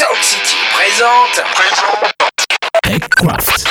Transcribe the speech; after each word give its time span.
Sound 0.00 0.22
City 0.22 0.56
présente. 0.72 1.42
TechCraft. 2.82 3.69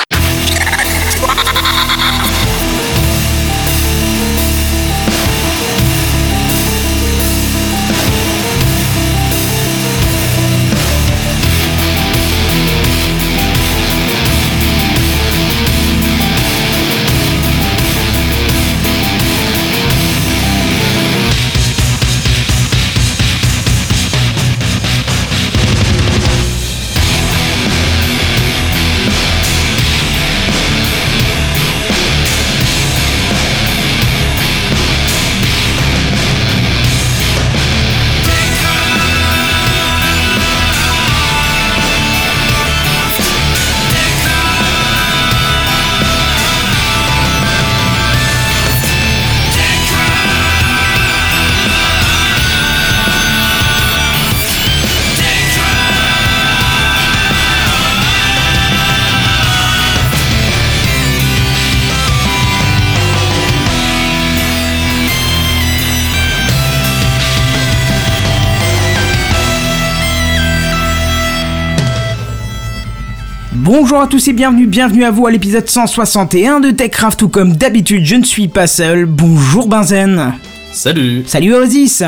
Bonjour 73.89 74.03
à 74.03 74.07
tous 74.07 74.27
et 74.27 74.33
bienvenue, 74.33 74.67
bienvenue 74.67 75.03
à 75.03 75.09
vous 75.09 75.25
à 75.25 75.31
l'épisode 75.31 75.67
161 75.67 76.59
de 76.59 76.69
TechCraft, 76.69 77.21
tout 77.21 77.27
comme 77.27 77.55
d'habitude, 77.55 78.05
je 78.05 78.17
ne 78.17 78.23
suis 78.23 78.47
pas 78.47 78.67
seul. 78.67 79.07
Bonjour 79.07 79.67
Benzen. 79.67 80.35
Salut 80.71 81.23
Salut 81.25 81.55
Oasis. 81.55 82.03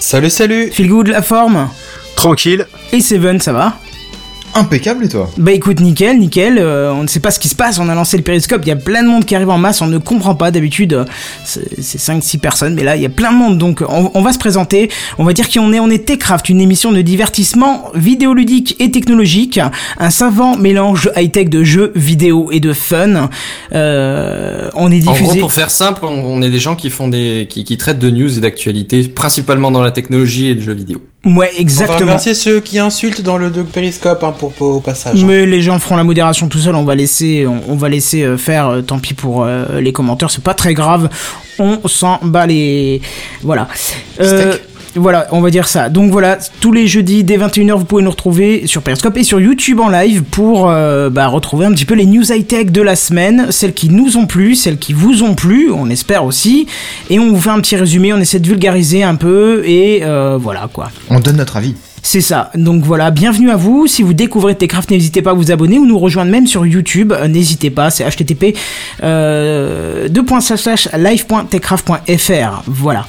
Salut, 0.00 0.28
salut 0.28 0.72
Feel 0.72 0.88
good 0.88 1.06
la 1.06 1.22
forme. 1.22 1.68
Tranquille. 2.16 2.66
Et 2.92 3.00
Seven, 3.00 3.38
ça 3.38 3.52
va? 3.52 3.76
Impeccable 4.54 5.04
et 5.06 5.08
toi? 5.08 5.30
Bah 5.38 5.52
écoute, 5.52 5.80
nickel, 5.80 6.18
nickel. 6.18 6.58
euh, 6.58 6.92
on 6.92 7.02
ne 7.02 7.08
sait 7.08 7.20
pas 7.20 7.30
ce 7.30 7.38
qui 7.40 7.48
se 7.48 7.54
passe. 7.56 7.78
On 7.78 7.88
a 7.88 7.94
lancé 7.94 8.16
le 8.16 8.22
périscope. 8.22 8.60
Il 8.64 8.68
y 8.68 8.72
a 8.72 8.76
plein 8.76 9.02
de 9.02 9.08
monde 9.08 9.24
qui 9.24 9.34
arrive 9.34 9.48
en 9.50 9.56
masse. 9.58 9.80
On 9.80 9.86
ne 9.86 9.98
comprend 9.98 10.34
pas. 10.34 10.50
D'habitude, 10.50 10.92
euh, 10.92 11.04
c'est 11.44 11.98
5-6 11.98 12.38
personnes. 12.38 12.74
Mais 12.74 12.84
là, 12.84 12.96
il 12.96 13.02
y 13.02 13.06
a 13.06 13.10
plein 13.10 13.32
de 13.32 13.38
monde. 13.38 13.56
Donc, 13.58 13.82
on, 13.88 14.10
on 14.12 14.22
va 14.22 14.32
se 14.32 14.38
présenter. 14.38 14.90
On 15.18 15.24
va 15.24 15.32
dire 15.32 15.48
qui 15.48 15.58
on 15.58 15.72
est. 15.72 15.80
On 15.80 15.88
est 15.90 16.04
Techcraft, 16.04 16.48
une 16.50 16.60
émission 16.60 16.92
de 16.92 17.00
divertissement 17.00 17.90
vidéoludique 17.94 18.76
et 18.78 18.90
technologique. 18.90 19.58
Un 19.98 20.10
savant 20.10 20.56
mélange 20.56 21.10
high-tech 21.16 21.48
de 21.48 21.64
jeux 21.64 21.92
vidéo 21.94 22.50
et 22.52 22.60
de 22.60 22.72
fun. 22.72 23.30
Euh, 23.72 24.68
on 24.74 24.90
est 24.92 25.06
En 25.08 25.12
diffusé. 25.12 25.30
gros, 25.30 25.40
pour 25.40 25.52
faire 25.52 25.70
simple, 25.70 26.04
on, 26.04 26.08
on 26.24 26.42
est 26.42 26.50
des 26.50 26.58
gens 26.58 26.76
qui 26.76 26.90
font 26.90 27.08
des, 27.08 27.46
qui, 27.48 27.64
qui 27.64 27.76
traitent 27.78 27.98
de 27.98 28.10
news 28.10 28.36
et 28.36 28.40
d'actualités, 28.40 29.08
principalement 29.08 29.70
dans 29.70 29.82
la 29.82 29.90
technologie 29.92 30.48
et 30.48 30.54
le 30.54 30.60
jeu 30.60 30.72
vidéo. 30.74 31.00
Ouais, 31.24 31.32
On 31.32 31.38
va 31.38 31.46
exactement. 31.60 31.98
remercier 32.00 32.34
ceux 32.34 32.58
qui 32.60 32.80
insultent 32.80 33.20
dans 33.22 33.38
le 33.38 33.50
Doug 33.50 33.66
Periscope 33.66 34.24
hein, 34.24 34.34
pour, 34.36 34.52
pour- 34.52 34.76
au 34.76 34.80
passage. 34.80 35.24
Mais 35.24 35.46
les 35.46 35.62
gens 35.62 35.78
feront 35.78 35.96
la 35.96 36.02
modération 36.02 36.48
tout 36.48 36.58
seul, 36.58 36.74
on 36.74 36.82
va 36.84 36.96
laisser, 36.96 37.46
on, 37.46 37.60
on 37.68 37.76
va 37.76 37.88
laisser 37.88 38.22
euh, 38.24 38.36
faire, 38.36 38.68
euh, 38.68 38.82
tant 38.82 38.98
pis 38.98 39.14
pour 39.14 39.44
euh, 39.44 39.80
les 39.80 39.92
commentaires, 39.92 40.30
c'est 40.32 40.42
pas 40.42 40.54
très 40.54 40.74
grave, 40.74 41.08
on 41.60 41.78
s'en 41.86 42.18
bat 42.22 42.46
les... 42.46 43.00
Voilà. 43.42 43.68
Euh, 44.20 44.56
voilà, 44.94 45.26
on 45.32 45.40
va 45.40 45.50
dire 45.50 45.68
ça. 45.68 45.88
Donc 45.88 46.10
voilà, 46.10 46.38
tous 46.60 46.72
les 46.72 46.86
jeudis 46.86 47.24
dès 47.24 47.38
21h, 47.38 47.78
vous 47.78 47.84
pouvez 47.84 48.02
nous 48.02 48.10
retrouver 48.10 48.66
sur 48.66 48.82
Periscope 48.82 49.16
et 49.16 49.24
sur 49.24 49.40
YouTube 49.40 49.80
en 49.80 49.88
live 49.88 50.22
pour 50.22 50.68
euh, 50.68 51.10
bah, 51.10 51.28
retrouver 51.28 51.66
un 51.66 51.72
petit 51.72 51.84
peu 51.84 51.94
les 51.94 52.06
news 52.06 52.30
high-tech 52.30 52.66
de 52.66 52.82
la 52.82 52.96
semaine, 52.96 53.46
celles 53.50 53.72
qui 53.72 53.88
nous 53.88 54.16
ont 54.16 54.26
plu, 54.26 54.54
celles 54.54 54.78
qui 54.78 54.92
vous 54.92 55.22
ont 55.22 55.34
plu, 55.34 55.70
on 55.72 55.88
espère 55.88 56.24
aussi. 56.24 56.66
Et 57.10 57.18
on 57.18 57.32
vous 57.32 57.40
fait 57.40 57.50
un 57.50 57.60
petit 57.60 57.76
résumé, 57.76 58.12
on 58.12 58.18
essaie 58.18 58.40
de 58.40 58.46
vulgariser 58.46 59.02
un 59.02 59.14
peu 59.14 59.62
et 59.64 60.00
euh, 60.02 60.38
voilà 60.40 60.68
quoi. 60.72 60.90
On 61.10 61.20
donne 61.20 61.36
notre 61.36 61.56
avis. 61.56 61.74
C'est 62.02 62.20
ça. 62.20 62.50
Donc 62.56 62.82
voilà, 62.82 63.12
bienvenue 63.12 63.50
à 63.50 63.56
vous. 63.56 63.86
Si 63.86 64.02
vous 64.02 64.12
découvrez 64.12 64.56
Techcraft, 64.56 64.90
n'hésitez 64.90 65.22
pas 65.22 65.30
à 65.30 65.34
vous 65.34 65.52
abonner 65.52 65.78
ou 65.78 65.86
nous 65.86 65.98
rejoindre 65.98 66.32
même 66.32 66.48
sur 66.48 66.66
YouTube. 66.66 67.12
Euh, 67.12 67.28
n'hésitez 67.28 67.70
pas, 67.70 67.90
c'est 67.90 68.04
http 68.04 68.56
euh, 69.02 70.08
live.techcraft.fr. 70.08 72.62
Voilà. 72.66 73.06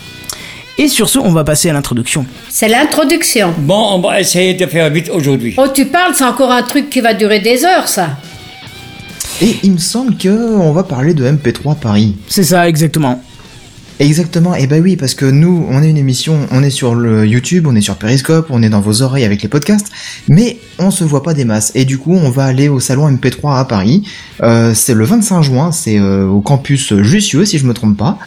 Et 0.77 0.87
sur 0.87 1.07
ce, 1.07 1.19
on 1.19 1.31
va 1.31 1.43
passer 1.43 1.69
à 1.69 1.73
l'introduction. 1.73 2.25
C'est 2.49 2.67
l'introduction. 2.67 3.53
Bon, 3.59 3.91
on 3.91 3.99
va 3.99 4.19
essayer 4.19 4.55
de 4.55 4.65
faire 4.65 4.89
vite 4.89 5.09
aujourd'hui. 5.09 5.53
Oh, 5.57 5.67
tu 5.71 5.85
parles, 5.85 6.13
c'est 6.15 6.23
encore 6.23 6.51
un 6.51 6.63
truc 6.63 6.89
qui 6.89 6.99
va 6.99 7.13
durer 7.13 7.39
des 7.39 7.63
heures, 7.63 7.87
ça. 7.87 8.17
Et 9.41 9.57
il 9.61 9.73
me 9.73 9.77
semble 9.77 10.17
que 10.17 10.29
on 10.29 10.71
va 10.71 10.83
parler 10.83 11.13
de 11.13 11.29
MP3 11.29 11.77
Paris. 11.79 12.15
C'est 12.27 12.43
ça, 12.43 12.67
exactement. 12.67 13.21
Exactement, 13.99 14.55
et 14.55 14.65
bah 14.65 14.77
oui, 14.81 14.95
parce 14.95 15.13
que 15.13 15.25
nous, 15.25 15.67
on 15.69 15.83
est 15.83 15.89
une 15.89 15.97
émission, 15.97 16.47
on 16.49 16.63
est 16.63 16.71
sur 16.71 16.95
le 16.95 17.27
YouTube, 17.27 17.67
on 17.67 17.75
est 17.75 17.81
sur 17.81 17.95
Periscope, 17.95 18.47
on 18.49 18.63
est 18.63 18.69
dans 18.69 18.81
vos 18.81 19.03
oreilles 19.03 19.23
avec 19.23 19.43
les 19.43 19.47
podcasts, 19.47 19.91
mais 20.27 20.57
on 20.79 20.89
se 20.89 21.03
voit 21.03 21.21
pas 21.21 21.35
des 21.35 21.45
masses. 21.45 21.71
Et 21.75 21.85
du 21.85 21.99
coup, 21.99 22.13
on 22.13 22.31
va 22.31 22.45
aller 22.45 22.69
au 22.69 22.79
salon 22.79 23.09
MP3 23.09 23.59
à 23.59 23.65
Paris. 23.65 24.03
Euh, 24.41 24.73
c'est 24.73 24.95
le 24.95 25.05
25 25.05 25.43
juin, 25.43 25.71
c'est 25.71 25.99
euh, 25.99 26.25
au 26.25 26.41
campus 26.41 26.95
Jussieu, 27.01 27.45
si 27.45 27.59
je 27.59 27.65
me 27.67 27.73
trompe 27.73 27.95
pas. 27.95 28.17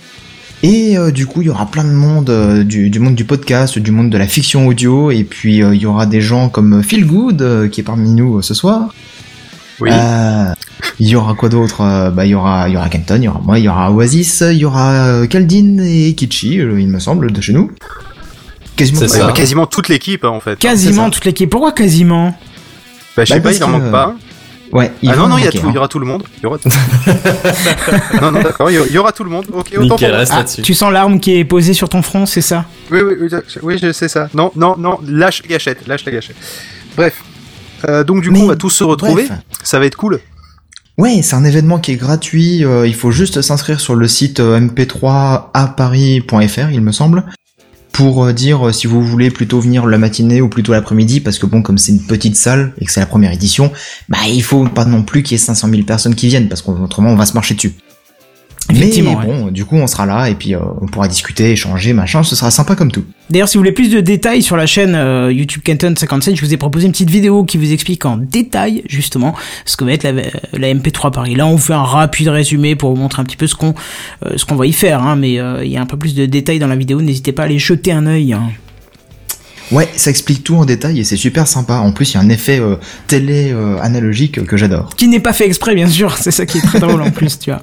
Et 0.68 0.98
euh, 0.98 1.12
du 1.12 1.26
coup, 1.26 1.42
il 1.42 1.46
y 1.46 1.50
aura 1.50 1.66
plein 1.66 1.84
de 1.84 1.92
monde, 1.92 2.28
euh, 2.28 2.64
du, 2.64 2.90
du 2.90 2.98
monde 2.98 3.14
du 3.14 3.24
podcast, 3.24 3.78
du 3.78 3.92
monde 3.92 4.10
de 4.10 4.18
la 4.18 4.26
fiction 4.26 4.66
audio, 4.66 5.12
et 5.12 5.22
puis 5.22 5.62
euh, 5.62 5.72
il 5.76 5.80
y 5.80 5.86
aura 5.86 6.06
des 6.06 6.20
gens 6.20 6.48
comme 6.48 6.82
Phil 6.82 7.06
Good, 7.06 7.40
euh, 7.40 7.68
qui 7.68 7.82
est 7.82 7.84
parmi 7.84 8.10
nous 8.10 8.38
euh, 8.38 8.42
ce 8.42 8.52
soir. 8.52 8.92
Oui. 9.78 9.90
Euh, 9.92 10.52
Il 10.98 11.06
y 11.06 11.14
aura 11.14 11.34
quoi 11.34 11.48
d'autre 11.50 12.10
Bah 12.10 12.24
il 12.26 12.30
y 12.30 12.34
aura, 12.34 12.68
il 12.68 12.74
y 12.74 12.76
aura 12.76 12.88
Kenton, 12.88 13.16
il 13.18 13.24
y 13.24 13.28
aura 13.28 13.40
moi, 13.44 13.58
il 13.60 13.64
y 13.64 13.68
aura 13.68 13.92
Oasis, 13.92 14.42
il 14.50 14.56
y 14.58 14.64
aura 14.64 15.26
Kaldin 15.28 15.78
et 15.84 16.14
Kichi, 16.14 16.54
il 16.54 16.88
me 16.88 16.98
semble, 16.98 17.30
de 17.30 17.40
chez 17.40 17.52
nous. 17.52 17.70
Quasiment. 18.76 19.06
Ça. 19.06 19.32
Quasiment 19.32 19.66
toute 19.66 19.88
l'équipe 19.88 20.24
hein, 20.24 20.30
en 20.30 20.40
fait. 20.40 20.58
Quasiment 20.58 21.10
toute 21.10 21.24
l'équipe. 21.26 21.48
Pourquoi 21.50 21.72
quasiment? 21.72 22.36
Bah, 23.16 23.24
je 23.24 23.34
sais 23.34 23.40
Bah, 23.40 23.50
pas, 23.50 23.56
il 23.56 23.62
en 23.62 23.66
que, 23.66 23.72
manque 23.72 23.82
euh, 23.82 23.90
pas. 23.92 24.14
Ouais. 24.72 24.90
Ah 25.06 25.16
non, 25.16 25.28
non, 25.28 25.38
il 25.38 25.44
y, 25.44 25.48
a 25.48 25.52
tout, 25.52 25.66
il 25.68 25.74
y 25.74 25.78
aura 25.78 25.88
tout 25.88 25.98
le 25.98 26.06
monde. 26.06 26.24
Il 26.38 26.42
y 26.42 26.46
aura... 26.46 26.58
non, 28.20 28.32
non, 28.32 28.42
d'accord, 28.42 28.70
il 28.70 28.92
y 28.92 28.98
aura- 28.98 29.12
tout 29.12 29.24
le 29.24 29.30
monde. 29.30 29.46
Ok, 29.52 29.68
autant 29.76 29.82
Nickel, 29.82 29.98
pour 29.98 30.08
moi. 30.08 30.18
reste 30.18 30.32
Ah, 30.34 30.38
là-dessus. 30.38 30.62
Tu 30.62 30.74
sens 30.74 30.92
l'arme 30.92 31.20
qui 31.20 31.36
est 31.36 31.44
posée 31.44 31.72
sur 31.72 31.88
ton 31.88 32.02
front, 32.02 32.26
c'est 32.26 32.40
ça? 32.40 32.64
Oui, 32.90 32.98
oui, 33.02 33.14
oui, 33.20 33.28
je- 33.30 33.60
oui, 33.62 33.78
je 33.80 33.92
sais 33.92 34.08
ça. 34.08 34.28
Non, 34.34 34.50
non, 34.56 34.74
non, 34.76 34.98
lâche 35.06 35.42
la 35.42 35.48
gâchette, 35.50 35.86
lâche 35.86 36.04
la 36.04 36.12
gâchette. 36.12 36.36
Bref. 36.96 37.22
Euh, 37.88 38.04
donc 38.04 38.22
du 38.22 38.28
coup, 38.30 38.34
Mais, 38.34 38.42
on 38.42 38.46
va 38.48 38.56
tous 38.56 38.70
se 38.70 38.84
retrouver. 38.84 39.26
bref. 39.26 39.38
Ça 39.62 39.78
va 39.78 39.86
être 39.86 39.96
cool. 39.96 40.20
Ouais, 40.98 41.20
c'est 41.22 41.36
un 41.36 41.44
événement 41.44 41.78
qui 41.78 41.92
est 41.92 41.96
gratuit. 41.96 42.64
euh, 42.64 42.86
il 42.86 42.94
faut 42.94 43.10
juste 43.10 43.42
s'inscrire 43.42 43.80
sur 43.80 43.94
le 43.94 44.08
site 44.08 44.40
euh, 44.40 44.58
mp3aparis.fr, 44.58 46.70
il 46.72 46.80
me 46.80 46.90
semble, 46.92 47.24
pour 47.96 48.26
euh, 48.26 48.32
dire 48.34 48.68
euh, 48.68 48.72
si 48.72 48.86
vous 48.86 49.02
voulez 49.02 49.30
plutôt 49.30 49.58
venir 49.58 49.86
la 49.86 49.96
matinée 49.96 50.42
ou 50.42 50.50
plutôt 50.50 50.72
l'après-midi, 50.72 51.20
parce 51.20 51.38
que 51.38 51.46
bon, 51.46 51.62
comme 51.62 51.78
c'est 51.78 51.92
une 51.92 52.02
petite 52.02 52.36
salle 52.36 52.74
et 52.78 52.84
que 52.84 52.92
c'est 52.92 53.00
la 53.00 53.06
première 53.06 53.32
édition, 53.32 53.72
bah 54.10 54.18
il 54.28 54.42
faut 54.42 54.64
pas 54.64 54.84
non 54.84 55.02
plus 55.02 55.22
qu'il 55.22 55.32
y 55.32 55.40
ait 55.40 55.44
500 55.44 55.70
000 55.70 55.82
personnes 55.84 56.14
qui 56.14 56.28
viennent, 56.28 56.48
parce 56.48 56.60
qu'autrement 56.60 57.08
on 57.08 57.16
va 57.16 57.24
se 57.24 57.32
marcher 57.32 57.54
dessus. 57.54 57.72
Effectivement, 58.70 59.18
Mais 59.20 59.26
bon, 59.26 59.46
du 59.52 59.64
coup 59.64 59.76
on 59.76 59.86
sera 59.86 60.06
là 60.06 60.28
et 60.28 60.34
puis 60.34 60.54
euh, 60.54 60.58
on 60.80 60.86
pourra 60.86 61.06
discuter, 61.08 61.52
échanger, 61.52 61.92
machin, 61.92 62.22
ce 62.22 62.34
sera 62.34 62.50
sympa 62.50 62.74
comme 62.74 62.90
tout. 62.90 63.04
D'ailleurs, 63.30 63.48
si 63.48 63.56
vous 63.56 63.60
voulez 63.62 63.72
plus 63.72 63.90
de 63.90 64.00
détails 64.00 64.42
sur 64.42 64.56
la 64.56 64.66
chaîne 64.66 64.94
euh, 64.94 65.32
YouTube 65.32 65.62
Kenton 65.64 65.94
57, 65.96 66.36
je 66.36 66.44
vous 66.44 66.52
ai 66.52 66.56
proposé 66.56 66.86
une 66.86 66.92
petite 66.92 67.10
vidéo 67.10 67.44
qui 67.44 67.58
vous 67.58 67.72
explique 67.72 68.04
en 68.04 68.16
détail 68.16 68.82
justement 68.88 69.34
ce 69.64 69.76
que 69.76 69.84
va 69.84 69.92
être 69.92 70.04
la, 70.04 70.12
la 70.12 70.74
MP3 70.74 71.12
Paris. 71.12 71.34
Là, 71.34 71.46
on 71.46 71.52
vous 71.52 71.58
fait 71.58 71.74
un 71.74 71.82
rapide 71.82 72.28
résumé 72.28 72.76
pour 72.76 72.90
vous 72.94 73.00
montrer 73.00 73.22
un 73.22 73.24
petit 73.24 73.36
peu 73.36 73.46
ce 73.46 73.54
qu'on 73.54 73.74
euh, 74.24 74.32
ce 74.36 74.44
qu'on 74.44 74.56
va 74.56 74.66
y 74.66 74.72
faire, 74.72 75.02
hein, 75.02 75.16
mais 75.16 75.32
il 75.34 75.68
y 75.70 75.76
a 75.76 75.80
un 75.80 75.86
peu 75.86 75.96
plus 75.96 76.14
de 76.14 76.26
détails 76.26 76.58
dans 76.58 76.66
la 76.68 76.76
vidéo. 76.76 77.00
N'hésitez 77.00 77.32
pas 77.32 77.42
à 77.42 77.44
aller 77.46 77.58
jeter 77.58 77.92
un 77.92 78.06
œil. 78.06 78.32
hein. 78.32 78.50
Ouais, 79.72 79.88
ça 79.96 80.10
explique 80.10 80.44
tout 80.44 80.54
en 80.56 80.64
détail 80.64 81.00
et 81.00 81.04
c'est 81.04 81.16
super 81.16 81.48
sympa. 81.48 81.74
En 81.78 81.90
plus, 81.92 82.12
il 82.12 82.14
y 82.14 82.16
a 82.18 82.20
un 82.20 82.28
effet 82.28 82.60
euh, 82.60 82.76
télé 83.08 83.50
euh, 83.52 83.78
analogique 83.80 84.44
que 84.44 84.56
j'adore. 84.56 84.90
Qui 84.96 85.08
n'est 85.08 85.18
pas 85.20 85.32
fait 85.32 85.46
exprès, 85.46 85.74
bien 85.74 85.88
sûr. 85.88 86.16
C'est 86.16 86.30
ça 86.30 86.46
qui 86.46 86.58
est 86.58 86.62
très 86.62 86.78
drôle 86.80 87.02
en 87.02 87.10
plus, 87.10 87.38
tu 87.38 87.50
vois. 87.50 87.62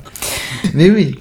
Mais 0.74 0.90
oui. 0.90 1.18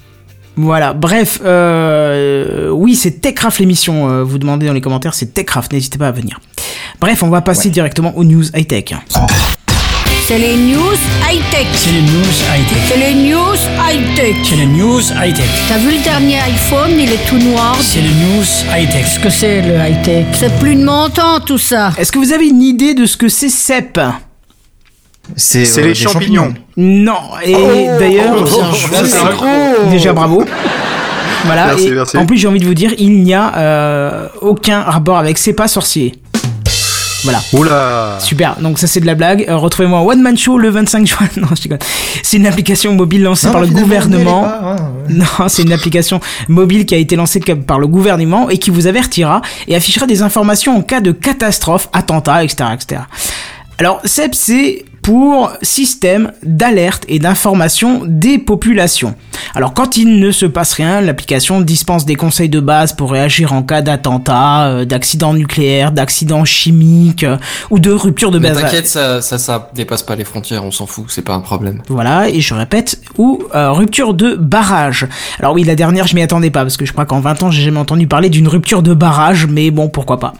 Voilà, 0.55 0.93
bref, 0.93 1.39
euh, 1.43 2.69
oui, 2.69 2.95
c'est 2.95 3.21
Techcraft 3.21 3.59
l'émission. 3.59 4.09
euh, 4.09 4.23
vous 4.23 4.37
demandez 4.37 4.67
dans 4.67 4.73
les 4.73 4.81
commentaires, 4.81 5.13
c'est 5.15 5.33
Techcraft. 5.33 5.71
N'hésitez 5.73 5.97
pas 5.97 6.09
à 6.09 6.11
venir. 6.11 6.39
Bref, 6.99 7.23
on 7.23 7.29
va 7.29 7.41
passer 7.41 7.69
Ouais. 7.69 7.73
directement 7.73 8.15
aux 8.17 8.23
news 8.23 8.43
high 8.55 8.67
tech. 8.67 8.93
C'est 10.25 10.37
les 10.37 10.55
news 10.55 10.95
high-tech. 11.29 11.67
C'est 11.73 11.91
les 11.91 12.01
news 12.01 12.33
high-tech. 12.55 12.77
C'est 12.87 12.97
les 12.97 13.13
news 13.13 13.55
high-tech. 13.77 14.35
C'est 14.43 14.55
les 14.55 14.65
news 14.65 15.01
high-tech. 15.21 15.45
T'as 15.67 15.77
vu 15.77 15.91
le 15.97 16.03
dernier 16.03 16.37
iPhone, 16.39 16.91
il 16.97 17.11
est 17.11 17.25
tout 17.27 17.37
noir. 17.37 17.75
C'est 17.81 17.99
les 18.01 18.07
news 18.07 18.43
high-tech. 18.73 19.03
Qu'est-ce 19.03 19.19
que 19.19 19.29
c'est 19.29 19.61
le 19.61 19.75
high-tech? 19.75 20.25
C'est 20.33 20.57
plus 20.59 20.75
de 20.75 20.83
mon 20.85 21.09
temps 21.09 21.39
tout 21.45 21.57
ça. 21.57 21.91
Est-ce 21.97 22.11
que 22.11 22.19
vous 22.19 22.31
avez 22.31 22.47
une 22.47 22.61
idée 22.61 22.93
de 22.93 23.05
ce 23.05 23.17
que 23.17 23.27
c'est 23.27 23.49
CEP? 23.49 23.99
C'est 25.35 25.77
euh, 25.77 25.81
les 25.81 25.87
des 25.89 25.95
champignons. 25.95 26.53
Non. 26.77 27.19
Et 27.43 27.53
d'ailleurs, 27.99 28.35
Oh, 28.41 28.45
c'est 29.05 29.17
incroyable. 29.21 29.89
déjà 29.91 30.13
bravo. 30.13 30.43
Voilà. 31.45 31.67
Merci, 31.67 31.87
et 31.87 31.91
merci. 31.91 32.17
En 32.17 32.25
plus, 32.25 32.37
j'ai 32.37 32.47
envie 32.47 32.59
de 32.59 32.65
vous 32.65 32.73
dire, 32.73 32.93
il 32.97 33.23
n'y 33.23 33.33
a 33.33 33.53
euh, 33.57 34.27
aucun 34.41 34.81
rapport 34.81 35.17
avec 35.17 35.37
C'est 35.37 35.53
pas 35.53 35.67
sorcier. 35.67 36.13
Voilà. 37.23 37.41
Oula. 37.53 38.17
Super, 38.19 38.57
donc 38.59 38.79
ça 38.79 38.87
c'est 38.87 38.99
de 38.99 39.05
la 39.05 39.15
blague. 39.15 39.45
Euh, 39.49 39.57
Retrouvez-moi 39.57 40.01
One 40.01 40.21
Man 40.21 40.37
Show 40.37 40.57
le 40.57 40.69
25 40.69 41.07
juin. 41.07 41.27
Non, 41.37 41.47
je 41.55 41.61
déconne. 41.63 41.79
C'est 42.21 42.37
une 42.37 42.47
application 42.47 42.93
mobile 42.93 43.23
lancée 43.23 43.47
Non, 43.47 43.53
par 43.53 43.61
le 43.61 43.67
gouvernement. 43.67 44.43
pas, 44.43 44.75
ouais. 45.07 45.13
Non, 45.15 45.47
c'est 45.47 45.63
une 45.63 45.73
application 45.73 46.19
mobile 46.47 46.85
qui 46.85 46.95
a 46.95 46.97
été 46.97 47.15
lancée 47.15 47.39
par 47.39 47.79
le 47.79 47.87
gouvernement 47.87 48.49
et 48.49 48.57
qui 48.57 48.69
vous 48.69 48.87
avertira 48.87 49.41
et 49.67 49.75
affichera 49.75 50.05
des 50.05 50.21
informations 50.21 50.77
en 50.77 50.81
cas 50.81 51.01
de 51.01 51.11
catastrophe, 51.11 51.89
attentat, 51.93 52.43
etc., 52.43 52.69
etc. 52.73 53.01
Alors, 53.79 54.01
CEP, 54.05 54.35
c'est 54.35 54.85
pour 55.03 55.51
système 55.61 56.31
d'alerte 56.43 57.03
et 57.07 57.19
d'information 57.19 58.01
des 58.07 58.39
populations. 58.39 59.13
Alors, 59.53 59.73
quand 59.73 59.97
il 59.97 60.19
ne 60.19 60.31
se 60.31 60.45
passe 60.45 60.73
rien, 60.73 61.01
l'application 61.01 61.61
dispense 61.61 62.05
des 62.05 62.15
conseils 62.15 62.49
de 62.49 62.61
base 62.61 62.93
pour 62.93 63.11
réagir 63.11 63.53
en 63.53 63.61
cas 63.61 63.81
d'attentat, 63.81 64.67
euh, 64.67 64.85
d'accident 64.85 65.33
nucléaire, 65.33 65.91
d'accident 65.91 66.45
chimique 66.45 67.23
euh, 67.23 67.37
ou 67.69 67.79
de 67.79 67.91
rupture 67.91 68.31
de 68.31 68.39
Mais 68.39 68.49
base. 68.49 68.61
t'inquiète, 68.61 68.87
ça, 68.87 69.21
ça, 69.21 69.37
ça 69.37 69.69
dépasse 69.75 70.03
pas 70.03 70.15
les 70.15 70.23
frontières, 70.23 70.63
on 70.65 70.71
s'en 70.71 70.87
fout, 70.87 71.05
c'est 71.09 71.21
pas 71.21 71.33
un 71.33 71.41
problème. 71.41 71.81
Voilà, 71.89 72.29
et 72.29 72.39
je 72.39 72.53
répète, 72.53 72.99
ou 73.17 73.43
euh, 73.53 73.71
rupture 73.71 74.13
de 74.13 74.35
barrage. 74.35 75.07
Alors 75.39 75.53
oui, 75.53 75.63
la 75.65 75.75
dernière, 75.75 76.07
je 76.07 76.15
m'y 76.15 76.21
attendais 76.21 76.49
pas, 76.49 76.61
parce 76.61 76.77
que 76.77 76.85
je 76.85 76.93
crois 76.93 77.05
qu'en 77.05 77.19
20 77.19 77.43
ans, 77.43 77.51
j'ai 77.51 77.61
jamais 77.61 77.79
entendu 77.79 78.07
parler 78.07 78.29
d'une 78.29 78.47
rupture 78.47 78.81
de 78.81 78.93
barrage, 78.93 79.47
mais 79.47 79.69
bon, 79.69 79.89
pourquoi 79.89 80.19
pas. 80.19 80.33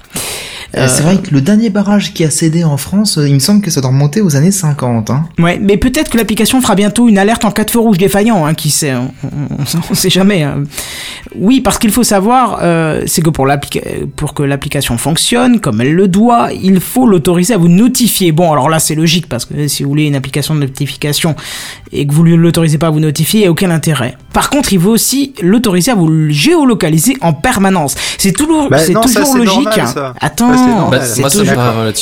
Euh, 0.75 0.87
C'est 0.87 1.03
vrai 1.03 1.17
que 1.17 1.29
le 1.31 1.41
dernier 1.41 1.69
barrage 1.69 2.13
qui 2.13 2.23
a 2.23 2.31
cédé 2.31 2.63
en 2.63 2.77
France, 2.77 3.19
il 3.23 3.33
me 3.33 3.39
semble 3.39 3.61
que 3.61 3.69
ça 3.69 3.79
doit 3.81 3.91
remonter 3.91 4.21
aux 4.21 4.35
années 4.35 4.51
50. 4.53 5.09
Hein. 5.09 5.25
Ouais, 5.39 5.59
mais 5.61 5.75
peut-être 5.77 6.09
que 6.09 6.17
l'application 6.17 6.61
fera 6.61 6.75
bientôt 6.75 7.09
une 7.09 7.17
alerte 7.17 7.43
en 7.45 7.51
cas 7.51 7.65
de 7.65 7.71
feu 7.71 7.79
rouge 7.79 7.97
défaillant, 7.97 8.45
hein, 8.45 8.53
qui 8.53 8.69
sait, 8.69 8.93
on, 8.95 9.11
on- 9.25 9.79
on- 9.91 9.93
sait 9.93 10.09
jamais. 10.09 10.43
hein. 10.43 10.63
Oui, 11.35 11.59
parce 11.61 11.77
qu'il 11.79 11.91
faut 11.91 12.03
savoir, 12.03 12.59
euh, 12.61 13.01
c'est 13.07 13.21
que 13.21 13.29
pour, 13.29 13.47
pour 14.15 14.33
que 14.33 14.43
l'application 14.43 14.97
fonctionne 14.97 15.59
comme 15.59 15.81
elle 15.81 15.93
le 15.93 16.07
doit, 16.07 16.49
il 16.53 16.79
faut 16.79 17.07
l'autoriser 17.07 17.53
à 17.53 17.57
vous 17.57 17.67
notifier. 17.67 18.31
Bon, 18.31 18.51
alors 18.51 18.69
là, 18.69 18.79
c'est 18.79 18.95
logique, 18.95 19.27
parce 19.27 19.45
que 19.45 19.67
si 19.67 19.83
vous 19.83 19.89
voulez 19.89 20.05
une 20.05 20.15
application 20.15 20.55
de 20.55 20.59
notification 20.61 21.35
et 21.91 22.05
que 22.07 22.13
vous 22.13 22.23
ne 22.25 22.35
l'autorisez 22.35 22.77
pas 22.77 22.87
à 22.87 22.91
vous 22.91 22.99
notifier, 22.99 23.39
il 23.41 23.43
n'y 23.43 23.47
a 23.47 23.51
aucun 23.51 23.71
intérêt. 23.71 24.15
Par 24.33 24.49
contre, 24.49 24.73
il 24.73 24.79
faut 24.79 24.89
aussi 24.89 25.33
l'autoriser 25.41 25.91
à 25.91 25.95
vous 25.95 26.29
géolocaliser 26.29 27.17
en 27.21 27.33
permanence. 27.33 27.95
C'est 28.17 28.31
toujours, 28.31 28.69
Bah 28.69 28.77
c'est 28.79 28.93
ça, 28.93 29.01
toujours 29.01 29.35
logique. 29.37 29.53
normal, 29.65 29.87
ça. 29.87 30.13
Attends, 30.21 30.51
c'est. 30.57 30.91
Bah, 30.91 31.03
c'est 31.03 31.29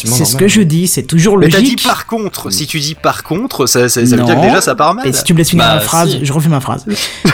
c'est 0.08 0.26
ce 0.26 0.36
que 0.36 0.48
je 0.48 0.62
dis, 0.62 0.88
c'est 0.88 1.04
toujours 1.04 1.38
Mais 1.38 1.48
t'as 1.50 1.58
dit 1.60 1.64
logique. 1.72 1.84
par 1.84 2.06
contre. 2.06 2.41
Si 2.50 2.66
tu 2.68 2.80
dis 2.80 2.96
par 2.96 3.24
contre, 3.24 3.66
ça, 3.68 3.90
ça, 3.90 4.06
ça 4.06 4.16
veut 4.16 4.24
dire 4.24 4.36
que 4.36 4.40
Non. 4.40 4.48
déjà 4.48 4.62
ça 4.62 4.74
part 4.76 4.96
mal. 4.96 5.08
Et 5.08 5.14
si 5.14 5.24
tu 5.24 5.34
me 5.34 5.38
laisses 5.38 5.50
finir 5.52 5.66
Bah, 5.66 5.76
ma 5.76 5.80
phrase, 5.82 6.12
si. 6.12 6.26
je 6.26 6.34
refais 6.34 6.50
ma 6.50 6.60
phrase. 6.62 6.86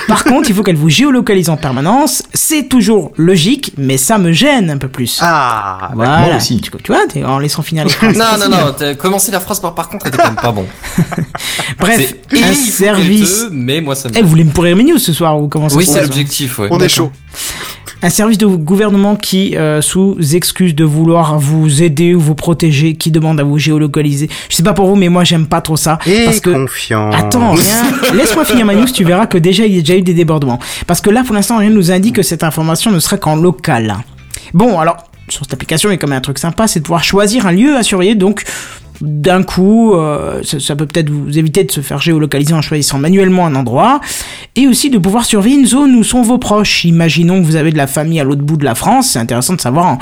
Par 0.07 0.23
contre, 0.23 0.49
il 0.49 0.55
faut 0.55 0.63
qu'elle 0.63 0.75
vous 0.75 0.89
géolocalise 0.89 1.49
en 1.49 1.57
permanence. 1.57 2.23
C'est 2.33 2.67
toujours 2.67 3.11
logique, 3.17 3.73
mais 3.77 3.97
ça 3.97 4.17
me 4.17 4.31
gêne 4.31 4.69
un 4.69 4.77
peu 4.77 4.87
plus. 4.89 5.19
Ah. 5.21 5.91
voilà. 5.95 6.17
moi 6.19 6.35
aussi. 6.37 6.59
Tu, 6.61 6.71
tu 6.83 6.91
vois, 6.91 7.01
en 7.25 7.39
laissant 7.39 7.61
finir 7.61 7.83
les 7.85 7.89
phrases. 7.91 8.17
Non, 8.17 8.25
non, 8.39 8.49
non, 8.49 8.73
t'as 8.77 8.95
commencé 8.95 9.31
la 9.31 9.39
phrase 9.39 9.59
par 9.59 9.73
par 9.75 9.89
contre, 9.89 10.07
elle 10.07 10.13
était 10.13 10.21
quand 10.23 10.29
même 10.29 10.35
pas 10.35 10.51
bon. 10.51 10.65
Bref, 11.79 12.13
un 12.33 12.53
service. 12.53 13.45
te- 13.47 13.49
mais 13.53 13.81
moi 13.81 13.95
ça 13.95 14.09
me. 14.09 14.17
Eh, 14.17 14.21
vous 14.21 14.29
voulez 14.29 14.43
me 14.43 14.51
pourrir 14.51 14.75
mes 14.75 14.83
news 14.83 14.97
ce 14.97 15.13
soir 15.13 15.39
ou 15.41 15.47
comment 15.47 15.69
ça 15.69 15.75
oui, 15.77 15.85
c'est 15.85 15.93
passe 15.99 16.03
l'objectif, 16.03 16.59
ouais. 16.59 16.67
On 16.71 16.79
est 16.79 16.89
chaud. 16.89 17.11
Un 18.03 18.09
service 18.11 18.37
de 18.37 18.45
gouvernement 18.45 19.15
qui, 19.15 19.57
euh, 19.57 19.81
sous 19.81 20.17
excuse 20.35 20.75
de 20.75 20.83
vouloir 20.83 21.39
vous 21.39 21.81
aider 21.81 22.13
ou 22.13 22.19
vous 22.19 22.35
protéger, 22.35 22.93
qui 22.93 23.09
demande 23.09 23.39
à 23.39 23.43
vous 23.43 23.57
géolocaliser. 23.57 24.29
Je 24.49 24.55
sais 24.55 24.63
pas 24.63 24.73
pour 24.73 24.87
vous, 24.87 24.95
mais 24.95 25.09
moi 25.09 25.23
j'aime 25.23 25.47
pas 25.47 25.61
trop 25.61 25.77
ça. 25.77 25.97
Et 26.05 26.25
parce 26.25 26.39
que 26.39 26.51
confiant. 26.51 27.09
Attends, 27.11 27.53
rien. 27.53 27.83
Laisse-moi 28.13 28.45
finir 28.45 28.67
ma 28.67 28.75
news, 28.75 28.85
tu 28.85 29.03
verras 29.03 29.25
que 29.25 29.39
déjà 29.39 29.65
il 29.65 29.75
y 29.75 29.79
a 29.79 29.81
déjà 29.81 29.95
eu 29.95 30.03
des 30.03 30.13
débordements. 30.13 30.59
Parce 30.85 31.01
que 31.01 31.09
là, 31.09 31.23
pour 31.25 31.33
l'instant, 31.33 31.57
rien 31.57 31.71
ne 31.71 31.75
nous 31.75 31.91
indique 31.91 32.15
que 32.17 32.23
cette 32.23 32.43
information 32.43 32.91
ne 32.91 32.99
serait 32.99 33.17
qu'en 33.17 33.35
local. 33.35 33.97
Bon, 34.53 34.79
alors, 34.79 34.97
sur 35.29 35.43
cette 35.43 35.53
application, 35.53 35.89
il 35.89 35.93
y 35.93 35.95
a 35.95 35.97
quand 35.97 36.07
même 36.07 36.19
un 36.19 36.21
truc 36.21 36.37
sympa, 36.37 36.67
c'est 36.67 36.79
de 36.79 36.85
pouvoir 36.85 37.03
choisir 37.03 37.47
un 37.47 37.51
lieu 37.51 37.75
à 37.75 37.83
surveiller. 37.83 38.13
Donc, 38.13 38.43
d'un 39.01 39.43
coup, 39.43 39.93
euh, 39.93 40.41
ça, 40.43 40.59
ça 40.59 40.75
peut 40.75 40.85
peut-être 40.85 41.09
vous 41.09 41.37
éviter 41.37 41.63
de 41.63 41.71
se 41.71 41.81
faire 41.81 41.99
géolocaliser 41.99 42.53
en 42.53 42.61
choisissant 42.61 42.97
manuellement 42.99 43.45
un 43.45 43.55
endroit. 43.55 44.01
Et 44.55 44.67
aussi 44.67 44.89
de 44.89 44.97
pouvoir 44.97 45.25
surveiller 45.25 45.57
une 45.57 45.67
zone 45.67 45.95
où 45.95 46.03
sont 46.03 46.21
vos 46.21 46.37
proches. 46.37 46.85
Imaginons 46.85 47.39
que 47.41 47.45
vous 47.45 47.55
avez 47.55 47.71
de 47.71 47.77
la 47.77 47.87
famille 47.87 48.19
à 48.19 48.23
l'autre 48.23 48.41
bout 48.41 48.57
de 48.57 48.65
la 48.65 48.75
France. 48.75 49.09
C'est 49.11 49.19
intéressant 49.19 49.53
de 49.53 49.61
savoir 49.61 49.97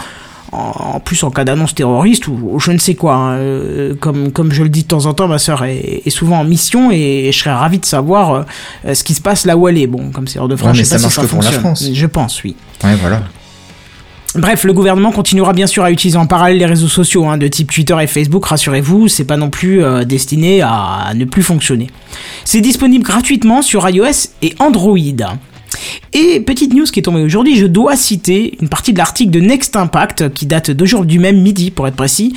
en, 0.52 1.00
plus 1.02 1.22
en 1.24 1.32
cas 1.32 1.44
d'annonce 1.44 1.76
terroriste 1.76 2.28
ou, 2.28 2.40
ou 2.54 2.60
je 2.60 2.72
ne 2.72 2.78
sais 2.78 2.96
quoi. 2.96 3.16
hein. 3.16 3.32
Euh, 3.38 3.96
comme, 4.00 4.32
comme 4.32 4.52
je 4.54 4.64
le 4.64 4.70
dis 4.70 4.84
de 4.84 4.88
temps 4.88 5.06
en 5.06 5.14
temps, 5.14 5.28
ma 5.28 5.40
sœur 5.40 5.66
est, 5.66 6.04
est 6.06 6.10
souvent 6.10 6.40
en 6.40 6.44
mission 6.46 6.92
et, 6.92 7.30
je 7.34 7.38
serais 7.38 7.52
ravi 7.54 7.80
de 7.80 7.86
savoir 7.86 8.46
euh, 8.86 8.94
ce 8.94 9.04
qui 9.04 9.14
se 9.14 9.22
passe 9.22 9.46
là 9.46 9.58
où 9.58 9.68
elle 9.68 9.78
est. 9.78 9.88
Bon, 9.88 10.12
comme 10.12 10.28
c'est 10.28 10.40
hors 10.40 10.48
de 10.48 10.56
France, 10.56 10.72
Ouais, 10.72 10.78
mais 10.78 10.84
je 10.84 10.90
sais 10.90 10.98
ça 10.98 11.04
pas 11.08 11.10
si 11.10 11.20
marche 11.20 11.28
que 11.28 11.34
pour 11.34 11.44
la 11.44 11.52
fonctionne. 11.52 11.62
France. 11.76 11.90
Je 11.94 12.06
pense, 12.08 12.44
oui. 12.44 12.56
Ouais, 12.84 12.96
voilà. 13.02 13.22
Bref, 14.36 14.66
le 14.66 14.74
gouvernement 14.74 15.14
continuera 15.14 15.54
bien 15.54 15.66
sûr 15.66 15.84
à 15.86 15.92
utiliser 15.92 16.18
en 16.18 16.26
parallèle 16.28 16.58
les 16.58 16.66
réseaux 16.66 16.90
sociaux 16.90 17.26
hein, 17.26 17.38
de 17.38 17.48
type 17.48 17.72
Twitter 17.72 17.96
et 18.02 18.08
Facebook, 18.08 18.46
rassurez-vous, 18.46 19.08
c'est 19.08 19.24
pas 19.24 19.38
non 19.38 19.50
plus 19.50 19.82
euh, 19.82 20.04
destiné 20.04 20.62
à 20.62 21.14
ne 21.16 21.24
plus 21.24 21.42
fonctionner. 21.42 21.90
C'est 22.44 22.60
disponible 22.60 23.06
gratuitement 23.06 23.62
sur 23.62 23.90
iOS 23.90 24.30
et 24.42 24.54
Android. 24.60 24.98
Et 26.12 26.42
petite 26.42 26.74
news 26.74 26.84
qui 26.86 27.00
est 27.00 27.04
tombée 27.04 27.24
aujourd'hui, 27.24 27.56
je 27.56 27.66
dois 27.66 27.96
citer 27.96 28.58
une 28.62 28.68
partie 28.68 28.92
de 28.92 28.98
l'article 28.98 29.32
de 29.32 29.40
Next 29.40 29.76
Impact 29.78 30.34
qui 30.34 30.46
date 30.46 30.70
d'aujourd'hui 30.70 31.18
même 31.18 31.42
midi 31.42 31.72
pour 31.72 31.88
être 31.88 31.96
précis. 31.96 32.36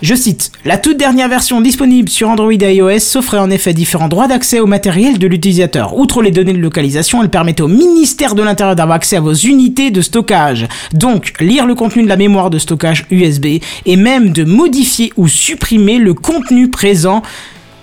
Je 0.00 0.14
cite, 0.14 0.52
La 0.64 0.78
toute 0.78 0.96
dernière 0.96 1.28
version 1.28 1.60
disponible 1.60 2.08
sur 2.08 2.28
Android 2.30 2.52
et 2.52 2.74
iOS 2.76 3.00
s'offrait 3.00 3.38
en 3.38 3.50
effet 3.50 3.72
différents 3.74 4.06
droits 4.06 4.28
d'accès 4.28 4.60
au 4.60 4.66
matériel 4.66 5.18
de 5.18 5.26
l'utilisateur. 5.26 5.96
Outre 5.96 6.22
les 6.22 6.30
données 6.30 6.52
de 6.52 6.58
localisation, 6.58 7.20
elle 7.20 7.30
permettait 7.30 7.62
au 7.64 7.68
ministère 7.68 8.36
de 8.36 8.42
l'Intérieur 8.44 8.76
d'avoir 8.76 8.94
accès 8.96 9.16
à 9.16 9.20
vos 9.20 9.34
unités 9.34 9.90
de 9.90 10.00
stockage. 10.00 10.68
Donc, 10.92 11.32
lire 11.40 11.66
le 11.66 11.74
contenu 11.74 12.04
de 12.04 12.08
la 12.08 12.16
mémoire 12.16 12.48
de 12.48 12.60
stockage 12.60 13.06
USB 13.10 13.46
et 13.86 13.96
même 13.96 14.30
de 14.30 14.44
modifier 14.44 15.12
ou 15.16 15.26
supprimer 15.26 15.98
le 15.98 16.14
contenu 16.14 16.70
présent 16.70 17.22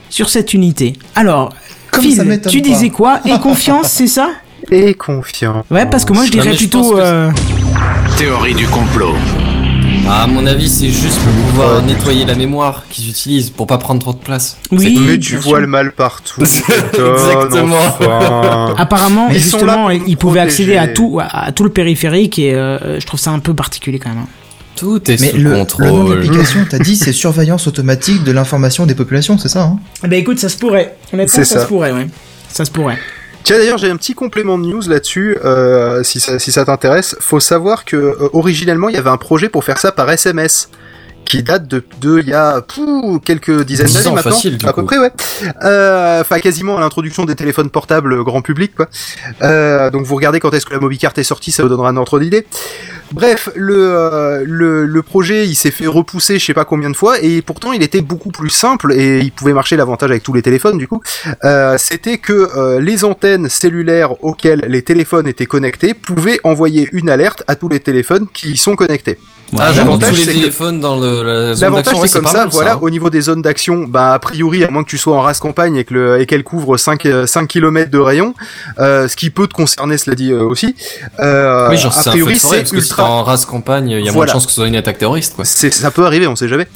sur 0.09 0.29
cette 0.29 0.53
unité. 0.53 0.93
Alors, 1.15 1.51
Phil, 1.99 2.39
tu 2.47 2.61
pas. 2.61 2.67
disais 2.67 2.89
quoi? 2.91 3.19
Et 3.25 3.37
confiance, 3.39 3.87
c'est 3.89 4.07
ça? 4.07 4.29
Et 4.71 4.93
confiant. 4.93 5.65
Ouais, 5.69 5.85
parce 5.85 6.05
que 6.05 6.13
moi 6.13 6.25
je 6.25 6.31
dirais 6.31 6.53
je 6.53 6.57
plutôt... 6.57 6.97
euh, 6.97 7.29
Théorie 8.17 8.55
du 8.55 8.67
complot. 8.67 9.13
Ah, 10.07 10.23
à 10.23 10.27
mon 10.27 10.45
avis, 10.45 10.69
c'est 10.69 10.89
juste 10.89 11.17
pour 11.19 11.31
pouvoir 11.49 11.81
nettoyer 11.81 12.25
la 12.25 12.35
mémoire 12.35 12.83
qu'ils 12.91 13.09
utilisent 13.09 13.49
pour 13.49 13.65
pas 13.65 13.79
prendre 13.79 13.99
trop 14.01 14.13
de 14.13 14.19
place. 14.19 14.57
Oui, 14.71 14.99
Mais 15.07 15.17
tu 15.17 15.31
sûr. 15.31 15.39
vois 15.41 15.59
le 15.59 15.65
mal 15.67 15.91
partout. 15.93 16.41
Exactement. 16.41 17.75
enfin. 17.87 18.75
Apparemment, 18.77 19.29
ils 19.29 19.43
sont 19.43 19.57
là 19.65 19.73
justement, 19.73 19.89
ils 19.89 20.17
pouvaient 20.17 20.41
accéder 20.41 20.77
à 20.77 20.87
tout, 20.87 21.19
à, 21.19 21.45
à 21.45 21.51
tout 21.51 21.63
le 21.63 21.69
périphérique 21.71 22.37
et 22.37 22.53
euh, 22.53 22.99
je 22.99 23.05
trouve 23.07 23.19
ça 23.19 23.31
un 23.31 23.39
peu 23.39 23.53
particulier 23.55 23.97
quand 23.97 24.09
même. 24.09 24.19
hein. 24.19 24.27
Tout 24.75 25.09
est 25.09 25.19
Mais 25.21 25.29
sous 25.29 25.37
le, 25.37 25.43
le 25.43 25.49
nom 25.51 25.55
de 25.63 25.71
contrôle. 25.71 26.15
l'application, 26.21 26.59
t'as 26.69 26.79
dit, 26.79 26.95
c'est 26.97 27.13
surveillance 27.13 27.65
automatique 27.65 28.23
de 28.23 28.31
l'information 28.31 28.85
des 28.85 28.93
populations, 28.95 29.37
c'est 29.39 29.47
ça 29.49 29.63
hein? 29.63 29.79
Eh 30.03 30.07
ben 30.07 30.19
écoute, 30.19 30.37
ça 30.37 30.49
se 30.49 30.57
pourrait. 30.57 30.95
Honnêtement, 31.13 31.33
ça, 31.33 31.45
ça. 31.45 31.61
se 31.61 31.65
pourrait, 31.67 31.93
ouais. 31.93 32.07
Ça 32.49 32.63
se 32.65 32.71
pourrait. 32.71 32.99
Tiens 33.45 33.59
d'ailleurs 33.59 33.77
j'ai 33.77 33.91
un 33.91 33.95
petit 33.95 34.15
complément 34.15 34.57
de 34.57 34.65
news 34.65 34.81
là-dessus, 34.87 35.37
euh, 35.45 36.01
si 36.01 36.19
ça, 36.19 36.39
si 36.39 36.51
ça 36.51 36.65
t'intéresse. 36.65 37.15
Faut 37.19 37.39
savoir 37.39 37.85
que 37.85 37.95
euh, 37.95 38.29
originellement 38.33 38.89
il 38.89 38.95
y 38.95 38.97
avait 38.97 39.11
un 39.11 39.17
projet 39.17 39.49
pour 39.49 39.63
faire 39.63 39.77
ça 39.77 39.91
par 39.91 40.09
SMS 40.09 40.67
qui 41.25 41.43
date 41.43 41.67
de, 41.67 41.83
de 42.01 42.19
il 42.19 42.29
y 42.29 42.33
a 42.33 42.63
quelques 43.23 43.63
dizaines 43.63 43.87
d'années 43.87 44.15
maintenant, 44.15 44.31
facile, 44.31 44.57
à 44.65 44.73
peu 44.73 44.83
près 44.83 44.97
ouais. 44.97 45.11
Euh, 45.63 46.21
Enfin 46.21 46.39
quasiment 46.39 46.77
à 46.77 46.79
l'introduction 46.79 47.25
des 47.25 47.35
téléphones 47.35 47.69
portables 47.69 48.23
grand 48.23 48.41
public 48.41 48.73
quoi. 48.75 48.89
Euh, 49.43 49.91
donc 49.91 50.05
vous 50.05 50.15
regardez 50.15 50.39
quand 50.39 50.51
est-ce 50.53 50.65
que 50.65 50.73
la 50.73 50.79
Mobicart 50.79 51.13
est 51.15 51.23
sortie, 51.23 51.51
ça 51.51 51.61
vous 51.61 51.69
donnera 51.69 51.89
un 51.89 51.97
ordre 51.97 52.19
d'idée. 52.19 52.47
Bref, 53.11 53.49
le, 53.55 53.75
euh, 53.77 54.43
le, 54.45 54.85
le 54.85 55.01
projet, 55.01 55.45
il 55.47 55.55
s'est 55.55 55.71
fait 55.71 55.87
repousser 55.87 56.39
je 56.39 56.45
sais 56.45 56.53
pas 56.53 56.65
combien 56.65 56.89
de 56.89 56.95
fois, 56.95 57.19
et 57.21 57.41
pourtant 57.41 57.71
il 57.71 57.83
était 57.83 58.01
beaucoup 58.01 58.31
plus 58.31 58.49
simple, 58.49 58.93
et 58.93 59.19
il 59.19 59.31
pouvait 59.31 59.53
marcher 59.53 59.77
davantage 59.77 60.09
avec 60.09 60.23
tous 60.23 60.33
les 60.33 60.41
téléphones 60.41 60.77
du 60.77 60.87
coup. 60.87 61.01
Euh, 61.43 61.77
C'était 61.77 62.17
que 62.17 62.49
euh, 62.57 62.81
les 62.81 63.03
antennes 63.05 63.47
cellulaires 63.47 64.23
auxquelles 64.23 64.65
les 64.67 64.81
téléphones 64.81 65.27
étaient 65.27 65.45
connectés 65.45 65.93
pouvaient 65.93 66.39
envoyer 66.43 66.89
une 66.91 67.09
alerte 67.09 67.43
à 67.47 67.55
tous 67.55 67.69
les 67.69 67.79
téléphones 67.79 68.27
qui 68.33 68.51
y 68.53 68.57
sont 68.57 68.75
connectés. 68.75 69.17
Ah, 69.57 69.71
L'avantage, 69.75 70.15
c'est 70.15 70.25
que- 70.33 70.39
téléphones 70.39 70.79
dans 70.79 70.97
le, 70.99 71.23
la 71.23 71.53
zone 71.53 71.61
L'avantage 71.61 71.95
c'est 72.07 72.11
comme 72.19 72.27
ça, 72.27 72.37
mal, 72.39 72.49
voilà, 72.51 72.73
hein. 72.73 72.79
au 72.81 72.89
niveau 72.89 73.09
des 73.09 73.21
zones 73.21 73.41
d'action, 73.43 73.85
bah 73.87 74.13
a 74.13 74.19
priori, 74.19 74.63
à 74.63 74.71
moins 74.71 74.83
que 74.83 74.89
tu 74.89 74.97
sois 74.97 75.15
en 75.15 75.21
race 75.21 75.39
campagne 75.39 75.75
et 75.77 75.83
que 75.83 75.93
le, 75.93 76.19
et 76.19 76.25
qu'elle 76.25 76.43
couvre 76.43 76.77
5, 76.77 77.05
euh, 77.05 77.25
5 77.27 77.47
km 77.47 77.89
de 77.91 77.99
rayon, 77.99 78.33
euh, 78.79 79.07
ce 79.07 79.15
qui 79.15 79.29
peut 79.29 79.47
te 79.47 79.53
concerner, 79.53 79.97
cela 79.97 80.15
dit 80.15 80.31
euh, 80.31 80.41
aussi, 80.43 80.75
euh, 81.19 81.69
Oui, 81.69 81.77
genre, 81.77 81.95
a 81.97 82.01
c'est 82.01 82.09
un 82.09 82.13
priori 82.13 82.37
c'est 82.39 82.69
que 82.69 82.81
si 82.81 82.87
sera- 82.89 83.09
en 83.09 83.23
race 83.23 83.45
campagne, 83.45 83.89
il 83.89 84.03
y 84.03 84.09
a 84.09 84.11
moins 84.11 84.25
de 84.25 84.31
chances 84.31 84.45
que 84.45 84.51
ce 84.51 84.55
soit 84.55 84.67
une 84.67 84.75
attaque 84.75 84.97
terroriste, 84.97 85.35
quoi. 85.35 85.45
C'est, 85.45 85.71
ça 85.71 85.91
peut 85.91 86.05
arriver, 86.05 86.27
on 86.27 86.35
sait 86.35 86.47
jamais. 86.47 86.67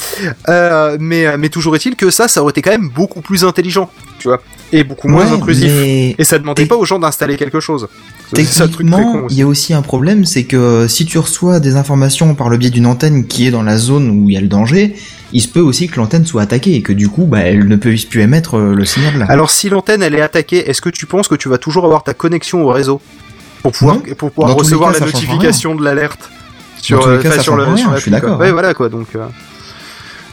Euh, 0.48 0.96
mais, 1.00 1.38
mais 1.38 1.50
toujours 1.50 1.76
est-il 1.76 1.96
que 1.96 2.12
ça, 2.12 2.28
ça 2.28 2.42
aurait 2.42 2.52
été 2.52 2.62
quand 2.62 2.72
même 2.72 2.90
beaucoup 2.90 3.22
plus 3.22 3.44
intelligent, 3.44 3.90
tu 4.20 4.28
vois, 4.28 4.42
et 4.72 4.84
beaucoup 4.84 5.08
moins 5.08 5.26
Ouais, 5.26 5.32
intrusif. 5.34 5.72
mais 5.76 6.16
Et 6.18 6.24
ça 6.24 6.38
demandait 6.38 6.64
Tec- 6.64 6.70
pas 6.70 6.76
aux 6.78 6.86
gens 6.86 7.00
d'installer 7.00 7.36
quelque 7.36 7.60
chose. 7.60 7.88
Techniquement, 8.34 9.28
il 9.30 9.38
y 9.38 9.42
a 9.42 9.48
aussi 9.48 9.74
un 9.74 9.82
problème, 9.82 10.26
c'est 10.26 10.44
que 10.44 10.88
si 10.88 11.06
tu 11.06 11.18
reçois 11.18 11.60
des 11.60 11.76
informations 11.76 12.36
par 12.36 12.50
le 12.50 12.58
biais 12.58 12.70
d'une 12.70 12.86
antenne 12.86 13.26
qui 13.26 13.48
est 13.48 13.52
dans 13.52 13.64
la 13.64 13.78
zone 13.78 14.10
où 14.10 14.30
il 14.30 14.34
y 14.34 14.38
a 14.38 14.42
le 14.42 14.48
danger, 14.48 14.96
il 15.34 15.42
se 15.42 15.48
peut 15.48 15.60
aussi 15.60 15.88
que 15.88 15.98
l'antenne 15.98 16.26
soit 16.26 16.44
attaquée 16.44 16.76
et 16.76 16.82
que 16.82 16.94
du 16.94 17.10
coup, 17.10 17.26
bah, 17.26 17.40
elle 17.40 17.68
ne 17.68 17.76
puisse 17.76 18.06
plus 18.06 18.22
émettre 18.22 18.58
euh, 18.58 18.76
le 18.76 18.86
signal 18.86 19.18
là. 19.18 19.26
Alors 19.30 19.50
si 19.50 19.70
l'antenne 19.70 20.04
elle 20.04 20.16
est 20.16 20.22
attaquée, 20.22 20.70
est-ce 20.70 20.82
que 20.82 20.90
tu 20.90 21.06
penses 21.06 21.28
que 21.28 21.36
tu 21.36 21.50
vas 21.50 21.58
toujours 21.58 21.86
avoir 21.86 22.04
ta 22.04 22.14
connexion 22.14 22.64
au 22.64 22.70
réseau 22.70 23.02
pour 23.64 23.72
pouvoir 23.72 23.96
Non. 23.98 24.16
pour 24.16 24.32
pouvoir 24.32 24.50
Dans 24.50 24.56
tous 24.56 24.70
les 24.70 24.76
recevoir 24.76 24.94
cas, 24.94 25.00
la 25.00 25.06
notification 25.06 25.76
de 25.76 25.84
l'alerte 25.84 26.30
sur 26.82 27.02
tous 27.02 27.10
les 27.10 27.16
euh, 27.18 27.22
cas, 27.22 27.40
sur 27.40 27.56
le 27.56 27.64
rien, 27.64 27.78
sur 27.78 27.96
je 27.96 28.02
suis 28.02 28.12
d'accord, 28.12 28.40
Ouais 28.40 28.52
voilà 28.52 28.74
quoi 28.74 28.90
donc 28.90 29.08
euh, 29.16 29.26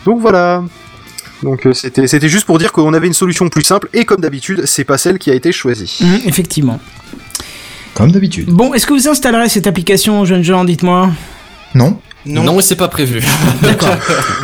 donc 0.06 0.20
voilà. 0.20 0.62
Donc 1.42 1.66
euh, 1.66 1.72
c'était 1.74 2.06
c'était 2.06 2.28
juste 2.28 2.46
pour 2.46 2.58
dire 2.58 2.72
qu'on 2.72 2.94
avait 2.94 3.08
une 3.08 3.12
solution 3.12 3.48
plus 3.48 3.64
simple 3.64 3.88
et 3.92 4.04
comme 4.04 4.20
d'habitude 4.20 4.64
c'est 4.64 4.84
pas 4.84 4.96
celle 4.96 5.18
qui 5.18 5.30
a 5.30 5.34
été 5.34 5.52
choisie. 5.52 5.98
Hum, 6.00 6.20
effectivement. 6.24 6.80
Comme 7.96 8.12
d'habitude. 8.12 8.48
Bon, 8.50 8.74
est-ce 8.74 8.86
que 8.86 8.92
vous 8.92 9.08
installerez 9.08 9.48
cette 9.48 9.66
application, 9.66 10.24
jeunes 10.26 10.44
gens 10.44 10.64
Dites-moi? 10.64 11.10
Non 11.74 11.98
Non, 12.26 12.58
et 12.60 12.62
c'est 12.62 12.76
pas 12.76 12.88
prévu. 12.88 13.22
D'accord. 13.62 13.88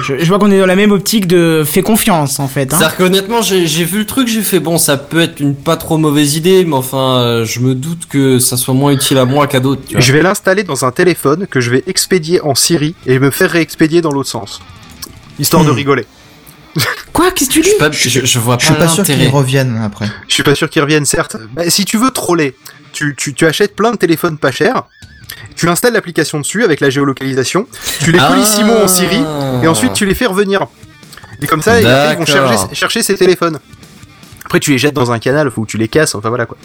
je, 0.02 0.14
je 0.18 0.25
vois 0.26 0.38
qu'on 0.38 0.50
est 0.50 0.59
dans 0.59 0.66
la 0.66 0.75
même 0.76 0.90
optique 0.92 1.26
de 1.26 1.62
fais 1.66 1.82
confiance 1.82 2.40
en 2.40 2.49
fait. 2.49 2.73
Hein. 2.73 2.76
C'est-à-dire 2.78 2.97
qu'honnêtement, 2.97 3.42
j'ai 3.42 3.66
vu 3.85 3.99
le 4.00 4.06
truc, 4.06 4.26
j'ai 4.28 4.40
fait 4.42 4.59
bon, 4.59 4.78
ça 4.78 4.97
peut 4.97 5.21
être 5.21 5.40
une 5.40 5.54
pas 5.54 5.76
trop 5.76 5.99
mauvaise 5.99 6.37
idée, 6.37 6.64
mais 6.64 6.76
enfin, 6.76 7.18
euh, 7.18 7.44
je 7.44 7.61
me 7.61 7.75
doute 7.75 8.06
que 8.09 8.38
ça 8.38 8.56
soit 8.56 8.75
moins 8.75 8.92
utile 8.92 9.18
à 9.18 9.26
moi 9.26 9.47
qu'à 9.47 9.61
d'autres. 9.61 9.82
Je 9.99 10.12
vais 10.12 10.23
l'installer 10.23 10.62
dans 10.64 10.85
un 10.87 10.90
téléphone 10.90 11.47
que 11.50 11.61
je 11.61 11.71
vais 11.71 11.85
expédier 11.87 12.40
en 12.42 12.54
Syrie 12.54 12.94
et 13.06 13.18
me 13.18 13.30
faire 13.30 13.50
réexpédier 13.50 14.00
dans 14.00 14.12
l'autre 14.12 14.30
sens. 14.30 14.61
Histoire 15.38 15.64
de 15.64 15.71
Hmm. 15.71 15.75
rigoler. 15.75 16.06
Quoi 17.12 17.31
Qu'est-ce 17.33 17.50
que 17.50 17.55
tu 17.55 17.62
Je, 17.62 17.71
dis 17.71 17.76
pas- 17.79 17.91
je, 17.91 18.09
je 18.25 18.38
vois 18.38 18.57
Je 18.59 18.64
suis 18.67 18.75
pas 18.75 18.81
pas 18.81 18.88
sûr 18.88 19.05
qu'ils 19.05 19.29
reviennent 19.29 19.76
après. 19.83 20.07
Je 20.29 20.35
suis 20.35 20.43
pas 20.43 20.55
sûr 20.55 20.71
qu'ils 20.71 20.83
reviennent, 20.83 21.05
certes. 21.05 21.37
Bah, 21.52 21.69
si 21.69 21.85
tu 21.85 21.99
veux 21.99 22.11
troller, 22.11 22.57
tu, 22.93 23.14
tu, 23.17 23.35
tu 23.35 23.47
achètes 23.47 23.75
plein 23.76 23.91
de 23.93 23.97
téléphones 23.97 24.38
pas 24.38 24.50
chers, 24.50 24.85
tu 25.57 25.69
installes 25.69 25.93
l'application 25.93 26.41
dessus 26.41 26.64
avec 26.64 26.81
la 26.81 26.88
géolocalisation, 26.91 27.67
tu 28.00 28.12
les 28.12 28.19
Ah. 28.19 28.29
colissimo 28.29 28.73
en 28.73 28.88
Syrie, 28.88 29.23
et 29.62 29.69
ensuite 29.69 29.93
tu 29.93 30.07
les 30.07 30.14
fais 30.14 30.26
revenir. 30.26 30.67
Et 31.43 31.47
comme 31.47 31.62
ça, 31.62 31.81
ils 31.81 31.87
vont 32.17 32.25
chercher, 32.26 32.75
chercher 32.75 33.02
ces 33.02 33.17
téléphones. 33.17 33.59
Après, 34.45 34.61
tu 34.61 34.71
les 34.71 34.79
jettes 34.79 34.95
dans 34.95 35.11
un 35.12 35.19
canal, 35.19 35.50
faut 35.50 35.62
que 35.62 35.71
tu 35.71 35.79
les 35.79 35.88
casses, 35.88 36.14
enfin 36.14 36.29
voilà 36.29 36.47
quoi. 36.47 36.57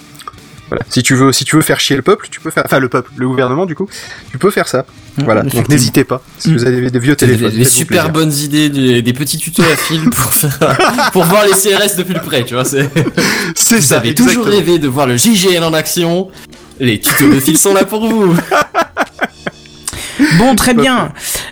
Voilà. 0.69 0.83
Si 0.89 1.01
tu 1.03 1.15
veux, 1.15 1.31
si 1.31 1.45
tu 1.45 1.55
veux 1.55 1.61
faire 1.61 1.79
chier 1.79 1.95
le 1.95 2.01
peuple, 2.01 2.27
tu 2.29 2.39
peux 2.41 2.51
faire, 2.51 2.63
enfin 2.65 2.79
le 2.79 2.89
peuple, 2.89 3.11
le 3.15 3.27
gouvernement 3.27 3.65
du 3.65 3.73
coup, 3.75 3.87
tu 4.31 4.37
peux 4.37 4.51
faire 4.51 4.67
ça. 4.67 4.85
Voilà. 5.17 5.41
Donc 5.43 5.69
n'hésitez 5.69 6.03
pas. 6.03 6.21
Si 6.37 6.53
vous 6.53 6.65
avez 6.65 6.91
des, 6.91 6.99
vieux 6.99 7.15
téléphones, 7.15 7.51
des- 7.51 7.63
super 7.65 8.03
plaisir. 8.05 8.11
bonnes 8.13 8.33
idées, 8.33 8.69
des, 8.69 9.01
des 9.01 9.13
petits 9.13 9.37
tutos 9.37 9.63
à 9.63 9.75
fil 9.75 10.09
pour, 10.09 10.33
faire- 10.33 11.09
pour 11.11 11.23
voir 11.23 11.43
les 11.45 11.51
CRS 11.51 11.95
de 11.97 12.03
plus 12.03 12.19
près, 12.19 12.43
tu 12.43 12.53
vois. 12.53 12.65
c'est- 12.65 12.89
C'est 13.55 13.75
Vous 13.77 13.81
ça. 13.81 13.97
avez 13.97 14.13
toujours 14.13 14.45
rêvé 14.45 14.77
de 14.79 14.87
voir 14.87 15.07
le 15.07 15.17
JGL 15.17 15.63
en 15.63 15.73
action. 15.73 16.29
Les 16.79 16.99
tutos 16.99 17.29
de 17.33 17.39
fil 17.39 17.57
sont 17.57 17.73
là 17.73 17.83
pour 17.85 18.07
vous. 18.07 18.35
Bon, 20.37 20.55
très 20.55 20.73
bien. 20.73 21.11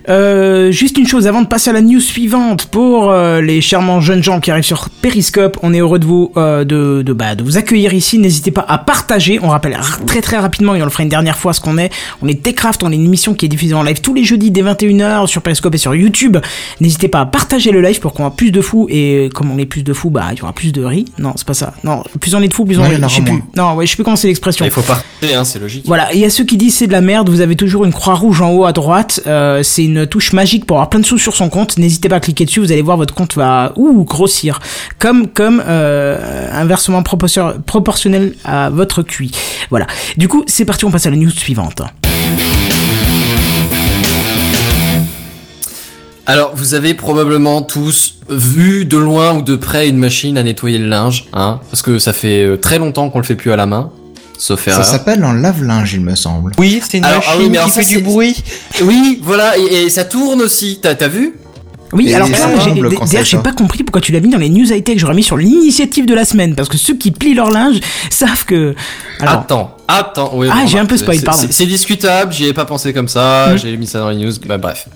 Euh, 0.10 0.72
juste 0.72 0.98
une 0.98 1.08
chose 1.08 1.28
avant 1.28 1.42
de 1.42 1.48
passer 1.48 1.70
à 1.70 1.74
la 1.74 1.82
news 1.82 2.00
suivante 2.00 2.66
pour 2.66 3.10
euh, 3.10 3.42
les 3.42 3.62
charmants 3.62 4.02
jeunes 4.02 4.24
gens 4.24 4.40
qui 4.40 4.52
arrivent 4.52 4.64
sur 4.64 4.90
Periscope. 4.90 5.58
On 5.64 5.74
est 5.74 5.80
heureux 5.80 6.00
de 6.00 6.06
vous 6.06 6.32
euh, 6.38 6.64
de 6.64 7.02
de, 7.02 7.14
bah, 7.14 7.36
de 7.36 7.44
vous 7.44 7.58
accueillir 7.58 7.94
ici. 7.94 8.18
N'hésitez 8.20 8.52
pas 8.52 8.66
à 8.68 8.78
partager. 8.78 9.40
On 9.42 9.50
rappelle 9.50 9.78
très 10.06 10.22
très 10.22 10.38
rapidement 10.38 10.76
et 10.76 10.82
on 10.82 10.86
le 10.86 10.92
fera 10.92 11.04
une 11.04 11.10
dernière 11.10 11.38
fois 11.38 11.54
ce 11.54 11.62
qu'on 11.62 11.78
est. 11.78 11.92
On 12.22 12.28
est 12.28 12.42
Techcraft. 12.42 12.84
On 12.84 12.92
est 12.92 12.96
une 12.96 13.06
émission 13.06 13.34
qui 13.34 13.46
est 13.46 13.50
diffusée 13.50 13.74
en 13.74 13.84
live 13.84 14.02
tous 14.02 14.14
les 14.14 14.24
jeudis 14.24 14.52
dès 14.52 14.62
21h 14.64 15.28
sur 15.28 15.42
Periscope 15.42 15.76
et 15.76 15.80
sur 15.80 15.96
YouTube. 15.96 16.38
N'hésitez 16.82 17.08
pas 17.08 17.22
à 17.22 17.26
partager 17.26 17.72
le 17.72 17.82
live 17.82 18.00
pour 18.00 18.14
qu'on 18.14 18.28
ait 18.28 18.36
plus 18.36 18.52
de 18.52 18.62
fous 18.62 18.88
et 18.90 19.30
comme 19.34 19.52
on 19.52 19.58
est 19.58 19.66
plus 19.66 19.84
de 19.84 19.94
fous, 19.94 20.10
bah 20.10 20.28
il 20.32 20.40
y 20.40 20.42
aura 20.42 20.54
plus 20.54 20.72
de 20.72 20.84
riz. 20.84 21.06
Non, 21.18 21.34
c'est 21.36 21.48
pas 21.48 21.54
ça. 21.54 21.74
Non, 21.84 22.04
plus 22.20 22.36
on 22.36 22.42
est 22.42 22.48
de 22.48 22.54
fous, 22.54 22.66
plus 22.66 22.80
on 22.80 22.84
en 22.84 23.08
Je 23.08 23.16
sais 23.16 23.22
plus. 23.22 23.44
Non, 23.56 23.76
ouais, 23.76 23.86
je 23.86 23.92
sais 23.92 23.96
plus 23.96 24.04
comment 24.04 24.16
c'est 24.16 24.28
l'expression. 24.28 24.66
Il 24.66 24.72
faut 24.72 24.82
partir, 24.82 25.04
hein, 25.40 25.44
c'est 25.44 25.60
logique. 25.60 25.84
Voilà, 25.86 26.14
et 26.14 26.18
il 26.18 26.22
y 26.22 26.26
a 26.26 26.30
ceux 26.30 26.44
qui 26.44 26.58
disent 26.58 26.76
c'est 26.76 26.88
de 26.88 26.92
la 26.92 27.02
merde, 27.02 27.30
vous 27.30 27.42
avez 27.42 27.56
toujours 27.56 27.86
une 27.86 27.94
croix 27.94 28.16
rouge 28.16 28.42
en 28.42 28.52
haut 28.52 28.55
à 28.64 28.72
droite, 28.72 29.20
euh, 29.28 29.62
c'est 29.64 29.84
une 29.84 30.08
touche 30.08 30.32
magique 30.32 30.66
pour 30.66 30.78
avoir 30.78 30.90
plein 30.90 31.02
de 31.02 31.06
sous 31.06 31.18
sur 31.18 31.36
son 31.36 31.50
compte, 31.50 31.78
n'hésitez 31.78 32.08
pas 32.08 32.16
à 32.16 32.20
cliquer 32.22 32.46
dessus, 32.46 32.62
vous 32.62 32.72
allez 32.72 32.82
voir 32.82 32.96
votre 32.96 33.14
compte 33.14 33.36
va 33.36 33.74
ouh, 33.76 34.06
grossir, 34.06 34.60
comme 35.00 35.28
comme 35.28 35.62
euh, 35.68 36.48
inversement 36.54 37.04
proportion- 37.04 37.60
proportionnel 37.66 38.36
à 38.46 38.70
votre 38.70 39.02
QI. 39.04 39.32
Voilà, 39.70 39.88
du 40.16 40.28
coup 40.30 40.44
c'est 40.48 40.66
parti, 40.66 40.86
on 40.86 40.92
passe 40.92 41.06
à 41.06 41.10
la 41.10 41.18
news 41.18 41.30
suivante. 41.30 41.82
Alors, 46.28 46.54
vous 46.56 46.74
avez 46.74 46.96
probablement 46.96 47.62
tous 47.62 48.16
vu 48.30 48.86
de 48.86 48.98
loin 48.98 49.36
ou 49.36 49.42
de 49.44 49.56
près 49.56 49.88
une 49.88 49.98
machine 49.98 50.40
à 50.40 50.44
nettoyer 50.44 50.80
le 50.80 50.88
linge, 50.88 51.26
hein, 51.34 51.60
parce 51.70 51.84
que 51.84 52.00
ça 52.00 52.14
fait 52.14 52.44
euh, 52.44 52.58
très 52.58 52.80
longtemps 52.80 53.12
qu'on 53.12 53.20
le 53.20 53.24
fait 53.26 53.36
plus 53.36 53.52
à 53.52 53.56
la 53.56 53.68
main, 53.68 53.92
sauf 54.38 54.66
Ça 54.66 54.72
erreur. 54.72 54.86
s'appelle 54.86 55.24
un 55.24 55.34
lave-linge, 55.34 55.94
il 55.94 56.02
me 56.02 56.16
semble. 56.16 56.52
Oui, 56.58 56.82
c'est 56.88 56.98
une 56.98 57.06
Alors, 57.06 57.22
ah 57.26 57.30
machine 57.32 57.42
oui, 57.44 57.50
mais 57.50 57.58
alors 57.58 57.70
qui 57.70 57.74
ça, 57.76 57.82
fait 57.82 57.96
du 57.96 58.02
bruit. 58.02 58.44
Oui, 58.82 59.20
voilà, 59.24 59.58
et, 59.58 59.84
et 59.86 59.90
ça 59.90 60.06
tourne 60.06 60.42
aussi. 60.42 60.80
T'as 60.82 60.96
t'as 60.96 61.08
vu? 61.08 61.36
Oui, 61.96 62.10
Et 62.10 62.16
alors 62.16 62.28
humbles 62.28 62.90
d'ailleurs 62.90 63.24
j'ai 63.26 63.38
ça. 63.38 63.42
pas 63.44 63.54
compris 63.54 63.84
pourquoi 63.84 64.02
tu 64.02 64.12
l'as 64.12 64.20
mis 64.20 64.30
dans 64.30 64.38
les 64.38 64.50
news 64.50 64.72
high-tech, 64.72 64.98
j'aurais 65.00 65.14
mis 65.16 65.24
sur 65.24 65.38
l'initiative 65.38 66.06
de 66.06 66.14
la 66.14 66.26
semaine, 66.26 66.54
parce 66.56 66.70
que 66.70 66.78
ceux 66.78 66.96
qui 66.96 67.12
plient 67.12 67.34
leur 67.34 67.50
linge 67.50 67.80
savent 68.10 68.44
que... 68.46 68.76
Alors, 69.20 69.34
Attends, 69.36 69.78
attends. 69.88 70.32
oui, 70.36 70.48
Ah, 70.52 70.62
bon, 70.62 70.68
j'ai 70.68 70.78
un 70.78 70.86
peu 70.86 70.98
c'est- 70.98 71.04
spoil, 71.04 71.18
c'est- 71.20 71.26
pardon. 71.26 71.48
c'est- 71.50 71.66
discutable, 71.66 72.34
j'y 72.34 72.46
ai 72.48 72.54
pas 72.54 72.66
pensé 72.66 72.94
comme 72.94 73.08
ça, 73.08 73.54
Mm. 73.54 73.58
j'ai 73.58 73.78
mis 73.78 73.88
ça 73.88 74.00
dans 74.00 74.10
les 74.10 74.18
news, 74.18 74.34
bah 74.46 74.58
bref. 74.58 74.88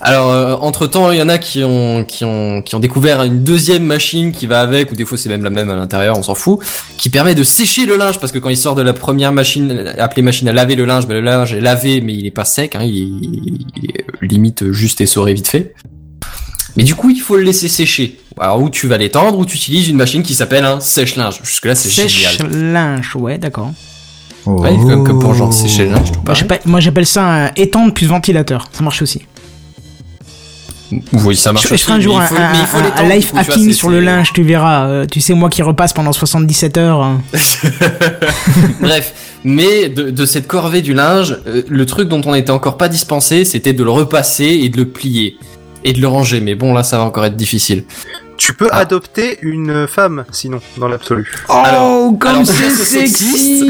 Alors, 0.00 0.62
entre 0.62 0.86
temps, 0.86 1.10
il 1.10 1.18
y 1.18 1.22
en 1.22 1.28
a 1.28 1.38
qui 1.38 1.64
ont, 1.64 2.04
qui 2.04 2.24
ont, 2.24 2.62
qui 2.62 2.74
ont 2.74 2.78
découvert 2.80 3.22
une 3.24 3.42
deuxième 3.42 3.82
machine 3.84 4.30
qui 4.32 4.46
va 4.46 4.60
avec, 4.60 4.92
ou 4.92 4.94
des 4.94 5.04
fois 5.04 5.16
c'est 5.18 5.28
même 5.30 5.42
la 5.42 5.50
même 5.50 5.70
à 5.70 5.74
l'intérieur, 5.74 6.16
on 6.18 6.22
s'en 6.22 6.34
fout, 6.34 6.58
qui 6.98 7.08
permet 7.10 7.34
de 7.34 7.42
sécher 7.42 7.86
le 7.86 7.96
linge, 7.96 8.18
parce 8.20 8.30
que 8.30 8.38
quand 8.38 8.50
il 8.50 8.56
sort 8.56 8.74
de 8.74 8.82
la 8.82 8.92
première 8.92 9.32
machine, 9.32 9.92
appelée 9.98 10.22
machine 10.22 10.48
à 10.48 10.52
laver 10.52 10.76
le 10.76 10.84
linge, 10.84 11.06
bah, 11.08 11.14
le 11.14 11.20
linge 11.22 11.54
est 11.54 11.60
lavé, 11.60 12.00
mais 12.02 12.12
il 12.14 12.26
est 12.26 12.30
pas 12.30 12.44
sec, 12.44 12.76
hein, 12.76 12.82
il, 12.84 12.96
est, 13.02 13.06
il 13.82 13.90
est 13.90 14.04
limite 14.32 14.70
juste 14.70 15.00
essoré 15.00 15.32
vite 15.34 15.48
fait. 15.48 15.74
Mais 16.76 16.84
du 16.84 16.94
coup, 16.94 17.10
il 17.10 17.20
faut 17.20 17.36
le 17.36 17.42
laisser 17.42 17.68
sécher. 17.68 18.18
Alors, 18.38 18.60
ou 18.60 18.68
tu 18.68 18.86
vas 18.86 18.98
l'étendre, 18.98 19.38
ou 19.38 19.46
tu 19.46 19.56
utilises 19.56 19.88
une 19.88 19.96
machine 19.96 20.22
qui 20.22 20.34
s'appelle 20.34 20.64
un 20.64 20.78
sèche-linge. 20.80 21.40
Jusque-là, 21.42 21.74
c'est 21.74 21.88
génial. 21.88 22.32
sèche-linge, 22.32 23.16
ouais, 23.16 23.38
d'accord. 23.38 23.72
Oh. 24.44 24.60
Ouais, 24.60 24.76
comme, 24.76 25.04
comme 25.04 25.18
pour 25.18 25.34
genre 25.34 25.52
sécher 25.52 25.86
le 25.86 25.92
linge, 25.92 26.12
Moi, 26.24 26.34
j'appelle- 26.80 27.06
ça 27.06 27.46
un 27.46 27.50
étendre 27.56 27.92
plus 27.94 28.06
ventilateur, 28.06 28.68
ça 28.72 28.82
marche 28.84 29.02
aussi. 29.02 29.22
Oui, 31.14 31.34
ça 31.34 31.52
marche. 31.52 31.64
Je, 31.64 31.68
je 31.70 31.74
aussi, 31.74 31.82
ferai 31.84 31.94
un 31.96 32.00
jour 32.00 32.20
un, 32.20 32.26
faut- 32.26 32.36
vois, 33.34 33.40
hacking 33.40 33.72
sur 33.72 33.88
le 33.90 33.98
linge, 34.00 34.32
tu 34.32 34.42
verras. 34.44 34.86
euh, 34.86 35.06
tu 35.10 35.20
sais, 35.20 35.34
moi 35.34 35.48
qui 35.48 35.62
repasse 35.62 35.92
pendant 35.92 36.12
77 36.12 36.78
heures. 36.78 37.02
hein. 37.02 37.20
Bref, 38.80 39.14
mais 39.44 39.88
de, 39.88 40.10
de 40.10 40.26
cette 40.26 40.46
corvée 40.46 40.82
du 40.82 40.94
linge, 40.94 41.36
euh, 41.48 41.62
le 41.68 41.86
truc 41.86 42.08
dont 42.08 42.20
on 42.24 42.32
n'était 42.32 42.50
encore 42.52 42.76
pas 42.76 42.88
dispensé, 42.88 43.44
c'était 43.44 43.72
de 43.72 43.82
le 43.82 43.90
repasser 43.90 44.44
et 44.62 44.68
de 44.68 44.76
le 44.76 44.86
plier 44.88 45.36
et 45.86 45.92
de 45.94 46.00
le 46.02 46.08
ranger. 46.08 46.40
Mais 46.42 46.54
bon, 46.54 46.74
là, 46.74 46.82
ça 46.82 46.98
va 46.98 47.04
encore 47.04 47.24
être 47.24 47.36
difficile. 47.36 47.84
Tu 48.38 48.52
peux 48.52 48.68
Ah. 48.70 48.80
adopter 48.80 49.38
une 49.40 49.86
femme, 49.88 50.26
sinon, 50.30 50.60
dans 50.76 50.88
l'absolu. 50.88 51.26
Oh, 51.48 51.52
Alors- 51.64 52.12
comme 52.20 52.44
c'est 52.44 52.68
sexiste 52.70 53.64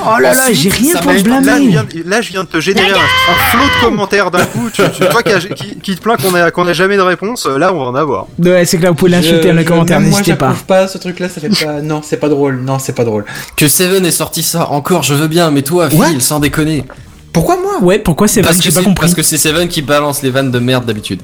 Oh 0.00 0.18
là 0.18 0.32
là, 0.34 0.52
j'ai 0.52 0.70
rien 0.70 0.96
pour 0.96 1.12
Là, 1.12 1.18
je 1.18 1.22
blâmer. 1.22 1.66
viens, 1.68 1.84
là, 2.06 2.22
je 2.22 2.30
viens 2.30 2.44
de 2.44 2.48
te 2.48 2.60
générer 2.60 2.90
un, 2.90 2.94
un 2.94 3.50
flot 3.50 3.64
de 3.66 3.84
commentaires 3.84 4.30
d'un 4.30 4.44
coup. 4.46 4.70
Tu, 4.72 4.80
tu, 4.96 5.06
toi 5.06 5.22
qui, 5.22 5.32
a- 5.32 5.38
qui, 5.40 5.76
qui 5.80 5.96
te 5.96 6.00
plains 6.00 6.16
qu'on 6.16 6.32
a, 6.34 6.50
qu'on 6.50 6.66
a 6.66 6.72
jamais 6.72 6.96
de 6.96 7.02
réponse, 7.02 7.44
euh, 7.44 7.58
là, 7.58 7.74
on 7.74 7.78
va 7.78 7.84
en 7.90 7.94
avoir. 7.94 8.26
Ouais, 8.38 8.64
c'est 8.64 8.78
que 8.78 8.84
là, 8.84 8.88
vous 8.90 8.94
pouvez 8.96 9.10
l'insulter 9.10 9.48
dans 9.48 9.54
les 9.56 9.64
je- 9.64 9.68
commentaires, 9.68 10.00
moi, 10.00 10.08
n'hésitez 10.08 10.34
pas. 10.36 10.46
j'approuve 10.46 10.64
pas 10.64 10.88
ce 10.88 10.96
truc-là, 10.96 11.28
ça 11.28 11.42
fait 11.42 11.48
pas. 11.50 11.72
Non, 11.82 12.00
c'est 12.02 12.16
pas 12.16 12.30
drôle. 12.30 12.60
Non, 12.64 12.78
c'est 12.78 12.94
pas 12.94 13.04
drôle. 13.04 13.26
Que 13.56 13.68
Seven 13.68 14.06
ait 14.06 14.10
sorti 14.10 14.42
ça, 14.42 14.70
encore, 14.70 15.02
je 15.02 15.12
veux 15.12 15.28
bien, 15.28 15.50
mais 15.50 15.60
toi, 15.62 15.90
Phil, 15.90 16.22
sans 16.22 16.40
déconner. 16.40 16.84
Pourquoi 17.32 17.56
moi? 17.60 17.78
Ouais, 17.82 17.98
pourquoi 17.98 18.26
c'est 18.28 18.40
Parce 18.42 18.56
vrai 18.56 18.64
que 18.64 18.70
J'ai 18.70 18.74
pas 18.74 18.82
compris. 18.84 19.00
parce 19.02 19.14
que 19.14 19.22
c'est 19.22 19.38
Seven 19.38 19.68
qui 19.68 19.82
balance 19.82 20.22
les 20.22 20.30
vannes 20.30 20.50
de 20.50 20.58
merde 20.58 20.84
d'habitude. 20.86 21.20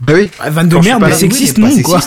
Bah 0.00 0.12
oui. 0.14 0.30
Ah, 0.40 0.50
Van 0.50 0.64
de 0.64 0.74
Quand 0.74 0.82
merde, 0.82 1.00
pas 1.00 1.08
mais 1.08 1.14
sexiste, 1.14 1.60
pas 1.60 1.68
non, 1.68 1.82
quoi. 1.82 2.00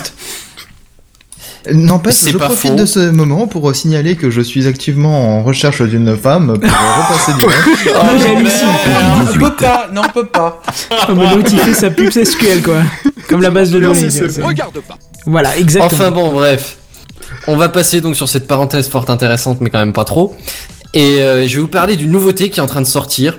N'empêche, 1.70 2.24
je 2.24 2.38
pas 2.38 2.46
profite 2.46 2.70
faux. 2.70 2.76
de 2.76 2.86
ce 2.86 3.10
moment 3.10 3.46
pour 3.46 3.74
signaler 3.74 4.16
que 4.16 4.30
je 4.30 4.40
suis 4.40 4.66
activement 4.66 5.38
en 5.38 5.42
recherche 5.42 5.82
d'une 5.82 6.16
femme 6.16 6.58
pour 6.58 6.70
repasser 6.70 7.32
du. 7.38 7.44
Moi, 7.44 8.16
j'hallucine. 8.22 8.66
Non, 8.66 9.24
on 9.34 9.38
peut 9.38 9.54
pas. 9.56 9.88
Non, 9.92 10.02
on 10.06 10.08
peut 10.12 10.26
pas. 10.26 10.62
Oh, 10.90 11.12
mais 11.14 11.34
l'autre, 11.34 11.50
il 11.52 11.58
fait 11.58 11.74
sa 11.74 11.90
pub 11.90 12.10
SQL, 12.10 12.62
quoi. 12.62 12.76
Comme 13.28 13.42
la 13.42 13.50
base 13.50 13.70
de 13.70 13.80
données. 13.80 14.08
C'est- 14.08 14.30
c'est- 14.30 14.40
Voilà, 15.26 15.58
exactement. 15.58 15.86
Enfin 15.92 16.10
bon, 16.10 16.32
bref. 16.32 16.76
On 17.46 17.56
va 17.56 17.68
passer 17.68 18.00
donc 18.00 18.16
sur 18.16 18.28
cette 18.28 18.46
parenthèse 18.46 18.88
fort 18.88 19.08
intéressante, 19.10 19.60
mais 19.60 19.68
quand 19.68 19.78
même 19.80 19.92
pas 19.92 20.04
trop. 20.04 20.34
Et 20.94 21.20
euh, 21.22 21.46
je 21.46 21.56
vais 21.56 21.60
vous 21.60 21.68
parler 21.68 21.96
d'une 21.96 22.10
nouveauté 22.10 22.50
qui 22.50 22.60
est 22.60 22.62
en 22.62 22.66
train 22.66 22.80
de 22.80 22.86
sortir, 22.86 23.38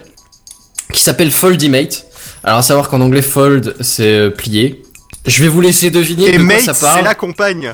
qui 0.93 1.01
s'appelle 1.01 1.31
Foldimate. 1.31 2.05
Alors 2.43 2.59
à 2.59 2.61
savoir 2.63 2.89
qu'en 2.89 3.01
anglais 3.01 3.21
fold 3.21 3.75
c'est 3.81 4.03
euh, 4.13 4.29
plié. 4.29 4.81
Je 5.25 5.43
vais 5.43 5.49
vous 5.49 5.59
laisser 5.61 5.91
deviner 5.91 6.27
Et 6.29 6.31
de 6.33 6.37
quoi 6.37 6.45
mate, 6.45 6.61
ça 6.61 6.73
c'est 6.73 6.85
parle. 6.85 7.03
la 7.03 7.15
compagne. 7.15 7.73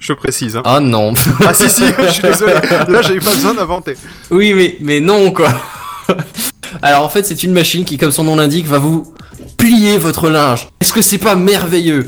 Je 0.00 0.12
précise. 0.12 0.56
Hein. 0.56 0.62
Ah 0.64 0.80
non. 0.80 1.14
Ah 1.46 1.54
si 1.54 1.68
si, 1.70 1.82
je 2.06 2.12
suis 2.12 2.22
désolé. 2.22 2.52
Là, 2.88 3.02
j'avais 3.02 3.18
pas 3.20 3.32
besoin 3.32 3.54
d'inventer. 3.54 3.94
oui 4.30 4.52
mais 4.54 4.76
mais 4.80 5.00
non 5.00 5.30
quoi. 5.32 5.48
Alors 6.82 7.02
en 7.04 7.08
fait, 7.08 7.24
c'est 7.24 7.42
une 7.42 7.52
machine 7.52 7.84
qui, 7.84 7.96
comme 7.96 8.12
son 8.12 8.24
nom 8.24 8.36
l'indique, 8.36 8.66
va 8.66 8.78
vous 8.78 9.12
plier 9.56 9.96
votre 9.98 10.28
linge. 10.28 10.68
Est-ce 10.80 10.92
que 10.92 11.02
c'est 11.02 11.18
pas 11.18 11.34
merveilleux? 11.34 12.06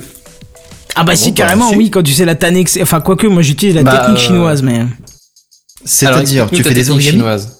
Ah 0.96 1.02
bah 1.04 1.16
si, 1.16 1.30
bah, 1.30 1.36
carrément, 1.38 1.70
oui, 1.74 1.90
quand 1.90 2.02
tu 2.02 2.12
sais 2.12 2.24
la 2.26 2.34
Tanex... 2.34 2.78
Enfin, 2.82 3.00
quoique, 3.00 3.26
moi 3.26 3.42
j'utilise 3.42 3.74
la 3.74 3.82
Bah, 3.84 3.96
technique 3.98 4.18
euh, 4.18 4.20
chinoise, 4.20 4.62
mais... 4.62 4.84
C'est-à-dire, 5.84 6.48
tu 6.50 6.62
fais 6.62 6.70
des 6.70 6.74
technique 6.76 6.90
origamis 6.90 7.16
chinoise. 7.18 7.56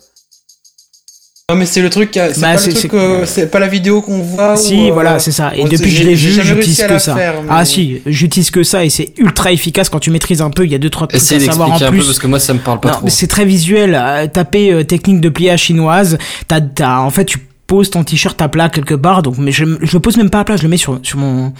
Non, 1.50 1.56
mais 1.56 1.66
c'est 1.66 1.82
le 1.82 1.90
truc, 1.90 2.10
c'est 2.12 2.38
Bah, 2.40 2.54
pas 2.54 3.58
euh, 3.58 3.60
la 3.60 3.66
vidéo 3.66 4.02
qu'on 4.02 4.20
voit. 4.22 4.54
Si, 4.56 4.88
euh, 4.88 4.92
voilà, 4.92 5.18
c'est 5.18 5.32
ça. 5.32 5.50
Et 5.56 5.64
depuis 5.64 5.78
que 5.78 5.88
je 5.88 5.94
j'ai- 5.96 6.04
l'ai 6.04 6.14
vu, 6.14 6.30
j'utilise 6.30 6.80
que 6.84 6.98
ça. 7.00 7.16
faire, 7.16 7.42
mais- 7.42 7.48
Ah 7.50 7.64
si, 7.64 8.02
j'utilise 8.06 8.52
que 8.52 8.62
ça 8.62 8.84
et 8.84 8.88
c'est 8.88 9.14
ultra 9.18 9.50
efficace 9.50 9.88
quand 9.88 9.98
tu 9.98 10.12
maîtrises 10.12 10.42
un 10.42 10.50
peu. 10.50 10.64
Il 10.64 10.70
y 10.70 10.76
a 10.76 10.78
deux 10.78 10.90
trois 10.90 11.08
trucs 11.08 11.20
Essayez 11.20 11.42
à 11.42 11.50
savoir 11.50 11.66
en 11.66 11.70
d'expliquer 11.72 11.88
un 11.88 11.90
peu 11.90 11.96
plus. 11.98 12.06
parce 12.06 12.18
que 12.20 12.26
moi 12.28 12.38
ça 12.38 12.54
me 12.54 12.60
parle 12.60 12.78
pas 12.78 12.90
non, 12.90 12.94
trop. 12.98 13.08
c'est 13.08 13.26
très 13.26 13.44
visuel. 13.44 13.98
Euh, 14.00 14.28
taper 14.28 14.72
euh, 14.72 14.84
technique 14.84 15.20
de 15.20 15.28
pliage 15.28 15.62
chinoise. 15.62 16.18
T'as, 16.46 16.60
t'as, 16.60 16.98
en 17.00 17.10
fait, 17.10 17.24
tu 17.24 17.38
poses 17.66 17.90
ton 17.90 18.04
t-shirt 18.04 18.40
à 18.40 18.48
plat 18.48 18.68
quelque 18.68 18.94
part. 18.94 19.22
Donc, 19.22 19.36
mais 19.38 19.50
je, 19.50 19.64
je 19.80 19.92
le 19.92 20.00
pose 20.00 20.16
même 20.18 20.30
pas 20.30 20.40
à 20.40 20.44
plat. 20.44 20.56
Je 20.56 20.62
le 20.62 20.68
mets 20.68 20.76
sur 20.76 21.00
sur 21.02 21.18
mon 21.18 21.52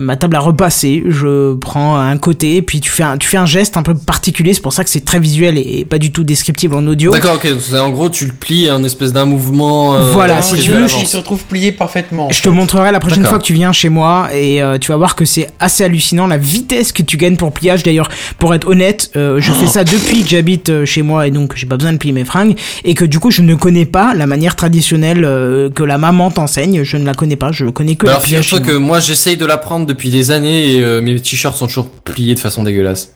ma 0.00 0.16
table 0.16 0.36
à 0.36 0.40
repasser. 0.40 1.02
Je 1.08 1.54
prends 1.54 1.96
un 1.96 2.16
côté, 2.18 2.62
puis 2.62 2.80
tu 2.80 2.90
fais 2.90 3.02
un 3.02 3.18
tu 3.18 3.28
fais 3.28 3.36
un 3.36 3.46
geste 3.46 3.76
un 3.76 3.82
peu 3.82 3.94
particulier. 3.94 4.54
C'est 4.54 4.62
pour 4.62 4.72
ça 4.72 4.84
que 4.84 4.90
c'est 4.90 5.04
très 5.04 5.20
visuel 5.20 5.58
et, 5.58 5.80
et 5.80 5.84
pas 5.84 5.98
du 5.98 6.12
tout 6.12 6.24
descriptible 6.24 6.74
en 6.74 6.86
audio. 6.86 7.12
D'accord, 7.12 7.34
ok. 7.36 7.48
En 7.74 7.90
gros, 7.90 8.08
tu 8.10 8.26
le 8.26 8.32
plies 8.32 8.70
en 8.70 8.82
espèce 8.84 9.12
d'un 9.12 9.24
mouvement. 9.24 9.94
euh, 9.94 10.12
Voilà, 10.12 10.42
si 10.42 10.56
tu 10.56 10.70
veux, 10.70 10.86
il 11.00 11.06
se 11.06 11.16
retrouve 11.16 11.44
plié 11.44 11.72
parfaitement. 11.72 12.28
Je 12.30 12.42
te 12.42 12.48
montrerai 12.48 12.92
la 12.92 13.00
prochaine 13.00 13.24
fois 13.24 13.38
que 13.38 13.44
tu 13.44 13.54
viens 13.54 13.72
chez 13.72 13.88
moi 13.88 14.28
et 14.34 14.62
euh, 14.62 14.78
tu 14.78 14.90
vas 14.90 14.96
voir 14.96 15.14
que 15.16 15.24
c'est 15.24 15.48
assez 15.60 15.84
hallucinant 15.84 16.26
la 16.26 16.36
vitesse 16.38 16.92
que 16.92 17.02
tu 17.02 17.16
gagnes 17.16 17.36
pour 17.36 17.52
pliage. 17.52 17.82
D'ailleurs, 17.82 18.08
pour 18.38 18.54
être 18.54 18.66
honnête, 18.68 19.10
euh, 19.16 19.40
je 19.40 19.52
fais 19.52 19.66
ça 19.66 19.84
depuis 19.84 20.22
que 20.22 20.28
j'habite 20.28 20.68
euh, 20.70 20.84
chez 20.84 21.02
moi 21.02 21.26
et 21.26 21.30
donc 21.30 21.52
j'ai 21.56 21.66
pas 21.66 21.76
besoin 21.76 21.92
de 21.92 21.98
plier 21.98 22.12
mes 22.12 22.24
fringues 22.24 22.56
et 22.84 22.94
que 22.94 23.04
du 23.04 23.18
coup 23.18 23.30
je 23.30 23.42
ne 23.42 23.54
connais 23.54 23.86
pas 23.86 24.14
la 24.14 24.26
manière 24.26 24.56
traditionnelle 24.56 25.24
euh, 25.24 25.70
que 25.70 25.82
la 25.82 25.98
maman 25.98 26.30
t'enseigne. 26.30 26.82
Je 26.84 26.96
ne 26.96 27.04
la 27.04 27.14
connais 27.14 27.36
pas. 27.36 27.52
Je 27.52 27.66
connais 27.66 27.94
que 27.96 28.06
Bah 28.06 28.12
le 28.30 28.34
alors 28.36 28.62
que 28.62 28.72
moi 28.76 29.00
j'essaye 29.00 29.36
de 29.36 29.44
l'apprendre 29.60 29.84
depuis 29.84 30.08
des 30.08 30.30
années 30.30 30.72
et 30.72 30.82
euh, 30.82 31.02
mes 31.02 31.20
t-shirts 31.20 31.54
sont 31.54 31.66
toujours 31.66 31.90
pliés 31.90 32.34
de 32.34 32.40
façon 32.40 32.62
dégueulasse. 32.62 33.14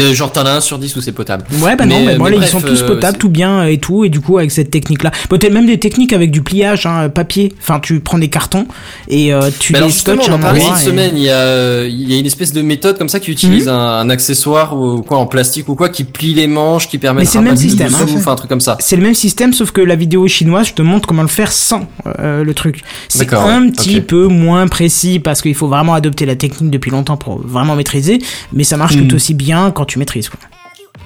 Euh, 0.00 0.14
Genre 0.14 0.32
t'en 0.32 0.44
as 0.46 0.52
un 0.52 0.60
sur 0.60 0.78
10 0.78 0.96
où 0.96 1.00
c'est 1.00 1.12
potable. 1.12 1.44
Ouais, 1.62 1.76
bah 1.76 1.86
non, 1.86 1.96
Mais, 2.00 2.06
mais, 2.06 2.14
euh, 2.14 2.18
moi 2.18 2.30
mais 2.30 2.36
là, 2.36 2.46
ils 2.46 2.50
bref, 2.50 2.50
sont 2.50 2.60
tous 2.60 2.82
euh, 2.82 2.86
potables, 2.86 3.18
tout 3.18 3.28
bien 3.28 3.64
et 3.66 3.78
tout, 3.78 4.04
et 4.04 4.08
du 4.08 4.20
coup 4.20 4.38
avec 4.38 4.50
cette 4.50 4.70
technique-là, 4.70 5.10
peut-être 5.28 5.52
même 5.52 5.66
des 5.66 5.78
techniques 5.78 6.12
avec 6.12 6.30
du 6.30 6.42
pliage, 6.42 6.86
hein, 6.86 7.08
papier. 7.08 7.52
Enfin, 7.60 7.80
tu 7.80 8.00
prends 8.00 8.18
des 8.18 8.28
cartons 8.28 8.66
et 9.08 9.32
euh, 9.32 9.50
tu 9.58 9.72
Mais 9.72 9.80
les 9.80 9.90
scotches 9.90 10.28
en 10.28 10.38
parlait 10.38 10.60
cette 10.60 10.82
et- 10.82 10.86
semaine, 10.90 11.12
il 11.16 11.22
y, 11.24 11.30
a, 11.30 11.84
il 11.84 12.10
y 12.10 12.14
a 12.16 12.18
une 12.18 12.26
espèce 12.26 12.52
de 12.52 12.62
méthode 12.62 12.98
comme 12.98 13.08
ça 13.08 13.20
qui 13.20 13.30
utilise 13.30 13.66
Mhm. 13.66 13.72
un, 13.72 13.98
un 14.00 14.10
accessoire 14.10 14.76
ou 14.78 15.02
quoi 15.02 15.18
en 15.18 15.26
plastique 15.26 15.68
ou 15.68 15.74
quoi 15.74 15.88
qui 15.88 16.04
plie 16.04 16.34
les 16.34 16.46
manches, 16.46 16.88
qui 16.88 16.98
permet 16.98 17.20
Mais 17.22 17.26
de 17.26 17.32
le 17.32 17.38
même 17.40 17.44
rabattre 17.48 17.60
système, 17.62 17.88
dessous, 17.88 18.28
hein. 18.28 18.32
un 18.32 18.36
truc 18.36 18.48
comme 18.48 18.60
ça. 18.60 18.76
C'est 18.80 18.96
le 18.96 19.02
même 19.02 19.14
système, 19.14 19.52
sauf 19.52 19.70
que 19.70 19.80
la 19.80 19.96
vidéo 19.96 20.26
chinoise, 20.28 20.68
je 20.68 20.74
te 20.74 20.82
montre 20.82 21.06
comment 21.06 21.22
le 21.22 21.28
faire 21.28 21.52
sans 21.52 21.86
euh, 22.18 22.44
le 22.44 22.54
truc. 22.54 22.82
C'est 23.08 23.32
un 23.34 23.62
ouais, 23.64 23.70
petit 23.70 23.98
ok. 23.98 24.04
peu 24.06 24.26
moins 24.26 24.66
précis 24.68 25.18
parce 25.20 25.42
qu'il 25.42 25.54
faut 25.54 25.68
vraiment 25.68 25.94
adopter 25.94 26.26
la 26.26 26.36
technique 26.36 26.70
depuis 26.70 26.90
longtemps 26.90 27.16
pour 27.16 27.40
vraiment 27.46 27.74
maîtriser, 27.76 28.18
mais 28.52 28.64
ça 28.64 28.76
marche 28.76 28.96
Hmm. 28.96 29.06
tout 29.06 29.14
aussi 29.16 29.34
bien 29.34 29.70
quand 29.70 29.89
tu 29.90 29.98
maîtrises. 29.98 30.28
Quoi. 30.28 30.40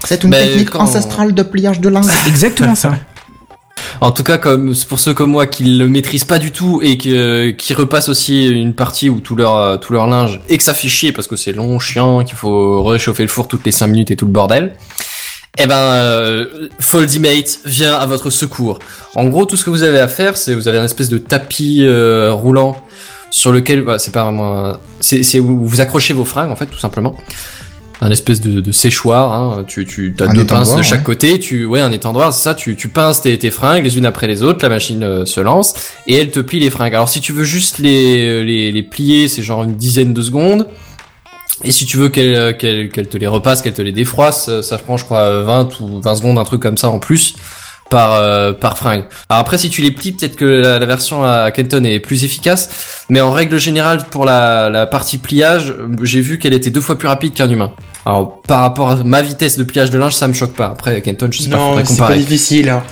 C'est 0.07 0.23
une 0.25 0.31
Mais 0.31 0.47
technique 0.47 0.71
quand- 0.71 0.81
ancestrale 0.81 1.35
de 1.35 1.43
pliage 1.43 1.81
de 1.81 1.88
linge. 1.88 2.07
Exactement 2.26 2.75
ça. 2.75 2.95
En 4.00 4.11
tout 4.12 4.23
cas, 4.23 4.38
comme 4.38 4.75
pour 4.88 4.99
ceux 5.00 5.14
comme 5.14 5.31
moi 5.31 5.47
qui 5.47 5.64
le 5.64 5.88
maîtrisent 5.88 6.25
pas 6.25 6.38
du 6.38 6.50
tout 6.53 6.81
et 6.83 6.99
que, 6.99 7.50
qui 7.50 7.75
repassent 7.75 8.09
aussi 8.09 8.47
une 8.49 8.75
partie 8.75 9.09
où 9.09 9.21
tout 9.21 9.37
leur 9.37 9.57
euh, 9.57 9.76
tout 9.76 9.93
leur 9.93 10.07
linge 10.07 10.41
et 10.49 10.59
que 10.59 10.64
ça 10.64 10.75
fait 10.75 10.88
chier 10.88 11.12
parce 11.12 11.26
que 11.26 11.37
c'est 11.37 11.53
long, 11.53 11.79
chiant, 11.79 12.25
qu'il 12.25 12.37
faut 12.37 12.83
réchauffer 12.83 13.23
le 13.23 13.29
four 13.29 13.49
toutes 13.49 13.64
les 13.64 13.73
5 13.73 13.87
minutes 13.88 14.11
et 14.11 14.17
tout 14.17 14.26
le 14.26 14.33
bordel. 14.33 14.75
Eh 15.59 15.67
ben, 15.67 15.76
euh, 15.76 16.69
Foldimate 16.81 17.61
vient 17.64 17.95
à 17.95 18.07
votre 18.07 18.29
secours. 18.31 18.81
En 19.14 19.26
gros, 19.26 19.47
tout 19.47 19.57
ce 19.57 19.64
que 19.64 19.71
vous 19.71 19.85
avez 19.85 20.00
à 20.00 20.09
faire, 20.09 20.37
c'est 20.37 20.55
vous 20.55 20.67
avez 20.67 20.79
un 20.79 20.85
espèce 20.85 21.09
de 21.09 21.19
tapis 21.19 21.85
euh, 21.85 22.33
roulant 22.33 22.76
sur 23.31 23.53
lequel, 23.53 23.83
bah, 23.83 23.99
c'est 24.00 24.11
pas 24.12 24.25
vraiment, 24.25 24.75
c'est 25.00 25.23
c'est 25.23 25.38
où 25.41 25.64
vous 25.67 25.81
accrochez 25.81 26.12
vos 26.14 26.25
fringues 26.25 26.50
en 26.50 26.57
fait, 26.57 26.67
tout 26.67 26.79
simplement. 26.79 27.17
Un 28.01 28.11
espèce 28.11 28.41
de, 28.41 28.61
de 28.61 28.73
séchoir, 28.73 29.33
hein. 29.33 29.65
tu 29.67 29.87
tu 29.87 30.15
as 30.19 30.25
Un 30.25 30.35
deux 30.35 30.45
pinces 30.45 30.77
de 30.77 30.83
chaque 30.83 31.01
ouais. 31.01 31.05
côté, 31.05 31.39
tu 31.39 31.65
ouais 31.65 31.81
un 31.81 31.93
étendoir, 31.93 32.35
c'est 32.35 32.43
ça, 32.43 32.55
tu 32.55 32.77
tu 32.77 32.89
pinces 32.89 33.23
tes, 33.23 33.39
tes 33.39 33.51
fringues 33.51 33.85
les 33.85 33.97
unes 33.97 34.07
après 34.07 34.27
les 34.27 34.43
autres, 34.43 34.59
la 34.63 34.69
machine 34.69 35.03
euh, 35.05 35.25
se 35.25 35.41
lance 35.41 35.75
et 36.07 36.17
elle 36.17 36.31
te 36.31 36.41
plie 36.41 36.59
les 36.59 36.71
fringues. 36.71 36.95
Alors 36.95 37.09
si 37.09 37.21
tu 37.21 37.33
veux 37.33 37.45
juste 37.45 37.79
les 37.79 38.45
les, 38.45 38.73
les 38.73 38.83
plier, 38.83 39.29
c'est 39.29 39.43
genre 39.43 39.63
une 39.63 39.77
dizaine 39.77 40.13
de 40.13 40.23
secondes. 40.23 40.67
Et 41.63 41.71
si 41.71 41.87
tu 41.87 41.97
veux 41.97 42.09
qu'elle 42.09 42.35
euh, 42.35 42.52
qu'elle 42.52 42.91
qu'elle 42.91 43.09
te 43.09 43.17
les 43.17 43.28
repasse, 43.28 43.63
qu'elle 43.63 43.75
te 43.75 43.83
les 43.83 43.93
défroisse, 43.93 44.49
euh, 44.49 44.61
ça 44.61 44.76
prend 44.76 44.97
je 44.97 45.04
crois 45.04 45.43
20 45.43 45.80
ou 45.80 46.00
20 46.00 46.17
secondes, 46.17 46.39
un 46.39 46.45
truc 46.45 46.61
comme 46.61 46.76
ça 46.76 46.91
en 46.91 46.99
plus 46.99 47.37
par 47.95 48.15
euh, 48.15 48.52
par 48.52 48.76
fringue. 48.76 49.04
Alors 49.28 49.41
après 49.43 49.57
si 49.57 49.71
tu 49.71 49.80
les 49.80 49.93
plies, 49.93 50.11
peut-être 50.13 50.35
que 50.35 50.45
la, 50.45 50.80
la 50.80 50.87
version 50.87 51.23
à 51.25 51.50
Kenton 51.52 51.85
est 51.85 52.00
plus 52.00 52.25
efficace, 52.25 52.63
mais 53.09 53.21
en 53.21 53.30
règle 53.30 53.57
générale 53.59 53.99
pour 54.11 54.25
la, 54.25 54.69
la 54.69 54.87
partie 54.87 55.19
pliage, 55.19 55.73
j'ai 56.02 56.21
vu 56.21 56.39
qu'elle 56.41 56.54
était 56.54 56.71
deux 56.71 56.80
fois 56.80 56.99
plus 56.99 57.07
rapide 57.09 57.35
qu'un 57.35 57.49
humain. 57.49 57.71
Alors 58.07 58.43
par 58.43 58.61
rapport 58.63 58.91
à 58.91 58.97
ma 58.97 59.23
vitesse 59.23 59.57
de 59.57 59.65
pliage 59.65 59.91
de 59.91 59.99
linge, 59.99 60.15
ça 60.15 60.26
me 60.28 60.35
choque 60.35 60.54
pas. 60.54 60.67
Après 60.76 61.00
Kenton, 61.02 61.28
je 61.30 61.43
sais 61.43 61.49
pas, 61.49 61.57
Non, 61.57 61.76
c'est 61.85 61.99
pas 61.99 62.17
difficile. 62.17 62.69
hein. 62.69 62.83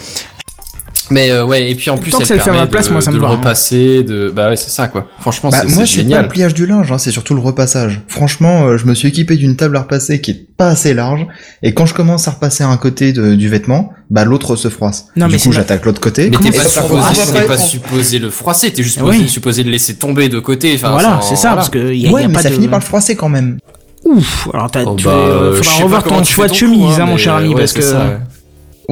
Mais 1.10 1.30
euh, 1.30 1.44
ouais, 1.44 1.70
et 1.70 1.74
puis 1.74 1.90
en 1.90 1.98
plus 1.98 2.10
Tant 2.10 2.18
que 2.18 2.22
elle 2.22 2.28
ça 2.28 2.34
le 2.34 2.40
fait 2.40 2.42
à 2.42 2.52
permet 2.52 2.60
ma 2.60 2.66
place, 2.68 2.86
de, 2.88 2.92
moi, 2.92 3.00
ça 3.02 3.10
de 3.10 3.16
me 3.16 3.20
le 3.20 3.26
va, 3.26 3.32
hein. 3.32 3.36
repasser, 3.36 4.02
de 4.04 4.30
bah 4.34 4.48
ouais 4.48 4.56
c'est 4.56 4.70
ça 4.70 4.88
quoi. 4.88 5.08
Franchement 5.20 5.50
Bah, 5.50 5.58
c'est 5.60 5.74
moi, 5.74 5.74
c'est 5.74 5.80
pas 5.80 6.02
génial. 6.02 6.22
le 6.22 6.28
pliage 6.28 6.54
du 6.54 6.64
linge, 6.66 6.90
hein, 6.92 6.98
c'est 6.98 7.10
surtout 7.10 7.34
le 7.34 7.40
repassage. 7.40 8.00
Franchement, 8.08 8.64
euh, 8.66 8.76
je 8.78 8.86
me 8.86 8.94
suis 8.94 9.08
équipé 9.08 9.36
d'une 9.36 9.56
table 9.56 9.76
à 9.76 9.80
repasser 9.80 10.20
qui 10.20 10.30
est 10.30 10.46
pas 10.56 10.68
assez 10.68 10.94
large, 10.94 11.26
et 11.62 11.74
quand 11.74 11.86
je 11.86 11.94
commence 11.94 12.28
à 12.28 12.30
repasser 12.30 12.62
un 12.64 12.76
côté 12.76 13.12
de- 13.12 13.34
du 13.34 13.48
vêtement, 13.48 13.92
bah 14.10 14.24
l'autre 14.24 14.54
se 14.56 14.68
froisse. 14.68 15.06
Non, 15.16 15.26
du 15.26 15.32
mais 15.34 15.38
coup, 15.40 15.50
j'attaque 15.52 15.84
l'autre 15.84 16.00
côté. 16.00 16.30
Mais 16.30 16.36
Comment 16.36 16.50
t'es 16.50 16.56
pas, 16.58 16.64
ça 16.64 16.82
supposé, 16.82 17.32
t'es 17.32 17.46
pas 17.46 17.58
supposé 17.58 18.18
le 18.20 18.30
froisser, 18.30 18.70
t'es 18.72 18.82
juste 18.82 19.00
Oui. 19.02 19.28
supposé, 19.28 19.64
le 19.64 19.70
laisser 19.70 19.94
tomber 19.94 20.28
de 20.28 20.38
côté. 20.38 20.72
Enfin, 20.76 20.92
voilà, 20.92 21.20
c'est 21.22 21.36
ça, 21.36 21.48
voilà. 21.48 21.56
parce 21.56 21.70
que 21.70 21.92
y 21.92 22.06
a, 22.06 22.10
ouais, 22.12 22.22
y 22.22 22.24
a 22.24 22.28
mais 22.28 22.34
pas 22.34 22.42
ça 22.42 22.48
de... 22.50 22.54
finit 22.54 22.68
par 22.68 22.78
le 22.78 22.84
froisser 22.84 23.16
quand 23.16 23.28
même. 23.28 23.58
Ouf, 24.04 24.48
alors 24.52 24.70
t'as, 24.70 24.82
Oh, 24.84 24.94
tu 24.96 25.04
bah, 25.04 25.10
euh, 25.12 25.56
faudra 25.56 25.84
revoir 25.84 26.04
ton 26.04 26.22
choix 26.24 26.48
de 26.48 26.54
chemise, 26.54 26.98
hein, 27.00 27.06
mon 27.06 27.12
mais, 27.12 27.18
cher 27.18 27.34
ami, 27.34 27.48
ouais, 27.54 27.60
parce 27.60 27.72
que... 27.72 27.82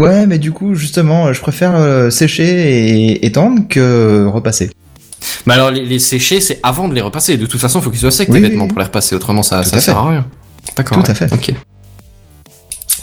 ouais. 0.00 0.26
Mais 0.26 0.38
du 0.38 0.52
coup, 0.52 0.74
justement, 0.74 1.32
je 1.32 1.40
préfère 1.40 1.74
euh, 1.76 2.10
sécher 2.10 2.44
et 2.44 3.26
étendre 3.26 3.62
que 3.68 4.26
repasser. 4.26 4.70
Mais 5.46 5.54
alors, 5.54 5.70
les, 5.70 5.84
les 5.84 5.98
sécher, 5.98 6.40
c'est 6.40 6.58
avant 6.62 6.88
de 6.88 6.94
les 6.94 7.00
repasser. 7.02 7.36
De 7.36 7.46
toute 7.46 7.60
façon, 7.60 7.80
faut 7.80 7.90
qu'ils 7.90 8.00
soient 8.00 8.10
secs, 8.10 8.28
Oui, 8.28 8.34
tes 8.36 8.42
oui, 8.42 8.48
vêtements, 8.48 8.64
oui. 8.64 8.70
pour 8.70 8.78
les 8.78 8.84
repasser. 8.86 9.14
Autrement, 9.14 9.42
ça, 9.42 9.62
Tout 9.62 9.70
ça 9.70 9.76
à 9.76 9.80
sert 9.80 9.94
fait. 9.94 10.00
à 10.00 10.08
rien. 10.10 10.26
D'accord. 10.76 10.98
Tout 10.98 11.04
à 11.10 11.12
ouais. 11.12 11.14
fait. 11.14 11.32
Ok. 11.32 11.52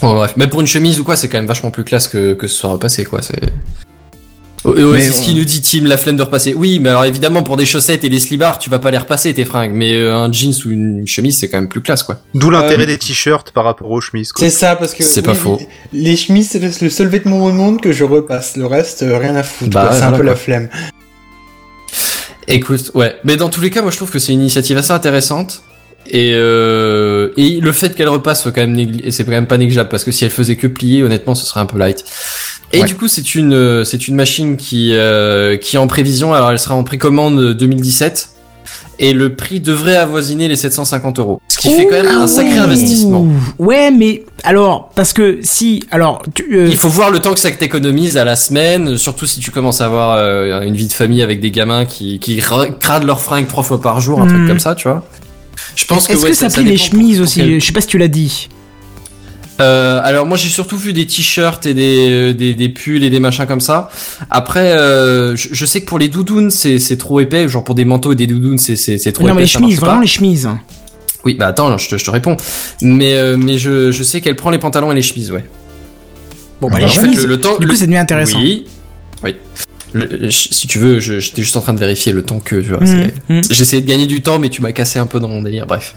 Bon, 0.02 0.14
bref. 0.14 0.34
Mais 0.36 0.46
pour 0.46 0.60
une 0.60 0.66
chemise 0.66 0.98
ou 1.00 1.04
quoi, 1.04 1.16
c'est 1.16 1.28
quand 1.28 1.38
même 1.38 1.46
vachement 1.46 1.70
plus 1.70 1.84
classe 1.84 2.08
que, 2.08 2.34
que 2.34 2.46
ce 2.46 2.54
soit 2.56 2.70
repassé, 2.70 3.04
quoi. 3.04 3.20
C'est. 3.22 3.40
Oh, 4.64 4.74
oh, 4.76 4.92
Mais 4.92 5.00
c'est 5.00 5.12
ce 5.12 5.20
on- 5.20 5.24
qui 5.24 5.34
nous 5.36 5.44
dit 5.44 5.60
Tim, 5.62 5.84
la 5.86 5.96
flemme 5.96 6.16
de 6.16 6.22
repasser. 6.22 6.52
Oui, 6.52 6.80
mais 6.80 6.88
alors 6.88 7.04
évidemment 7.04 7.42
pour 7.44 7.56
des 7.56 7.64
chaussettes 7.64 8.02
et 8.02 8.08
des 8.08 8.18
slibards, 8.18 8.58
tu 8.58 8.68
vas 8.70 8.80
pas 8.80 8.90
les 8.90 8.98
repasser 8.98 9.32
tes 9.32 9.44
fringues, 9.44 9.70
mais 9.72 9.94
euh, 9.94 10.14
un 10.16 10.32
jeans 10.32 10.52
ou 10.66 10.70
une 10.70 11.06
chemise 11.06 11.38
c'est 11.38 11.48
quand 11.48 11.58
même 11.58 11.68
plus 11.68 11.80
classe 11.80 12.02
quoi. 12.02 12.16
D'où 12.34 12.50
l'intérêt 12.50 12.82
Euh, 12.82 12.86
des 12.86 12.98
t-shirts 12.98 13.52
par 13.52 13.64
rapport 13.64 13.90
aux 13.90 14.00
chemises. 14.00 14.32
Quoi. 14.32 14.44
C'est 14.44 14.50
ça, 14.54 14.74
parce 14.74 14.94
que. 14.94 15.04
C'est 15.04 15.22
pas 15.22 15.34
faux. 15.34 15.60
Les 15.92 16.16
chemises, 16.16 16.48
c'est 16.50 16.82
le 16.82 16.90
seul 16.90 17.06
vêtement 17.06 17.44
au 17.44 17.52
monde 17.52 17.80
que 17.80 17.92
je 17.92 18.02
repasse. 18.04 18.56
Le 18.56 18.66
reste, 18.66 19.04
euh, 19.04 19.16
rien 19.16 19.36
à 19.36 19.42
foutre. 19.44 19.70
Bah 19.70 19.90
ouais, 19.90 19.96
c'est 19.96 20.02
un 20.04 20.12
peu 20.12 20.22
la 20.22 20.34
flemme. 20.34 20.68
Écoute, 22.48 22.90
ouais. 22.94 23.14
Mais 23.24 23.36
dans 23.36 23.50
tous 23.50 23.60
les 23.60 23.70
cas, 23.70 23.82
moi 23.82 23.90
je 23.90 23.96
trouve 23.96 24.10
que 24.10 24.18
c'est 24.18 24.32
une 24.32 24.40
initiative 24.40 24.76
assez 24.78 24.92
intéressante. 24.92 25.62
Et, 26.10 26.32
euh, 26.34 27.28
et 27.36 27.60
le 27.60 27.72
fait 27.72 27.94
qu'elle 27.94 28.08
repasse 28.08 28.42
soit 28.42 28.52
quand 28.52 28.60
même 28.62 28.74
négli- 28.76 29.00
et 29.04 29.10
c'est 29.10 29.24
quand 29.24 29.30
même 29.30 29.46
pas 29.46 29.58
négligeable 29.58 29.88
parce 29.90 30.04
que 30.04 30.10
si 30.12 30.24
elle 30.24 30.30
faisait 30.30 30.56
que 30.56 30.66
plier, 30.66 31.02
honnêtement, 31.02 31.34
ce 31.34 31.44
serait 31.44 31.60
un 31.60 31.66
peu 31.66 31.78
light. 31.78 32.04
Et 32.72 32.80
Ouais. 32.80 32.86
du 32.86 32.94
coup, 32.94 33.08
c'est 33.08 33.34
une 33.34 33.52
euh, 33.54 33.84
c'est 33.84 34.08
une 34.08 34.14
machine 34.14 34.56
qui 34.56 34.92
euh, 34.94 35.56
qui 35.56 35.76
est 35.76 35.78
en 35.78 35.86
prévision. 35.86 36.32
Alors, 36.34 36.50
elle 36.50 36.58
sera 36.58 36.74
en 36.74 36.82
précommande 36.84 37.52
2017 37.54 38.30
et 39.00 39.12
le 39.12 39.34
prix 39.34 39.60
devrait 39.60 39.96
avoisiner 39.96 40.48
les 40.48 40.56
750 40.56 41.18
euros. 41.18 41.40
Ce 41.48 41.58
qui 41.58 41.70
fait 41.70 41.86
quand 41.86 42.02
même 42.02 42.06
un 42.08 42.26
sacré 42.26 42.58
investissement. 42.58 43.26
Ouais, 43.58 43.90
mais 43.90 44.24
alors, 44.44 44.90
parce 44.96 45.12
que 45.12 45.38
si, 45.42 45.84
alors, 45.90 46.22
tu, 46.34 46.44
euh, 46.56 46.66
Il 46.68 46.76
faut 46.76 46.88
voir 46.88 47.10
le 47.10 47.20
temps 47.20 47.32
que 47.32 47.38
ça 47.40 47.50
t'économise 47.50 48.16
à 48.16 48.24
la 48.24 48.34
semaine, 48.36 48.96
surtout 48.98 49.26
si 49.26 49.40
tu 49.40 49.50
commences 49.50 49.80
à 49.80 49.84
avoir 49.86 50.16
euh, 50.18 50.62
une 50.62 50.74
vie 50.74 50.88
de 50.88 50.92
famille 50.92 51.22
avec 51.22 51.40
des 51.40 51.50
gamins 51.52 51.84
qui, 51.84 52.18
qui 52.18 52.40
ra- 52.40 52.66
cradent 52.68 53.04
leurs 53.04 53.20
fringues 53.20 53.46
trois 53.46 53.62
fois 53.62 53.80
par 53.80 54.00
jour, 54.00 54.20
un 54.20 54.26
truc 54.26 54.40
Hmm. 54.40 54.48
comme 54.48 54.60
ça, 54.60 54.74
tu 54.74 54.88
vois. 54.88 55.04
Je 55.76 55.84
pense 55.84 56.06
que 56.06 56.12
est-ce 56.12 56.22
ouais, 56.22 56.30
que 56.30 56.36
ça, 56.36 56.48
plie 56.48 56.64
les 56.64 56.76
chemises 56.76 57.16
pour 57.18 57.24
aussi 57.24 57.40
quel- 57.40 57.60
Je 57.60 57.66
sais 57.66 57.72
pas 57.72 57.80
si 57.80 57.86
tu 57.86 57.98
l'as 57.98 58.08
dit. 58.08 58.48
Euh, 59.60 60.00
alors 60.04 60.24
moi 60.24 60.36
j'ai 60.36 60.48
surtout 60.50 60.76
vu 60.76 60.92
des 60.92 61.04
t-shirts 61.04 61.66
et 61.66 61.74
des, 61.74 62.08
euh, 62.10 62.32
des 62.32 62.54
des 62.54 62.68
pulls 62.68 63.02
et 63.02 63.10
des 63.10 63.18
machins 63.18 63.44
comme 63.46 63.60
ça. 63.60 63.90
Après, 64.30 64.70
euh, 64.72 65.34
je, 65.34 65.48
je 65.50 65.66
sais 65.66 65.80
que 65.80 65.86
pour 65.86 65.98
les 65.98 66.06
doudounes 66.08 66.50
c'est 66.52 66.78
c'est 66.78 66.96
trop 66.96 67.18
épais, 67.18 67.48
genre 67.48 67.64
pour 67.64 67.74
des 67.74 67.84
manteaux 67.84 68.12
et 68.12 68.14
des 68.16 68.28
doudounes 68.28 68.58
c'est 68.58 68.76
c'est 68.76 68.98
c'est 68.98 69.10
trop 69.10 69.24
non, 69.24 69.30
épais. 69.30 69.34
mais 69.36 69.40
les 69.42 69.48
ça 69.48 69.58
chemises, 69.58 69.80
pas. 69.80 69.86
vraiment 69.86 70.00
les 70.02 70.06
chemises. 70.06 70.48
Oui, 71.24 71.34
bah 71.34 71.48
attends, 71.48 71.76
je 71.76 71.88
te, 71.88 71.98
je 71.98 72.04
te 72.04 72.10
réponds. 72.12 72.36
Mais 72.82 73.14
euh, 73.14 73.36
mais 73.36 73.58
je 73.58 73.90
je 73.90 74.02
sais 74.04 74.20
qu'elle 74.20 74.36
prend 74.36 74.50
les 74.50 74.58
pantalons 74.58 74.92
et 74.92 74.94
les 74.94 75.02
chemises, 75.02 75.32
ouais. 75.32 75.44
Bon, 76.60 76.68
bah, 76.68 76.74
Ah, 76.76 76.78
les 76.78 76.84
bah, 76.86 76.90
En 76.90 76.94
fait, 76.94 77.00
chemises, 77.02 77.22
le, 77.22 77.26
le 77.26 77.40
temps, 77.40 77.58
du 77.58 77.66
coup, 77.66 77.72
le- 77.72 77.76
ça 77.78 77.86
devient 77.86 77.98
intéressant. 77.98 78.38
Oui, 78.38 78.64
oui. 79.24 79.34
Le- 79.94 80.30
si 80.30 80.66
tu 80.66 80.78
veux, 80.78 81.00
je- 81.00 81.18
j'étais 81.18 81.42
juste 81.42 81.56
en 81.56 81.60
train 81.60 81.72
de 81.72 81.78
vérifier 81.80 82.12
le 82.12 82.22
temps 82.22 82.40
que 82.40 82.56
tu 82.56 82.68
vois. 82.68 82.84
C'est- 82.84 83.14
mhm. 83.28 83.42
J'essayais 83.50 83.80
de 83.82 83.88
gagner 83.88 84.06
du 84.06 84.20
temps, 84.20 84.38
mais 84.38 84.48
tu 84.50 84.60
m'as 84.62 84.72
cassé 84.72 84.98
un 84.98 85.06
peu 85.06 85.18
dans 85.20 85.28
mon 85.28 85.42
délire. 85.42 85.66
Bref. 85.66 85.94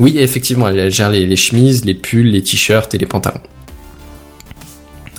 Oui, 0.00 0.14
effectivement, 0.18 0.68
elle, 0.68 0.90
gère 0.92 1.10
les, 1.10 1.26
les 1.26 1.36
chemises, 1.36 1.84
les 1.84 1.94
pulls, 1.94 2.30
les 2.30 2.42
t-shirts 2.42 2.94
et 2.94 2.98
les 2.98 3.06
pantalons. 3.06 3.40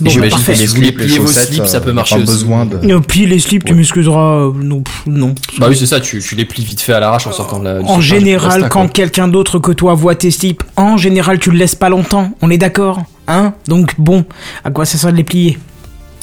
Bon, 0.00 0.06
bah, 0.06 0.10
j'imagine 0.12 0.30
parfait. 0.38 0.54
que 0.54 0.58
les 0.58 0.66
slips, 0.66 0.98
les 0.98 1.18
vos 1.18 1.26
slips, 1.26 1.66
ça 1.66 1.76
euh, 1.76 1.80
peut 1.80 1.90
a 1.90 1.92
marcher 1.92 2.14
Pas 2.14 2.22
aussi. 2.22 2.32
besoin 2.32 2.64
de. 2.64 2.78
Et 2.88 3.00
puis 3.06 3.26
les 3.26 3.38
slips, 3.38 3.64
tu 3.64 3.74
m'excuseras, 3.74 4.46
euh, 4.46 4.52
non, 4.54 4.80
pff, 4.80 5.02
non. 5.06 5.34
Bah 5.58 5.66
oui, 5.68 5.76
c'est 5.76 5.84
ça, 5.84 6.00
tu, 6.00 6.20
tu 6.22 6.34
les 6.36 6.46
plies 6.46 6.64
vite 6.64 6.80
fait 6.80 6.94
à 6.94 7.00
l'arrache 7.00 7.26
en 7.26 7.32
sortant 7.32 7.58
de 7.58 7.64
la. 7.64 7.80
En 7.82 8.00
général, 8.00 8.70
quand 8.70 8.88
quelqu'un 8.88 9.28
d'autre 9.28 9.58
que 9.58 9.72
toi 9.72 9.92
voit 9.92 10.14
tes 10.14 10.30
slips, 10.30 10.62
en 10.76 10.96
général, 10.96 11.38
tu 11.38 11.50
le 11.50 11.58
laisses 11.58 11.74
pas 11.74 11.90
longtemps. 11.90 12.32
On 12.40 12.50
est 12.50 12.56
d'accord 12.58 13.02
Hein? 13.28 13.52
Donc 13.68 13.92
bon, 13.98 14.24
à 14.64 14.70
quoi 14.70 14.86
ça 14.86 14.96
sert 14.96 15.12
de 15.12 15.16
les 15.18 15.22
plier? 15.24 15.58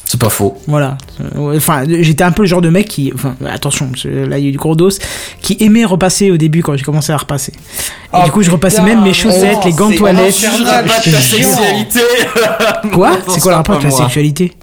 C'est 0.09 0.21
pas 0.21 0.29
faux. 0.29 0.55
Voilà. 0.67 0.97
Euh, 1.35 1.57
Enfin, 1.57 1.83
j'étais 1.85 2.23
un 2.23 2.31
peu 2.31 2.43
le 2.43 2.47
genre 2.47 2.61
de 2.61 2.69
mec 2.69 2.87
qui... 2.87 3.11
Enfin, 3.13 3.35
attention, 3.45 3.87
parce 3.89 4.03
que 4.03 4.07
là, 4.07 4.37
il 4.37 4.43
y 4.45 4.47
a 4.47 4.49
eu 4.49 4.51
du 4.53 4.57
gros 4.57 4.73
dos. 4.73 4.87
Qui 5.41 5.57
aimait 5.59 5.83
repasser 5.83 6.31
au 6.31 6.37
début 6.37 6.61
quand 6.63 6.77
j'ai 6.77 6.85
commencé 6.85 7.11
à 7.11 7.17
repasser. 7.17 7.51
Et 7.51 7.57
Oh, 8.13 8.19
du 8.23 8.31
coup, 8.31 8.41
je 8.41 8.49
repassais 8.49 8.77
putain, 8.81 8.95
même 8.95 9.03
mes 9.03 9.11
chaussettes, 9.13 9.55
non, 9.55 9.65
les 9.65 9.73
gants 9.73 9.89
de 9.89 9.97
toilette. 9.97 10.33
C'est 13.27 13.41
quoi 13.41 13.51
le 13.51 13.55
rapport 13.57 13.75
avec 13.75 13.83
la 13.83 13.91
sexualité? 13.91 14.53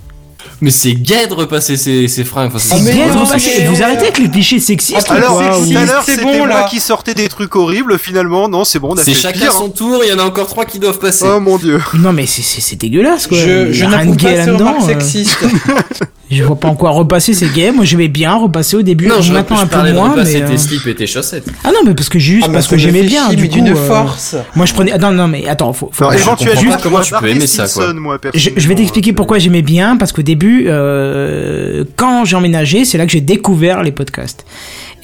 Mais 0.61 0.71
c'est 0.71 0.93
gay 0.95 1.27
de 1.27 1.35
repasser 1.35 1.77
ses, 1.77 2.09
ses 2.09 2.25
fringues. 2.25 2.51
Enfin, 2.55 2.59
C'est 2.77 2.83
mais 2.83 2.93
bien 2.93 3.07
de 3.12 3.19
repasser. 3.19 3.51
mais- 3.61 3.67
Vous 3.67 3.83
arrêtez 3.83 4.03
avec 4.03 4.19
les 4.19 4.31
clichés 4.31 4.61
sexistes 4.61 5.11
Alors, 5.11 5.33
quoi 5.35 5.51
c'est 5.55 5.61
ou- 5.61 5.73
tout 5.73 5.79
à 5.79 5.85
l'heure, 5.85 6.03
c'est 6.05 6.12
c'était 6.12 6.25
bon, 6.25 6.37
moi 6.38 6.47
là. 6.47 6.67
qui 6.71 6.81
sortais 6.81 7.14
des 7.14 7.29
trucs 7.29 7.55
horribles. 7.57 7.99
Finalement, 7.99 8.49
non, 8.49 8.64
c'est 8.64 8.79
bon, 8.79 8.90
on 8.93 8.97
a 8.97 9.03
C'est 9.05 9.12
fait 9.12 9.21
chacun 9.21 9.40
pire. 9.40 9.53
son 9.53 9.69
tour, 9.69 10.03
il 10.05 10.11
y 10.11 10.12
en 10.12 10.19
a 10.19 10.25
encore 10.25 10.47
trois 10.47 10.64
qui 10.64 10.79
doivent 10.79 10.99
passer. 10.99 11.25
Oh 11.29 11.40
mon 11.40 11.59
dieu. 11.59 11.81
Non, 11.95 12.12
mais 12.12 12.27
c'est- 12.27 12.43
c'est 12.43 12.61
c'est 12.61 12.77
dégueulasse, 12.77 13.27
quoi. 13.27 13.37
Je, 13.38 13.73
je 13.73 13.85
n'approuve 13.85 14.17
gay 14.17 14.25
pas 14.27 14.31
ces 14.45 14.47
là-dedans. 14.51 14.59
remarques 14.73 14.83
euh. 14.83 14.87
sexistes. 15.01 15.38
Je 16.35 16.42
vois 16.44 16.57
pas 16.57 16.68
en 16.68 16.75
quoi 16.75 16.90
repasser, 16.90 17.33
c'est 17.35 17.53
gay. 17.53 17.70
Moi, 17.73 17.85
j'aimais 17.85 18.09
bien 18.09 18.35
repasser 18.35 18.77
au 18.77 18.83
début. 18.83 19.07
non, 19.07 19.20
je, 19.20 19.33
maintenant 19.33 19.57
je 19.57 19.62
un 19.62 19.66
peu 19.66 19.92
moins. 19.92 20.14
mais, 20.16 20.25
tes 20.25 20.42
euh, 20.42 20.57
slips 20.57 20.87
et 20.87 20.94
tes 20.94 21.07
chaussettes. 21.07 21.47
Ah 21.64 21.68
non, 21.68 21.81
mais 21.87 21.94
parce 21.94 22.09
que 22.09 22.18
juste 22.18 22.47
Ah, 22.49 22.53
parce 22.53 22.66
que 22.66 22.77
j'aimais 22.77 23.03
bien. 23.03 23.27
chier, 23.29 23.37
du 23.37 23.42
mais 23.42 23.49
coup, 23.49 23.55
d'une 23.55 23.68
euh, 23.68 23.75
force. 23.75 24.37
Moi, 24.57 24.66
je 24.66 24.73
prenais. 24.75 24.92
Ah, 24.92 24.99
non, 24.99 25.12
non, 25.12 25.29
mais 25.29 25.47
attends, 25.49 25.73
faut. 25.73 25.90
faut- 25.92 26.05
Non, 26.05 26.11
je 26.12 26.16
éventuellement, 26.18 26.61
comprends 26.61 26.70
pas 26.73 26.79
je 26.79 26.83
comment 26.83 27.01
tu 27.01 27.14
peux 27.14 27.29
aimer 27.31 27.47
ça, 27.47 27.66
quoi. 27.68 27.92
Moi, 27.94 28.18
Je, 28.35 28.51
je 28.57 28.68
vais 28.68 28.75
t'expliquer 28.75 29.11
euh, 29.11 29.14
pourquoi 29.14 29.38
j'aimais 29.38 29.62
bien, 29.62 29.97
parce 29.97 30.12
qu'au 30.12 30.23
début, 30.23 30.66
euh, 30.68 31.85
quand 31.97 32.25
j'ai 32.25 32.37
emménagé, 32.37 32.85
c'est 32.85 32.99
là 32.99 33.07
que 33.07 33.12
j'ai 33.12 33.20
découvert 33.20 33.83
les 33.83 33.92
podcasts. 33.92 34.44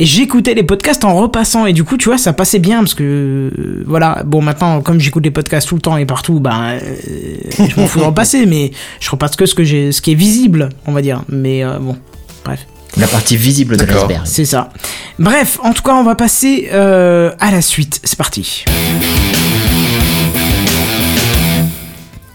Et 0.01 0.07
j'écoutais 0.07 0.55
les 0.55 0.63
podcasts 0.63 1.05
en 1.05 1.15
repassant, 1.15 1.67
et 1.67 1.75
du 1.75 1.85
coup, 1.85 1.99
tu 1.99 2.09
vois, 2.09 2.17
ça 2.17 2.33
passait 2.33 2.59
bien, 2.59 2.79
parce 2.79 2.95
que, 2.95 3.03
euh, 3.05 3.85
voilà, 3.87 4.23
bon, 4.25 4.41
maintenant, 4.41 4.81
comme 4.81 4.99
j'écoute 4.99 5.23
les 5.25 5.31
podcasts 5.31 5.69
tout 5.69 5.75
le 5.75 5.83
temps 5.83 5.99
et 5.99 6.07
partout, 6.07 6.41
ben, 6.41 6.79
euh, 6.83 7.37
je 7.59 7.79
m'en 7.79 7.87
fous 7.87 7.99
de 7.99 8.05
repasser, 8.05 8.47
mais 8.47 8.71
je 8.99 9.11
repasse 9.11 9.37
que 9.37 9.45
ce, 9.45 9.55
que 9.55 9.63
j'ai, 9.63 9.93
ce 9.93 10.01
qui 10.01 10.13
est 10.13 10.15
visible, 10.15 10.71
on 10.87 10.93
va 10.93 11.03
dire. 11.03 11.21
Mais 11.29 11.63
euh, 11.63 11.79
bon, 11.79 11.99
bref. 12.47 12.67
La 12.97 13.07
partie 13.07 13.37
visible 13.37 13.77
de 13.77 13.85
D'accord. 13.85 14.09
l'iceberg. 14.09 14.23
C'est 14.27 14.47
ça. 14.47 14.71
Bref, 15.19 15.59
en 15.63 15.75
tout 15.75 15.83
cas, 15.83 15.93
on 15.93 16.03
va 16.03 16.15
passer 16.15 16.71
euh, 16.73 17.33
à 17.39 17.51
la 17.51 17.61
suite. 17.61 18.01
C'est 18.03 18.17
parti. 18.17 18.65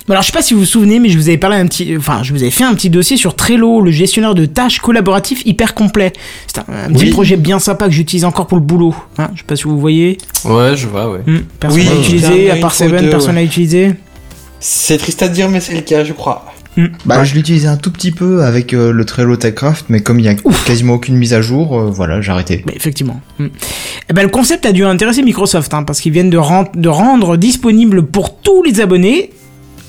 Alors, 0.07 0.21
je 0.21 0.27
sais 0.27 0.33
pas 0.33 0.43
si 0.43 0.53
vous 0.53 0.59
vous 0.59 0.65
souvenez, 0.67 0.99
mais 0.99 1.09
je 1.09 1.17
vous 1.17 1.29
avais 1.29 1.37
parlé 1.39 1.57
un 1.57 1.65
petit, 1.65 1.95
enfin, 1.97 2.21
je 2.21 2.31
vous 2.31 2.41
avais 2.43 2.51
fait 2.51 2.63
un 2.63 2.75
petit 2.75 2.91
dossier 2.91 3.17
sur 3.17 3.35
Trello, 3.35 3.81
le 3.81 3.89
gestionnaire 3.89 4.35
de 4.35 4.45
tâches 4.45 4.79
collaboratif 4.79 5.41
hyper 5.45 5.73
complet. 5.73 6.13
C'est 6.45 6.59
un, 6.59 6.65
un 6.89 6.93
petit 6.93 7.05
Oui. 7.05 7.09
projet 7.09 7.37
bien 7.37 7.57
sympa 7.57 7.85
que 7.85 7.91
j'utilise 7.91 8.23
encore 8.23 8.45
pour 8.45 8.57
le 8.59 8.63
boulot. 8.63 8.93
Hein, 9.17 9.29
je 9.33 9.39
sais 9.39 9.45
pas 9.47 9.55
si 9.55 9.63
vous 9.63 9.79
voyez. 9.79 10.19
Ouais, 10.43 10.75
je 10.75 10.85
vois, 10.87 11.09
ouais. 11.11 11.21
Hmm, 11.25 11.39
personne 11.59 11.79
Oui, 11.79 11.85
n'a 11.87 11.91
j'ai 11.95 11.99
utilisé, 12.01 12.51
un 12.51 12.55
à 12.55 12.59
part 12.59 12.73
Seven, 12.75 13.09
personne 13.09 13.33
n'a 13.35 13.43
utilisé. 13.43 13.93
C'est 14.59 14.97
triste 14.99 15.23
à 15.23 15.27
dire, 15.27 15.49
mais 15.49 15.59
c'est 15.59 15.73
le 15.73 15.81
cas, 15.81 16.03
je 16.03 16.13
crois. 16.13 16.45
Bah, 17.05 17.23
je 17.23 17.33
l'utilisais 17.35 17.69
un 17.69 17.77
tout 17.77 17.89
petit 17.89 18.11
peu 18.11 18.43
avec 18.43 18.73
euh, 18.73 18.91
le 18.91 19.05
Trello 19.05 19.37
TechCraft, 19.37 19.85
mais 19.87 20.01
comme 20.01 20.19
il 20.19 20.25
y 20.25 20.27
a 20.27 20.35
quasiment 20.65 20.95
aucune 20.95 21.15
mise 21.15 21.33
à 21.33 21.41
jour, 21.41 21.79
euh, 21.79 21.85
voilà, 21.89 22.19
j'ai 22.21 22.31
arrêté. 22.33 22.63
Mais 22.67 22.73
effectivement. 22.75 23.21
Hmm. 23.39 23.47
Eh 24.09 24.13
ben, 24.13 24.23
le 24.23 24.27
concept 24.29 24.65
a 24.65 24.73
dû 24.73 24.83
intéresser 24.83 25.23
Microsoft, 25.23 25.73
hein, 25.73 25.83
parce 25.83 26.01
qu'ils 26.01 26.11
viennent 26.11 26.29
de 26.29 26.37
rendre 26.89 27.37
disponible 27.37 28.05
pour 28.05 28.37
tous 28.41 28.61
les 28.61 28.81
abonnés, 28.81 29.31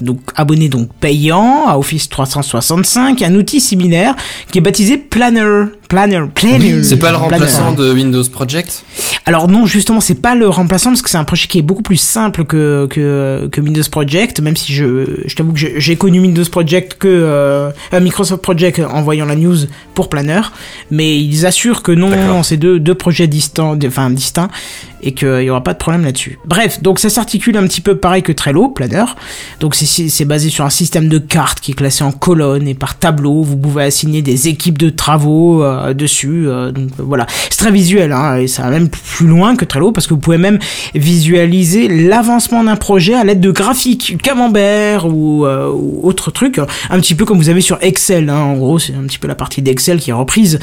donc 0.01 0.21
abonnés 0.35 0.69
donc 0.69 0.93
payants 1.01 1.67
à 1.69 1.79
Office 1.79 2.09
365, 2.09 3.23
un 3.23 3.35
outil 3.35 3.61
similaire 3.61 4.15
qui 4.51 4.59
est 4.59 4.61
baptisé 4.61 4.97
Planner. 4.97 5.65
Planner. 5.89 6.23
Planner. 6.35 6.83
C'est 6.83 6.97
pas 6.97 7.13
le 7.13 7.19
Planner. 7.19 7.35
remplaçant 7.35 7.73
de 7.73 7.93
Windows 7.93 8.25
Project 8.25 8.85
Alors 9.25 9.49
non, 9.49 9.67
justement, 9.67 10.01
c'est 10.01 10.21
pas 10.21 10.35
le 10.35 10.49
remplaçant 10.49 10.91
parce 10.91 11.03
que 11.03 11.11
c'est 11.11 11.19
un 11.19 11.25
projet 11.25 11.47
qui 11.47 11.59
est 11.59 11.63
beaucoup 11.63 11.83
plus 11.83 11.97
simple 11.97 12.45
que 12.45 12.87
que, 12.91 13.49
que 13.51 13.61
Windows 13.61 13.83
Project. 13.91 14.41
Même 14.41 14.57
si 14.57 14.73
je, 14.73 15.23
je 15.27 15.35
t'avoue 15.35 15.53
que 15.53 15.61
j'ai 15.77 15.97
connu 15.97 16.21
Windows 16.21 16.45
Project 16.51 16.95
que 16.99 17.09
euh, 17.09 17.71
euh, 17.93 18.01
Microsoft 18.01 18.43
Project 18.43 18.81
en 18.81 19.03
voyant 19.03 19.27
la 19.27 19.37
news 19.37 19.57
pour 19.95 20.09
Planner, 20.09 20.43
mais 20.91 21.19
ils 21.19 21.47
assurent 21.47 21.83
que 21.83 21.93
non, 21.93 22.11
D'accord. 22.11 22.45
c'est 22.45 22.57
deux 22.57 22.79
deux 22.79 22.95
projets 22.95 23.27
distants, 23.29 23.79
enfin 23.87 24.11
distincts, 24.11 24.51
et 25.03 25.13
qu'il 25.13 25.43
y 25.43 25.51
aura 25.51 25.63
pas 25.63 25.73
de 25.73 25.79
problème 25.79 26.05
là-dessus. 26.05 26.39
Bref, 26.45 26.83
donc 26.83 26.99
ça 26.99 27.09
s'articule 27.09 27.57
un 27.57 27.67
petit 27.67 27.81
peu 27.81 27.97
pareil 27.97 28.23
que 28.23 28.33
Trello, 28.33 28.69
Planner. 28.69 29.05
Donc 29.61 29.75
c'est 29.75 29.87
c'est 30.09 30.25
basé 30.25 30.51
sur 30.51 30.65
un 30.65 30.71
système 30.71 31.09
de 31.09 31.19
cartes 31.19 31.61
qui 31.61 31.73
est 31.73 31.75
classé 31.75 32.05
en 32.05 32.13
colonnes 32.13 32.69
et 32.69 32.75
par 32.75 32.99
tableau. 32.99 33.43
Vous 33.43 33.57
pouvez 33.57 33.85
assigner 33.85 34.23
des 34.23 34.49
équipes 34.49 34.79
de 34.79 34.91
travaux 34.91 35.63
euh, 35.63 35.76
dessus. 35.95 36.49
euh, 36.49 36.73
donc 36.73 36.91
euh, 36.99 37.03
voilà, 37.03 37.27
c'est 37.51 37.59
très 37.59 37.71
visuel 37.71 38.13
hein, 38.13 38.37
et 38.37 38.47
ça 38.47 38.63
va 38.63 38.71
même 38.71 38.89
plus 38.89 39.27
loin 39.27 39.57
que 39.57 39.65
Trello 39.65 39.93
parce 39.93 40.07
que 40.07 40.15
vous 40.15 40.21
pouvez 40.21 40.39
même 40.39 40.59
visualiser 40.95 41.89
l'avancement 41.89 42.65
d'un 42.65 42.77
projet 42.77 43.15
à 43.15 43.25
l'aide 43.25 43.41
de 43.41 43.51
graphiques, 43.51 44.17
camembert 44.23 45.07
ou, 45.07 45.47
euh, 45.47 45.71
autre 46.03 46.31
truc, 46.31 46.59
un 46.91 47.01
petit 47.01 47.15
peu 47.15 47.25
comme 47.25 47.39
vous 47.39 47.49
avez 47.49 47.61
sur 47.61 47.79
Excel. 47.81 48.31
Hein, 48.31 48.39
en 48.39 48.55
gros, 48.55 48.79
c'est 48.79 48.95
un 48.95 49.05
petit 49.07 49.19
peu 49.19 49.29
la 49.29 49.35
partie 49.35 49.63
d'Excel 49.63 49.99
qui 49.99 50.11
est 50.11 50.15
reprise. 50.15 50.59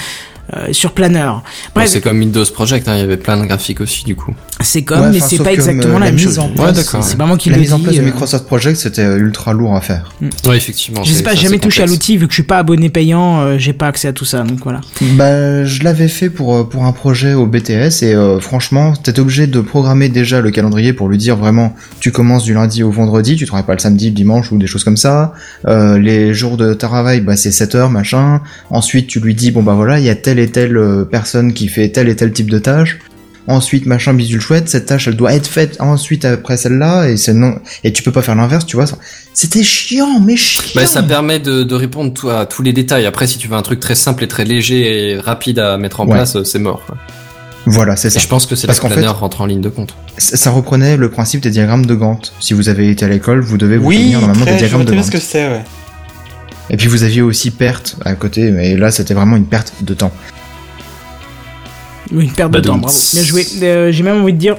Euh, 0.56 0.73
sur 0.73 0.93
Bref, 0.93 1.88
C'est 1.88 2.01
comme 2.01 2.19
Windows 2.19 2.45
Project, 2.53 2.88
hein, 2.88 2.95
il 2.95 2.99
y 2.99 3.03
avait 3.03 3.17
plein 3.17 3.38
de 3.38 3.45
graphiques 3.45 3.82
aussi, 3.82 4.03
du 4.03 4.15
coup. 4.15 4.34
c'est 4.62 4.84
comme, 4.84 5.01
Ouais, 5.01 5.12
mais 5.12 5.19
c'est 5.19 5.38
pas 5.38 5.45
que, 5.45 5.56
exactement 5.56 5.95
euh, 5.95 5.99
la, 5.99 6.06
la 6.06 6.06
même 6.08 6.15
mise 6.15 6.23
chose. 6.25 6.39
en 6.39 6.49
Ouais, 6.49 6.71
d'accord. 6.73 7.03
C'est 7.03 7.17
vraiment 7.17 7.38
qui 7.38 7.49
La 7.49 7.56
le 7.56 7.62
mise 7.62 7.73
en 7.73 7.79
place 7.79 7.95
de 7.95 8.01
euh, 8.01 8.06
Microsoft 8.06 8.45
Project, 8.45 8.77
c'était 8.77 9.03
euh, 9.03 9.17
ultra 9.17 9.53
lourd 9.53 9.75
à 9.75 9.82
faire. 9.82 10.12
Ouais, 10.45 10.58
effectivement. 10.58 11.03
Je 11.03 11.13
sais 11.13 11.23
pas, 11.23 11.36
jamais 11.36 11.60
touché 11.60 11.84
à 11.84 11.86
l'outil 11.86 12.17
vu 12.17 12.27
que 12.27 12.34
je 12.34 12.36
suis 12.36 12.43
pas 12.43 12.58
abonné 12.58 12.89
payant, 12.89 13.41
euh, 13.41 13.58
j'ai 13.58 13.73
pas 13.73 13.88
accès 13.88 14.08
à 14.10 14.13
tout 14.13 14.25
ça, 14.25 14.43
donc 14.43 14.60
voilà. 14.63 14.82
Bah, 15.13 15.63
je 15.65 15.84
l'avais 15.84 16.08
fait 16.08 16.29
pour 16.29 16.56
euh, 16.56 16.63
pour 16.63 16.86
un 16.86 16.91
projet 16.91 17.34
au 17.34 17.45
BTS 17.45 18.03
et 18.03 18.13
euh, 18.13 18.39
franchement, 18.39 18.93
t'étais 18.95 19.21
obligé 19.21 19.47
de 19.47 19.62
programmer 19.62 20.10
déjà 20.10 20.41
le 20.41 20.51
calendrier 20.51 20.93
pour 20.93 21.08
lui 21.08 21.17
dire 21.17 21.36
vraiment, 21.38 21.75
tu 21.99 22.12
commences 22.12 22.43
du 22.43 22.53
lundi 22.53 22.84
au 22.84 22.91
vendredi, 22.91 23.36
tu 23.36 23.45
travailles 23.45 23.65
pas 23.65 23.73
le 23.73 23.79
samedi, 23.79 24.08
le 24.10 24.15
dimanche 24.15 24.51
ou 24.51 24.58
des 24.58 24.67
choses 24.67 24.84
comme 24.84 24.97
ça. 24.97 25.34
Euh, 25.67 25.97
les 25.99 26.34
jours 26.34 26.58
de 26.58 26.73
travail, 26.73 27.21
bah 27.21 27.36
c'est 27.38 27.51
7 27.51 27.75
heures, 27.75 27.89
machin. 27.89 28.41
Ensuite, 28.69 29.08
tu 29.08 29.19
lui 29.19 29.36
dis 29.36 29.51
bon 29.51 29.63
bah 29.63 29.73
voilà, 29.73 29.99
il 29.99 30.06
y 30.06 30.10
a 30.10 30.15
telle 30.33 30.39
et 30.43 30.49
telle 30.51 30.77
euh, 30.77 31.03
personne 31.05 31.53
qui 31.53 31.67
fait 31.67 31.89
tel 31.89 32.09
et 32.09 32.15
tel 32.15 32.31
type 32.33 32.49
de 32.49 32.57
tâche. 32.59 32.97
Ensuite, 33.45 33.85
machin 33.85 34.13
bidule 34.13 34.39
chouette, 34.39 34.69
cette 34.69 34.85
tâche 34.85 35.07
elle 35.09 35.17
doit 35.17 35.33
être 35.33 35.47
faite 35.47 35.75
ensuite 35.81 36.23
après 36.23 36.55
celle-là 36.55 37.09
et 37.09 37.17
c'est 37.17 37.33
non 37.33 37.55
et 37.83 37.91
tu 37.91 38.01
peux 38.01 38.11
pas 38.11 38.21
faire 38.21 38.35
l'inverse, 38.35 38.65
tu 38.65 38.77
vois. 38.77 38.87
ça- 38.87 38.97
C'était 39.33 39.63
chiant, 39.63 40.19
mais 40.21 40.37
chiant. 40.37 40.63
Bah, 40.75 40.85
ça 40.87 41.03
permet 41.03 41.39
de, 41.39 41.63
de 41.63 41.75
répondre 41.75 42.31
à 42.31 42.45
tous 42.45 42.61
les 42.63 42.71
détails. 42.73 43.05
Après, 43.05 43.27
si 43.27 43.37
tu 43.37 43.47
veux 43.49 43.55
un 43.55 43.61
truc 43.61 43.79
très 43.81 43.95
simple 43.95 44.23
et 44.23 44.27
très 44.29 44.45
léger 44.45 45.11
et 45.11 45.19
rapide 45.19 45.59
à 45.59 45.77
mettre 45.77 45.99
en 45.99 46.05
Ouais. 46.05 46.13
place, 46.13 46.35
euh, 46.37 46.43
c'est 46.45 46.57
mort. 46.59 46.83
quoi. 46.87 46.95
Voilà, 47.65 47.95
c'est 47.97 48.07
Et 48.07 48.11
ça. 48.11 48.19
je 48.21 48.27
pense 48.27 48.45
que 48.45 48.55
c'est 48.55 48.65
Parce 48.67 48.79
qu'en 48.79 48.89
fait- 48.89 49.05
rentre 49.05 49.41
en 49.41 49.45
ligne 49.45 49.61
de 49.61 49.69
compte. 49.69 49.93
Ça 50.17 50.37
ça 50.37 50.49
reprenait 50.49 50.95
le 50.97 51.09
principe 51.09 51.41
des 51.41 51.49
diagrammes 51.49 51.85
de 51.85 51.95
Gantt. 51.95 52.33
Si 52.39 52.53
vous 52.53 52.69
avez 52.69 52.89
été 52.89 53.03
à 53.05 53.09
l'école, 53.09 53.41
vous 53.41 53.57
devez 53.57 53.77
vous 53.77 53.87
Oui, 53.87 53.97
souvenir 53.97 54.19
normalement 54.21 54.45
des 54.45 54.51
je 54.53 54.57
diagrammes 54.57 54.85
de 54.85 54.93
Gantt. 54.93 55.03
ce 55.05 55.11
que 55.11 55.19
c'est, 55.19 55.47
ouais. 55.49 55.63
Et 56.73 56.75
puis 56.75 56.88
vous 56.88 57.03
aviez 57.03 57.21
aussi 57.21 57.51
perte 57.51 57.97
à 58.03 58.15
côté, 58.15 58.49
mais 58.49 58.75
là 58.75 58.89
c'était 58.89 59.13
vraiment 59.13 59.38
une 59.38 59.45
perte 59.45 59.73
de 59.81 59.93
temps. 59.93 60.12
Oui, 62.12 62.25
une 62.25 62.31
perte 62.31 62.49
de 62.49 62.57
Badoum. 62.57 62.77
temps, 62.77 62.81
bravo. 62.81 62.97
Bien 63.13 63.23
joué. 63.23 63.47
Euh, 63.62 63.91
j'ai 63.91 64.01
même 64.01 64.23
envie 64.23 64.33
de 64.33 64.39
dire, 64.39 64.57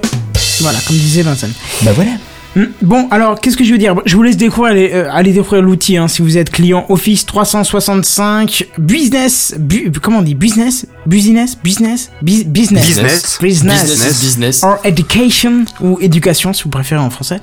voilà, 0.60 0.78
comme 0.86 0.96
disait 0.96 1.22
Vincent. 1.22 1.48
Bah 1.82 1.90
voilà. 1.92 2.12
Hmm, 2.56 2.64
Bon, 2.82 3.08
alors, 3.10 3.40
qu'est-ce 3.40 3.56
que 3.56 3.64
je 3.64 3.72
veux 3.72 3.78
dire? 3.78 3.94
Je 4.06 4.14
vous 4.14 4.22
laisse 4.22 4.36
découvrir, 4.36 4.74
les- 4.74 4.92
euh, 4.92 5.10
aller 5.12 5.32
découvrir 5.32 5.62
l'outil, 5.62 5.96
hein, 5.96 6.06
si 6.06 6.22
vous 6.22 6.38
êtes 6.38 6.50
client 6.50 6.86
Office 6.88 7.26
365, 7.26 8.66
business, 8.78 9.54
bu- 9.58 9.90
comment 10.00 10.18
on 10.18 10.22
dit, 10.22 10.34
business, 10.36 10.86
business, 11.06 11.56
business, 11.62 12.10
Bus- 12.22 12.44
business, 12.44 12.86
Business. 12.86 13.38
business, 13.40 13.82
Business 13.90 14.20
business. 14.20 14.62
or 14.62 14.78
education 14.84 15.64
ou 15.80 15.98
éducation 16.00 16.52
si 16.52 16.62
vous 16.64 16.70
préférez 16.70 17.00
en 17.00 17.10
français. 17.10 17.40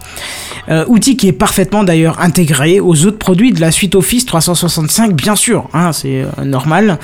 Euh, 0.69 0.85
outil 0.87 1.17
qui 1.17 1.27
est 1.27 1.33
parfaitement 1.33 1.83
d'ailleurs 1.83 2.19
intégré 2.21 2.79
aux 2.79 3.05
autres 3.05 3.17
produits 3.17 3.51
de 3.51 3.59
la 3.59 3.71
suite 3.71 3.95
Office 3.95 4.25
365, 4.25 5.13
bien 5.13 5.35
sûr, 5.35 5.67
hein, 5.73 5.91
c'est 5.91 6.21
euh, 6.23 6.45
normal. 6.45 6.99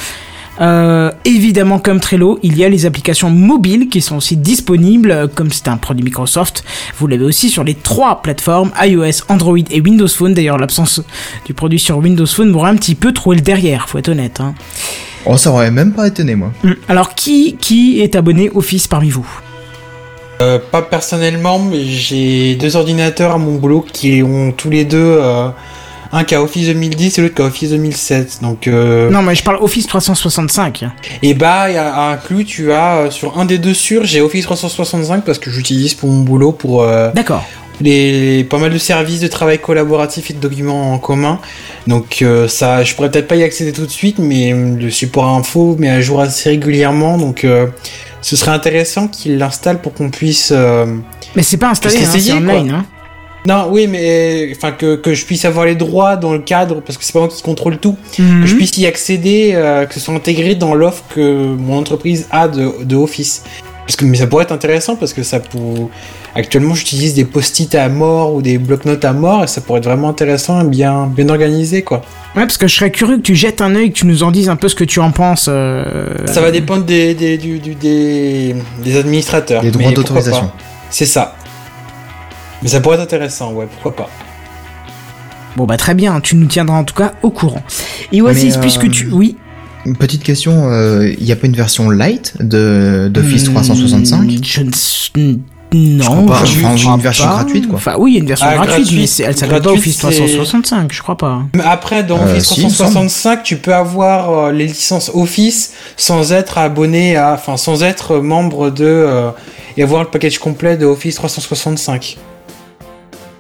Euh, 0.60 1.12
évidemment, 1.26 1.80
comme 1.80 2.00
Trello, 2.00 2.40
il 2.44 2.58
y 2.58 2.64
a 2.64 2.70
les 2.70 2.86
applications 2.86 3.30
mobiles 3.30 3.90
qui 3.90 4.02
sont 4.02 4.18
aussi 4.18 4.38
disponibles, 4.38 5.12
euh, 5.12 5.28
comme 5.28 5.52
c'est 5.52 5.68
un 5.68 5.78
produit 5.78 6.04
Microsoft. 6.04 6.64
Vous 6.98 7.08
l'avez 7.08 7.26
aussi 7.26 7.50
sur 7.50 7.64
les 7.64 7.76
trois 7.76 8.22
plateformes 8.22 8.72
iOS, 8.82 9.24
Android 9.30 9.58
et 9.70 9.82
Windows 9.82 10.08
Phone. 10.08 10.34
D'ailleurs, 10.34 10.58
l'absence 10.58 11.02
du 11.46 11.54
produit 11.54 11.80
sur 11.80 11.98
Windows 11.98 12.26
Phone 12.26 12.50
m'aurait 12.50 12.72
un 12.72 12.76
petit 12.76 12.96
peu 12.96 13.12
trouvé 13.14 13.36
le 13.36 13.42
derrière, 13.42 13.88
faut 13.88 13.98
être 14.00 14.10
honnête. 14.10 14.40
hein. 14.40 14.56
Oh, 15.26 15.36
ça 15.38 15.52
aurait 15.52 15.72
même 15.72 15.92
pas 15.94 16.08
étonné 16.08 16.36
moi. 16.36 16.52
Hum, 16.64 16.76
Alors, 16.88 17.14
qui 17.14 17.58
qui 17.60 18.00
est 18.02 18.16
abonné 18.16 18.50
Office 18.56 18.88
parmi 18.88 19.10
vous? 19.10 19.28
Euh, 20.42 20.60
pas 20.72 20.82
personnellement, 20.84 21.60
mais 21.60 21.84
j'ai 21.86 22.56
deux 22.56 22.76
ordinateurs 22.76 23.32
à 23.34 23.38
mon 23.38 23.56
boulot 23.56 23.86
qui 23.92 24.22
ont 24.24 24.52
tous 24.52 24.70
les 24.70 24.86
deux 24.86 24.98
euh, 25.20 25.50
un 26.18 26.24
qui 26.24 26.36
a 26.36 26.42
Office 26.42 26.68
2010 26.68 27.18
et 27.18 27.22
l'autre 27.22 27.36
qui 27.36 27.42
a 27.42 27.46
Office 27.46 27.70
2007. 27.70 28.40
Donc, 28.42 28.68
euh, 28.68 29.10
Non, 29.10 29.22
mais 29.22 29.36
je 29.36 29.44
parle 29.44 29.58
Office 29.62 29.88
365. 29.88 30.84
et 31.22 31.34
bah, 31.34 31.70
il 31.70 31.76
y 31.76 31.78
a 31.78 32.10
inclus, 32.12 32.46
tu 32.46 32.72
as 32.72 32.98
euh, 32.98 33.12
sur 33.12 33.38
un 33.40 33.46
des 33.46 33.58
deux 33.58 33.74
sûrs, 33.74 34.04
j'ai 34.06 34.22
Office 34.22 34.44
365 34.46 35.24
parce 35.24 35.40
que 35.40 35.50
j'utilise 35.52 35.94
pour 35.94 36.10
mon 36.10 36.22
boulot 36.24 36.52
pour 36.52 36.82
euh, 36.84 37.12
D'accord. 37.14 37.44
les 37.82 38.44
pas 38.44 38.58
mal 38.58 38.72
de 38.74 38.78
services 38.78 39.20
de 39.22 39.28
travail 39.28 39.60
collaboratif 39.60 40.32
et 40.32 40.34
de 40.34 40.40
documents 40.40 40.94
en 40.94 40.98
commun. 40.98 41.40
Donc 41.86 42.20
euh, 42.22 42.48
ça, 42.48 42.84
je 42.84 42.96
pourrais 42.96 43.12
peut-être 43.12 43.28
pas 43.28 43.36
y 43.36 43.44
accéder 43.44 43.72
tout 43.72 43.86
de 43.86 43.92
suite, 43.92 44.18
mais 44.20 44.52
le 44.54 44.90
support 44.90 45.30
info 45.30 45.76
met 45.80 45.90
à 45.90 46.02
jour 46.02 46.20
assez 46.22 46.50
régulièrement. 46.50 47.18
Donc 47.18 47.44
euh, 47.44 47.68
ce 48.22 48.36
serait 48.36 48.52
intéressant 48.52 49.08
qu'il 49.08 49.38
l'installe 49.38 49.80
pour 49.82 49.94
qu'on 49.94 50.10
puisse. 50.10 50.52
euh, 50.52 50.86
Mais 51.36 51.44
c'est 51.44 51.58
pas 51.58 51.70
installé, 51.70 51.98
hein, 51.98 52.10
c'est 52.12 52.32
online. 52.34 52.72
Hein. 52.72 52.86
Non, 53.46 53.68
oui, 53.70 53.88
mais 53.88 54.52
enfin 54.56 54.72
que, 54.72 54.96
que 54.96 55.14
je 55.14 55.26
puisse 55.26 55.46
avoir 55.46 55.66
les 55.66 55.76
droits 55.76 56.18
dans 56.18 56.34
le 56.34 56.40
cadre, 56.40 56.82
parce 56.82 56.98
que 56.98 57.04
c'est 57.06 57.14
pas 57.14 57.20
moi 57.20 57.28
qui 57.30 57.42
contrôle 57.42 57.78
tout, 57.78 57.96
Mhm. 58.20 58.42
que 58.42 58.48
je 58.48 58.56
puisse 58.56 58.78
y 58.78 58.86
accéder, 58.86 59.52
euh, 59.56 59.86
que 59.86 59.94
ce 59.94 60.00
soit 60.02 60.14
intégré 60.14 60.56
dans 60.56 60.74
l'offre 60.74 61.04
que 61.16 61.56
mon 61.56 61.78
entreprise 61.78 62.28
a 62.32 62.48
de, 62.50 62.84
de 62.84 62.96
Office. 62.98 63.44
Parce 63.86 63.96
que 63.96 64.04
mais 64.04 64.18
ça 64.18 64.28
pourrait 64.28 64.44
être 64.44 64.52
intéressant 64.52 64.98
parce 64.98 65.14
que 65.14 65.24
ça 65.24 65.40
pour 65.40 65.90
actuellement 66.36 66.76
j'utilise 66.76 67.14
des 67.14 67.24
post-it 67.24 67.74
à 67.74 67.88
mort 67.88 68.34
ou 68.34 68.42
des 68.42 68.58
bloc-notes 68.58 69.06
à 69.06 69.14
mort 69.14 69.46
et 69.46 69.48
ça 69.48 69.62
pourrait 69.62 69.80
être 69.80 69.86
vraiment 69.86 70.10
intéressant 70.10 70.60
et 70.60 70.66
bien 70.68 71.08
bien 71.08 71.30
organisé 71.30 71.84
quoi. 71.84 72.00
Ouais, 72.36 72.42
parce 72.42 72.58
que 72.58 72.68
je 72.68 72.76
serais 72.76 72.92
curieux 72.92 73.16
que 73.16 73.22
tu 73.22 73.34
jettes 73.34 73.62
un 73.62 73.74
œil, 73.76 73.94
que 73.94 74.00
tu 74.00 74.06
nous 74.06 74.24
en 74.24 74.32
dises 74.32 74.50
un 74.50 74.58
peu 74.58 74.68
ce 74.68 74.76
que 74.76 74.84
tu 74.84 75.00
en 75.00 75.12
penses. 75.12 75.46
euh, 75.48 75.86
Ça 76.26 76.42
va 76.42 76.52
dépendre 76.52 76.84
des 76.84 77.14
des, 77.14 77.38
du- 77.38 77.60
du- 77.60 77.76
des, 77.76 78.58
des 78.84 78.98
administrateurs. 78.98 79.64
Les 79.64 79.72
droits 79.72 79.94
d'autorisation. 79.94 80.52
C'est 80.90 81.06
ça. 81.06 81.37
Mais 82.62 82.70
ça 82.70 82.80
pourrait 82.82 82.96
être 82.96 83.04
intéressant, 83.04 83.54
ouais, 83.54 83.68
pourquoi 83.72 83.96
pas. 83.96 84.10
Bon 85.56 85.66
bah 85.66 85.78
très 85.78 85.96
bien, 85.96 86.20
tu 86.22 86.36
nous 86.36 86.46
tiendras 86.46 86.78
en 86.78 86.84
tout 86.84 86.94
cas 86.94 87.14
au 87.24 87.32
courant. 87.32 87.64
Et 88.12 88.22
Oasis, 88.22 88.44
Mais, 88.54 88.58
euh, 88.58 88.62
puisque 88.62 88.90
tu... 88.92 89.10
Oui 89.12 89.36
Une 89.86 89.96
petite 89.96 90.24
question, 90.24 90.70
il 91.04 91.24
n'y 91.24 91.32
a 91.32 91.36
pas 91.36 91.48
une 91.48 91.56
version 91.56 91.90
light 91.90 92.34
de 92.40 93.10
d'Office 93.12 93.46
365 93.46 94.22
Hmm, 95.16 95.34
Je 95.74 95.78
ne... 95.78 95.98
Non, 95.98 96.24
crois 96.24 96.38
pas. 96.40 96.46
je 96.46 96.64
Enfin, 96.64 96.76
crois 96.78 96.96
une 96.96 97.02
version 97.02 97.26
pas. 97.26 97.34
gratuite, 97.34 97.68
quoi. 97.68 97.78
Enfin 97.78 97.96
oui, 97.98 98.12
il 98.12 98.14
y 98.14 98.18
a 98.18 98.22
une 98.22 98.28
version 98.28 98.48
Ah, 98.50 98.54
gratuite, 98.56 98.76
gratuite. 98.86 99.00
mais 99.02 99.08
c'est- 99.08 99.24
elle 99.24 99.34
s'appelle 99.36 99.56
pas 99.56 99.60
Gratuite, 99.72 99.80
Office 99.82 99.96
c'est- 99.98 100.12
365, 100.12 100.94
je 100.94 101.02
crois 101.02 101.18
pas. 101.18 101.42
Mais 101.56 101.64
après, 101.64 102.04
dans 102.04 102.20
Euh, 102.20 102.24
Office 102.32 102.46
si, 102.54 102.62
il 102.62 102.66
me 102.66 102.70
semble. 102.70 102.92
365, 102.92 103.44
tu 103.44 103.58
peux 103.58 103.74
avoir 103.74 104.30
euh, 104.32 104.52
les 104.54 104.68
licences 104.68 105.12
Office 105.14 105.74
sans 105.98 106.32
être 106.32 106.58
abonné 106.58 107.18
à, 107.18 107.34
enfin, 107.34 107.58
sans 107.58 107.84
être 107.84 108.18
membre 108.20 108.70
de 108.70 108.86
euh, 108.86 109.30
et 109.76 109.84
avoir 109.84 110.04
le 110.04 110.10
package 110.10 110.38
complet 110.40 110.78
de 110.78 110.86
Office 110.86 111.16
365. 111.16 112.18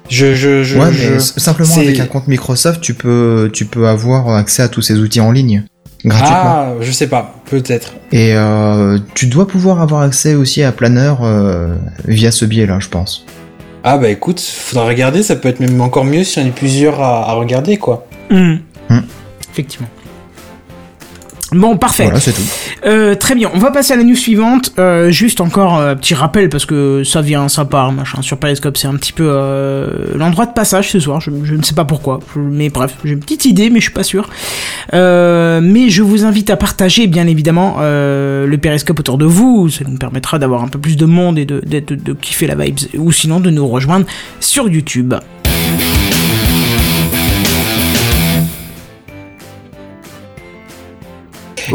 Je, 0.09 0.33
je, 0.33 0.63
je, 0.63 0.77
Ouais, 0.77 0.91
je- 0.91 1.13
mais 1.13 1.19
simplement 1.19 1.69
c'est- 1.73 1.81
avec 1.81 1.99
un 1.99 2.05
compte 2.05 2.27
Microsoft, 2.27 2.81
tu 2.81 2.93
peux, 2.93 3.49
tu 3.53 3.65
peux 3.65 3.87
avoir 3.87 4.29
accès 4.29 4.61
à 4.63 4.67
tous 4.69 4.81
ces 4.81 4.99
outils 4.99 5.19
en 5.21 5.31
ligne 5.31 5.63
gratuitement. 6.05 6.37
ah, 6.37 6.73
je 6.79 6.91
sais 6.91 7.07
pas, 7.07 7.35
peut-être. 7.49 7.93
Et 8.11 8.33
euh, 8.33 8.97
tu 9.15 9.27
dois 9.27 9.47
pouvoir 9.47 9.81
avoir 9.81 10.01
accès 10.01 10.35
aussi 10.35 10.63
à 10.63 10.71
Planner 10.71 11.13
euh, 11.21 11.75
via 12.05 12.31
ce 12.31 12.45
biais-là, 12.45 12.79
je 12.79 12.87
pense. 12.87 13.25
Ah 13.83 13.97
bah 13.97 14.09
écoute, 14.09 14.39
faudra 14.39 14.85
regarder, 14.87 15.23
ça 15.23 15.35
peut 15.35 15.49
être 15.49 15.59
même 15.59 15.79
encore 15.81 16.03
mieux 16.05 16.23
si 16.23 16.39
on 16.39 16.45
est 16.45 16.51
plusieurs 16.55 17.01
à, 17.01 17.29
à 17.29 17.33
regarder 17.33 17.77
quoi. 17.77 18.05
Hmm. 18.29 18.55
Hmm. 18.89 18.99
Effectivement. 19.51 19.87
Bon, 21.53 21.77
parfait. 21.77 22.03
Voilà, 22.03 22.19
c'est 22.19 22.33
tout. 22.33 22.41
Euh, 22.85 23.15
très 23.15 23.33
bien, 23.33 23.49
on 23.53 23.59
va 23.59 23.71
passer 23.71 23.93
à 23.93 23.95
la 23.95 24.03
news 24.03 24.15
suivante. 24.15 24.73
Euh, 24.79 25.11
juste 25.11 25.39
encore 25.39 25.75
un 25.75 25.95
petit 25.95 26.13
rappel 26.13 26.49
parce 26.49 26.65
que 26.65 27.03
ça 27.05 27.21
vient, 27.21 27.47
ça 27.47 27.63
part, 27.63 27.93
machin. 27.93 28.21
Sur 28.21 28.37
Periscope, 28.37 28.75
c'est 28.75 28.87
un 28.87 28.95
petit 28.95 29.13
peu 29.13 29.25
euh, 29.25 29.87
l'endroit 30.15 30.45
de 30.45 30.51
passage 30.51 30.91
ce 30.91 30.99
soir. 30.99 31.21
Je, 31.21 31.31
je 31.43 31.55
ne 31.55 31.63
sais 31.63 31.73
pas 31.73 31.85
pourquoi, 31.85 32.19
mais 32.35 32.69
bref, 32.69 32.95
j'ai 33.05 33.13
une 33.13 33.21
petite 33.21 33.45
idée, 33.45 33.69
mais 33.69 33.79
je 33.79 33.85
suis 33.85 33.93
pas 33.93 34.03
sûr. 34.03 34.29
Euh, 34.93 35.61
mais 35.63 35.89
je 35.89 36.03
vous 36.03 36.25
invite 36.25 36.49
à 36.49 36.57
partager, 36.57 37.07
bien 37.07 37.27
évidemment, 37.27 37.77
euh, 37.79 38.45
le 38.45 38.57
Periscope 38.57 38.99
autour 38.99 39.17
de 39.17 39.25
vous. 39.25 39.69
Ça 39.69 39.85
nous 39.87 39.97
permettra 39.97 40.39
d'avoir 40.39 40.63
un 40.63 40.67
peu 40.67 40.79
plus 40.79 40.97
de 40.97 41.05
monde 41.05 41.39
et 41.39 41.45
de, 41.45 41.61
de, 41.65 41.79
de, 41.79 41.95
de 41.95 42.13
kiffer 42.13 42.47
la 42.47 42.55
vibes, 42.55 42.79
ou 42.97 43.13
sinon 43.13 43.39
de 43.39 43.49
nous 43.49 43.67
rejoindre 43.67 44.05
sur 44.41 44.67
YouTube. 44.67 45.13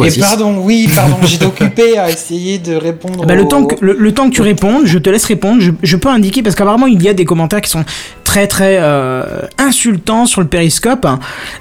Et 0.04 0.20
pardon, 0.20 0.58
oui, 0.58 0.88
pardon, 0.94 1.16
j'étais 1.22 1.46
occupé 1.46 1.98
à 1.98 2.10
essayer 2.10 2.58
de 2.58 2.74
répondre. 2.74 3.26
Bah, 3.26 3.34
le, 3.34 3.46
temps 3.46 3.64
que, 3.64 3.76
le, 3.84 3.94
le 3.94 4.12
temps 4.12 4.28
que 4.28 4.34
tu 4.34 4.42
répondes, 4.42 4.86
je 4.86 4.98
te 4.98 5.10
laisse 5.10 5.24
répondre. 5.24 5.60
Je, 5.60 5.70
je 5.82 5.96
peux 5.96 6.08
indiquer 6.08 6.42
parce 6.42 6.56
qu'apparemment 6.56 6.86
il 6.86 7.02
y 7.02 7.08
a 7.08 7.14
des 7.14 7.24
commentaires 7.24 7.60
qui 7.60 7.70
sont 7.70 7.84
très 8.24 8.46
très 8.46 8.78
euh, 8.80 9.22
insultants 9.58 10.26
sur 10.26 10.40
le 10.40 10.46
périscope. 10.46 11.06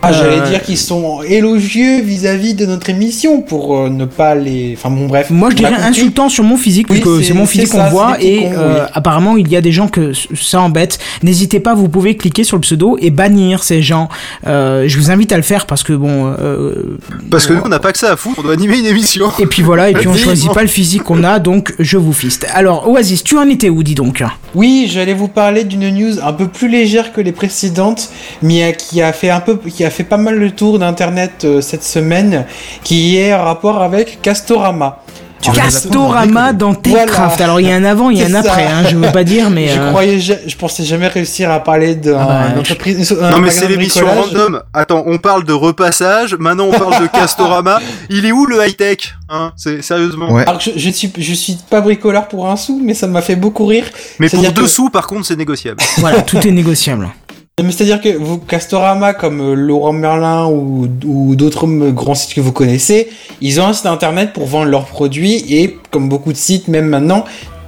Ah, 0.01 0.11
j'allais 0.13 0.39
Euh, 0.41 0.49
dire 0.49 0.61
qu'ils 0.63 0.77
sont 0.77 1.21
élogieux 1.21 2.01
vis-à-vis 2.01 2.53
de 2.53 2.65
notre 2.65 2.89
émission 2.89 3.41
pour 3.41 3.77
euh, 3.77 3.89
ne 3.89 4.05
pas 4.05 4.35
les. 4.35 4.75
Enfin 4.77 4.89
bon, 4.89 5.07
bref. 5.07 5.29
Moi 5.29 5.49
je 5.51 5.55
dirais 5.55 5.71
compris. 5.71 5.87
insultant 5.89 6.29
sur 6.29 6.43
mon 6.43 6.57
physique 6.57 6.87
Oui, 6.89 6.99
puisque 7.01 7.19
c'est- 7.21 7.27
c'est 7.29 7.33
mon 7.33 7.45
physique 7.45 7.69
qu'on 7.69 7.89
voit 7.89 8.17
et 8.21 8.43
cons, 8.45 8.51
euh, 8.57 8.79
oui. 8.85 8.89
apparemment 8.93 9.37
il 9.37 9.47
y 9.49 9.55
a 9.55 9.61
des 9.61 9.71
gens 9.71 9.87
que 9.87 10.11
ça 10.39 10.61
embête. 10.61 10.99
N'hésitez 11.23 11.59
pas, 11.59 11.73
vous 11.73 11.89
pouvez 11.89 12.15
cliquer 12.15 12.43
sur 12.43 12.57
le 12.57 12.61
pseudo 12.61 12.97
et 13.01 13.11
bannir 13.11 13.63
ces 13.63 13.81
gens. 13.81 14.09
Euh, 14.47 14.85
je 14.87 14.97
vous 14.97 15.11
invite 15.11 15.31
à 15.31 15.37
le 15.37 15.43
faire 15.43 15.65
parce 15.65 15.83
que 15.83 15.93
bon. 15.93 16.33
euh, 16.39 16.97
Parce 17.29 17.47
que 17.47 17.53
nous, 17.53 17.61
on 17.65 17.69
n'a 17.69 17.79
pas 17.79 17.91
que 17.91 17.97
ça 17.99 18.11
à 18.11 18.15
foutre, 18.17 18.39
on 18.39 18.43
doit 18.43 18.53
animer 18.53 18.79
une 18.79 18.85
émission. 18.85 19.27
et 19.39 19.45
puis 19.45 19.61
voilà, 19.63 19.89
et 19.89 19.93
puis 19.93 20.07
on 20.07 20.15
choisit 20.15 20.51
pas 20.53 20.61
le 20.61 20.67
physique 20.67 21.03
qu'on 21.03 21.23
a, 21.23 21.39
donc 21.39 21.73
je 21.79 21.97
vous 21.97 22.13
fiste. 22.13 22.45
Alors 22.53 22.87
Oasis, 22.89 23.23
tu 23.23 23.37
en 23.37 23.47
étais 23.49 23.69
où, 23.69 23.83
dis 23.83 23.95
donc? 23.95 24.23
Oui, 24.55 24.89
j'allais 24.91 25.13
vous 25.13 25.27
parler 25.27 25.63
d'une 25.63 25.89
news 25.89 26.19
un 26.23 26.33
peu 26.33 26.47
plus 26.51 26.67
légère 26.67 27.13
que 27.13 27.21
les 27.21 27.31
précédentes, 27.31 28.09
mais 28.41 28.75
qui 28.77 29.01
a 29.01 29.13
fait 29.13 29.29
un 29.29 29.39
peu, 29.39 29.57
qui 29.57 29.83
a 29.83 29.89
fait 29.89 30.03
pas 30.03 30.17
mal 30.17 30.37
le 30.37 30.51
tour 30.51 30.79
d'internet 30.79 31.43
euh, 31.43 31.61
cette 31.61 31.83
semaine, 31.83 32.45
qui 32.83 33.17
est 33.17 33.33
en 33.33 33.43
rapport 33.43 33.81
avec 33.81 34.21
Castorama. 34.21 35.03
Tu 35.41 35.51
Castorama 35.51 36.53
dans 36.53 36.73
Techcraft. 36.73 37.37
Voilà. 37.37 37.43
Alors 37.43 37.59
il 37.59 37.67
y 37.67 37.71
a 37.71 37.75
un 37.75 37.83
avant, 37.83 38.09
il 38.09 38.17
y 38.19 38.23
a 38.23 38.27
un 38.27 38.33
après. 38.35 38.65
Hein, 38.65 38.83
je 38.89 38.95
veux 38.95 39.11
pas 39.11 39.23
dire, 39.23 39.49
mais 39.49 39.67
je 39.69 39.79
euh, 39.79 39.89
croyais, 39.89 40.19
je 40.19 40.55
pensais 40.55 40.83
jamais 40.83 41.07
réussir 41.07 41.49
à 41.51 41.59
parler 41.59 41.95
d'un- 41.95 42.17
Ah 42.19 42.25
bah, 42.25 42.47
d'une 42.49 42.59
entreprise. 42.59 43.17
un 43.19 43.31
Non 43.31 43.39
mais 43.39 43.49
c'est 43.49 43.67
l'émission 43.67 44.05
random. 44.05 44.61
Attends, 44.73 45.03
on 45.05 45.17
parle 45.17 45.43
de 45.45 45.53
repassage, 45.53 46.35
maintenant 46.35 46.65
on 46.65 46.71
parle 46.77 47.01
de 47.01 47.07
Castorama. 47.07 47.79
Il 48.09 48.25
est 48.25 48.31
où 48.31 48.45
le 48.45 48.65
high 48.65 48.75
tech 48.75 49.15
Hein 49.29 49.53
C'est 49.55 49.81
sérieusement. 49.81 50.31
Ouais. 50.31 50.43
Alors 50.45 50.59
je, 50.59 50.71
je 50.75 50.89
suis, 50.89 51.11
je 51.17 51.33
suis 51.33 51.57
pas 51.69 51.79
bricoleur 51.81 52.27
pour 52.27 52.49
un 52.49 52.55
sou, 52.57 52.81
mais 52.83 52.93
ça 52.93 53.07
m'a 53.07 53.21
fait 53.21 53.35
beaucoup 53.37 53.65
rire. 53.65 53.85
Mais 54.19 54.29
pour 54.29 54.43
que- 54.43 54.49
dessous, 54.61 54.89
par 54.89 55.07
contre, 55.07 55.25
c'est 55.25 55.37
négociable. 55.37 55.77
voilà, 55.97 56.21
tout 56.21 56.37
est 56.45 56.51
négociable. 56.51 57.09
Mais 57.59 57.71
c'est-à-dire 57.71 57.99
que 58.01 58.09
vous, 58.17 58.37
Castorama, 58.39 59.13
comme 59.13 59.41
euh, 59.41 59.53
Laurent 59.55 59.91
Merlin 59.91 60.47
ou, 60.47 60.87
ou 61.05 61.35
d'autres 61.35 61.67
euh, 61.67 61.91
grands 61.91 62.15
sites 62.15 62.33
que 62.33 62.41
vous 62.41 62.53
connaissez, 62.53 63.09
ils 63.41 63.59
ont 63.59 63.65
un 63.67 63.73
site 63.73 63.85
internet 63.87 64.31
pour 64.33 64.45
vendre 64.45 64.65
leurs 64.71 64.85
produits 64.85 65.43
et, 65.49 65.77
comme 65.91 66.07
beaucoup 66.09 66.31
de 66.31 66.37
sites, 66.37 66.69
même 66.69 66.87
maintenant, 66.87 67.23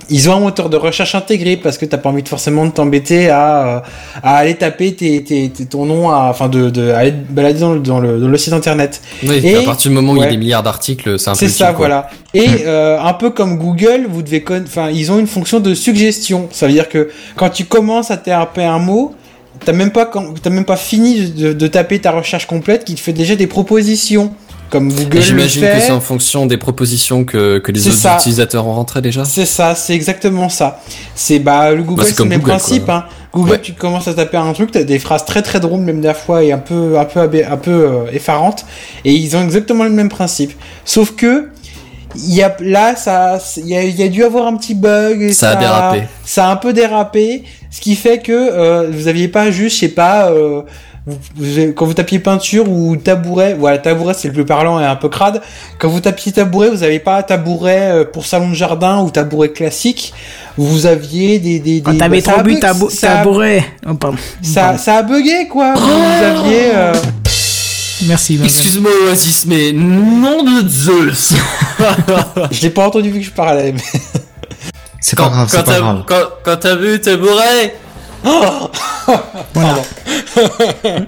ils 0.09 0.29
ont 0.29 0.35
un 0.35 0.39
moteur 0.39 0.69
de 0.69 0.77
recherche 0.77 1.15
intégré 1.15 1.57
parce 1.57 1.77
que 1.77 1.85
t'as 1.85 1.97
pas 1.97 2.09
envie 2.09 2.23
de 2.23 2.29
forcément 2.29 2.65
de 2.65 2.71
t'embêter 2.71 3.29
à, 3.29 3.67
euh, 3.67 3.79
à 4.23 4.37
aller 4.37 4.55
taper 4.55 4.93
tes, 4.95 5.21
tes, 5.23 5.49
tes- 5.49 5.65
ton 5.65 5.85
nom, 5.85 6.09
à, 6.09 6.27
enfin 6.29 6.47
de, 6.47 6.69
de 6.69 6.89
aller 6.91 7.11
te 7.11 7.31
balader 7.31 7.59
dans 7.59 7.73
le, 7.73 7.79
dans 7.81 7.99
le, 7.99 8.19
dans 8.19 8.27
le 8.29 8.37
site 8.37 8.53
internet. 8.53 9.01
Oui, 9.23 9.41
Et- 9.43 9.57
à 9.57 9.61
partir 9.63 9.91
du 9.91 9.95
moment 9.95 10.13
où 10.13 10.15
il 10.15 10.21
y 10.23 10.25
a 10.25 10.29
des 10.29 10.37
milliards 10.37 10.63
d'articles, 10.63 11.19
c'est 11.19 11.29
un 11.29 11.33
peu 11.33 11.39
C'est 11.39 11.49
ça, 11.49 11.67
quoi. 11.67 11.75
voilà. 11.75 12.09
Et 12.33 12.47
euh, 12.65 12.99
un 13.01 13.13
peu 13.13 13.29
comme 13.31 13.57
Google, 13.57 14.07
vous 14.09 14.23
devez, 14.23 14.43
enfin, 14.65 14.89
ils 14.89 15.11
ont 15.11 15.19
une 15.19 15.27
fonction 15.27 15.59
de 15.59 15.75
suggestion. 15.75 16.47
Ça 16.51 16.67
veut 16.67 16.73
dire 16.73 16.87
que 16.89 17.09
quand 17.35 17.49
tu 17.49 17.65
commences 17.65 18.11
à 18.11 18.17
taper 18.17 18.63
un 18.63 18.79
mot, 18.79 19.13
t'as 19.65 19.73
même 19.73 19.91
pas, 19.91 20.09
même 20.49 20.65
pas 20.65 20.75
fini 20.77 21.29
de, 21.31 21.53
de 21.53 21.67
taper 21.67 21.99
ta 21.99 22.11
recherche 22.11 22.45
complète, 22.47 22.85
qui 22.85 22.95
te 22.95 22.99
fait 22.99 23.13
déjà 23.13 23.35
des 23.35 23.47
propositions. 23.47 24.33
Comme 24.69 24.91
Google 24.91 25.21
J'imagine 25.21 25.61
que 25.61 25.79
c'est 25.81 25.91
en 25.91 26.01
fonction 26.01 26.47
des 26.47 26.57
propositions 26.57 27.25
que, 27.25 27.59
que 27.59 27.71
les 27.71 27.87
autres 27.87 27.95
ça. 27.97 28.15
utilisateurs 28.15 28.65
ont 28.65 28.73
rentré 28.73 29.01
déjà. 29.03 29.23
C'est 29.23 29.45
ça, 29.45 29.75
c'est 29.75 29.93
exactement 29.93 30.49
ça. 30.49 30.81
C'est 31.13 31.37
bah 31.37 31.71
le 31.71 31.83
Google, 31.83 32.01
Bah, 32.01 32.07
c'est 32.09 32.17
le 32.17 32.25
même 32.25 32.39
Google, 32.39 32.49
principe. 32.53 32.89
Hein. 32.89 33.05
Google, 33.35 33.51
Ouais. 33.51 33.61
tu 33.61 33.73
commences 33.73 34.07
à 34.07 34.15
taper 34.15 34.37
un 34.37 34.51
truc, 34.53 34.71
t'as 34.71 34.81
des 34.83 34.97
phrases 34.97 35.25
très 35.25 35.43
très 35.43 35.59
drôles 35.59 35.81
même 35.81 36.01
des 36.01 36.13
fois 36.15 36.43
et 36.43 36.51
un 36.51 36.57
peu 36.57 36.97
un 36.97 37.05
peu 37.05 37.19
abé- 37.19 37.45
un 37.45 37.57
peu 37.57 37.69
euh, 37.71 38.05
effarantes. 38.13 38.65
Et 39.05 39.13
ils 39.13 39.35
ont 39.37 39.43
exactement 39.43 39.83
le 39.83 39.91
même 39.91 40.09
principe. 40.09 40.53
Sauf 40.85 41.11
que 41.15 41.49
il 42.15 42.33
y 42.33 42.43
a 42.43 42.55
là 42.59 42.95
ça 42.95 43.39
il 43.57 43.67
y 43.67 43.75
a, 43.75 43.83
il 43.83 43.95
y 43.99 44.03
a 44.03 44.07
dû 44.07 44.23
avoir 44.23 44.47
un 44.47 44.55
petit 44.57 44.75
bug. 44.75 45.21
Et 45.21 45.33
Ça 45.33 45.51
a 45.51 45.55
dérapé. 45.55 46.03
Ça 46.25 46.47
a 46.47 46.51
un 46.51 46.55
peu 46.57 46.73
dérapé, 46.73 47.43
ce 47.71 47.81
qui 47.81 47.95
fait 47.95 48.19
que 48.19 48.31
euh, 48.31 48.89
vous 48.91 49.07
aviez 49.07 49.27
pas 49.27 49.51
juste, 49.51 49.75
je 49.75 49.79
sais 49.81 49.87
pas. 49.89 50.29
Euh, 50.31 50.61
vous- 51.05 51.17
vous 51.35 51.57
avez- 51.57 51.73
quand 51.73 51.85
vous 51.85 51.93
tapiez 51.93 52.19
peinture 52.19 52.69
ou 52.69 52.95
tabouret, 52.95 53.55
voilà, 53.59 53.77
tabouret 53.77 54.13
c'est 54.13 54.29
le 54.29 54.33
plus 54.33 54.45
parlant 54.45 54.79
et 54.79 54.85
un 54.85 54.95
peu 54.95 55.09
crade. 55.09 55.41
Quand 55.77 55.89
vous 55.89 55.99
tapiez 55.99 56.31
tabouret, 56.31 56.69
vous 56.69 56.81
avez 56.83 56.99
pas 56.99 57.21
tabouret 57.23 57.91
euh, 57.91 58.05
pour 58.05 58.25
salon 58.25 58.47
de 58.51 58.53
jardin 58.55 59.01
ou 59.01 59.09
tabouret 59.09 59.49
classique. 59.49 60.13
Vous 60.57 60.85
aviez 60.85 61.39
des 61.39 61.59
des 61.59 61.81
Quand 61.81 61.91
des 61.91 61.97
t'avais 61.97 62.19
bah, 62.21 62.25
ça 62.25 62.31
trop 62.31 62.39
a 62.39 62.43
bu 62.43 62.53
bug- 62.53 62.61
tabou- 62.61 62.89
ça 62.89 63.11
a- 63.11 63.15
tabouret. 63.17 63.65
Oh, 63.85 63.95
pardon. 63.95 64.17
ça, 64.41 64.61
Pardon. 64.61 64.77
ça 64.77 64.95
a 64.95 65.03
bugué 65.03 65.47
quoi. 65.49 65.73
Vous, 65.73 65.81
vous 65.87 66.23
aviez 66.23 66.67
euh, 66.73 66.93
Merci. 68.07 68.39
Excuse-moi 68.43 68.91
Oasis, 69.07 69.45
mais 69.45 69.71
nom 69.71 70.43
de 70.43 70.67
Zeus 70.67 71.33
je 72.51 72.61
l'ai 72.61 72.69
pas 72.69 72.87
entendu 72.87 73.09
vu 73.11 73.19
que 73.19 73.25
je 73.25 73.31
parlais. 73.31 73.71
mais- 73.71 73.99
C'est 75.01 75.17
pas 75.17 75.29
grave, 75.29 75.47
c'est 75.49 75.57
pas 75.57 75.63
t'as- 75.63 75.79
grave. 75.79 76.03
quand, 76.07 76.23
quand 76.43 76.57
t'as 76.57 76.75
vu 76.75 76.99
tes 77.01 77.17
bourrés 77.17 77.75
Voilà. 79.53 79.81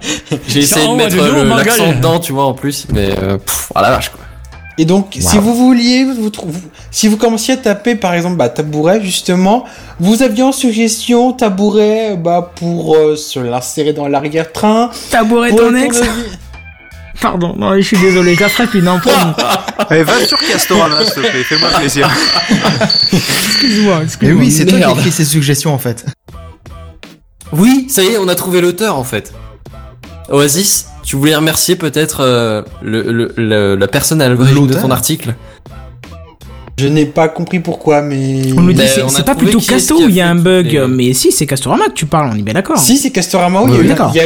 J'ai 0.47 0.59
essayé 0.59 0.87
de 0.87 0.93
mettre 0.95 1.15
l'accent 1.55 1.91
dedans, 1.93 2.19
tu 2.19 2.33
vois, 2.33 2.45
en 2.45 2.53
plus, 2.53 2.85
mais 2.91 3.09
euh, 3.17 3.37
pff, 3.37 3.71
ah 3.75 3.81
la 3.81 3.91
vache 3.91 4.09
quoi. 4.09 4.19
Et 4.77 4.83
donc, 4.83 5.15
si 5.21 5.37
vous 5.37 5.55
vouliez, 5.55 6.03
vous, 6.03 6.29
trou- 6.29 6.47
vous- 6.49 6.59
si 6.91 7.07
vous 7.07 7.15
commenciez 7.15 7.53
à 7.53 7.57
taper, 7.57 7.95
par 7.95 8.13
exemple, 8.13 8.35
bah, 8.35 8.49
tabouret, 8.49 8.99
justement, 9.01 9.63
vous 10.01 10.21
aviez 10.21 10.43
en 10.43 10.51
suggestion 10.51 11.31
tabouret, 11.31 12.17
bah, 12.17 12.51
pour 12.55 12.93
euh, 12.97 13.15
se 13.15 13.39
l'insérer 13.39 13.93
dans 13.93 14.09
l'arrière-train. 14.09 14.89
Tabouret 15.11 15.55
ton 15.55 15.73
ex 15.75 16.01
Pardon, 17.21 17.55
non, 17.57 17.75
je 17.75 17.81
suis 17.81 17.97
désolé, 17.97 18.35
ça 18.35 18.49
serait 18.49 18.67
une 18.77 18.85
promis. 18.99 19.33
Allez, 19.89 20.03
va 20.03 20.25
sur 20.25 20.37
Castorama, 20.39 21.03
s'il 21.03 21.13
te 21.13 21.19
plaît, 21.21 21.43
fais-moi 21.43 21.69
plaisir. 21.69 22.09
Excuse-moi, 23.13 23.97
Mais 23.99 24.03
excuse-moi. 24.05 24.39
oui, 24.41 24.51
c'est 24.51 24.65
toi 24.65 24.79
qui 24.79 24.99
écris 24.99 25.11
ces 25.11 25.25
suggestions 25.25 25.73
en 25.73 25.77
fait. 25.79 26.05
Oui, 27.51 27.87
ça 27.89 28.03
y 28.03 28.07
est, 28.07 28.17
on 28.17 28.27
a 28.27 28.35
trouvé 28.35 28.61
l'auteur 28.61 28.97
en 28.97 29.03
fait. 29.03 29.33
Oasis, 30.29 30.87
tu 31.03 31.15
voulais 31.15 31.35
remercier 31.35 31.75
peut-être 31.75 32.21
euh, 32.21 32.63
le, 32.81 33.03
le- 33.11 33.33
le- 33.37 33.75
la 33.75 33.87
personne 33.87 34.21
à 34.21 34.27
l'origine 34.29 34.67
de 34.67 34.73
ton 34.73 34.91
article 34.91 35.35
Je 36.77 36.87
n'ai 36.87 37.05
pas 37.05 37.29
compris 37.29 37.59
pourquoi, 37.59 38.01
mais... 38.01 38.51
On 38.57 38.61
nous 38.61 38.73
dit, 38.73 38.81
Mais 38.81 38.87
c'est 39.09 39.25
pas 39.25 39.35
plutôt 39.35 39.59
Casto 39.61 39.95
où 40.03 40.09
il 40.09 40.15
y 40.15 40.19
a 40.21 40.27
un 40.27 40.35
bug, 40.35 40.67
les- 40.73 40.87
mais 40.87 41.13
si, 41.13 41.31
c'est 41.31 41.45
Castorama 41.45 41.85
que 41.85 41.93
tu 41.93 42.05
parles, 42.05 42.29
on 42.33 42.37
est 42.37 42.41
bien 42.41 42.53
d'accord. 42.53 42.77
Si, 42.77 42.97
c'est 42.97 43.11
Castorama, 43.11 43.61
Oui, 43.61 43.71
il 43.71 43.75
y 43.77 43.79
a 43.79 43.83
eu- 43.83 43.87
y 44.15 44.19
a, 44.19 44.23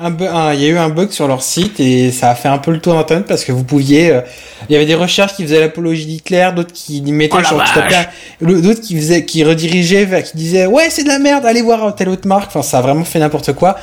un, 0.00 0.10
bu- 0.10 0.26
un- 0.26 0.54
il 0.54 0.60
y 0.62 0.64
a 0.66 0.68
eu 0.70 0.76
un 0.76 0.88
bug 0.88 1.10
sur 1.12 1.28
leur 1.28 1.40
site 1.40 1.78
et 1.78 2.10
ça 2.10 2.30
a 2.30 2.34
fait 2.34 2.48
un 2.48 2.58
peu 2.58 2.72
le 2.72 2.80
tour 2.80 2.94
d'internet 2.94 3.26
parce 3.28 3.44
que 3.44 3.52
vous 3.52 3.62
pouviez, 3.62 4.10
euh, 4.10 4.20
il 4.68 4.72
y 4.72 4.76
avait 4.76 4.86
des 4.86 4.96
recherches 4.96 5.36
qui 5.36 5.44
faisaient 5.44 5.60
l'apologie 5.60 6.06
d'Hitler, 6.06 6.48
d'autres 6.54 6.72
qui 6.72 7.00
mettaient 7.02 7.36
Oh 7.40 7.44
sur 7.44 7.56
d'autres 8.62 8.80
qui 8.80 8.96
faisaient, 8.96 9.24
qui 9.24 9.44
redirigeaient, 9.44 10.04
vers- 10.04 10.24
qui 10.24 10.36
disaient 10.36 10.66
ouais 10.66 10.88
c'est 10.90 11.04
de 11.04 11.08
la 11.08 11.20
merde, 11.20 11.46
allez 11.46 11.62
voir 11.62 11.94
telle 11.94 12.08
autre 12.08 12.26
marque. 12.26 12.48
Enfin, 12.48 12.62
ça 12.62 12.78
a 12.78 12.80
vraiment 12.82 13.04
fait 13.04 13.20
n'importe 13.20 13.52
quoi. 13.52 13.76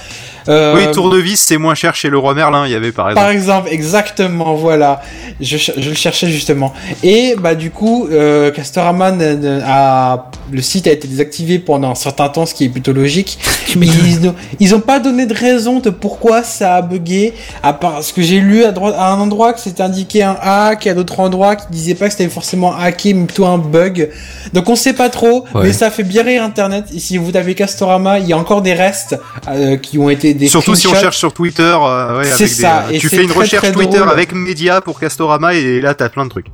Euh, 0.48 0.76
Oui, 0.76 0.92
tournevis, 0.94 1.40
c'est 1.40 1.58
moins 1.58 1.76
cher 1.76 1.96
chez 1.96 2.10
Leroy 2.10 2.34
Merlin, 2.36 2.66
il 2.66 2.72
y 2.72 2.76
avait 2.76 2.92
par 2.92 3.10
exemple. 3.10 3.22
Par 3.26 3.32
exemple, 3.32 3.70
exactement, 3.72 4.54
voilà. 4.56 5.02
Je, 5.42 5.58
le 5.82 5.94
cherchais 5.96 6.30
justement. 6.30 6.74
Et 7.04 7.36
bah 7.40 7.56
du 7.56 7.72
coup, 7.72 8.08
euh, 8.12 8.52
Castorama 8.52 9.12
ne- 9.12 9.34
ne- 9.36 9.62
a 9.66 10.30
le 10.52 10.62
site 10.62 10.86
a 10.88 10.92
été 10.92 11.08
désactivé 11.08 11.58
pendant 11.60 11.90
un 11.92 11.96
certain 11.96 12.30
temps, 12.30 12.46
ce 12.46 12.54
qui 12.54 12.66
est 12.66 12.70
plutôt 12.70 12.94
logique. 12.94 13.40
M'étonnes. 13.76 14.34
Ils 14.60 14.72
n'ont- 14.72 14.80
pas 14.80 15.00
donné 15.00 15.26
de 15.26 15.34
raison 15.34 15.80
de 15.80 15.90
pourquoi 15.90 16.44
ça 16.44 16.76
a 16.76 16.82
bugué, 16.84 17.34
à 17.64 17.74
part 17.74 18.04
ce 18.04 18.14
que 18.14 18.22
j'ai 18.22 18.40
lu 18.40 18.64
à 18.64 18.72
droite, 18.72 18.94
à 18.98 19.12
un 19.12 19.20
endroit 19.20 19.52
que 19.54 19.60
c'était 19.60 19.82
indiqué 19.82 20.22
un 20.22 20.38
hack, 20.40 20.86
et 20.86 20.92
à 20.92 20.94
d'autres 20.94 21.20
endroits 21.20 21.56
qui 21.56 21.66
disaient 21.72 21.96
pas 21.96 22.06
que 22.06 22.12
c'était 22.12 22.30
forcément 22.30 22.76
hacké, 22.78 23.16
mais 23.16 23.26
plutôt 23.26 23.46
un 23.48 23.58
bug. 23.58 24.10
Donc 24.54 24.70
on 24.70 24.76
sait 24.76 24.94
pas 24.94 25.10
trop, 25.10 25.46
Ouais. 25.56 25.64
mais 25.64 25.74
ça 25.74 25.90
fait 25.90 26.04
bien 26.04 26.22
rire 26.22 26.44
Internet. 26.44 26.86
Et 26.94 27.00
si 27.00 27.18
vous 27.18 27.32
tapez 27.32 27.56
Castorama, 27.56 28.20
il 28.20 28.28
y 28.28 28.34
a 28.34 28.38
encore 28.38 28.62
des 28.62 28.74
restes 28.74 29.20
euh, 29.50 29.78
qui 29.78 29.98
ont 29.98 30.10
été 30.12 30.35
des 30.36 30.48
Surtout 30.48 30.76
si 30.76 30.88
on 30.88 30.94
cherche 30.96 31.18
sur 31.18 31.34
Twitter, 31.34 31.62
euh, 31.82 32.18
ouais, 32.20 32.26
C'est 32.26 32.44
avec 32.44 32.50
ça, 32.50 32.86
des, 32.88 32.94
euh, 32.94 32.98
et 32.98 33.00
tu 33.00 33.10
fais 33.10 33.24
une 33.24 33.30
très, 33.30 33.40
recherche 33.40 33.64
très 33.64 33.72
Twitter 33.72 33.98
drôle. 33.98 34.10
avec 34.10 34.34
Média 34.34 34.82
pour 34.82 35.00
Castorama 35.00 35.54
et 35.54 35.82
là 35.82 35.94
t'as 35.94 36.10
plein 36.10 36.26
de 36.26 36.30
trucs. 36.30 36.48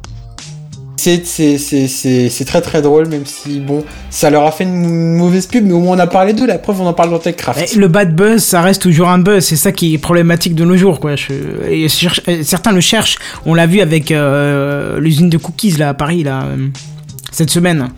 C'est 0.98 2.46
très 2.46 2.62
très 2.62 2.82
drôle 2.82 3.08
même 3.08 3.26
si 3.26 3.60
bon 3.60 3.84
ça 4.12 4.30
leur 4.30 4.46
a 4.46 4.52
fait 4.52 4.66
une 4.66 5.16
mauvaise 5.16 5.48
pub 5.48 5.66
mais 5.66 5.74
au 5.74 5.80
moins 5.80 5.96
on 5.96 6.00
a 6.00 6.06
parlé 6.08 6.34
d'eux 6.34 6.46
la 6.46 6.60
preuve 6.60 6.80
on 6.82 6.86
en 6.86 6.94
parle 6.94 7.10
dans 7.10 7.18
TechCraft. 7.20 7.72
Eh, 7.74 7.78
Le 7.78 7.88
bad 7.88 8.16
buzz, 8.16 8.44
ça 8.44 8.62
reste 8.62 8.84
toujours 8.84 9.10
un 9.10 9.18
buzz, 9.20 9.44
c'est 9.44 9.56
ça 9.56 9.72
qui 9.72 9.96
est 9.96 9.98
problématique 9.98 10.54
de 10.56 10.64
nos 10.64 10.78
jours, 10.78 11.00
quoi. 11.00 11.16
Je- 11.16 11.34
et 11.70 11.88
certains 12.44 12.72
le 12.72 12.82
cherchent. 12.82 13.18
On 13.46 13.54
l'a 13.56 13.66
vu 13.66 13.82
avec 13.82 14.12
euh, 14.12 15.00
l'usine 15.00 15.30
de 15.30 15.38
cookies 15.38 15.72
là 15.72 15.90
à 15.90 15.94
Paris 15.94 16.24
là 16.24 16.46
cette 17.32 17.50
semaine. 17.50 17.90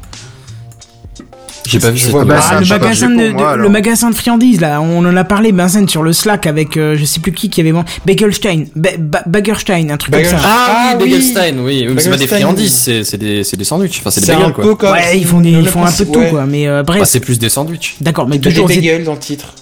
J'ai 1.65 1.79
pas 1.79 1.89
vu 1.91 1.97
Je 1.97 2.03
cette 2.03 2.11
vois 2.11 2.25
pas. 2.25 2.39
Ah, 2.49 2.59
le 2.59 2.65
magasin 2.67 3.09
de, 3.09 3.15
pour 3.15 3.31
moi, 3.33 3.41
de- 3.41 3.45
alors. 3.45 3.55
le 3.57 3.69
magasin 3.69 4.09
de 4.09 4.15
friandises 4.15 4.59
là, 4.61 4.81
on 4.81 4.99
en 5.05 5.15
a 5.15 5.23
parlé 5.23 5.51
Benzen 5.51 5.87
sur 5.87 6.03
le 6.03 6.11
Slack 6.13 6.45
avec 6.47 6.75
euh, 6.77 6.95
je 6.97 7.05
sais 7.05 7.19
plus 7.19 7.31
qui 7.31 7.49
qui 7.49 7.61
avait 7.61 7.71
bon 7.71 7.83
Bagelstein, 8.05 8.65
Ba- 8.75 8.89
Ba- 8.99 9.23
Bagerstein, 9.25 9.89
un 9.89 9.97
truc 9.97 10.13
comme 10.13 10.23
ça. 10.25 10.37
Ah, 10.43 10.65
Ah 10.67 10.97
oui. 10.99 11.05
Bagelstein, 11.09 11.57
oui. 11.59 11.85
oui, 11.87 11.93
mais 11.95 12.01
C'est 12.01 12.09
pas 12.09 12.17
des 12.17 12.27
friandises, 12.27 12.73
c'est 12.73 13.03
c'est 13.03 13.17
des, 13.17 13.43
c'est 13.43 13.57
des 13.57 13.63
sandwichs. 13.63 13.99
Enfin, 13.99 14.11
c'est 14.11 14.21
des 14.21 14.27
bagels 14.33 14.53
quoi. 14.53 14.75
comme 14.75 14.91
Ouais, 14.91 15.17
ils 15.17 15.25
font 15.25 15.39
des, 15.39 15.51
ils 15.51 15.67
font 15.67 15.83
un 15.85 15.91
peu 15.91 16.05
de 16.05 16.11
tout 16.11 16.23
quoi, 16.29 16.45
mais 16.45 16.67
euh, 16.67 16.83
Bah, 16.83 16.93
bref. 16.97 17.03
c'est 17.05 17.19
plus 17.19 17.39
des 17.39 17.49
sandwichs. 17.49 17.95
D'accord, 18.01 18.27
mais 18.27 18.35
Il 18.37 18.43
y 18.45 18.47
a 18.47 18.51
toujours 18.51 18.67
des 18.67 18.75
bagels 18.75 19.03
dans 19.03 19.13
le 19.13 19.19
titre. 19.19 19.53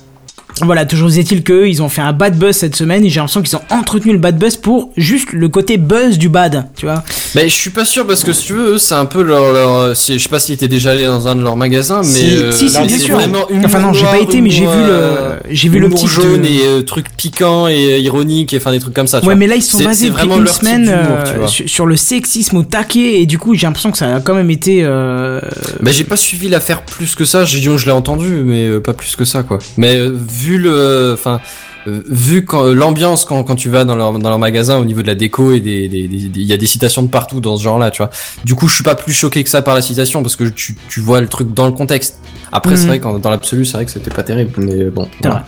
Voilà, 0.62 0.86
toujours 0.86 1.10
est-il 1.18 1.44
que 1.44 1.66
ils 1.68 1.82
ont 1.82 1.90
fait 1.90 2.02
un 2.02 2.14
bad 2.14 2.38
buzz 2.38 2.56
cette 2.56 2.76
semaine 2.76 3.04
et 3.06 3.10
j'ai 3.10 3.20
l'impression 3.20 3.42
qu'ils 3.42 3.56
ont 3.56 3.62
entretenu 3.70 4.12
le 4.12 4.18
bad 4.20 4.38
buzz 4.38 4.58
pour 4.58 4.92
juste 4.98 5.32
le 5.34 5.50
côté 5.50 5.78
buzz 5.78 6.18
du 6.18 6.30
bad, 6.30 6.68
tu 6.76 6.86
vois. 6.86 7.04
Mais 7.36 7.50
je 7.50 7.56
suis 7.56 7.70
pas 7.70 7.86
sûr 7.86 8.06
parce 8.06 8.24
que 8.24 8.34
si 8.34 8.48
tu 8.48 8.54
veux, 8.54 8.74
eux, 8.74 8.78
c'est 8.78 8.94
un 8.94 9.06
peu 9.06 9.22
leur, 9.24 9.96
je 9.96 10.18
sais 10.18 10.30
pas 10.30 10.40
s'il 10.40 10.56
était 10.56 10.68
déjà 10.68 10.92
allé 10.92 11.06
dans 11.06 11.28
un 11.28 11.36
de 11.36 11.42
leurs 11.42 11.56
magasins, 11.56 12.02
mais 12.04 12.08
Si, 12.08 12.36
euh, 12.38 12.52
si, 12.52 12.66
bien 12.66 12.98
sûr. 12.98 13.18
Enfin 13.66 13.80
non, 13.80 13.94
j'ai 13.94 14.06
pas 14.06 14.20
été, 14.20 14.42
mais 14.42 14.50
j'ai 14.50 14.66
vu 14.66 14.68
le, 14.68 14.90
euh, 14.92 15.36
j'ai 15.50 15.70
vu 15.70 15.80
le 15.80 15.90
petit 15.90 16.08
jaune 16.08 16.42
de- 16.42 16.48
et 16.48 16.62
euh, 16.66 16.82
trucs 16.84 17.16
piquants 17.16 17.68
et 17.68 17.94
euh, 17.94 17.98
ironiques 18.00 18.54
et 18.54 18.58
enfin 18.58 18.72
des 18.72 18.80
trucs 18.80 18.94
comme 18.94 19.08
ça. 19.08 19.20
tu 19.22 19.28
Ouais, 19.28 19.34
vois. 19.34 19.40
mais 19.40 19.48
là 19.48 19.56
ils 19.56 19.62
sont 19.62 19.82
basés 19.84 20.10
vraiment 20.10 20.38
une 20.38 20.48
semaine 20.48 20.90
euh, 20.90 21.48
sur, 21.48 21.68
sur 21.70 21.86
le 21.86 21.96
sexisme 21.96 22.58
au 22.58 22.64
taquet 22.64 23.22
et 23.22 23.26
du 23.26 23.38
coup 23.38 23.56
j'ai 23.56 23.66
l'impression 23.68 23.92
que 23.92 23.98
ça 23.98 24.16
a 24.16 24.20
quand 24.20 24.36
même 24.36 24.52
été. 24.52 24.82
Euh... 24.84 25.40
Bah 25.82 25.92
j'ai 25.92 26.04
pas 26.04 26.18
suivi 26.18 26.50
l'affaire 26.50 26.82
plus 26.84 27.16
que 27.16 27.26
ça. 27.26 27.46
J'ai 27.46 27.60
dit 27.60 27.70
je 27.78 27.86
l'ai 27.86 27.92
entendu, 27.92 28.28
mais 28.46 28.68
euh, 28.68 28.80
pas 28.80 28.94
plus 28.94 29.16
que 29.16 29.24
ça 29.26 29.44
quoi. 29.44 29.60
Mais 29.78 29.96
euh, 29.96 30.10
vu 30.42 30.58
le, 30.58 31.12
enfin. 31.14 31.40
euh, 31.88 32.02
vu 32.08 32.46
quand 32.46 32.64
euh, 32.66 32.74
l'ambiance 32.76 33.26
quand, 33.26 33.44
quand 33.44 33.56
tu 33.56 33.70
vas 33.70 33.86
dans 33.86 33.96
leur 33.96 34.12
dans 34.20 34.30
leur 34.30 34.38
magasin 34.40 34.78
au 34.78 34.86
niveau 34.86 35.02
de 35.02 35.08
la 35.08 35.16
déco 35.16 35.52
et 35.52 35.60
des 35.60 35.88
des- 35.88 36.08
des- 36.08 36.30
des- 36.30 36.40
il 36.42 36.46
y 36.46 36.54
a 36.54 36.58
des 36.58 36.68
citations 36.68 37.02
de 37.02 37.08
partout 37.10 37.40
dans 37.42 37.58
ce 37.58 37.64
genre-là, 37.64 37.90
tu 37.90 37.98
vois. 38.04 38.12
Du 38.46 38.54
coup, 38.56 38.68
je 38.68 38.76
suis 38.76 38.84
pas 38.84 38.96
plus 38.96 39.14
choqué 39.14 39.44
que 39.44 39.50
ça 39.50 39.62
par 39.64 39.74
la 39.76 39.82
citation 39.82 40.22
parce 40.22 40.36
que 40.36 40.44
tu 40.46 40.76
tu 40.90 41.00
vois 41.00 41.22
le 41.22 41.28
truc 41.28 41.54
dans 41.54 41.66
le 41.66 41.72
contexte. 41.74 42.20
Après, 42.52 42.76
c'est 42.76 42.84
Mhm. 42.84 42.88
vrai 42.90 43.00
qu'en 43.00 43.18
dans 43.20 43.30
l'absolu, 43.32 43.66
c'est 43.66 43.74
vrai 43.78 43.86
que 43.86 43.92
c'était 43.92 44.12
pas 44.12 44.24
terrible, 44.24 44.52
mais 44.58 44.86
bon. 44.92 45.08
Voilà. 45.22 45.46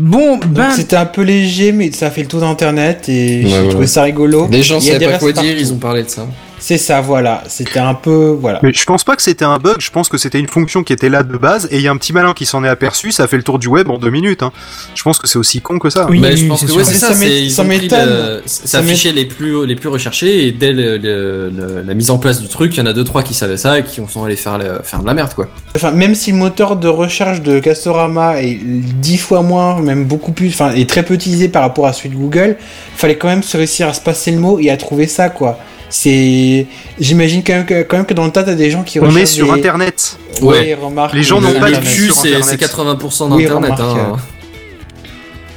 Ben. 0.00 0.70
c'était 0.76 0.94
un 0.96 1.06
peu 1.06 1.22
léger 1.22 1.72
mais 1.72 1.90
ça 1.90 2.06
a 2.06 2.10
fait 2.12 2.22
le 2.22 2.28
tour 2.28 2.40
d'internet 2.40 3.08
et 3.08 3.42
j'ai 3.42 3.48
voilà. 3.48 3.68
trouvé 3.68 3.86
ça 3.88 4.02
rigolo. 4.04 4.46
Les 4.48 4.62
gens 4.62 4.78
savaient 4.80 5.04
pas 5.06 5.18
quoi 5.18 5.32
dire, 5.32 5.42
partout. 5.42 5.58
ils 5.58 5.72
ont 5.72 5.78
parlé 5.78 6.04
de 6.04 6.08
ça. 6.08 6.26
C'est 6.60 6.78
ça 6.78 7.00
voilà, 7.00 7.42
c'était 7.48 7.78
un 7.78 7.94
peu 7.94 8.36
voilà. 8.40 8.60
Mais 8.62 8.72
je 8.72 8.84
pense 8.84 9.04
pas 9.04 9.16
que 9.16 9.22
c'était 9.22 9.44
un 9.44 9.58
bug, 9.58 9.76
je 9.78 9.90
pense 9.90 10.08
que 10.08 10.18
c'était 10.18 10.38
une 10.40 10.48
fonction 10.48 10.82
qui 10.82 10.92
était 10.92 11.08
là 11.08 11.22
de 11.22 11.36
base 11.36 11.68
et 11.70 11.76
il 11.76 11.82
y 11.82 11.88
a 11.88 11.90
un 11.90 11.96
petit 11.96 12.12
malin 12.12 12.32
qui 12.34 12.46
s'en 12.46 12.64
est 12.64 12.68
aperçu, 12.68 13.12
ça 13.12 13.24
a 13.24 13.26
fait 13.26 13.36
le 13.36 13.42
tour 13.42 13.58
du 13.58 13.68
web 13.68 13.88
en 13.90 13.98
deux 13.98 14.10
minutes. 14.10 14.42
Hein. 14.42 14.52
Je 14.94 15.02
pense 15.02 15.18
que 15.18 15.26
c'est 15.28 15.38
aussi 15.38 15.60
con 15.60 15.78
que 15.78 15.90
ça. 15.90 16.06
Oui, 16.10 16.18
Mais 16.20 16.32
oui, 16.32 16.36
je 16.36 16.46
pense 16.46 16.60
c'est 16.60 16.66
que 16.66 16.72
ouais, 16.72 16.84
c'est 16.84 16.94
ça, 16.94 17.14
ça 17.14 17.64
m'étonne. 17.64 18.42
Ça 18.46 18.78
affichait 18.78 19.12
les 19.12 19.24
plus 19.24 19.66
les 19.66 19.76
plus 19.76 19.88
recherchés 19.88 20.46
et 20.46 20.52
dès 20.52 20.72
le- 20.72 20.96
le- 20.98 21.50
le- 21.50 21.82
la 21.86 21.94
mise 21.94 22.10
en 22.10 22.18
place 22.18 22.40
du 22.40 22.48
truc, 22.48 22.74
il 22.76 22.78
y 22.78 22.82
en 22.82 22.86
a 22.86 22.92
deux 22.92 23.04
trois 23.04 23.22
qui 23.22 23.34
savaient 23.34 23.56
ça 23.56 23.78
et 23.78 23.84
qui 23.84 24.00
sont 24.08 24.24
allés 24.24 24.36
faire 24.36 24.58
faire 24.84 25.00
de 25.00 25.06
la 25.06 25.14
merde 25.14 25.34
quoi. 25.34 25.48
Enfin 25.76 25.90
même 25.92 26.14
si 26.14 26.32
le 26.32 26.38
moteur 26.38 26.76
de 26.76 26.88
recherche 26.88 27.40
de 27.42 27.60
Castorama 27.60 28.42
est 28.42 28.58
dix 28.62 29.18
fois 29.18 29.42
moins, 29.42 29.80
même 29.80 30.04
beaucoup 30.04 30.32
plus, 30.32 30.48
enfin 30.48 30.72
est 30.72 30.88
très 30.88 31.02
peu 31.04 31.14
utilisé 31.14 31.48
par 31.48 31.62
rapport 31.62 31.86
à 31.86 31.92
celui 31.92 32.10
de 32.10 32.16
Google, 32.16 32.56
fallait 32.96 33.16
quand 33.16 33.28
même 33.28 33.42
se 33.42 33.56
réussir 33.56 33.88
à 33.88 33.92
se 33.92 34.00
passer 34.00 34.30
le 34.30 34.38
mot 34.38 34.58
et 34.58 34.70
à 34.70 34.76
trouver 34.76 35.06
ça 35.06 35.28
quoi. 35.28 35.58
C'est, 35.90 36.66
j'imagine 37.00 37.42
quand 37.42 37.54
même 37.54 37.66
que, 37.66 37.82
quand 37.82 37.96
même 37.96 38.06
que 38.06 38.12
dans 38.14 38.26
le 38.26 38.30
tas 38.30 38.42
t'as 38.44 38.54
des 38.54 38.70
gens 38.70 38.82
qui 38.82 39.00
On 39.00 39.14
est 39.16 39.24
sur 39.26 39.52
internet. 39.52 40.18
Ouais, 40.42 40.74
remarque. 40.74 41.14
Les 41.14 41.22
gens 41.22 41.40
n'ont 41.40 41.52
le, 41.52 41.58
pas 41.60 41.70
le 41.70 41.76
de 41.78 41.80
cul, 41.82 42.10
c'est 42.12 42.34
Internet. 42.34 42.44
c'est 42.44 42.56
80% 42.62 43.32
Oui, 43.32 43.44
d'internet. 43.44 43.72
hein. 43.80 44.16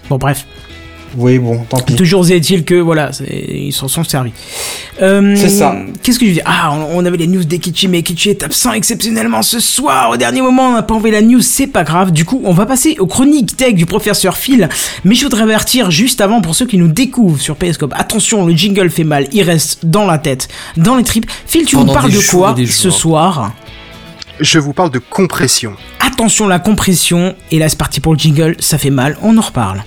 Bon, 0.09 0.17
bref. 0.17 0.45
Oui, 1.17 1.39
bon, 1.39 1.59
tant 1.69 1.79
pis. 1.79 1.95
Toujours 1.95 2.29
est-il 2.29 2.63
que, 2.63 2.75
voilà, 2.75 3.11
ils 3.29 3.73
s'en 3.73 3.87
sont 3.87 4.03
servis. 4.03 4.31
Euh, 5.01 5.35
C'est 5.35 5.49
ça. 5.49 5.75
Qu'est-ce 6.01 6.19
que 6.19 6.25
je 6.25 6.31
dire? 6.31 6.43
Ah, 6.45 6.71
on, 6.73 6.99
on 6.99 7.05
avait 7.05 7.17
les 7.17 7.27
news 7.27 7.43
d'Ekichi, 7.43 7.87
mais 7.87 7.99
Ekichi 7.99 8.29
est 8.29 8.43
absent 8.43 8.71
exceptionnellement 8.73 9.41
ce 9.41 9.59
soir. 9.59 10.11
Au 10.11 10.17
dernier 10.17 10.41
moment, 10.41 10.69
on 10.69 10.73
n'a 10.73 10.83
pas 10.83 10.93
envoyé 10.93 11.13
la 11.13 11.21
news, 11.21 11.41
c'est 11.41 11.67
pas 11.67 11.83
grave. 11.83 12.11
Du 12.11 12.23
coup, 12.25 12.41
on 12.45 12.53
va 12.53 12.65
passer 12.65 12.95
aux 12.99 13.07
chroniques 13.07 13.57
tech 13.57 13.73
du 13.73 13.85
professeur 13.85 14.37
Phil. 14.37 14.69
Mais 15.03 15.15
je 15.15 15.23
voudrais 15.23 15.43
avertir 15.43 15.91
juste 15.91 16.21
avant 16.21 16.41
pour 16.41 16.55
ceux 16.55 16.65
qui 16.65 16.77
nous 16.77 16.87
découvrent 16.87 17.41
sur 17.41 17.55
Periscope. 17.55 17.93
Attention, 17.97 18.45
le 18.45 18.53
jingle 18.53 18.89
fait 18.89 19.03
mal, 19.03 19.27
il 19.31 19.43
reste 19.43 19.85
dans 19.85 20.05
la 20.05 20.17
tête, 20.17 20.47
dans 20.77 20.95
les 20.95 21.03
tripes. 21.03 21.29
Phil, 21.45 21.65
tu 21.65 21.75
nous 21.75 21.85
parles 21.85 22.11
de 22.11 22.29
quoi 22.31 22.55
ce 22.67 22.89
soir? 22.89 23.53
Je 24.39 24.59
vous 24.59 24.73
parle 24.73 24.91
de 24.91 24.99
compression. 24.99 25.73
Attention 25.99 26.47
la 26.47 26.59
compression. 26.59 27.35
Et 27.51 27.59
là, 27.59 27.69
c'est 27.69 27.77
parti 27.77 27.99
pour 27.99 28.13
le 28.13 28.19
jingle, 28.19 28.55
ça 28.59 28.77
fait 28.77 28.89
mal, 28.89 29.17
on 29.21 29.37
en 29.37 29.41
reparle. 29.41 29.83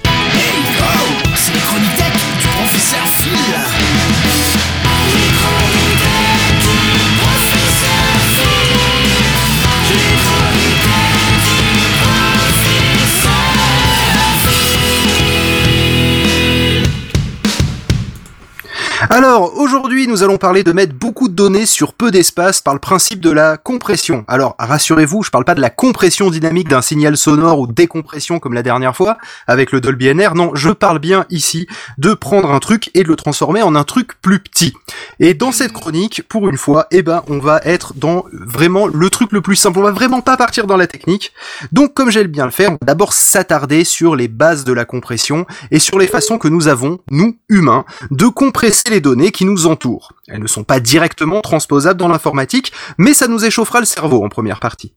Alors, 19.16 19.56
aujourd'hui, 19.60 20.08
nous 20.08 20.24
allons 20.24 20.38
parler 20.38 20.64
de 20.64 20.72
mettre 20.72 20.92
beaucoup 20.92 21.28
de 21.28 21.34
données 21.34 21.66
sur 21.66 21.92
peu 21.92 22.10
d'espace 22.10 22.60
par 22.60 22.74
le 22.74 22.80
principe 22.80 23.20
de 23.20 23.30
la 23.30 23.56
compression. 23.56 24.24
Alors, 24.26 24.56
rassurez-vous, 24.58 25.22
je 25.22 25.30
parle 25.30 25.44
pas 25.44 25.54
de 25.54 25.60
la 25.60 25.70
compression 25.70 26.30
dynamique 26.30 26.66
d'un 26.66 26.82
signal 26.82 27.16
sonore 27.16 27.60
ou 27.60 27.68
décompression 27.68 28.40
comme 28.40 28.54
la 28.54 28.64
dernière 28.64 28.96
fois 28.96 29.16
avec 29.46 29.70
le 29.70 29.80
Dolby 29.80 30.12
NR. 30.12 30.34
Non, 30.34 30.50
je 30.56 30.70
parle 30.70 30.98
bien 30.98 31.26
ici 31.30 31.68
de 31.96 32.12
prendre 32.12 32.50
un 32.50 32.58
truc 32.58 32.90
et 32.94 33.04
de 33.04 33.08
le 33.08 33.14
transformer 33.14 33.62
en 33.62 33.76
un 33.76 33.84
truc 33.84 34.20
plus 34.20 34.40
petit. 34.40 34.74
Et 35.20 35.32
dans 35.32 35.52
cette 35.52 35.72
chronique, 35.72 36.24
pour 36.28 36.48
une 36.48 36.58
fois, 36.58 36.88
eh 36.90 37.02
ben, 37.02 37.22
on 37.28 37.38
va 37.38 37.60
être 37.62 37.94
dans 37.94 38.24
vraiment 38.32 38.88
le 38.88 39.10
truc 39.10 39.30
le 39.30 39.42
plus 39.42 39.54
simple. 39.54 39.78
On 39.78 39.82
va 39.82 39.92
vraiment 39.92 40.22
pas 40.22 40.36
partir 40.36 40.66
dans 40.66 40.76
la 40.76 40.88
technique. 40.88 41.32
Donc, 41.70 41.94
comme 41.94 42.10
j'aime 42.10 42.26
bien 42.26 42.46
le 42.46 42.50
faire, 42.50 42.70
on 42.70 42.78
va 42.80 42.86
d'abord 42.86 43.12
s'attarder 43.12 43.84
sur 43.84 44.16
les 44.16 44.26
bases 44.26 44.64
de 44.64 44.72
la 44.72 44.84
compression 44.84 45.46
et 45.70 45.78
sur 45.78 46.00
les 46.00 46.08
façons 46.08 46.36
que 46.36 46.48
nous 46.48 46.66
avons, 46.66 46.98
nous, 47.12 47.36
humains, 47.48 47.84
de 48.10 48.26
compresser 48.26 48.90
les 48.90 49.03
données 49.04 49.30
qui 49.30 49.44
nous 49.44 49.66
entourent. 49.66 50.12
Elles 50.26 50.40
ne 50.42 50.46
sont 50.48 50.64
pas 50.64 50.80
directement 50.80 51.40
transposables 51.42 52.00
dans 52.00 52.08
l'informatique, 52.08 52.72
mais 52.98 53.14
ça 53.14 53.28
nous 53.28 53.44
échauffera 53.44 53.78
le 53.80 53.86
cerveau 53.86 54.24
en 54.24 54.28
première 54.28 54.58
partie. 54.58 54.92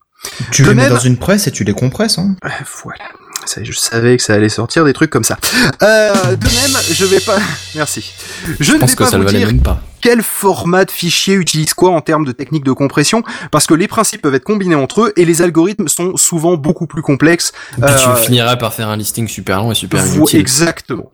Tu 0.51 0.63
De 0.63 0.69
les 0.69 0.73
mets 0.75 0.89
dans 0.89 0.97
une 0.97 1.17
presse 1.17 1.45
et 1.45 1.51
tu 1.51 1.63
les 1.63 1.73
compresses. 1.73 2.17
Hein. 2.17 2.35
Euh, 2.43 2.49
Voilà. 2.83 3.03
Ça, 3.45 3.63
je 3.63 3.71
savais 3.71 4.17
que 4.17 4.23
ça 4.23 4.33
allait 4.33 4.49
sortir 4.49 4.83
des 4.83 4.91
trucs 4.93 5.11
comme 5.11 5.23
ça. 5.23 5.37
Euh, 5.83 6.35
de 6.35 6.43
même, 6.45 6.81
je 6.91 7.05
vais 7.05 7.19
pas. 7.21 7.37
Merci. 7.75 8.11
Je, 8.45 8.55
Je 8.63 8.73
ne 8.73 8.79
pense 8.79 8.89
vais 8.89 8.95
que 8.97 9.03
pas 9.03 9.09
ça 9.11 9.17
le 9.17 9.23
vous 9.25 9.29
dire 9.29 9.47
même 9.47 9.61
pas. 9.61 9.79
quel 10.01 10.21
format 10.23 10.83
de 10.85 10.91
fichier 10.91 11.35
utilise 11.35 11.73
quoi 11.75 11.91
en 11.91 12.01
termes 12.01 12.25
de 12.25 12.31
technique 12.33 12.63
de 12.65 12.71
compression, 12.73 13.23
parce 13.51 13.67
que 13.67 13.73
les 13.75 13.87
principes 13.87 14.21
peuvent 14.23 14.33
être 14.35 14.43
combinés 14.43 14.75
entre 14.75 15.01
eux 15.03 15.13
et 15.15 15.23
les 15.23 15.41
algorithmes 15.43 15.87
sont 15.87 16.17
souvent 16.17 16.57
beaucoup 16.57 16.87
plus 16.87 17.01
complexes. 17.03 17.53
Puis 17.73 17.81
tu 17.85 18.09
Euh, 18.09 18.15
finiras 18.15 18.55
par 18.57 18.73
faire 18.73 18.89
un 18.89 18.97
listing 18.97 19.27
super 19.29 19.59
long 19.59 19.71
et 19.71 19.75
super 19.75 20.03
Vous- 20.03 20.17
inutile. 20.17 20.39
exactement. 20.41 21.09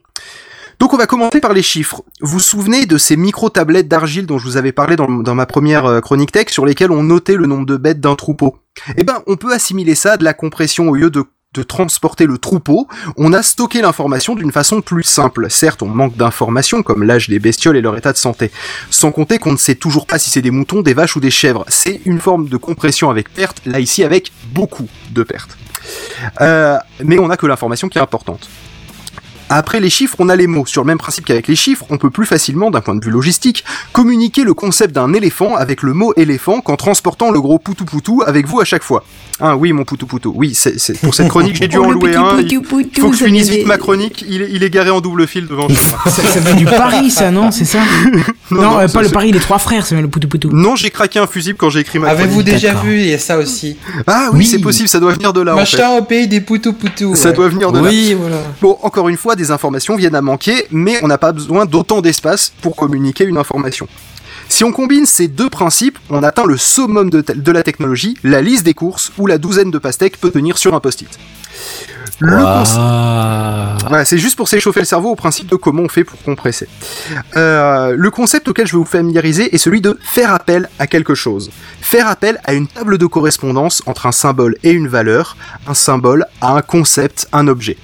Donc 0.83 0.91
on 0.91 0.97
va 0.97 1.07
commencer 1.07 1.39
par 1.39 1.53
les 1.53 1.61
chiffres. 1.61 2.03
Vous 2.19 2.33
vous 2.33 2.39
souvenez 2.41 2.85
de 2.85 2.97
ces 2.97 3.15
micro-tablettes 3.15 3.87
d'argile 3.87 4.25
dont 4.25 4.37
je 4.37 4.43
vous 4.43 4.57
avais 4.57 4.73
parlé 4.73 4.97
dans, 4.97 5.07
ma 5.07 5.45
première 5.45 5.85
euh, 5.85 6.01
chronique 6.01 6.33
tech 6.33 6.49
sur 6.49 6.65
lesquelles 6.65 6.91
on 6.91 7.03
notait 7.03 7.37
le 7.37 7.45
nombre 7.45 7.65
de 7.65 7.77
bêtes 7.77 8.01
d'un 8.01 8.15
troupeau? 8.15 8.57
Eh 8.97 9.05
ben, 9.05 9.21
on 9.25 9.37
peut 9.37 9.53
assimiler 9.53 9.95
ça 9.95 10.11
à 10.11 10.17
de 10.17 10.25
la 10.25 10.33
compression 10.33 10.89
au 10.89 10.93
lieu 10.93 11.09
de 11.09 11.23
de 11.53 11.61
transporter 11.61 12.25
le 12.25 12.39
troupeau, 12.39 12.87
on 13.15 13.31
a 13.31 13.43
stocké 13.43 13.83
l'information 13.83 14.33
d'une 14.33 14.51
façon 14.51 14.81
plus 14.81 15.03
simple. 15.03 15.51
Certes, 15.51 15.83
on 15.83 15.87
manque 15.87 16.17
d'informations 16.17 16.81
comme 16.81 17.03
l'âge 17.03 17.29
des 17.29 17.37
bestioles 17.37 17.77
et 17.77 17.81
leur 17.81 17.95
état 17.95 18.11
de 18.11 18.17
santé. 18.17 18.49
Sans 18.89 19.11
compter 19.11 19.37
qu'on 19.37 19.51
ne 19.51 19.57
sait 19.57 19.75
toujours 19.75 20.07
pas 20.07 20.17
si 20.17 20.31
c'est 20.31 20.41
des 20.41 20.49
moutons, 20.49 20.81
des 20.81 20.95
vaches 20.95 21.15
ou 21.15 21.19
des 21.19 21.29
chèvres. 21.29 21.63
C'est 21.67 22.01
une 22.05 22.19
forme 22.19 22.49
de 22.49 22.57
compression 22.57 23.11
avec 23.11 23.31
perte, 23.31 23.61
là 23.67 23.79
ici 23.79 24.03
avec 24.03 24.31
beaucoup 24.51 24.87
de 25.11 25.21
pertes. 25.21 25.55
Euh, 26.41 26.79
mais 27.03 27.19
on 27.19 27.27
n'a 27.27 27.37
que 27.37 27.45
l'information 27.45 27.87
qui 27.87 27.99
est 27.99 28.01
importante. 28.01 28.49
Après 29.55 29.79
les 29.79 29.89
chiffres, 29.89 30.15
on 30.19 30.29
a 30.29 30.35
les 30.35 30.47
mots. 30.47 30.65
Sur 30.65 30.81
le 30.81 30.87
même 30.87 30.97
principe 30.97 31.25
qu'avec 31.25 31.47
les 31.47 31.55
chiffres, 31.55 31.85
on 31.89 31.97
peut 31.97 32.09
plus 32.09 32.25
facilement, 32.25 32.71
d'un 32.71 32.81
point 32.81 32.95
de 32.95 33.03
vue 33.03 33.11
logistique, 33.11 33.63
communiquer 33.91 34.43
le 34.43 34.53
concept 34.53 34.93
d'un 34.95 35.13
éléphant 35.13 35.55
avec 35.55 35.83
le 35.83 35.93
mot 35.93 36.13
éléphant 36.17 36.61
qu'en 36.61 36.75
transportant 36.75 37.29
le 37.31 37.39
gros 37.41 37.59
poutou 37.59 37.85
poutou 37.85 38.23
avec 38.25 38.47
vous 38.47 38.59
à 38.59 38.65
chaque 38.65 38.83
fois. 38.83 39.03
Ah 39.39 39.55
oui, 39.57 39.73
mon 39.73 39.83
poutou 39.83 40.05
poutou. 40.05 40.31
Oui, 40.35 40.53
c'est 40.53 40.79
c'est- 40.79 40.99
pour 41.01 41.13
cette 41.15 41.27
chronique, 41.27 41.55
j'ai 41.55 41.67
dû 41.67 41.77
en 41.79 41.89
le 41.89 41.93
louer 41.95 42.15
un. 42.15 42.37
Il 42.39 42.61
poutou 42.61 42.61
poutou, 42.83 43.01
faut 43.01 43.09
que 43.11 43.17
je 43.17 43.25
finisse 43.25 43.49
vite 43.49 43.59
des- 43.61 43.65
ma 43.65 43.77
chronique. 43.77 44.23
Il 44.27 44.41
est, 44.41 44.49
il 44.51 44.63
est 44.63 44.69
garé 44.69 44.89
en 44.89 45.01
double 45.01 45.27
fil 45.27 45.47
devant 45.47 45.67
moi. 45.67 45.77
Ça, 46.05 46.21
ça 46.23 46.39
vient 46.39 46.55
du 46.55 46.65
Paris, 46.65 47.09
ça, 47.11 47.31
non 47.31 47.51
C'est 47.51 47.65
ça 47.65 47.79
Non, 48.51 48.61
non, 48.61 48.79
euh, 48.79 48.87
pas 48.87 49.01
le 49.01 49.09
Paris, 49.09 49.31
les 49.31 49.39
trois 49.39 49.57
frères, 49.57 49.85
c'est 49.85 49.99
le 49.99 50.07
poutou 50.07 50.27
poutou. 50.27 50.49
Non, 50.51 50.75
j'ai 50.75 50.89
craqué 50.91 51.17
un 51.19 51.27
fusible 51.27 51.57
quand 51.57 51.69
j'ai 51.69 51.79
écrit 51.79 51.97
ma 51.99 52.09
Avez-vous 52.09 52.29
chronique. 52.41 52.45
déjà 52.53 52.67
d'accord. 52.69 52.83
vu 52.83 52.99
Il 53.01 53.07
y 53.07 53.13
a 53.13 53.17
ça 53.19 53.37
aussi. 53.37 53.77
Ah 54.07 54.29
oui, 54.31 54.39
Oui. 54.39 54.45
c'est 54.45 54.59
possible, 54.59 54.87
ça 54.87 54.99
doit 54.99 55.13
venir 55.13 55.33
de 55.33 55.41
là 55.41 55.53
en 55.53 55.57
fait. 55.57 55.77
Machin 55.77 55.89
au 55.97 56.03
pays 56.03 56.27
des 56.27 56.41
poutou 56.41 56.73
poutou. 56.73 57.15
Ça 57.15 57.31
doit 57.31 57.49
venir 57.49 57.71
de 57.71 57.79
là. 57.79 57.89
Oui, 57.89 58.15
voilà. 58.17 58.37
Bon, 58.61 58.77
encore 58.83 59.09
une 59.09 59.17
fois, 59.17 59.35
des 59.35 59.42
informations 59.51 59.95
viennent 59.95 60.15
à 60.15 60.21
manquer, 60.21 60.65
mais 60.71 60.99
on 61.03 61.07
n'a 61.07 61.17
pas 61.17 61.31
besoin 61.31 61.65
d'autant 61.65 62.01
d'espace 62.01 62.53
pour 62.61 62.75
communiquer 62.75 63.25
une 63.25 63.37
information. 63.37 63.87
Si 64.49 64.63
on 64.63 64.71
combine 64.71 65.05
ces 65.05 65.27
deux 65.27 65.49
principes, 65.49 65.97
on 66.09 66.21
atteint 66.23 66.45
le 66.45 66.57
summum 66.57 67.09
de, 67.09 67.51
la 67.51 67.63
technologie, 67.63 68.17
la 68.23 68.41
liste 68.41 68.63
des 68.63 68.73
courses, 68.73 69.11
où 69.17 69.25
la 69.25 69.37
douzaine 69.37 69.71
de 69.71 69.77
pastèques 69.77 70.19
peut 70.19 70.31
tenir 70.31 70.57
sur 70.57 70.75
un 70.75 70.79
post-it. 70.79 71.09
C'est 74.05 74.17
juste 74.17 74.35
pour 74.35 74.47
s'échauffer 74.47 74.81
le 74.81 74.85
cerveau 74.85 75.09
au 75.09 75.15
principe 75.15 75.47
de 75.47 75.55
comment 75.55 75.83
on 75.83 75.89
fait 75.89 76.03
pour 76.03 76.21
compresser. 76.21 76.67
Euh, 77.35 77.95
le 77.97 78.11
concept 78.11 78.47
auquel 78.47 78.67
je 78.67 78.73
vais 78.73 78.77
vous 78.77 78.85
familiariser 78.85 79.53
est 79.53 79.57
celui 79.57 79.81
de 79.81 79.97
faire 80.03 80.31
appel 80.31 80.69
à 80.79 80.87
quelque 80.87 81.15
chose. 81.15 81.51
Faire 81.81 82.07
appel 82.07 82.39
à 82.43 82.53
une 82.53 82.67
table 82.67 82.97
de 82.97 83.05
correspondance 83.05 83.81
entre 83.87 84.05
un 84.05 84.11
symbole 84.11 84.57
et 84.63 84.71
une 84.71 84.87
valeur, 84.87 85.35
un 85.67 85.73
symbole 85.73 86.25
à 86.41 86.51
un 86.53 86.61
concept, 86.61 87.27
un 87.33 87.47
objet. 87.47 87.77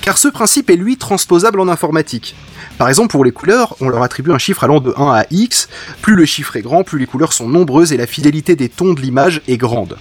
Car 0.00 0.18
ce 0.18 0.28
principe 0.28 0.70
est 0.70 0.76
lui 0.76 0.96
transposable 0.96 1.60
en 1.60 1.68
informatique. 1.68 2.34
Par 2.78 2.88
exemple, 2.88 3.10
pour 3.10 3.24
les 3.24 3.32
couleurs, 3.32 3.76
on 3.80 3.88
leur 3.88 4.02
attribue 4.02 4.32
un 4.32 4.38
chiffre 4.38 4.64
allant 4.64 4.80
de 4.80 4.92
1 4.96 5.12
à 5.12 5.24
x. 5.30 5.68
Plus 6.02 6.16
le 6.16 6.24
chiffre 6.24 6.56
est 6.56 6.62
grand, 6.62 6.82
plus 6.84 6.98
les 6.98 7.06
couleurs 7.06 7.32
sont 7.32 7.48
nombreuses 7.48 7.92
et 7.92 7.96
la 7.96 8.06
fidélité 8.06 8.56
des 8.56 8.68
tons 8.68 8.94
de 8.94 9.00
l'image 9.00 9.42
est 9.48 9.56
grande. 9.56 9.96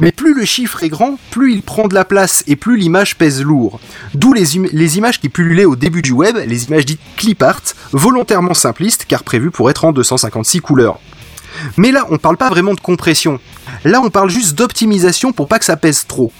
Mais 0.00 0.12
plus 0.12 0.34
le 0.34 0.44
chiffre 0.44 0.82
est 0.82 0.90
grand, 0.90 1.18
plus 1.30 1.54
il 1.54 1.62
prend 1.62 1.88
de 1.88 1.94
la 1.94 2.04
place 2.04 2.44
et 2.46 2.56
plus 2.56 2.76
l'image 2.76 3.16
pèse 3.16 3.42
lourd. 3.42 3.80
D'où 4.12 4.34
les, 4.34 4.58
im- 4.58 4.68
les 4.72 4.98
images 4.98 5.18
qui 5.20 5.30
pullulaient 5.30 5.64
au 5.64 5.74
début 5.76 6.02
du 6.02 6.12
web, 6.12 6.36
les 6.46 6.64
images 6.64 6.84
dites 6.84 7.00
clip 7.16 7.42
art, 7.42 7.62
volontairement 7.92 8.52
simplistes 8.52 9.06
car 9.08 9.22
prévues 9.22 9.50
pour 9.50 9.70
être 9.70 9.86
en 9.86 9.92
256 9.92 10.60
couleurs. 10.60 10.98
Mais 11.78 11.92
là, 11.92 12.04
on 12.10 12.18
parle 12.18 12.36
pas 12.36 12.50
vraiment 12.50 12.74
de 12.74 12.80
compression. 12.80 13.40
Là, 13.84 14.02
on 14.02 14.10
parle 14.10 14.28
juste 14.28 14.54
d'optimisation 14.54 15.32
pour 15.32 15.48
pas 15.48 15.58
que 15.58 15.64
ça 15.64 15.78
pèse 15.78 16.04
trop. 16.06 16.30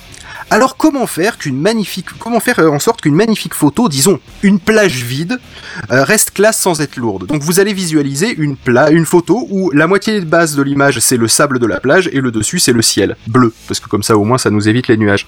Alors 0.48 0.76
comment 0.76 1.06
faire 1.08 1.38
qu'une 1.38 1.60
magnifique, 1.60 2.06
comment 2.20 2.38
faire 2.38 2.60
euh, 2.60 2.68
en 2.68 2.78
sorte 2.78 3.00
qu'une 3.00 3.16
magnifique 3.16 3.52
photo, 3.52 3.88
disons 3.88 4.20
une 4.44 4.60
plage 4.60 5.02
vide, 5.02 5.40
euh, 5.90 6.04
reste 6.04 6.30
classe 6.30 6.60
sans 6.60 6.80
être 6.80 6.96
lourde? 6.96 7.26
Donc 7.26 7.42
vous 7.42 7.58
allez 7.58 7.72
visualiser 7.72 8.32
une 8.36 8.56
une 8.90 9.06
photo 9.06 9.46
où 9.50 9.72
la 9.72 9.88
moitié 9.88 10.20
de 10.20 10.24
base 10.24 10.54
de 10.54 10.62
l'image 10.62 11.00
c'est 11.00 11.16
le 11.16 11.26
sable 11.26 11.58
de 11.58 11.66
la 11.66 11.80
plage 11.80 12.08
et 12.12 12.20
le 12.20 12.30
dessus 12.30 12.60
c'est 12.60 12.72
le 12.72 12.82
ciel 12.82 13.16
bleu, 13.26 13.52
parce 13.66 13.80
que 13.80 13.88
comme 13.88 14.04
ça 14.04 14.16
au 14.16 14.24
moins 14.24 14.38
ça 14.38 14.50
nous 14.50 14.68
évite 14.68 14.86
les 14.86 14.96
nuages. 14.96 15.26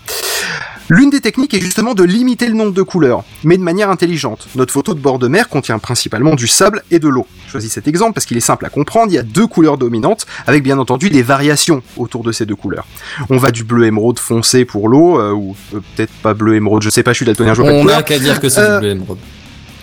L'une 0.90 1.10
des 1.10 1.20
techniques 1.20 1.52
est 1.52 1.60
justement 1.60 1.92
de 1.92 2.02
limiter 2.02 2.46
le 2.46 2.54
nombre 2.54 2.72
de 2.72 2.80
couleurs, 2.80 3.22
mais 3.44 3.58
de 3.58 3.62
manière 3.62 3.90
intelligente. 3.90 4.48
Notre 4.54 4.72
photo 4.72 4.94
de 4.94 5.00
bord 5.00 5.18
de 5.18 5.28
mer 5.28 5.50
contient 5.50 5.78
principalement 5.78 6.34
du 6.34 6.46
sable 6.46 6.82
et 6.90 6.98
de 6.98 7.08
l'eau. 7.08 7.26
Je 7.46 7.52
choisis 7.52 7.70
cet 7.70 7.86
exemple 7.86 8.14
parce 8.14 8.24
qu'il 8.24 8.38
est 8.38 8.40
simple 8.40 8.64
à 8.64 8.70
comprendre, 8.70 9.12
il 9.12 9.14
y 9.14 9.18
a 9.18 9.22
deux 9.22 9.46
couleurs 9.46 9.76
dominantes, 9.76 10.26
avec 10.46 10.62
bien 10.62 10.78
entendu 10.78 11.10
des 11.10 11.20
variations 11.22 11.82
autour 11.98 12.22
de 12.22 12.32
ces 12.32 12.46
deux 12.46 12.56
couleurs. 12.56 12.86
On 13.28 13.36
va 13.36 13.50
du 13.50 13.64
bleu 13.64 13.84
émeraude 13.84 14.18
foncé 14.18 14.64
pour 14.64 14.88
l'eau, 14.88 15.20
euh, 15.20 15.32
ou 15.32 15.54
euh, 15.74 15.80
peut-être 15.94 16.12
pas 16.22 16.32
bleu 16.32 16.54
émeraude, 16.54 16.82
je 16.82 16.88
sais 16.88 17.02
pas, 17.02 17.12
je 17.12 17.18
suis 17.18 17.26
daltonien, 17.26 17.52
je 17.52 17.60
vois 17.60 17.70
On 17.70 17.84
n'a 17.84 18.02
qu'à 18.02 18.18
dire 18.18 18.40
que 18.40 18.48
c'est 18.48 18.60
Euh, 18.60 18.76
du 18.76 18.80
bleu 18.80 18.90
émeraude. 18.92 19.18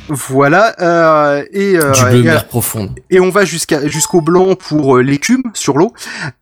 Voilà, 0.10 0.76
euh, 0.82 1.43
et, 1.51 1.78
euh, 1.78 1.91
Du 1.91 2.03
bleu 2.06 2.20
et, 2.20 2.24
mer 2.24 2.45
profonde. 2.47 2.91
et 3.10 3.20
on 3.20 3.30
va 3.32 3.43
jusqu'à 3.45 3.88
jusqu'au 3.88 4.22
blanc 4.22 4.56
pour 4.56 4.97
euh, 4.97 5.01
l'écume 5.01 5.41
sur 5.53 5.78
l'eau, 5.78 5.93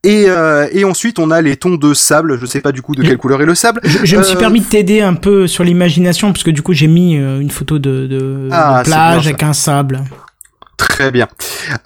et, 0.03 0.25
euh, 0.27 0.67
et 0.71 0.83
ensuite 0.83 1.17
on 1.17 1.31
a 1.31 1.41
les 1.41 1.55
tons 1.55 1.75
de 1.75 1.93
sable, 1.93 2.37
je 2.39 2.45
sais 2.45 2.59
pas 2.61 2.71
du 2.73 2.81
coup 2.81 2.93
de 2.93 3.01
quelle 3.03 3.17
couleur 3.17 3.41
est 3.41 3.45
le 3.45 3.55
sable. 3.55 3.79
Je, 3.83 3.99
je 4.03 4.17
me 4.17 4.23
suis 4.23 4.35
Euh, 4.35 4.39
permis 4.39 4.59
de 4.59 4.65
t'aider 4.65 5.01
un 5.01 5.13
peu 5.13 5.47
sur 5.47 5.63
l'imagination, 5.63 6.33
parce 6.33 6.43
que 6.43 6.51
du 6.51 6.61
coup 6.61 6.73
j'ai 6.73 6.87
mis 6.87 7.17
euh, 7.17 7.39
une 7.39 7.51
photo 7.51 7.79
de, 7.79 8.05
de, 8.07 8.49
Ah, 8.51 8.79
de 8.79 8.83
bien, 8.89 8.93
plage 8.93 9.27
avec 9.27 9.43
un 9.43 9.53
sable. 9.53 10.03
Très 10.75 11.11
bien. 11.11 11.27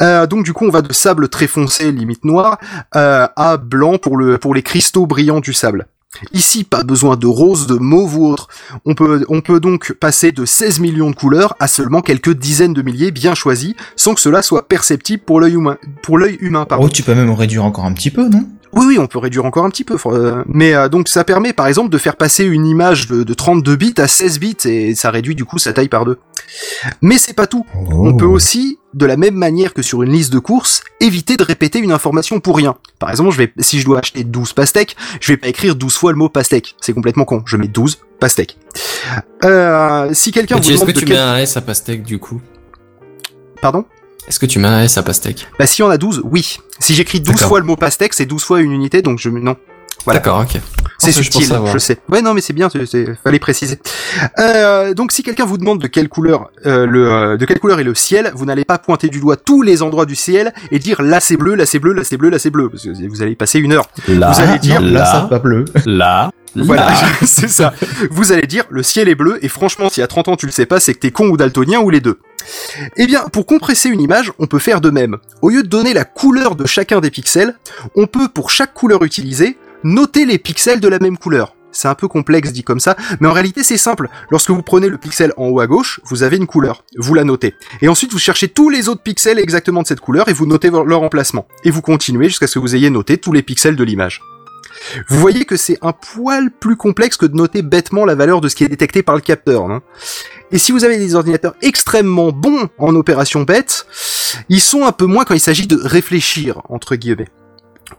Euh, 0.01 0.25
donc 0.25 0.43
du 0.43 0.53
coup, 0.53 0.65
on 0.65 0.71
va 0.71 0.81
de 0.81 0.91
sable 0.91 1.29
très 1.29 1.45
foncé, 1.45 1.91
limite 1.91 2.25
noir, 2.25 2.57
euh, 2.95 3.27
à 3.35 3.57
blanc 3.57 3.97
pour 3.99 4.17
le 4.17 4.37
pour 4.39 4.55
les 4.55 4.63
cristaux 4.63 5.05
brillants 5.05 5.39
du 5.41 5.53
sable. 5.53 5.85
Ici, 6.33 6.63
pas 6.63 6.83
besoin 6.83 7.15
de 7.15 7.27
rose, 7.27 7.67
de 7.67 7.75
mauve 7.75 8.17
ou 8.17 8.27
autre. 8.27 8.47
On 8.85 8.93
peut, 8.95 9.25
on 9.29 9.41
peut 9.41 9.59
donc 9.59 9.93
passer 9.93 10.31
de 10.31 10.45
16 10.45 10.79
millions 10.79 11.11
de 11.11 11.15
couleurs 11.15 11.55
à 11.59 11.67
seulement 11.67 12.01
quelques 12.01 12.33
dizaines 12.33 12.73
de 12.73 12.81
milliers 12.81 13.11
bien 13.11 13.35
choisis, 13.35 13.73
sans 13.95 14.13
que 14.13 14.21
cela 14.21 14.41
soit 14.41 14.67
perceptible 14.67 15.23
pour 15.23 15.39
l'œil 15.39 15.53
humain. 15.53 15.77
Pour 16.01 16.17
l'œil 16.17 16.37
humain, 16.39 16.65
pardon. 16.65 16.85
Oh, 16.85 16.89
tu 16.89 17.03
peux 17.03 17.15
même 17.15 17.31
réduire 17.31 17.63
encore 17.63 17.85
un 17.85 17.93
petit 17.93 18.11
peu, 18.11 18.27
non? 18.27 18.45
Oui, 18.73 18.85
oui, 18.87 18.99
on 18.99 19.07
peut 19.07 19.19
réduire 19.19 19.45
encore 19.45 19.65
un 19.65 19.69
petit 19.69 19.83
peu. 19.83 19.97
euh, 20.07 20.43
mais 20.47 20.73
euh, 20.73 20.89
donc 20.89 21.07
ça 21.07 21.23
permet 21.23 21.53
par 21.53 21.67
exemple 21.67 21.89
de 21.89 21.97
faire 21.97 22.15
passer 22.15 22.43
une 22.43 22.65
image 22.65 23.07
de, 23.07 23.23
de 23.23 23.33
32 23.33 23.75
bits 23.75 23.93
à 23.97 24.07
16 24.07 24.39
bits 24.39 24.57
et 24.65 24.95
ça 24.95 25.09
réduit 25.11 25.35
du 25.35 25.45
coup 25.45 25.57
sa 25.57 25.73
taille 25.73 25.87
par 25.89 26.05
deux. 26.05 26.17
Mais 27.01 27.17
c'est 27.17 27.33
pas 27.33 27.47
tout. 27.47 27.65
On 27.89 28.15
peut 28.15 28.25
aussi, 28.25 28.79
de 28.93 29.05
la 29.05 29.17
même 29.17 29.35
manière 29.35 29.73
que 29.73 29.81
sur 29.81 30.03
une 30.03 30.11
liste 30.11 30.31
de 30.31 30.39
courses, 30.39 30.81
éviter 31.01 31.35
de 31.37 31.43
répéter 31.43 31.79
une 31.79 31.91
information 31.91 32.39
pour 32.39 32.55
rien. 32.57 32.75
Par 32.99 33.09
exemple, 33.09 33.31
je 33.31 33.37
vais, 33.37 33.53
si 33.59 33.79
je 33.79 33.85
dois 33.85 33.99
acheter 33.99 34.23
12 34.23 34.53
pastèques, 34.53 34.95
je 35.19 35.31
vais 35.33 35.37
pas 35.37 35.47
écrire 35.47 35.75
12 35.75 35.93
fois 35.95 36.11
le 36.11 36.17
mot 36.17 36.29
pastèque. 36.29 36.75
C'est 36.81 36.93
complètement 36.93 37.25
con. 37.25 37.43
Je 37.45 37.57
mets 37.57 37.67
12 37.67 37.99
pastèques. 38.19 38.57
Euh, 39.43 40.09
si 40.13 40.31
quelqu'un 40.31 40.55
Mais 40.55 40.61
vous 40.61 40.67
tu- 40.67 40.73
Est-ce 40.73 40.81
demande 40.81 40.93
que 40.95 40.99
tu 40.99 41.05
quel- 41.05 41.15
mets 41.15 41.21
un 41.21 41.37
S 41.37 41.57
à 41.57 41.61
pastèque 41.61 42.03
du 42.03 42.17
coup? 42.19 42.41
Pardon? 43.61 43.85
Est-ce 44.27 44.39
que 44.39 44.45
tu 44.45 44.59
mets 44.59 44.67
un 44.67 44.83
S 44.83 44.97
à 44.97 45.03
pastèque? 45.03 45.47
Bah 45.57 45.65
si 45.67 45.81
on 45.83 45.89
a 45.89 45.97
12, 45.97 46.21
oui. 46.25 46.57
Si 46.79 46.93
j'écris 46.93 47.21
12 47.21 47.33
D'accord. 47.35 47.47
fois 47.49 47.59
le 47.59 47.65
mot 47.65 47.75
pastèque, 47.75 48.13
c'est 48.13 48.25
12 48.25 48.43
fois 48.43 48.61
une 48.61 48.71
unité, 48.71 49.01
donc 49.01 49.19
je... 49.19 49.29
Non. 49.29 49.55
Voilà. 50.05 50.19
D'accord, 50.19 50.39
ok. 50.41 50.61
C'est 50.99 51.11
je 51.11 51.17
pense 51.17 51.23
subtil, 51.25 51.45
savoir. 51.45 51.73
je 51.73 51.77
sais. 51.79 51.97
Ouais, 52.09 52.21
non, 52.21 52.33
mais 52.33 52.39
c'est 52.41 52.53
bien, 52.53 52.69
c'est- 52.69 52.85
c'est- 52.85 53.15
fallait 53.23 53.39
préciser. 53.39 53.77
Euh, 54.39 54.93
donc, 54.93 55.11
si 55.11 55.21
quelqu'un 55.21 55.45
vous 55.45 55.57
demande 55.57 55.81
de 55.81 55.87
quelle 55.87 56.07
couleur 56.07 56.49
euh, 56.65 56.85
le 56.85 57.11
euh, 57.11 57.37
de 57.37 57.45
quelle 57.45 57.59
couleur 57.59 57.79
est 57.79 57.83
le 57.83 57.93
ciel, 57.95 58.31
vous 58.35 58.45
n'allez 58.45 58.63
pas 58.65 58.77
pointer 58.77 59.09
du 59.09 59.19
doigt 59.19 59.35
tous 59.35 59.61
les 59.63 59.81
endroits 59.83 60.05
du 60.05 60.15
ciel 60.15 60.53
et 60.71 60.79
dire 60.79 61.01
là 61.01 61.19
c'est 61.19 61.35
bleu, 61.37 61.55
là 61.55 61.65
c'est 61.65 61.79
bleu, 61.79 61.93
là 61.93 62.03
c'est 62.03 62.17
bleu, 62.17 62.29
là 62.29 62.39
c'est 62.39 62.49
bleu, 62.49 62.69
parce 62.69 62.83
que 62.83 63.07
vous 63.09 63.21
allez 63.21 63.31
y 63.31 63.35
passer 63.35 63.59
une 63.59 63.73
heure. 63.73 63.89
Là, 64.07 64.31
Vous 64.31 64.39
allez 64.41 64.59
dire, 64.59 64.81
non, 64.81 64.91
là, 64.91 65.05
ça 65.05 65.13
là, 65.13 65.27
va 65.29 65.39
bleu. 65.39 65.65
là, 65.85 66.31
Voilà, 66.55 66.85
là. 66.85 66.95
c'est 67.25 67.47
ça. 67.47 67.73
Vous 68.09 68.31
allez 68.31 68.47
dire 68.47 68.65
le 68.69 68.83
ciel 68.83 69.09
est 69.09 69.15
bleu 69.15 69.39
et 69.43 69.49
franchement, 69.49 69.89
si 69.89 70.01
à 70.01 70.07
30 70.07 70.29
ans 70.29 70.35
tu 70.35 70.45
le 70.45 70.51
sais 70.51 70.65
pas, 70.65 70.79
c'est 70.79 70.93
que 70.93 70.99
t'es 70.99 71.11
con 71.11 71.27
ou 71.27 71.37
daltonien 71.37 71.79
ou 71.79 71.89
les 71.89 72.01
deux. 72.01 72.19
Eh 72.95 73.05
bien, 73.05 73.23
pour 73.29 73.45
compresser 73.45 73.89
une 73.89 74.01
image, 74.01 74.31
on 74.39 74.47
peut 74.47 74.59
faire 74.59 74.81
de 74.81 74.89
même. 74.89 75.17
Au 75.41 75.49
lieu 75.49 75.63
de 75.63 75.67
donner 75.67 75.93
la 75.93 76.05
couleur 76.05 76.55
de 76.55 76.65
chacun 76.65 76.99
des 76.99 77.11
pixels, 77.11 77.55
on 77.95 78.07
peut, 78.07 78.29
pour 78.29 78.49
chaque 78.49 78.73
couleur 78.73 79.03
utilisée, 79.03 79.57
noter 79.83 80.25
les 80.25 80.37
pixels 80.37 80.79
de 80.79 80.87
la 80.87 80.99
même 80.99 81.17
couleur. 81.17 81.53
C'est 81.71 81.87
un 81.87 81.95
peu 81.95 82.07
complexe 82.07 82.53
dit 82.53 82.63
comme 82.63 82.79
ça, 82.79 82.95
mais 83.19 83.27
en 83.27 83.33
réalité 83.33 83.61
c'est 83.61 83.77
simple. 83.77 84.09
Lorsque 84.31 84.49
vous 84.49 84.63
prenez 84.63 84.89
le 84.89 84.97
pixel 84.97 85.33
en 85.37 85.47
haut 85.47 85.59
à 85.59 85.67
gauche, 85.67 85.99
vous 86.05 86.23
avez 86.23 86.37
une 86.37 86.47
couleur, 86.47 86.83
vous 86.97 87.13
la 87.13 87.23
notez. 87.23 87.53
Et 87.81 87.87
ensuite 87.87 88.11
vous 88.13 88.19
cherchez 88.19 88.47
tous 88.47 88.69
les 88.69 88.89
autres 88.89 89.03
pixels 89.03 89.37
exactement 89.37 89.83
de 89.83 89.87
cette 89.87 89.99
couleur 89.99 90.27
et 90.29 90.33
vous 90.33 90.47
notez 90.47 90.71
leur 90.71 91.03
emplacement. 91.03 91.47
Et 91.63 91.69
vous 91.69 91.81
continuez 91.81 92.29
jusqu'à 92.29 92.47
ce 92.47 92.55
que 92.55 92.59
vous 92.59 92.75
ayez 92.75 92.89
noté 92.89 93.17
tous 93.17 93.33
les 93.33 93.43
pixels 93.43 93.75
de 93.75 93.83
l'image. 93.83 94.21
Vous 95.07 95.19
voyez 95.19 95.45
que 95.45 95.57
c'est 95.57 95.77
un 95.81 95.93
poil 95.93 96.51
plus 96.51 96.75
complexe 96.75 97.17
que 97.17 97.25
de 97.25 97.35
noter 97.35 97.61
bêtement 97.61 98.05
la 98.05 98.15
valeur 98.15 98.41
de 98.41 98.49
ce 98.49 98.55
qui 98.55 98.63
est 98.63 98.69
détecté 98.69 99.03
par 99.03 99.15
le 99.15 99.21
capteur. 99.21 99.67
Non 99.67 99.81
et 100.51 100.57
si 100.57 100.71
vous 100.71 100.85
avez 100.85 100.97
des 100.97 101.15
ordinateurs 101.15 101.55
extrêmement 101.61 102.31
bons 102.31 102.69
en 102.77 102.95
opération 102.95 103.41
bête, 103.41 103.85
ils 104.47 104.61
sont 104.61 104.85
un 104.85 104.93
peu 104.93 105.05
moins 105.05 105.25
quand 105.25 105.33
il 105.33 105.41
s'agit 105.41 105.67
de 105.67 105.75
réfléchir, 105.75 106.61
entre 106.69 106.95
guillemets. 106.95 107.27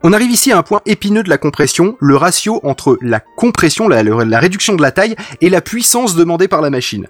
On 0.03 0.12
arrive 0.12 0.31
ici 0.31 0.53
à 0.53 0.59
un 0.59 0.62
point 0.62 0.81
épineux 0.87 1.23
de 1.23 1.29
la 1.29 1.39
compression, 1.39 1.97
le 2.01 2.16
ratio 2.16 2.61
entre 2.62 2.99
la 3.03 3.21
compression, 3.21 3.89
la, 3.89 4.03
la 4.03 4.39
réduction 4.39 4.75
de 4.75 4.83
la 4.83 4.93
taille, 4.93 5.16
et 5.41 5.51
la 5.51 5.61
puissance 5.61 6.14
demandée 6.14 6.49
par 6.49 6.62
la 6.62 6.71
machine. 6.71 7.07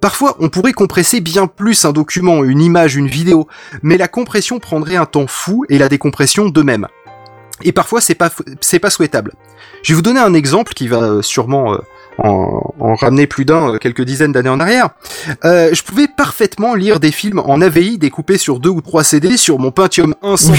Parfois, 0.00 0.36
on 0.38 0.50
pourrait 0.50 0.72
compresser 0.72 1.20
bien 1.20 1.46
plus 1.46 1.84
un 1.84 1.92
document, 1.92 2.44
une 2.44 2.60
image, 2.60 2.94
une 2.94 3.08
vidéo, 3.08 3.48
mais 3.82 3.96
la 3.96 4.08
compression 4.08 4.58
prendrait 4.58 4.96
un 4.96 5.06
temps 5.06 5.26
fou 5.26 5.64
et 5.70 5.78
la 5.78 5.88
décompression 5.88 6.48
de 6.48 6.62
même. 6.62 6.88
Et 7.62 7.72
parfois, 7.72 8.00
c'est 8.00 8.14
pas, 8.14 8.30
c'est 8.60 8.78
pas 8.80 8.90
souhaitable. 8.90 9.32
Je 9.82 9.92
vais 9.92 9.96
vous 9.96 10.02
donner 10.02 10.20
un 10.20 10.34
exemple 10.34 10.72
qui 10.74 10.88
va 10.88 10.96
euh, 11.02 11.22
sûrement 11.22 11.74
euh, 11.74 11.78
en, 12.18 12.74
en 12.80 12.94
ramener 12.94 13.26
plus 13.26 13.44
d'un 13.44 13.74
euh, 13.74 13.78
quelques 13.78 14.02
dizaines 14.02 14.32
d'années 14.32 14.48
en 14.48 14.58
arrière. 14.60 14.90
Euh, 15.44 15.70
je 15.72 15.82
pouvais 15.82 16.08
parfaitement 16.08 16.74
lire 16.74 16.98
des 17.00 17.12
films 17.12 17.38
en 17.38 17.60
AVI 17.60 17.98
découpés 17.98 18.38
sur 18.38 18.58
deux 18.60 18.70
ou 18.70 18.80
trois 18.80 19.04
CD 19.04 19.36
sur 19.36 19.58
mon 19.58 19.70
Pentium 19.70 20.14
1 20.22 20.36
100 20.36 20.52
MHz. 20.52 20.56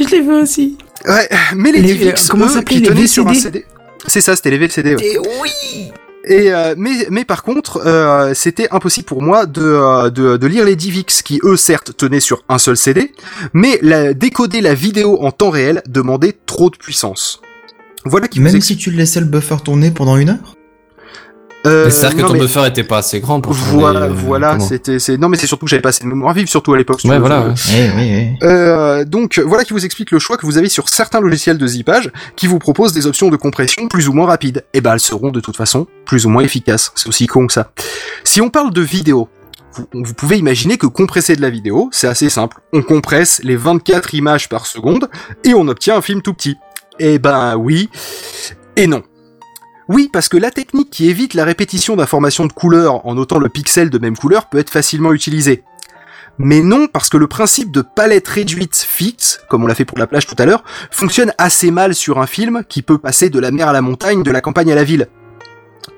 Je 0.00 0.04
l'ai 0.08 0.20
vu 0.22 0.32
aussi. 0.34 0.78
Ouais, 1.06 1.28
mais 1.54 1.72
les, 1.72 1.82
Les- 1.82 1.94
DivX, 1.94 2.28
comment 2.28 2.46
eux, 2.46 2.62
qui 2.62 2.80
les 2.80 2.88
tenaient 2.88 3.06
sur 3.06 3.26
un 3.28 3.32
VCD? 3.32 3.60
CD. 3.60 3.66
C'est 4.06 4.20
ça, 4.20 4.36
c'était 4.36 4.50
les 4.50 4.58
VCD. 4.58 4.94
ouais. 4.96 5.04
Et 5.04 5.18
oui 5.18 5.90
Et 6.26 6.52
euh, 6.52 6.74
mais 6.76 7.06
mais 7.10 7.24
par 7.24 7.44
contre, 7.44 7.86
euh, 7.86 8.34
c'était 8.34 8.68
impossible 8.72 9.06
pour 9.06 9.22
moi 9.22 9.46
de, 9.46 9.62
euh, 9.62 10.10
de 10.10 10.36
de 10.36 10.46
lire 10.46 10.64
les 10.64 10.74
DivX 10.74 11.22
qui 11.22 11.40
eux 11.44 11.56
certes 11.56 11.96
tenaient 11.96 12.20
sur 12.20 12.42
un 12.48 12.58
seul 12.58 12.76
CD, 12.76 13.12
mais 13.52 13.78
la, 13.80 14.12
décoder 14.12 14.60
la 14.60 14.74
vidéo 14.74 15.22
en 15.22 15.30
temps 15.30 15.50
réel 15.50 15.82
demandait 15.88 16.36
trop 16.46 16.68
de 16.68 16.76
puissance. 16.76 17.40
Voilà 18.04 18.26
qui 18.26 18.40
Même 18.40 18.60
si 18.60 18.76
tu 18.76 18.90
laissais 18.90 19.20
le 19.20 19.26
buffer 19.26 19.56
tourner 19.64 19.92
pendant 19.92 20.16
une 20.16 20.30
heure? 20.30 20.55
Euh, 21.66 21.90
C'est-à-dire 21.90 22.18
que 22.18 22.22
ton 22.28 22.32
mais 22.34 22.40
buffer 22.40 22.66
était 22.66 22.84
pas 22.84 22.98
assez 22.98 23.20
grand 23.20 23.40
pour 23.40 23.52
Voilà, 23.52 24.08
voilà, 24.08 24.58
c'était 24.60 24.98
c'est 24.98 25.16
non 25.18 25.28
mais 25.28 25.36
c'est 25.36 25.46
surtout 25.46 25.66
que 25.66 25.70
j'avais 25.70 25.82
pas 25.82 25.90
assez 25.90 26.04
de 26.04 26.08
mémoire 26.08 26.32
vive 26.34 26.46
surtout 26.46 26.72
à 26.74 26.78
l'époque. 26.78 27.00
Ouais, 27.04 27.18
voilà. 27.18 27.48
ouais. 27.48 27.54
Eh 27.76 27.90
oui, 27.96 28.10
oui. 28.14 28.48
Euh, 28.48 29.04
donc 29.04 29.38
voilà 29.44 29.64
qui 29.64 29.72
vous 29.72 29.84
explique 29.84 30.10
le 30.10 30.18
choix 30.18 30.36
que 30.36 30.46
vous 30.46 30.58
avez 30.58 30.68
sur 30.68 30.88
certains 30.88 31.20
logiciels 31.20 31.58
de 31.58 31.66
zippage 31.66 32.10
qui 32.36 32.46
vous 32.46 32.58
proposent 32.58 32.92
des 32.92 33.06
options 33.06 33.28
de 33.28 33.36
compression 33.36 33.88
plus 33.88 34.08
ou 34.08 34.12
moins 34.12 34.26
rapides. 34.26 34.64
Et 34.74 34.80
ben 34.80 34.92
elles 34.94 35.00
seront 35.00 35.30
de 35.30 35.40
toute 35.40 35.56
façon 35.56 35.86
plus 36.04 36.26
ou 36.26 36.30
moins 36.30 36.42
efficaces. 36.42 36.92
C'est 36.94 37.08
aussi 37.08 37.26
con 37.26 37.46
que 37.46 37.52
ça. 37.52 37.72
Si 38.24 38.40
on 38.40 38.48
parle 38.50 38.72
de 38.72 38.80
vidéo, 38.82 39.28
vous, 39.72 39.86
vous 39.92 40.14
pouvez 40.14 40.38
imaginer 40.38 40.78
que 40.78 40.86
compresser 40.86 41.36
de 41.36 41.42
la 41.42 41.50
vidéo, 41.50 41.88
c'est 41.92 42.08
assez 42.08 42.30
simple. 42.30 42.58
On 42.72 42.82
compresse 42.82 43.40
les 43.42 43.56
24 43.56 44.14
images 44.14 44.48
par 44.48 44.66
seconde 44.66 45.08
et 45.44 45.54
on 45.54 45.66
obtient 45.68 45.96
un 45.96 46.02
film 46.02 46.22
tout 46.22 46.32
petit. 46.34 46.56
Eh 46.98 47.18
ben 47.18 47.56
oui 47.56 47.90
et 48.76 48.86
non. 48.86 49.02
Oui, 49.88 50.10
parce 50.12 50.28
que 50.28 50.36
la 50.36 50.50
technique 50.50 50.90
qui 50.90 51.08
évite 51.08 51.34
la 51.34 51.44
répétition 51.44 51.94
d'informations 51.94 52.46
de 52.46 52.52
couleur 52.52 53.06
en 53.06 53.14
notant 53.14 53.38
le 53.38 53.48
pixel 53.48 53.88
de 53.88 53.98
même 53.98 54.16
couleur 54.16 54.48
peut 54.48 54.58
être 54.58 54.70
facilement 54.70 55.12
utilisée. 55.12 55.62
Mais 56.38 56.60
non, 56.60 56.86
parce 56.86 57.08
que 57.08 57.16
le 57.16 57.28
principe 57.28 57.70
de 57.70 57.80
palette 57.80 58.28
réduite 58.28 58.76
fixe, 58.76 59.40
comme 59.48 59.64
on 59.64 59.66
l'a 59.66 59.74
fait 59.74 59.84
pour 59.84 59.98
la 59.98 60.06
plage 60.06 60.26
tout 60.26 60.34
à 60.38 60.44
l'heure, 60.44 60.64
fonctionne 60.90 61.32
assez 61.38 61.70
mal 61.70 61.94
sur 61.94 62.18
un 62.18 62.26
film 62.26 62.62
qui 62.68 62.82
peut 62.82 62.98
passer 62.98 63.30
de 63.30 63.38
la 63.38 63.50
mer 63.50 63.68
à 63.68 63.72
la 63.72 63.80
montagne, 63.80 64.22
de 64.22 64.30
la 64.30 64.40
campagne 64.40 64.70
à 64.70 64.74
la 64.74 64.84
ville. 64.84 65.08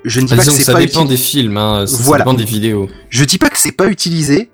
Je 0.05 0.21
ne 0.21 0.27
dis 0.27 0.33
Ah, 0.33 0.37
pas 0.37 0.45
que 0.45 0.51
c'est 0.51 0.63
ça 0.63 0.73
pas 0.73 0.79
dépend 0.79 1.03
des 1.03 1.17
films, 1.17 1.57
hein, 1.57 1.85
ça, 1.87 2.17
dépend 2.17 2.33
des 2.33 2.45
vidéos. 2.45 2.87
Je 3.09 3.25
dis 3.25 3.37
pas 3.37 3.49
que 3.49 3.57
c'est 3.57 3.73
pas 3.73 3.87
utilisé, 3.87 4.49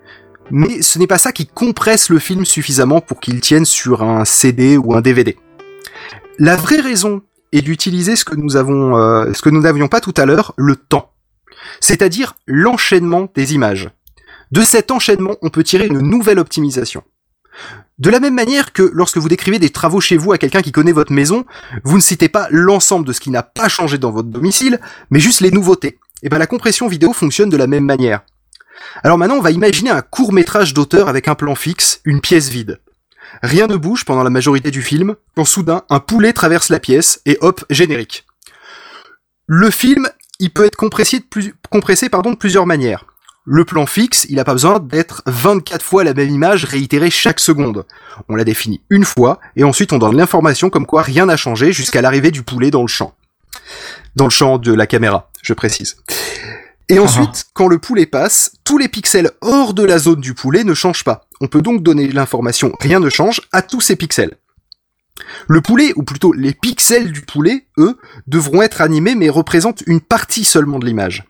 mais 0.49 0.81
ce 0.81 0.97
n'est 0.97 1.07
pas 1.07 1.17
ça 1.17 1.31
qui 1.31 1.45
compresse 1.45 2.09
le 2.09 2.19
film 2.19 2.45
suffisamment 2.45 3.01
pour 3.01 3.19
qu'il 3.19 3.39
tienne 3.41 3.65
sur 3.65 4.01
un 4.01 4.25
CD 4.25 4.77
ou 4.77 4.95
un 4.95 5.01
DVD. 5.01 5.37
La 6.39 6.55
vraie 6.55 6.81
raison 6.81 7.21
est 7.51 7.61
d'utiliser 7.61 8.15
ce 8.15 8.25
que 8.25 8.35
nous 8.35 8.55
avons, 8.55 8.97
euh, 8.97 9.33
ce 9.33 9.41
que 9.41 9.49
nous 9.49 9.61
n'avions 9.61 9.87
pas 9.87 10.01
tout 10.01 10.13
à 10.17 10.25
l'heure, 10.25 10.53
le 10.57 10.75
temps. 10.75 11.11
C'est-à-dire 11.79 12.35
l'enchaînement 12.47 13.29
des 13.35 13.53
images. 13.53 13.89
De 14.51 14.61
cet 14.61 14.91
enchaînement, 14.91 15.35
on 15.41 15.49
peut 15.49 15.63
tirer 15.63 15.87
une 15.87 15.99
nouvelle 15.99 16.39
optimisation. 16.39 17.03
De 17.97 18.09
la 18.09 18.19
même 18.19 18.35
manière 18.35 18.73
que 18.73 18.89
lorsque 18.93 19.17
vous 19.17 19.29
décrivez 19.29 19.59
des 19.59 19.69
travaux 19.69 20.01
chez 20.01 20.17
vous 20.17 20.33
à 20.33 20.37
quelqu'un 20.37 20.61
qui 20.61 20.73
connaît 20.73 20.91
votre 20.91 21.13
maison, 21.13 21.45
vous 21.83 21.95
ne 21.95 22.01
citez 22.01 22.27
pas 22.27 22.47
l'ensemble 22.51 23.07
de 23.07 23.13
ce 23.13 23.21
qui 23.21 23.31
n'a 23.31 23.43
pas 23.43 23.69
changé 23.69 23.97
dans 23.97 24.11
votre 24.11 24.27
domicile, 24.27 24.79
mais 25.09 25.19
juste 25.19 25.39
les 25.39 25.51
nouveautés. 25.51 25.99
Et 26.21 26.29
ben 26.29 26.37
la 26.37 26.47
compression 26.47 26.87
vidéo 26.87 27.13
fonctionne 27.13 27.49
de 27.49 27.57
la 27.57 27.67
même 27.67 27.85
manière. 27.85 28.21
Alors 29.03 29.17
maintenant, 29.17 29.37
on 29.37 29.41
va 29.41 29.51
imaginer 29.51 29.89
un 29.89 30.01
court 30.01 30.33
métrage 30.33 30.73
d'auteur 30.73 31.07
avec 31.07 31.27
un 31.27 31.35
plan 31.35 31.55
fixe, 31.55 32.01
une 32.03 32.21
pièce 32.21 32.49
vide. 32.49 32.79
Rien 33.43 33.67
ne 33.67 33.75
bouge 33.75 34.05
pendant 34.05 34.23
la 34.23 34.29
majorité 34.29 34.71
du 34.71 34.81
film, 34.81 35.15
quand 35.35 35.45
soudain, 35.45 35.83
un 35.89 35.99
poulet 35.99 36.33
traverse 36.33 36.69
la 36.69 36.79
pièce, 36.79 37.21
et 37.25 37.37
hop, 37.41 37.63
générique. 37.69 38.25
Le 39.47 39.69
film, 39.69 40.07
il 40.39 40.51
peut 40.51 40.65
être 40.65 40.75
compressé 40.75 41.19
de, 41.19 42.35
plusieurs 42.35 42.65
manières. 42.65 43.05
Le 43.47 43.63
plan 43.63 43.85
fixe, 43.85 44.25
il 44.29 44.37
n'a 44.37 44.43
pas 44.43 44.53
besoin 44.53 44.79
d'être 44.79 45.21
24 45.27 45.83
fois 45.83 46.03
la 46.03 46.15
même 46.15 46.29
image 46.29 46.65
réitérée 46.65 47.11
chaque 47.11 47.39
seconde. 47.39 47.85
On 48.27 48.35
la 48.35 48.43
définit 48.43 48.81
une 48.89 49.05
fois, 49.05 49.39
et 49.55 49.63
ensuite 49.63 49.93
on 49.93 49.99
donne 49.99 50.17
l'information 50.17 50.71
comme 50.71 50.87
quoi 50.87 51.03
rien 51.03 51.27
n'a 51.27 51.37
changé 51.37 51.71
jusqu'à 51.71 52.01
l'arrivée 52.01 52.31
du 52.31 52.41
poulet 52.41 52.71
dans 52.71 52.81
le 52.81 52.87
champ. 52.87 53.13
Dans 54.15 54.25
le 54.25 54.31
champ 54.31 54.57
de 54.57 54.73
la 54.73 54.87
caméra, 54.87 55.29
je 55.43 55.53
précise. 55.53 55.97
Et 56.89 56.99
ensuite, 56.99 57.45
quand 57.53 57.67
le 57.67 57.79
poulet 57.79 58.05
passe, 58.05 58.51
tous 58.63 58.77
les 58.77 58.87
pixels 58.87 59.31
hors 59.41 59.73
de 59.73 59.83
la 59.83 59.97
zone 59.97 60.21
du 60.21 60.35
poulet 60.35 60.63
ne 60.63 60.75
changent 60.75 61.03
pas. 61.03 61.27
On 61.41 61.47
peut 61.47 61.61
donc 61.61 61.81
donner 61.81 62.07
l'information 62.07 62.73
rien 62.79 62.99
ne 62.99 63.09
change 63.09 63.41
à 63.51 63.61
tous 63.61 63.81
ces 63.81 63.95
pixels. 63.95 64.37
Le 65.47 65.61
poulet, 65.61 65.93
ou 65.95 66.03
plutôt 66.03 66.33
les 66.33 66.53
pixels 66.53 67.11
du 67.11 67.21
poulet, 67.21 67.67
eux, 67.77 67.97
devront 68.27 68.61
être 68.61 68.81
animés 68.81 69.15
mais 69.15 69.29
représentent 69.29 69.83
une 69.87 70.01
partie 70.01 70.45
seulement 70.45 70.77
de 70.77 70.85
l'image. 70.85 71.23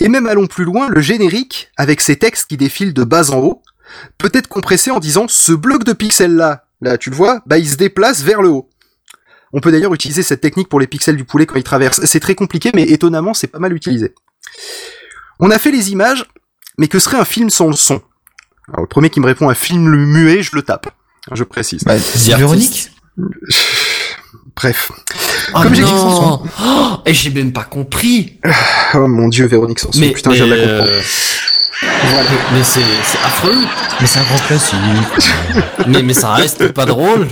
Et 0.00 0.08
même 0.08 0.26
allons 0.26 0.46
plus 0.46 0.64
loin, 0.64 0.88
le 0.88 1.00
générique, 1.00 1.70
avec 1.76 2.00
ses 2.00 2.16
textes 2.16 2.48
qui 2.48 2.56
défilent 2.56 2.94
de 2.94 3.04
bas 3.04 3.30
en 3.30 3.38
haut, 3.38 3.62
peut 4.18 4.30
être 4.32 4.48
compressé 4.48 4.90
en 4.90 4.98
disant 4.98 5.26
ce 5.28 5.52
bloc 5.52 5.84
de 5.84 5.92
pixels 5.92 6.34
là, 6.34 6.64
là 6.80 6.98
tu 6.98 7.10
le 7.10 7.16
vois, 7.16 7.40
bah 7.46 7.58
il 7.58 7.68
se 7.68 7.76
déplace 7.76 8.22
vers 8.22 8.42
le 8.42 8.48
haut. 8.48 8.68
On 9.52 9.60
peut 9.60 9.70
d'ailleurs 9.70 9.94
utiliser 9.94 10.22
cette 10.22 10.40
technique 10.40 10.68
pour 10.68 10.80
les 10.80 10.86
pixels 10.86 11.16
du 11.16 11.24
poulet 11.24 11.46
quand 11.46 11.56
ils 11.56 11.62
traversent. 11.62 12.04
C'est 12.04 12.20
très 12.20 12.34
compliqué, 12.34 12.72
mais 12.74 12.82
étonnamment, 12.82 13.32
c'est 13.32 13.46
pas 13.46 13.60
mal 13.60 13.72
utilisé. 13.72 14.12
On 15.40 15.50
a 15.50 15.58
fait 15.58 15.70
les 15.70 15.90
images, 15.92 16.24
mais 16.78 16.88
que 16.88 16.98
serait 16.98 17.18
un 17.18 17.24
film 17.24 17.50
sans 17.50 17.66
le 17.68 17.76
son? 17.76 18.00
Alors, 18.68 18.80
le 18.82 18.86
premier 18.88 19.10
qui 19.10 19.20
me 19.20 19.26
répond 19.26 19.48
un 19.48 19.54
film 19.54 19.88
muet, 19.94 20.42
je 20.42 20.50
le 20.54 20.62
tape. 20.62 20.88
Je 21.32 21.44
précise. 21.44 21.84
Bah, 21.84 21.94
Véronique 22.36 22.90
Bref. 24.56 24.90
Oh 25.54 25.60
Comme 25.62 25.74
j'ai 25.74 25.84
dit, 25.84 25.92
non 25.92 26.42
Oh, 26.64 26.96
Et 27.04 27.12
j'ai 27.12 27.30
même 27.30 27.52
pas 27.52 27.64
compris 27.64 28.40
Oh 28.94 29.06
mon 29.06 29.28
dieu, 29.28 29.46
Véronique 29.46 29.78
Sanson. 29.78 30.00
Mais, 30.00 30.10
Putain, 30.12 30.30
mais, 30.30 30.36
je 30.36 30.44
viens 30.44 30.56
de 30.56 30.60
la 30.60 30.66
euh, 30.68 31.00
comprendre. 32.00 32.30
mais 32.54 32.64
c'est 32.64 32.80
c'est 33.04 33.18
affreux 33.18 33.64
Mais 34.00 34.06
c'est 34.06 34.18
un 34.18 34.24
grand 34.24 34.38
classique. 34.46 34.78
mais, 35.88 36.02
mais 36.02 36.14
ça 36.14 36.32
reste 36.34 36.72
pas 36.72 36.86
drôle 36.86 37.28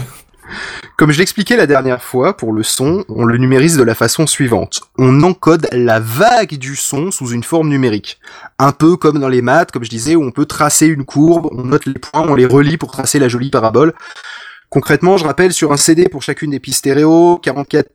Comme 0.97 1.11
je 1.11 1.19
l'expliquais 1.19 1.57
la 1.57 1.67
dernière 1.67 2.05
fois, 2.05 2.37
pour 2.37 2.53
le 2.53 2.63
son, 2.63 3.05
on 3.09 3.25
le 3.25 3.37
numérise 3.37 3.77
de 3.77 3.83
la 3.83 3.97
façon 3.97 4.29
suivante. 4.29 4.83
On 4.97 5.25
encode 5.25 5.67
la 5.73 5.99
vague 5.99 6.57
du 6.57 6.77
son 6.77 7.11
sous 7.11 7.31
une 7.31 7.43
forme 7.43 7.69
numérique. 7.69 8.21
Un 8.61 8.71
peu 8.71 8.97
comme 8.97 9.19
dans 9.19 9.29
les 9.29 9.43
maths, 9.43 9.73
comme 9.73 9.83
je 9.83 9.91
disais, 9.91 10.15
où 10.15 10.23
on 10.23 10.31
peut 10.31 10.47
tracer 10.47 10.87
une 10.87 11.05
courbe, 11.05 11.49
on 11.51 11.65
note 11.65 11.87
les 11.87 11.95
points, 11.95 12.25
on 12.29 12.37
les 12.37 12.47
relie 12.47 12.77
pour 12.77 12.93
tracer 12.93 13.19
la 13.19 13.27
jolie 13.27 13.51
parabole. 13.51 13.93
Concrètement, 14.71 15.17
je 15.17 15.25
rappelle, 15.25 15.53
sur 15.53 15.73
un 15.73 15.77
CD 15.77 16.09
pour 16.09 16.23
chacune 16.23 16.53
des 16.53 16.61
pistes 16.61 16.79
stéréo, 16.79 17.39
44 17.43 17.89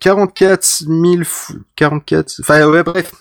44 0.00 0.64
000, 0.86 1.00
f- 1.22 1.52
44, 1.76 2.36
enfin 2.40 2.66
ouais 2.66 2.82
bref, 2.82 3.12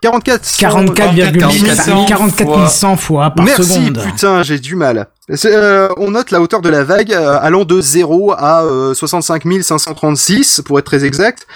44 0.00 0.44
100 0.44 0.58
44,100 0.94 2.04
44 2.06 2.70
100 2.70 2.96
fois 2.96 3.30
par 3.30 3.44
Merci, 3.44 3.64
seconde. 3.64 4.02
putain, 4.02 4.42
j'ai 4.42 4.58
du 4.58 4.76
mal. 4.76 5.08
Euh, 5.46 5.88
on 5.96 6.10
note 6.10 6.30
la 6.30 6.40
hauteur 6.40 6.60
de 6.60 6.68
la 6.68 6.84
vague 6.84 7.12
euh, 7.12 7.38
allant 7.40 7.64
de 7.64 7.80
0 7.80 8.32
à 8.36 8.62
euh, 8.64 8.92
65 8.94 9.42
536, 9.62 10.60
pour 10.66 10.78
être 10.78 10.84
très 10.84 11.04
exact, 11.04 11.46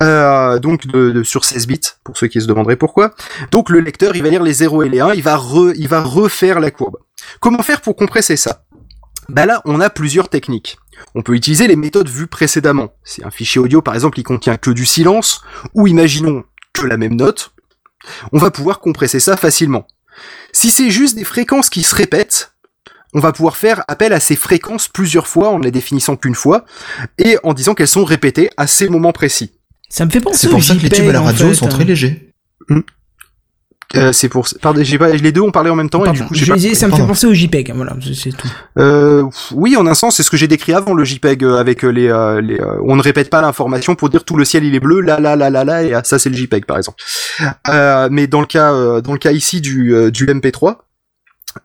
euh, 0.00 0.58
donc 0.58 0.86
de, 0.86 1.10
de- 1.10 1.22
sur 1.22 1.44
16 1.44 1.66
bits, 1.66 1.80
pour 2.04 2.16
ceux 2.18 2.26
qui 2.26 2.40
se 2.40 2.46
demanderaient 2.46 2.76
pourquoi. 2.76 3.12
Donc 3.50 3.70
le 3.70 3.80
lecteur, 3.80 4.14
il 4.16 4.22
va 4.22 4.28
lire 4.28 4.42
les 4.42 4.52
0 4.52 4.82
et 4.82 4.88
les 4.88 5.00
1, 5.00 5.14
il 5.14 5.22
va, 5.22 5.36
re- 5.36 5.72
il 5.76 5.88
va 5.88 6.02
refaire 6.02 6.60
la 6.60 6.70
courbe. 6.70 6.98
Comment 7.40 7.62
faire 7.62 7.80
pour 7.80 7.96
compresser 7.96 8.36
ça? 8.36 8.60
Bah 9.28 9.46
là, 9.46 9.62
on 9.64 9.80
a 9.80 9.90
plusieurs 9.90 10.28
techniques. 10.28 10.76
On 11.14 11.22
peut 11.22 11.34
utiliser 11.34 11.66
les 11.66 11.76
méthodes 11.76 12.08
vues 12.08 12.26
précédemment. 12.26 12.94
Si 13.04 13.24
un 13.24 13.30
fichier 13.30 13.60
audio, 13.60 13.82
par 13.82 13.94
exemple, 13.94 14.18
il 14.18 14.22
contient 14.22 14.56
que 14.56 14.70
du 14.70 14.86
silence, 14.86 15.42
ou 15.74 15.86
imaginons 15.86 16.44
que 16.72 16.86
la 16.86 16.96
même 16.96 17.16
note, 17.16 17.52
on 18.32 18.38
va 18.38 18.50
pouvoir 18.50 18.80
compresser 18.80 19.20
ça 19.20 19.36
facilement. 19.36 19.86
Si 20.52 20.70
c'est 20.70 20.90
juste 20.90 21.16
des 21.16 21.24
fréquences 21.24 21.70
qui 21.70 21.82
se 21.82 21.94
répètent, 21.94 22.52
on 23.14 23.20
va 23.20 23.32
pouvoir 23.32 23.56
faire 23.56 23.84
appel 23.88 24.12
à 24.12 24.20
ces 24.20 24.36
fréquences 24.36 24.88
plusieurs 24.88 25.26
fois 25.26 25.50
en 25.50 25.58
ne 25.58 25.64
les 25.64 25.70
définissant 25.70 26.16
qu'une 26.16 26.34
fois 26.34 26.64
et 27.18 27.38
en 27.44 27.54
disant 27.54 27.74
qu'elles 27.74 27.88
sont 27.88 28.04
répétées 28.04 28.50
à 28.56 28.66
ces 28.66 28.88
moments 28.88 29.12
précis. 29.12 29.52
Ça 29.88 30.04
me 30.04 30.10
fait 30.10 30.20
penser 30.20 30.38
C'est 30.40 30.48
pour 30.48 30.62
ça 30.62 30.74
que 30.74 30.80
les 30.80 30.90
tubes 30.90 31.08
à 31.08 31.12
la 31.12 31.20
radio 31.20 31.48
fait, 31.48 31.54
sont 31.54 31.66
hein. 31.66 31.70
très 31.70 31.84
légers. 31.84 32.34
Euh, 33.96 34.12
c'est 34.12 34.28
pour 34.28 34.48
pardon, 34.60 34.82
j'ai 34.82 34.98
pas 34.98 35.10
les 35.10 35.30
deux 35.30 35.40
ont 35.40 35.52
parlé 35.52 35.70
en 35.70 35.76
même 35.76 35.88
temps 35.90 36.04
et 36.04 36.10
du 36.10 36.22
coup 36.24 36.34
j'ai 36.34 36.46
pas 36.46 36.58
ça 36.58 36.88
me 36.88 36.92
fait 36.96 37.06
penser 37.06 37.26
au 37.26 37.34
JPEG, 37.34 37.72
voilà, 37.76 37.94
c'est- 38.14 38.30
tout. 38.36 38.48
Euh, 38.78 39.22
oui, 39.52 39.76
en 39.76 39.86
un 39.86 39.94
sens, 39.94 40.16
c'est 40.16 40.22
ce 40.24 40.30
que 40.30 40.36
j'ai 40.36 40.48
décrit 40.48 40.72
avant 40.72 40.94
le 40.94 41.04
JPEG 41.04 41.44
euh, 41.44 41.58
avec 41.58 41.84
euh, 41.84 41.90
les, 41.90 42.08
euh, 42.08 42.40
les 42.40 42.60
on 42.82 42.96
ne 42.96 43.02
répète 43.02 43.30
pas 43.30 43.40
l'information 43.40 43.94
pour 43.94 44.08
dire 44.10 44.24
tout 44.24 44.36
le 44.36 44.44
ciel 44.44 44.64
il 44.64 44.74
est 44.74 44.80
bleu, 44.80 45.00
là 45.00 45.20
là 45.20 45.36
là 45.36 45.48
là 45.50 45.64
là 45.64 45.82
et 45.84 45.94
ah, 45.94 46.02
ça 46.04 46.18
c'est 46.18 46.28
le 46.30 46.36
JPEG 46.36 46.64
par 46.66 46.76
exemple. 46.76 47.02
Euh, 47.68 48.08
mais 48.10 48.26
dans 48.26 48.40
le 48.40 48.46
cas 48.46 48.72
dans 49.00 49.12
le 49.12 49.18
cas 49.18 49.30
ici 49.32 49.60
du 49.60 49.94
du 50.10 50.26
MP3, 50.26 50.76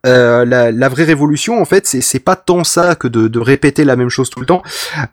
euh, 0.06 0.46
la, 0.46 0.72
la 0.72 0.90
vraie 0.90 1.04
révolution 1.06 1.60
en 1.60 1.66
fait 1.66 1.88
c'est 1.88 2.02
c'est 2.02 2.20
pas 2.20 2.36
tant 2.36 2.64
ça 2.64 2.94
que 2.96 3.08
de, 3.08 3.28
de 3.28 3.40
répéter 3.40 3.84
la 3.86 3.96
même 3.96 4.10
chose 4.10 4.30
tout 4.30 4.40
le 4.40 4.46
temps. 4.46 4.62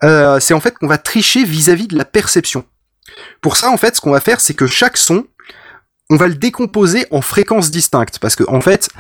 Euh, 0.05 0.39
c'est 0.39 0.53
en 0.55 0.61
fait 0.61 0.77
qu'on 0.77 0.87
va 0.87 0.99
tricher 0.99 1.45
vis-à-vis 1.45 1.87
de 1.89 1.97
la 1.97 2.05
perception. 2.05 2.65
Pour 3.41 3.57
ça 3.57 3.71
en 3.71 3.79
fait, 3.79 3.97
ce 3.97 4.03
qu'on 4.03 4.11
va 4.11 4.21
faire 4.21 4.41
c'est 4.41 4.53
que 4.55 4.67
chaque 4.67 4.99
son 4.99 5.25
on 6.11 6.17
va 6.17 6.29
le 6.29 6.35
décomposer 6.35 7.07
en 7.11 7.21
fréquences 7.21 7.71
distinctes 7.71 8.19
parce 8.21 8.37
que 8.37 8.45
en 8.49 8.61
fait 8.61 8.91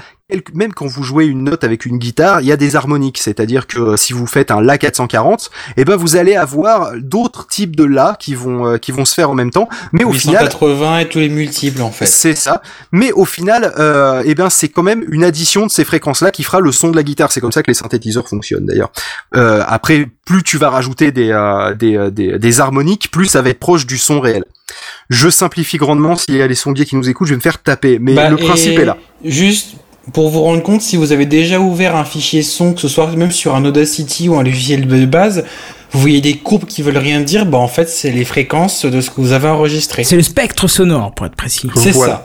même 0.55 0.73
quand 0.73 0.87
vous 0.87 1.05
jouez 1.05 1.27
une 1.27 1.45
note 1.45 1.63
avec 1.63 1.87
une 1.87 1.99
guitare, 1.99 2.41
il 2.41 2.49
y 2.49 2.53
a 2.53 2.57
des 2.57 2.75
harmoniques, 2.75 3.19
c'est-à-dire 3.19 3.69
que 3.69 3.79
euh, 3.79 3.97
si 3.97 4.13
vous 4.13 4.27
faites 4.27 4.51
un 4.51 4.61
la 4.61 4.77
440, 4.77 5.51
eh 5.77 5.85
ben 5.85 5.95
vous 5.95 6.17
allez 6.17 6.35
avoir 6.35 6.95
d'autres 6.97 7.47
types 7.47 7.77
de 7.77 7.85
la 7.85 8.17
qui 8.19 8.35
vont 8.35 8.67
euh, 8.67 8.79
qui 8.79 8.91
vont 8.91 9.05
se 9.05 9.15
faire 9.15 9.31
en 9.31 9.35
même 9.35 9.51
temps, 9.51 9.69
mais 9.93 10.03
au 10.03 10.13
final 10.13 10.47
880 10.47 10.99
et 10.99 11.09
tous 11.09 11.19
les 11.21 11.29
multiples 11.29 11.81
en 11.81 11.93
fait. 11.93 12.07
c'est 12.07 12.35
ça. 12.35 12.61
Mais 12.91 13.13
au 13.13 13.25
final, 13.25 13.73
euh, 13.79 14.23
eh 14.25 14.35
ben 14.35 14.51
c'est 14.51 14.69
quand 14.69 14.83
même 14.83 15.05
une 15.13 15.23
addition 15.23 15.65
de 15.65 15.71
ces 15.71 15.85
fréquences-là 15.85 16.33
qui 16.33 16.43
fera 16.43 16.59
le 16.59 16.73
son 16.73 16.91
de 16.91 16.97
la 16.97 17.05
guitare. 17.05 17.31
C'est 17.31 17.41
comme 17.41 17.53
ça 17.53 17.63
que 17.63 17.71
les 17.71 17.75
synthétiseurs 17.75 18.29
fonctionnent 18.29 18.67
d'ailleurs. 18.67 18.91
Euh, 19.37 19.63
après, 19.69 20.09
plus 20.27 20.43
tu 20.43 20.59
vas 20.59 20.68
rajouter 20.68 21.12
des, 21.12 21.31
euh, 21.31 21.72
des, 21.74 21.97
euh, 21.97 22.11
des, 22.11 22.39
des 22.39 22.61
harmoniques, 22.61 23.11
plus 23.11 23.27
ça 23.27 23.41
va 23.41 23.49
être 23.49 23.59
proche 23.61 23.87
du 23.87 23.97
son 23.97 24.20
réel. 24.20 24.45
Je 25.09 25.31
simplifie 25.31 25.79
grandement. 25.79 26.16
S'il 26.16 26.35
y 26.37 26.43
a 26.43 26.47
les 26.47 26.55
sondiers 26.57 26.85
qui 26.85 26.97
nous 26.97 27.09
écoutent, 27.09 27.29
je 27.29 27.33
vais 27.33 27.37
me 27.39 27.43
faire 27.43 27.62
taper. 27.62 27.99
Mais 27.99 28.14
Bah, 28.14 28.29
le 28.29 28.37
principe 28.37 28.79
est 28.79 28.85
là. 28.85 28.99
Juste 29.24 29.77
pour 30.12 30.29
vous 30.29 30.43
rendre 30.43 30.62
compte, 30.62 30.83
si 30.83 30.97
vous 30.97 31.12
avez 31.12 31.27
déjà 31.27 31.61
ouvert 31.61 31.97
un 31.97 32.05
fichier 32.05 32.43
son, 32.43 32.74
que 32.74 32.81
ce 32.81 32.89
soit 32.89 33.11
même 33.16 33.31
sur 33.31 33.55
un 33.55 33.64
Audacity 33.64 34.29
ou 34.29 34.37
un 34.37 34.43
logiciel 34.43 34.87
de 34.87 35.07
base, 35.07 35.45
vous 35.93 36.01
voyez 36.01 36.20
des 36.20 36.37
courbes 36.37 36.64
qui 36.66 36.83
veulent 36.83 36.99
rien 36.99 37.20
dire, 37.20 37.47
bah 37.47 37.59
en 37.59 37.68
fait 37.68 37.89
c'est 37.89 38.11
les 38.11 38.24
fréquences 38.24 38.85
de 38.85 39.01
ce 39.01 39.11
que 39.11 39.20
vous 39.20 39.33
avez 39.33 39.49
enregistré. 39.49 40.03
C'est 40.05 40.16
le 40.16 40.22
spectre 40.22 40.66
sonore, 40.68 41.14
pour 41.14 41.27
être 41.27 41.37
précis. 41.37 41.70
C'est 41.77 41.93
Voilà. 41.93 42.24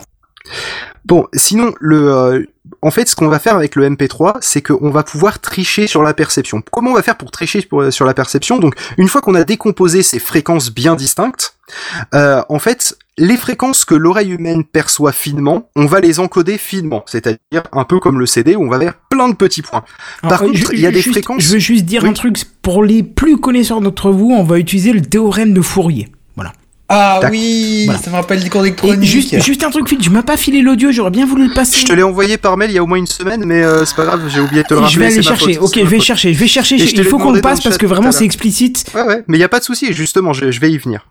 Bon, 1.04 1.26
sinon, 1.34 1.72
le, 1.80 2.12
euh, 2.12 2.46
en 2.82 2.90
fait, 2.90 3.08
ce 3.08 3.14
qu'on 3.16 3.28
va 3.28 3.38
faire 3.38 3.54
avec 3.56 3.76
le 3.76 3.88
MP3, 3.88 4.38
c'est 4.40 4.60
qu'on 4.62 4.90
va 4.90 5.02
pouvoir 5.04 5.40
tricher 5.40 5.86
sur 5.86 6.02
la 6.02 6.14
perception. 6.14 6.62
Comment 6.70 6.90
on 6.90 6.94
va 6.94 7.02
faire 7.02 7.16
pour 7.16 7.30
tricher 7.30 7.62
pour- 7.62 7.92
sur 7.92 8.04
la 8.04 8.14
perception? 8.14 8.58
Donc, 8.58 8.74
une 8.98 9.08
fois 9.08 9.20
qu'on 9.20 9.34
a 9.36 9.44
décomposé 9.44 10.02
ces 10.02 10.18
fréquences 10.18 10.70
bien 10.72 10.96
distinctes, 10.96 11.54
euh, 12.14 12.42
en 12.48 12.58
fait, 12.58 12.96
les 13.18 13.36
fréquences 13.36 13.84
que 13.84 13.94
l'oreille 13.94 14.30
humaine 14.32 14.64
perçoit 14.64 15.12
finement, 15.12 15.70
on 15.76 15.86
va 15.86 16.00
les 16.00 16.18
encoder 16.18 16.58
finement, 16.58 17.04
c'est-à-dire 17.06 17.62
un 17.72 17.84
peu 17.84 18.00
comme 18.00 18.18
le 18.18 18.26
CD 18.26 18.56
où 18.56 18.64
on 18.64 18.68
va 18.68 18.78
vers 18.78 18.94
plein 19.10 19.28
de 19.28 19.34
petits 19.34 19.62
points. 19.62 19.84
Par 20.22 20.32
Alors, 20.42 20.52
contre, 20.52 20.72
il 20.74 20.80
y 20.80 20.86
a 20.86 20.90
des 20.90 21.00
juste- 21.00 21.12
fréquences- 21.12 21.42
Je 21.42 21.52
veux 21.54 21.58
juste 21.60 21.84
dire 21.84 22.02
Oui. 22.02 22.08
un 22.08 22.12
truc, 22.14 22.36
pour 22.62 22.82
les 22.84 23.02
plus 23.02 23.36
connaisseurs 23.38 23.80
d'entre 23.80 24.10
vous, 24.10 24.30
on 24.30 24.42
va 24.44 24.58
utiliser 24.58 24.92
le 24.92 25.02
théorème 25.02 25.52
de 25.54 25.60
Fourier. 25.60 26.08
Ah 26.88 27.18
Tac. 27.22 27.30
oui, 27.30 27.84
Voilà. 27.86 28.00
ça 28.02 28.10
me 28.10 28.16
rappelle 28.16 28.42
des 28.42 28.50
cours 28.50 28.60
d'électronique. 28.62 29.02
juste, 29.02 29.40
juste 29.42 29.62
un 29.64 29.70
truc, 29.70 29.88
Phil, 29.88 29.96
tu 29.98 30.10
m'as 30.10 30.22
pas 30.22 30.36
filé 30.36 30.60
l'audio, 30.60 30.92
j'aurais 30.92 31.10
bien 31.10 31.24
voulu 31.24 31.48
le 31.48 31.54
passer. 31.54 31.80
Je 31.80 31.86
te 31.86 31.92
l'ai 31.94 32.02
envoyé 32.02 32.36
par 32.36 32.58
mail 32.58 32.70
il 32.70 32.74
y 32.74 32.78
a 32.78 32.82
au 32.82 32.86
moins 32.86 32.98
une 32.98 33.06
semaine, 33.06 33.44
mais 33.46 33.62
euh, 33.62 33.86
c'est 33.86 33.96
pas 33.96 34.04
grave, 34.04 34.20
j'ai 34.28 34.40
oublié 34.40 34.62
de 34.62 34.68
te 34.68 34.74
le 34.74 34.80
rappeler. 34.80 34.92
je 34.94 35.00
vais 35.00 35.06
aller 35.06 35.22
chercher. 35.22 35.54
faute, 35.54 35.62
Ok, 35.68 35.74
je 35.76 35.88
vais 35.88 35.96
faute. 35.96 36.04
chercher, 36.04 36.34
je 36.34 36.38
vais 36.38 36.46
chercher. 36.46 36.76
Je 36.78 36.84
Il 36.84 37.04
faut 37.04 37.18
qu'on 37.18 37.32
le 37.32 37.40
passe 37.40 37.60
le 37.60 37.64
parce 37.64 37.78
que 37.78 37.86
vraiment 37.86 38.12
c'est 38.12 38.24
explicite. 38.26 38.84
Ouais, 38.94 39.02
ouais, 39.04 39.24
mais 39.26 39.38
il 39.38 39.40
y 39.40 39.44
a 39.44 39.48
pas 39.48 39.58
de 39.60 39.64
souci. 39.64 39.92
Justement, 39.94 40.34
je, 40.34 40.50
je 40.50 40.60
vais 40.60 40.70
y 40.70 40.76
venir. 40.76 41.06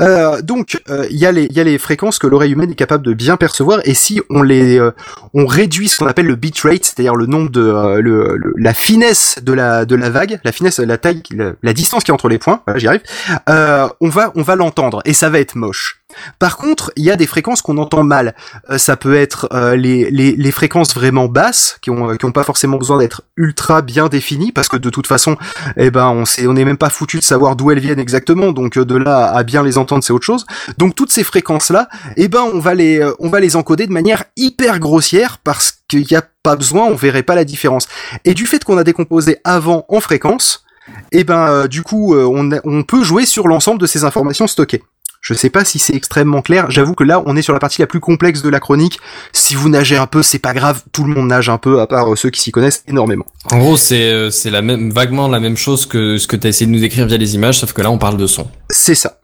Euh, 0.00 0.40
donc, 0.40 0.80
euh, 0.88 1.06
il 1.10 1.18
y 1.18 1.26
a 1.26 1.32
les, 1.32 1.46
y 1.50 1.60
a 1.60 1.64
les 1.64 1.76
fréquences 1.78 2.18
que 2.18 2.26
l'oreille 2.26 2.52
humaine 2.52 2.70
est 2.70 2.74
capable 2.74 3.04
de 3.04 3.12
bien 3.12 3.36
percevoir, 3.36 3.80
et 3.84 3.92
si 3.94 4.22
on 4.30 4.42
les, 4.42 4.78
euh, 4.78 4.92
on 5.34 5.44
réduit 5.46 5.88
ce 5.88 5.98
qu'on 5.98 6.06
appelle 6.06 6.26
le 6.26 6.36
bitrate, 6.36 6.84
c'est-à-dire 6.84 7.14
le 7.16 7.26
nombre 7.26 7.50
de, 7.50 7.60
euh, 7.60 8.00
le, 8.00 8.36
le- 8.36 8.54
la 8.56 8.72
finesse 8.72 9.36
de 9.42 9.52
la, 9.52 9.84
de 9.84 9.94
la 9.94 10.08
vague, 10.08 10.40
la 10.42 10.52
finesse, 10.52 10.78
la 10.78 10.96
taille, 10.96 11.22
la, 11.34 11.52
la 11.62 11.72
distance 11.74 12.02
qui 12.04 12.10
est 12.12 12.14
entre 12.14 12.28
les 12.28 12.38
points, 12.38 12.62
voilà, 12.66 12.78
j'y 12.78 12.86
arrive. 12.88 13.02
Euh, 13.50 13.88
on 14.00 14.08
va, 14.08 14.32
on 14.36 14.42
va 14.42 14.56
l'entendre, 14.56 15.02
et 15.04 15.12
ça 15.18 15.30
va 15.30 15.40
être 15.40 15.56
moche. 15.56 16.02
Par 16.38 16.56
contre, 16.56 16.92
il 16.96 17.04
y 17.04 17.10
a 17.10 17.16
des 17.16 17.26
fréquences 17.26 17.60
qu'on 17.60 17.76
entend 17.76 18.04
mal. 18.04 18.34
Euh, 18.70 18.78
ça 18.78 18.96
peut 18.96 19.16
être 19.16 19.48
euh, 19.52 19.76
les, 19.76 20.10
les, 20.10 20.52
fréquences 20.52 20.94
vraiment 20.94 21.26
basses, 21.26 21.76
qui 21.82 21.90
ont, 21.90 22.16
qui 22.16 22.24
ont 22.24 22.32
pas 22.32 22.44
forcément 22.44 22.78
besoin 22.78 22.98
d'être 22.98 23.22
ultra 23.36 23.82
bien 23.82 24.08
définies, 24.08 24.52
parce 24.52 24.68
que 24.68 24.76
de 24.76 24.90
toute 24.90 25.06
façon, 25.06 25.36
eh 25.76 25.90
ben 25.90 26.08
on 26.08 26.24
sait, 26.24 26.46
on 26.46 26.52
n'est 26.52 26.64
même 26.64 26.76
pas 26.76 26.88
foutu 26.88 27.18
de 27.18 27.24
savoir 27.24 27.56
d'où 27.56 27.70
elles 27.72 27.80
viennent 27.80 27.98
exactement, 27.98 28.52
donc 28.52 28.78
euh, 28.78 28.84
de 28.84 28.96
là 28.96 29.26
à 29.26 29.42
bien 29.42 29.62
les 29.62 29.76
entendre 29.76 30.04
c'est 30.04 30.12
autre 30.12 30.24
chose. 30.24 30.46
Donc 30.78 30.94
toutes 30.94 31.12
ces 31.12 31.24
fréquences 31.24 31.70
là, 31.70 31.88
eh 32.16 32.28
ben 32.28 32.42
on 32.54 32.60
va 32.60 32.74
les, 32.74 33.00
euh, 33.00 33.12
on 33.18 33.28
va 33.28 33.40
les 33.40 33.56
encoder 33.56 33.86
de 33.86 33.92
manière 33.92 34.24
hyper 34.36 34.78
grossière 34.78 35.38
parce 35.38 35.80
qu'il 35.88 36.06
n'y 36.08 36.16
a 36.16 36.22
pas 36.42 36.54
besoin, 36.56 36.84
on 36.86 36.94
verrait 36.94 37.24
pas 37.24 37.34
la 37.34 37.44
différence. 37.44 37.88
Et 38.24 38.34
du 38.34 38.46
fait 38.46 38.62
qu'on 38.64 38.78
a 38.78 38.84
décomposé 38.84 39.38
avant 39.44 39.84
en 39.88 40.00
fréquences, 40.00 40.64
eh 41.12 41.24
ben 41.24 41.48
euh, 41.48 41.68
du 41.68 41.82
coup 41.82 42.14
euh, 42.14 42.24
on, 42.24 42.50
on 42.64 42.82
peut 42.82 43.02
jouer 43.02 43.26
sur 43.26 43.48
l'ensemble 43.48 43.80
de 43.80 43.86
ces 43.86 44.04
informations 44.04 44.46
stockées. 44.46 44.82
Je 45.20 45.34
sais 45.34 45.50
pas 45.50 45.64
si 45.64 45.78
c'est 45.78 45.94
extrêmement 45.94 46.42
clair. 46.42 46.70
J'avoue 46.70 46.94
que 46.94 47.02
là, 47.04 47.22
on 47.26 47.36
est 47.36 47.42
sur 47.42 47.52
la 47.52 47.58
partie 47.58 47.80
la 47.80 47.86
plus 47.88 48.00
complexe 48.00 48.40
de 48.42 48.48
la 48.48 48.60
chronique. 48.60 48.98
Si 49.32 49.54
vous 49.56 49.68
nagez 49.68 49.96
un 49.96 50.06
peu, 50.06 50.22
c'est 50.22 50.38
pas 50.38 50.54
grave. 50.54 50.82
Tout 50.92 51.04
le 51.04 51.12
monde 51.12 51.28
nage 51.28 51.48
un 51.48 51.58
peu, 51.58 51.80
à 51.80 51.86
part 51.86 52.12
euh, 52.12 52.16
ceux 52.16 52.30
qui 52.30 52.40
s'y 52.40 52.52
connaissent 52.52 52.84
énormément. 52.86 53.26
En 53.50 53.58
gros, 53.58 53.76
c'est 53.76 54.00
euh, 54.12 54.30
c'est 54.30 54.50
la 54.50 54.62
même 54.62 54.90
vaguement 54.92 55.26
la 55.28 55.40
même 55.40 55.56
chose 55.56 55.86
que 55.86 56.18
ce 56.18 56.26
que 56.28 56.36
t'as 56.36 56.48
essayé 56.50 56.66
de 56.66 56.72
nous 56.72 56.80
décrire 56.80 57.06
via 57.06 57.16
les 57.18 57.34
images, 57.34 57.58
sauf 57.58 57.72
que 57.72 57.82
là 57.82 57.90
on 57.90 57.98
parle 57.98 58.16
de 58.16 58.26
son. 58.28 58.46
C'est 58.70 58.94
ça. 58.94 59.18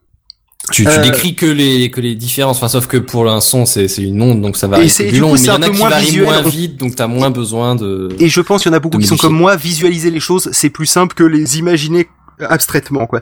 Tu, 0.72 0.82
tu 0.84 0.88
Euh, 0.88 1.02
décris 1.02 1.34
que 1.34 1.44
les 1.46 1.90
que 1.90 2.00
les 2.00 2.14
différences, 2.14 2.56
enfin 2.56 2.68
sauf 2.68 2.86
que 2.86 2.96
pour 2.96 3.30
un 3.30 3.40
son 3.42 3.66
c'est 3.66 3.86
c'est 3.86 4.02
une 4.02 4.20
onde 4.22 4.40
donc 4.40 4.56
ça 4.56 4.66
varie 4.66 4.88
plus 4.88 5.04
du 5.04 5.12
coup, 5.12 5.26
long, 5.26 5.32
mais 5.34 5.38
il 5.38 5.42
c'est 5.42 5.46
y 5.48 5.50
un 5.50 5.56
en 5.56 5.62
a 5.62 5.66
peu 5.66 5.72
qui 5.72 5.78
moins 5.78 5.88
varient 5.90 6.06
visuel. 6.06 6.24
moins 6.24 6.42
On- 6.42 6.48
vite 6.48 6.76
donc 6.78 6.96
t'as 6.96 7.06
moins 7.06 7.30
besoin 7.30 7.74
de. 7.76 8.08
Et 8.18 8.28
je 8.28 8.40
pense 8.40 8.62
qu'il 8.62 8.72
y 8.72 8.74
en 8.74 8.76
a 8.76 8.80
beaucoup 8.80 8.96
de 8.96 9.02
qui 9.02 9.08
sont 9.08 9.16
comme 9.18 9.36
moi. 9.36 9.56
Visualiser 9.56 10.10
les 10.10 10.20
choses, 10.20 10.48
c'est 10.52 10.70
plus 10.70 10.86
simple 10.86 11.14
que 11.14 11.22
les 11.22 11.58
imaginer 11.58 12.08
abstraitement, 12.40 13.06
quoi. 13.06 13.20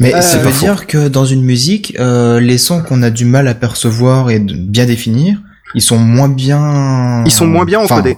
Mais 0.00 0.14
Euh, 0.14 0.20
ça 0.20 0.38
veut 0.38 0.52
dire 0.52 0.86
que 0.86 1.08
dans 1.08 1.24
une 1.24 1.42
musique, 1.42 1.96
euh, 1.98 2.40
les 2.40 2.58
sons 2.58 2.82
qu'on 2.82 3.02
a 3.02 3.10
du 3.10 3.24
mal 3.24 3.48
à 3.48 3.54
percevoir 3.54 4.30
et 4.30 4.38
de 4.38 4.54
bien 4.54 4.86
définir, 4.86 5.38
ils 5.74 5.82
sont 5.82 5.98
moins 5.98 6.28
bien. 6.28 7.24
Ils 7.24 7.32
sont 7.32 7.46
moins 7.46 7.64
bien 7.64 7.80
encodés. 7.80 8.16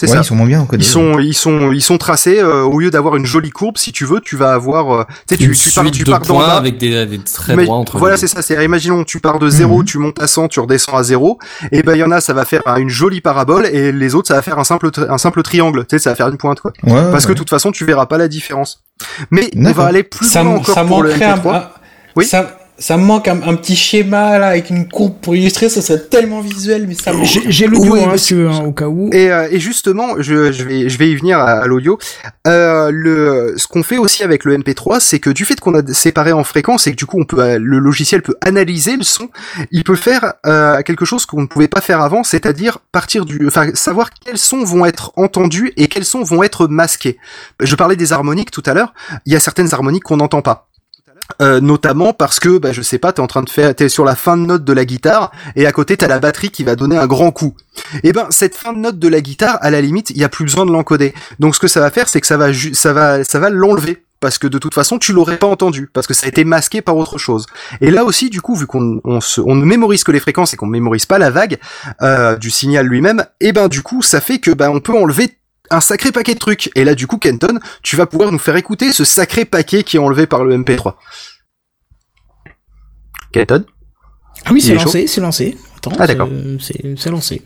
C'est 0.00 0.06
ouais, 0.06 0.12
ça. 0.12 0.20
ils 0.20 0.24
sont 0.24 0.36
moins 0.36 0.46
bien 0.46 0.60
encodés. 0.60 0.84
Ils 0.84 0.86
sont, 0.86 1.18
ils 1.18 1.34
sont, 1.34 1.72
ils 1.72 1.82
sont 1.82 1.98
tracés. 1.98 2.38
euh, 2.38 2.62
au 2.62 2.78
lieu 2.78 2.88
d'avoir 2.90 3.16
une 3.16 3.26
jolie 3.26 3.50
courbe, 3.50 3.78
si 3.78 3.90
tu 3.90 4.04
veux, 4.04 4.20
tu 4.20 4.36
vas 4.36 4.52
avoir, 4.52 4.92
euh, 4.94 5.04
tu 5.28 5.34
sais, 5.36 5.44
une 5.44 5.50
tu, 5.50 5.58
tu 5.58 5.70
pars, 5.72 5.90
tu 5.90 6.04
de 6.04 6.10
pars 6.12 6.20
points 6.20 6.46
bas. 6.46 6.56
avec 6.56 6.78
des, 6.78 7.04
des 7.04 7.18
traits 7.18 7.56
Ima- 7.56 7.64
droits 7.64 7.76
entre 7.78 7.98
voilà, 7.98 8.14
les 8.14 8.20
c'est 8.20 8.28
ça. 8.28 8.40
C'est, 8.42 8.64
imaginons, 8.64 9.02
tu 9.02 9.18
pars 9.18 9.40
de 9.40 9.50
0, 9.50 9.78
Mhm. 9.78 9.84
tu 9.84 9.98
montes 9.98 10.22
à 10.22 10.28
100, 10.28 10.46
tu 10.46 10.60
redescends 10.60 10.96
à 10.96 11.02
0. 11.02 11.40
Et 11.72 11.82
ben, 11.82 11.94
il 11.94 11.98
y 11.98 12.04
en 12.04 12.12
a, 12.12 12.20
ça 12.20 12.32
va 12.32 12.44
faire 12.44 12.62
un- 12.66 12.76
une 12.76 12.88
jolie 12.90 13.20
parabole, 13.20 13.66
et 13.66 13.90
les 13.90 14.14
autres, 14.14 14.28
ça 14.28 14.34
va 14.34 14.42
faire 14.42 14.58
un 14.60 14.64
simple, 14.64 14.90
un 15.08 15.18
simple 15.18 15.42
triangle. 15.42 15.80
Tu 15.88 15.96
sais, 15.96 15.98
ça 16.04 16.10
va 16.10 16.16
faire 16.16 16.28
une 16.28 16.36
pointe, 16.36 16.60
quoi. 16.60 16.72
Ouais, 16.84 17.10
Parce 17.10 17.26
que 17.26 17.32
de 17.32 17.38
toute 17.38 17.50
façon, 17.50 17.72
tu 17.72 17.84
verras 17.84 18.06
pas 18.06 18.18
la 18.18 18.28
différence. 18.28 18.84
Mais 19.32 19.50
on 19.56 19.72
va 19.72 19.86
aller 19.86 20.04
plus 20.04 20.26
ça, 20.30 20.44
loin 20.44 20.54
encore 20.56 20.74
ça 20.76 20.84
pour 20.84 21.02
le 21.02 21.10
manquerait 21.10 21.24
un, 21.24 21.34
MP3. 21.36 21.54
un- 21.56 21.68
Oui. 22.16 22.24
ça, 22.24 22.57
ça 22.78 22.96
me 22.96 23.04
manque 23.04 23.26
un, 23.26 23.42
un 23.42 23.54
petit 23.56 23.74
schéma 23.74 24.38
là 24.38 24.48
avec 24.48 24.70
une 24.70 24.88
courbe 24.88 25.14
pour 25.20 25.34
illustrer, 25.34 25.68
ça 25.68 25.82
serait 25.82 25.98
tellement 25.98 26.40
visuel, 26.40 26.86
mais 26.86 26.94
ça 26.94 27.12
me 27.12 27.24
J'ai 27.24 27.50
j'ai 27.50 27.66
l'audio, 27.66 27.94
Oui, 27.94 28.00
hein, 28.02 28.14
hein, 28.50 28.64
au 28.64 28.72
cas 28.72 28.86
où. 28.86 29.10
Et, 29.12 29.32
euh, 29.32 29.48
et 29.50 29.58
justement, 29.58 30.14
je, 30.18 30.52
je 30.52 30.62
vais, 30.62 30.88
je 30.88 30.98
vais 30.98 31.10
y 31.10 31.16
venir 31.16 31.38
à, 31.38 31.60
à 31.62 31.66
l'audio. 31.66 31.98
Euh, 32.46 32.90
le, 32.92 33.54
ce 33.56 33.66
qu'on 33.66 33.82
fait 33.82 33.98
aussi 33.98 34.22
avec 34.22 34.44
le 34.44 34.56
MP3, 34.56 35.00
c'est 35.00 35.18
que 35.18 35.30
du 35.30 35.44
fait 35.44 35.58
qu'on 35.58 35.74
a 35.74 35.82
séparé 35.92 36.32
en 36.32 36.44
fréquences 36.44 36.86
et 36.86 36.92
que 36.92 36.96
du 36.96 37.06
coup 37.06 37.18
on 37.20 37.24
peut, 37.24 37.40
euh, 37.40 37.58
le 37.60 37.78
logiciel 37.78 38.22
peut 38.22 38.36
analyser 38.42 38.96
le 38.96 39.02
son, 39.02 39.28
il 39.72 39.82
peut 39.82 39.96
faire 39.96 40.34
euh, 40.46 40.80
quelque 40.82 41.04
chose 41.04 41.26
qu'on 41.26 41.42
ne 41.42 41.46
pouvait 41.46 41.68
pas 41.68 41.80
faire 41.80 42.00
avant, 42.00 42.22
c'est-à-dire 42.22 42.78
partir 42.92 43.24
du, 43.24 43.46
enfin 43.46 43.70
savoir 43.74 44.10
quels 44.24 44.38
sons 44.38 44.62
vont 44.62 44.86
être 44.86 45.12
entendus 45.16 45.72
et 45.76 45.88
quels 45.88 46.04
sons 46.04 46.22
vont 46.22 46.42
être 46.44 46.68
masqués. 46.68 47.18
Je 47.60 47.74
parlais 47.74 47.96
des 47.96 48.12
harmoniques 48.12 48.52
tout 48.52 48.62
à 48.66 48.74
l'heure. 48.74 48.94
Il 49.26 49.32
y 49.32 49.36
a 49.36 49.40
certaines 49.40 49.74
harmoniques 49.74 50.04
qu'on 50.04 50.18
n'entend 50.18 50.42
pas. 50.42 50.67
Euh, 51.42 51.60
notamment 51.60 52.14
parce 52.14 52.40
que 52.40 52.56
bah, 52.56 52.72
je 52.72 52.80
sais 52.80 52.98
pas 52.98 53.12
t'es 53.12 53.20
en 53.20 53.26
train 53.26 53.42
de 53.42 53.50
faire 53.50 53.74
t'es 53.74 53.90
sur 53.90 54.06
la 54.06 54.16
fin 54.16 54.38
de 54.38 54.46
note 54.46 54.64
de 54.64 54.72
la 54.72 54.86
guitare 54.86 55.30
et 55.56 55.66
à 55.66 55.72
côté 55.72 55.94
t'as 55.98 56.08
la 56.08 56.20
batterie 56.20 56.48
qui 56.50 56.64
va 56.64 56.74
donner 56.74 56.96
un 56.96 57.06
grand 57.06 57.32
coup. 57.32 57.54
Et 58.02 58.12
ben 58.12 58.26
cette 58.30 58.56
fin 58.56 58.72
de 58.72 58.78
note 58.78 58.98
de 58.98 59.08
la 59.08 59.20
guitare 59.20 59.58
à 59.60 59.70
la 59.70 59.82
limite 59.82 60.08
il 60.08 60.16
y 60.16 60.24
a 60.24 60.30
plus 60.30 60.46
besoin 60.46 60.64
de 60.64 60.72
l'encoder. 60.72 61.12
Donc 61.38 61.54
ce 61.54 61.60
que 61.60 61.68
ça 61.68 61.80
va 61.80 61.90
faire 61.90 62.08
c'est 62.08 62.22
que 62.22 62.26
ça 62.26 62.38
va 62.38 62.48
ça 62.72 62.92
va 62.94 63.24
ça 63.24 63.38
va 63.38 63.50
l'enlever. 63.50 64.02
Parce 64.20 64.36
que 64.38 64.48
de 64.48 64.58
toute 64.58 64.74
façon 64.74 64.98
tu 64.98 65.12
l'aurais 65.12 65.36
pas 65.36 65.46
entendu. 65.46 65.88
Parce 65.92 66.08
que 66.08 66.14
ça 66.14 66.26
a 66.26 66.28
été 66.28 66.42
masqué 66.44 66.80
par 66.82 66.96
autre 66.96 67.18
chose. 67.18 67.46
Et 67.80 67.90
là 67.92 68.04
aussi 68.04 68.30
du 68.30 68.40
coup 68.40 68.56
vu 68.56 68.66
qu'on 68.66 69.00
on, 69.04 69.20
se- 69.20 69.40
on 69.42 69.54
ne 69.54 69.64
mémorise 69.64 70.02
que 70.04 70.10
les 70.10 70.18
fréquences 70.20 70.54
et 70.54 70.56
qu'on 70.56 70.66
ne 70.66 70.72
mémorise 70.72 71.06
pas 71.06 71.18
la 71.18 71.30
vague 71.30 71.58
euh, 72.02 72.36
du 72.36 72.50
signal 72.50 72.86
lui-même 72.86 73.24
et 73.40 73.52
ben 73.52 73.68
du 73.68 73.82
coup 73.82 74.02
ça 74.02 74.20
fait 74.20 74.38
que 74.40 74.50
ben 74.50 74.70
on 74.70 74.80
peut 74.80 74.96
enlever 74.96 75.37
un 75.70 75.80
sacré 75.80 76.12
paquet 76.12 76.34
de 76.34 76.38
trucs. 76.38 76.70
Et 76.74 76.84
là, 76.84 76.94
du 76.94 77.06
coup, 77.06 77.18
Kenton, 77.18 77.58
tu 77.82 77.96
vas 77.96 78.06
pouvoir 78.06 78.32
nous 78.32 78.38
faire 78.38 78.56
écouter 78.56 78.92
ce 78.92 79.04
sacré 79.04 79.44
paquet 79.44 79.82
qui 79.84 79.96
est 79.96 80.00
enlevé 80.00 80.26
par 80.26 80.44
le 80.44 80.56
MP3. 80.56 80.94
Kenton, 83.32 83.64
Ah 84.46 84.50
oui, 84.52 84.60
c'est 84.60 84.72
est 84.72 84.74
lancé, 84.76 85.06
c'est 85.06 85.20
lancé. 85.20 85.56
Attends, 85.76 85.92
Ah, 85.98 86.06
d'accord. 86.06 86.28
c'est- 86.60 87.10
lancé. 87.10 87.42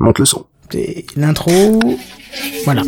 monte 0.00 0.18
le 0.18 0.24
son. 0.24 0.46
L'intro. 1.16 1.78
Voilà. 2.64 2.82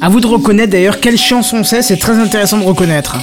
À 0.00 0.08
vous 0.08 0.20
de 0.20 0.26
reconnaître 0.26 0.72
d'ailleurs 0.72 1.00
quelle 1.00 1.18
chanson 1.18 1.64
c'est, 1.64 1.82
c'est 1.82 1.96
très 1.96 2.14
intéressant 2.18 2.58
de 2.58 2.64
reconnaître. 2.64 3.16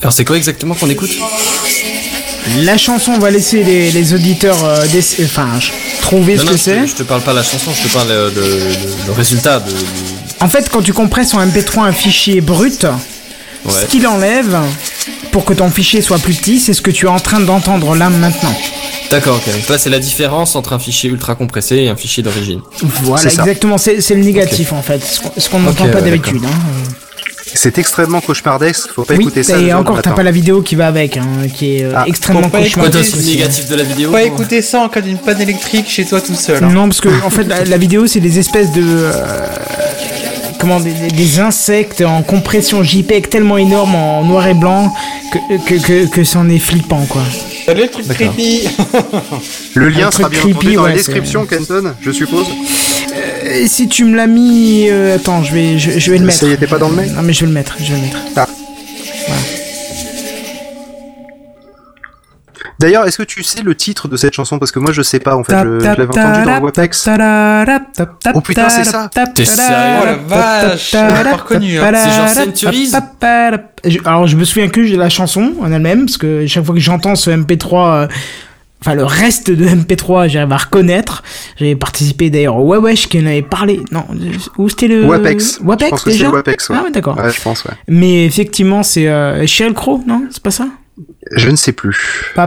Alors 0.00 0.12
c'est 0.12 0.24
quoi 0.24 0.36
exactement 0.36 0.74
qu'on 0.74 0.88
écoute? 0.90 1.10
La 2.60 2.78
chanson, 2.78 3.12
on 3.12 3.18
va 3.18 3.30
laisser 3.30 3.62
les, 3.62 3.90
les 3.90 4.14
auditeurs 4.14 4.64
euh, 4.64 4.86
enfin, 5.24 5.48
trouver 6.00 6.36
Non, 6.36 6.40
ce 6.42 6.46
non, 6.46 6.52
que 6.52 6.58
c'est. 6.58 6.86
je 6.86 6.94
te 6.94 7.02
parle 7.02 7.20
pas 7.22 7.32
de 7.32 7.36
la 7.38 7.42
chanson, 7.42 7.70
je 7.76 7.86
te 7.88 7.92
parle 7.92 8.08
euh, 8.10 8.30
de, 8.30 8.36
de- 8.36 9.06
le 9.06 9.12
résultat 9.12 9.60
de. 9.60 9.72
En 10.40 10.48
fait, 10.48 10.70
quand 10.70 10.80
tu 10.82 10.92
compresses 10.92 11.34
en 11.34 11.44
MP3 11.44 11.80
un 11.80 11.92
fichier 11.92 12.40
brut, 12.40 12.86
Ouais. 13.64 13.72
ce 13.82 13.86
qu'il 13.86 14.06
enlève 14.06 14.56
pour 15.32 15.44
que 15.44 15.52
ton 15.52 15.68
fichier 15.68 16.00
soit 16.00 16.20
plus 16.20 16.32
petit, 16.32 16.60
c'est 16.60 16.72
ce 16.72 16.80
que 16.80 16.92
tu 16.92 17.06
es 17.06 17.08
en 17.08 17.18
train 17.18 17.40
d'entendre 17.40 17.96
là 17.96 18.08
maintenant. 18.08 18.54
D'accord, 19.10 19.36
ok. 19.44 19.52
Donc 19.52 19.68
là 19.68 19.78
c'est 19.78 19.90
la 19.90 19.98
différence 19.98 20.54
entre 20.54 20.72
un 20.74 20.78
fichier 20.78 21.10
ultra 21.10 21.34
compressé 21.34 21.76
et 21.78 21.88
un 21.88 21.96
fichier 21.96 22.22
d'origine. 22.22 22.60
Voilà, 23.02 23.20
C'est 23.24 23.30
ça. 23.30 23.42
exactement, 23.42 23.76
c'est 23.76 24.00
c'est 24.00 24.14
le 24.14 24.22
négatif 24.22 24.72
en 24.72 24.80
fait, 24.80 25.04
ce 25.04 25.18
qu'on- 25.20 25.32
ce 25.36 25.48
qu'on 25.50 25.58
n'entend 25.58 25.88
pas 25.88 25.96
ouais, 26.00 26.02
d'habitude. 26.10 26.40
hein. 26.46 26.56
C'est 27.60 27.76
extrêmement 27.78 28.20
cauchemardesque, 28.20 28.90
faut 28.94 29.02
pas 29.02 29.14
Oui, 29.14 29.22
écouter 29.24 29.42
ça. 29.42 29.58
et 29.58 29.72
encore, 29.74 30.00
t'as 30.00 30.12
pas 30.12 30.22
la 30.22 30.30
vidéo 30.30 30.62
qui 30.62 30.76
va 30.76 30.86
avec, 30.86 31.16
hein, 31.16 31.26
qui 31.52 31.78
est 31.78 31.82
euh, 31.82 31.92
Ah, 31.96 32.04
extrêmement 32.06 32.42
faut 32.42 32.50
cauchemardesque. 32.56 33.10
c'est 33.10 33.18
aussi. 33.18 33.30
négatif 33.30 33.68
de 33.68 33.74
la 33.74 33.82
vidéo 33.82 34.12
Pas 34.12 34.22
ou- 34.22 34.26
écouter 34.26 34.62
ça 34.62 34.80
en 34.82 34.88
cas 34.88 35.00
d'une 35.00 35.18
panne 35.18 35.40
électrique 35.40 35.88
chez 35.88 36.04
toi 36.04 36.20
tout 36.20 36.36
seul. 36.36 36.62
hein. 36.62 36.70
Non, 36.72 36.84
parce 36.84 37.00
que 37.00 37.08
en 37.24 37.30
fait, 37.30 37.42
la, 37.44 37.64
la 37.64 37.76
vidéo, 37.76 38.06
c'est 38.06 38.20
des 38.20 38.38
espèces 38.38 38.70
de. 38.70 38.82
euh, 38.84 39.12
comment 40.60 40.78
des, 40.78 40.92
des- 40.92 41.08
des 41.08 41.40
insectes 41.40 42.00
en 42.02 42.22
compression 42.22 42.84
JPEG 42.84 43.28
tellement 43.28 43.58
énorme 43.58 43.96
en 43.96 44.22
noir 44.24 44.46
et 44.46 44.54
blanc 44.54 44.92
que, 45.32 45.38
que, 45.68 45.74
que, 45.84 46.06
que 46.06 46.22
c'en 46.24 46.48
est 46.48 46.58
flippant 46.60 47.04
quoi. 47.08 47.22
Salut 47.68 47.82
le 47.82 47.88
truc 47.90 48.08
creepy 48.08 48.66
Le 49.74 49.90
lien 49.90 50.10
sera 50.10 50.30
bien 50.30 50.40
creepy, 50.40 50.56
entendu 50.56 50.74
dans 50.76 50.82
ouais, 50.84 50.88
la 50.88 50.96
description, 50.96 51.44
Kenton, 51.44 51.92
je 52.00 52.10
suppose. 52.12 52.46
Et 53.44 53.68
si 53.68 53.88
tu 53.88 54.04
me 54.04 54.16
l'as 54.16 54.26
mis. 54.26 54.86
euh, 54.88 55.16
attends, 55.16 55.42
je 55.42 55.52
vais, 55.52 55.78
je, 55.78 55.98
je 55.98 56.10
vais 56.10 56.16
le 56.16 56.24
mettre. 56.24 56.38
Ça 56.38 56.46
y 56.46 56.52
était 56.52 56.66
pas 56.66 56.78
dans 56.78 56.88
le 56.88 56.96
mail 56.96 57.12
Non, 57.12 57.20
mais 57.20 57.34
je 57.34 57.40
vais 57.40 57.46
le 57.46 57.52
mettre, 57.52 57.76
je 57.78 57.92
vais 57.92 58.00
le 58.00 58.06
mettre. 58.06 58.48
D'ailleurs, 62.80 63.06
est-ce 63.06 63.18
que 63.18 63.24
tu 63.24 63.42
sais 63.42 63.62
le 63.62 63.74
titre 63.74 64.06
de 64.06 64.16
cette 64.16 64.34
chanson? 64.34 64.58
Parce 64.60 64.70
que 64.70 64.78
moi, 64.78 64.92
je 64.92 65.02
sais 65.02 65.18
pas, 65.18 65.34
en 65.36 65.42
fait. 65.42 65.52
Je, 65.52 65.80
je 65.80 65.84
l'avais 65.84 66.04
entendu 66.04 66.44
dans 66.44 66.56
le 66.58 66.64
Wapex. 66.64 67.08
Oh 68.34 68.40
putain, 68.40 68.68
c'est 68.68 68.84
ça 68.84 69.10
T'es 69.34 69.44
sérieux? 69.44 69.98
Oh 70.02 70.04
la 70.06 70.14
vache, 70.14 70.94
on 70.94 71.06
l'a 71.06 71.24
pas 71.24 71.36
reconnu, 71.36 71.78
hein. 71.78 71.92
C'est 71.94 72.10
genre 72.16 72.28
Centuries 72.28 72.90
Je- 73.84 73.98
Alors 74.04 74.26
je 74.26 74.36
me 74.36 74.44
souviens 74.44 74.68
que 74.68 74.80
de 74.80 74.96
la 74.96 75.08
chanson 75.08 75.54
en 75.60 75.72
elle-même, 75.72 76.06
parce 76.06 76.18
que 76.18 76.46
chaque 76.46 76.64
fois 76.64 76.74
que 76.74 76.80
j'entends 76.80 77.14
ce 77.16 77.30
MP3, 77.30 77.74
euh, 78.04 78.06
enfin 78.80 78.94
le 78.94 79.04
reste 79.04 79.50
de 79.50 79.66
MP3, 79.66 80.28
j'arrive 80.28 80.52
à 80.52 80.56
reconnaître. 80.56 81.22
J'avais 81.56 81.74
participé 81.76 82.30
d'ailleurs 82.30 82.56
au 82.56 82.64
Wawesh 82.64 83.08
qui 83.08 83.18
en 83.20 83.26
avait 83.26 83.42
parlé. 83.42 83.80
Non, 83.92 84.04
où 84.56 84.68
c'était 84.68 84.88
le... 84.88 85.04
Wapex. 85.04 85.58
Je 85.60 85.64
Wapex 85.66 85.90
pense 85.90 86.02
que 86.02 86.10
c'est 86.10 86.16
déjà 86.16 86.28
le 86.28 86.34
Wapex, 86.34 86.68
ouais. 86.70 86.76
Ah 86.78 86.84
ouais, 86.84 86.90
d'accord. 86.90 87.16
Ouais, 87.18 87.30
je 87.32 87.40
pense, 87.40 87.64
ouais. 87.64 87.72
Mais 87.88 88.24
effectivement, 88.24 88.82
c'est 88.82 89.08
euh, 89.08 89.46
Sheryl 89.46 89.74
Crow, 89.74 90.02
non? 90.06 90.24
C'est 90.30 90.42
pas 90.42 90.50
ça? 90.52 90.66
Je 91.36 91.50
ne 91.50 91.56
sais 91.56 91.72
plus. 91.72 91.96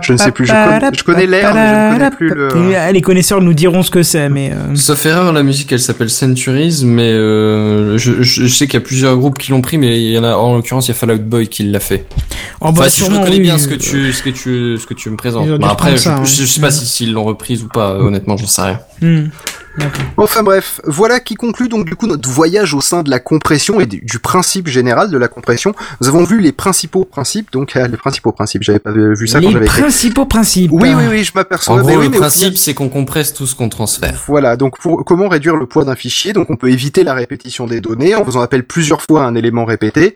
Je 0.03 0.13
ne 0.13 0.17
sais 0.17 0.31
plus. 0.31 0.45
Je, 0.45 0.51
connais- 0.51 0.89
je 0.97 1.03
connais 1.03 1.27
l'air, 1.27 1.53
mais 1.53 1.67
je 1.67 1.73
ne 1.73 1.97
connais 1.97 2.11
plus 2.15 2.29
le. 2.29 2.71
Et, 2.89 2.93
Les 2.93 3.01
connaisseurs 3.01 3.41
nous 3.41 3.53
diront 3.53 3.83
ce 3.83 3.91
que 3.91 4.03
c'est, 4.03 4.29
mais... 4.29 4.51
euh, 4.53 4.75
Sauf 4.75 5.05
erreur, 5.05 5.31
la 5.33 5.43
musique 5.43 5.71
elle 5.71 5.79
s'appelle 5.79 6.09
Centuries, 6.09 6.81
mais 6.85 7.11
euh, 7.11 7.97
je, 7.97 8.47
sais 8.47 8.65
qu'il 8.65 8.73
y 8.75 8.77
a 8.77 8.85
plusieurs 8.85 9.17
groupes 9.17 9.37
qui 9.37 9.51
l'ont 9.51 9.61
pris, 9.61 9.77
mais 9.77 10.01
il 10.01 10.11
y 10.11 10.17
en 10.17 10.23
a 10.23 10.33
en 10.33 10.55
l'occurrence 10.55 10.87
il 10.87 10.89
y 10.89 10.91
a 10.91 10.95
Fall 10.95 11.11
Out 11.11 11.23
Boy 11.23 11.47
qui 11.47 11.63
l'a 11.63 11.79
fait. 11.79 12.05
oh, 12.61 12.65
bah, 12.65 12.69
Enfin, 12.71 12.89
si 12.89 13.01
je 13.01 13.05
reconnais 13.05 13.31
oui, 13.37 13.39
bien 13.41 13.57
ce 13.57 13.67
que 13.67 13.75
euh, 13.75 13.77
tu 13.77 14.13
ce 14.13 14.23
que 14.23 14.29
tu 14.29 14.77
ce 14.77 14.85
que 14.85 14.93
tu 14.93 15.09
me 15.09 15.17
présentes. 15.17 15.47
Bah, 15.59 15.69
après, 15.71 15.97
je, 15.97 16.09
ouais. 16.09 16.15
je 16.25 16.45
sais 16.45 16.61
pas 16.61 16.71
si 16.71 16.85
s'ils 16.85 17.13
l'ont 17.13 17.23
reprise 17.23 17.63
ou 17.63 17.67
pas. 17.67 17.95
Honnêtement, 17.95 18.37
j'en 18.37 18.47
sais 18.47 18.61
rien. 18.61 18.79
hmm. 19.01 19.25
Enfin 20.17 20.43
bref, 20.43 20.81
voilà 20.85 21.19
qui 21.19 21.35
conclut 21.35 21.69
donc 21.69 21.85
du 21.85 21.95
coup 21.95 22.07
notre 22.07 22.29
voyage 22.29 22.73
au 22.73 22.81
sein 22.81 23.03
de 23.03 23.09
la 23.09 23.19
compression 23.19 23.79
et 23.79 23.85
du, 23.85 24.19
principe 24.19 24.67
général 24.67 25.09
de 25.09 25.17
la 25.17 25.27
compression. 25.27 25.73
Nous 26.01 26.07
avons 26.07 26.23
vu 26.23 26.39
les 26.39 26.51
principaux 26.51 27.05
principes, 27.05 27.51
donc 27.51 27.75
euh, 27.75 27.87
les 27.87 27.97
principaux 27.97 28.31
principes. 28.31 28.63
J'avais 28.63 28.79
pas 28.79 28.91
vu 28.91 29.27
ça 29.27 29.39
quand 29.39 29.47
Les 29.47 29.53
j'avais 29.53 29.65
écrit. 29.65 29.81
principaux 29.81 30.25
principes. 30.25 30.71
Oui, 30.73 30.93
oui, 30.95 31.05
oui, 31.09 31.23
je 31.23 31.31
m'aperçois. 31.33 31.75
En 31.75 31.79
gros, 31.79 31.97
oui, 31.97 32.09
le 32.09 32.11
principe 32.11 32.57
c'est 32.57 32.73
qu'on 32.73 32.89
compresse 32.89 33.33
tout 33.33 33.47
ce 33.47 33.55
qu'on 33.55 33.69
transfère. 33.69 34.21
Voilà, 34.27 34.57
donc 34.57 34.79
pour 34.79 35.03
comment 35.05 35.29
réduire 35.29 35.55
le 35.55 35.65
poids 35.65 35.85
d'un 35.85 35.95
fichier, 35.95 36.33
donc 36.33 36.49
on 36.49 36.55
peut 36.55 36.69
éviter 36.69 37.03
la 37.03 37.13
répétition 37.13 37.65
des 37.65 37.81
données 37.81 38.15
en 38.15 38.25
faisant 38.25 38.41
appel 38.41 38.63
plusieurs 38.63 39.01
fois 39.01 39.23
à 39.23 39.25
un 39.25 39.35
élément 39.35 39.65
répété, 39.65 40.15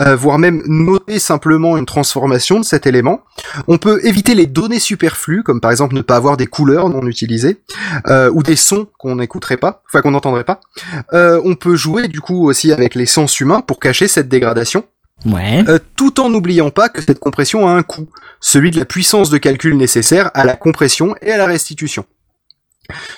euh, 0.00 0.16
voire 0.16 0.38
même 0.38 0.62
noter 0.66 1.18
simplement 1.18 1.76
une 1.76 1.86
transformation 1.86 2.58
de 2.58 2.64
cet 2.64 2.86
élément. 2.86 3.20
On 3.68 3.78
peut 3.78 4.04
éviter 4.04 4.34
les 4.34 4.46
données 4.46 4.78
superflues, 4.78 5.42
comme 5.42 5.60
par 5.60 5.70
exemple 5.70 5.94
ne 5.94 6.02
pas 6.02 6.16
avoir 6.16 6.36
des 6.36 6.46
couleurs 6.46 6.88
non 6.88 7.06
utilisées, 7.06 7.58
euh, 8.08 8.30
ou 8.32 8.42
des 8.42 8.56
sons 8.56 8.86
qu'on 9.04 9.16
n'écouterait 9.16 9.58
pas, 9.58 9.82
enfin 9.86 10.00
qu'on 10.00 10.12
n'entendrait 10.12 10.44
pas. 10.44 10.60
Euh, 11.12 11.40
on 11.44 11.54
peut 11.54 11.76
jouer 11.76 12.08
du 12.08 12.20
coup 12.20 12.48
aussi 12.48 12.72
avec 12.72 12.94
les 12.94 13.06
sens 13.06 13.38
humains 13.38 13.60
pour 13.60 13.78
cacher 13.78 14.08
cette 14.08 14.28
dégradation. 14.28 14.84
Ouais. 15.26 15.62
Euh, 15.68 15.78
tout 15.96 16.20
en 16.20 16.30
n'oubliant 16.30 16.70
pas 16.70 16.88
que 16.88 17.02
cette 17.02 17.20
compression 17.20 17.68
a 17.68 17.72
un 17.72 17.82
coût, 17.82 18.08
celui 18.40 18.70
de 18.70 18.78
la 18.78 18.84
puissance 18.84 19.30
de 19.30 19.38
calcul 19.38 19.76
nécessaire 19.76 20.30
à 20.34 20.44
la 20.44 20.56
compression 20.56 21.14
et 21.22 21.30
à 21.30 21.36
la 21.36 21.46
restitution. 21.46 22.04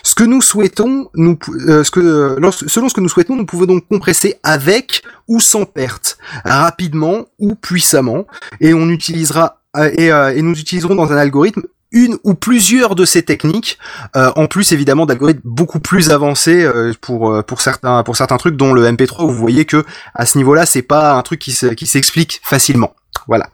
Ce 0.02 0.14
que 0.14 0.24
nous 0.24 0.42
souhaitons, 0.42 1.08
nous, 1.14 1.38
euh, 1.68 1.82
ce 1.82 1.90
que, 1.90 2.00
euh, 2.00 2.50
selon 2.50 2.88
ce 2.88 2.94
que 2.94 3.00
nous 3.00 3.08
souhaitons, 3.08 3.36
nous 3.36 3.46
pouvons 3.46 3.66
donc 3.66 3.88
compresser 3.88 4.36
avec 4.42 5.02
ou 5.26 5.40
sans 5.40 5.64
perte, 5.64 6.18
rapidement 6.44 7.26
ou 7.38 7.54
puissamment, 7.54 8.26
et 8.60 8.74
on 8.74 8.88
utilisera 8.90 9.62
euh, 9.76 9.90
et, 9.96 10.12
euh, 10.12 10.34
et 10.34 10.42
nous 10.42 10.58
utiliserons 10.58 10.94
dans 10.94 11.12
un 11.12 11.16
algorithme 11.16 11.62
une 11.92 12.18
ou 12.24 12.34
plusieurs 12.34 12.94
de 12.94 13.04
ces 13.04 13.22
techniques, 13.22 13.78
euh, 14.16 14.32
en 14.36 14.46
plus 14.46 14.72
évidemment 14.72 15.06
d'algorithmes 15.06 15.40
beaucoup 15.44 15.80
plus 15.80 16.10
avancés 16.10 16.64
euh, 16.64 16.92
pour 17.00 17.30
euh, 17.30 17.42
pour 17.42 17.60
certains 17.60 18.02
pour 18.02 18.16
certains 18.16 18.36
trucs, 18.36 18.56
dont 18.56 18.72
le 18.72 18.86
MP3. 18.86 19.24
Où 19.24 19.28
vous 19.28 19.38
voyez 19.38 19.64
que 19.64 19.84
à 20.14 20.26
ce 20.26 20.38
niveau-là, 20.38 20.66
c'est 20.66 20.82
pas 20.82 21.14
un 21.14 21.22
truc 21.22 21.40
qui 21.40 21.52
s'explique 21.52 22.40
facilement. 22.42 22.94
Voilà. 23.28 23.50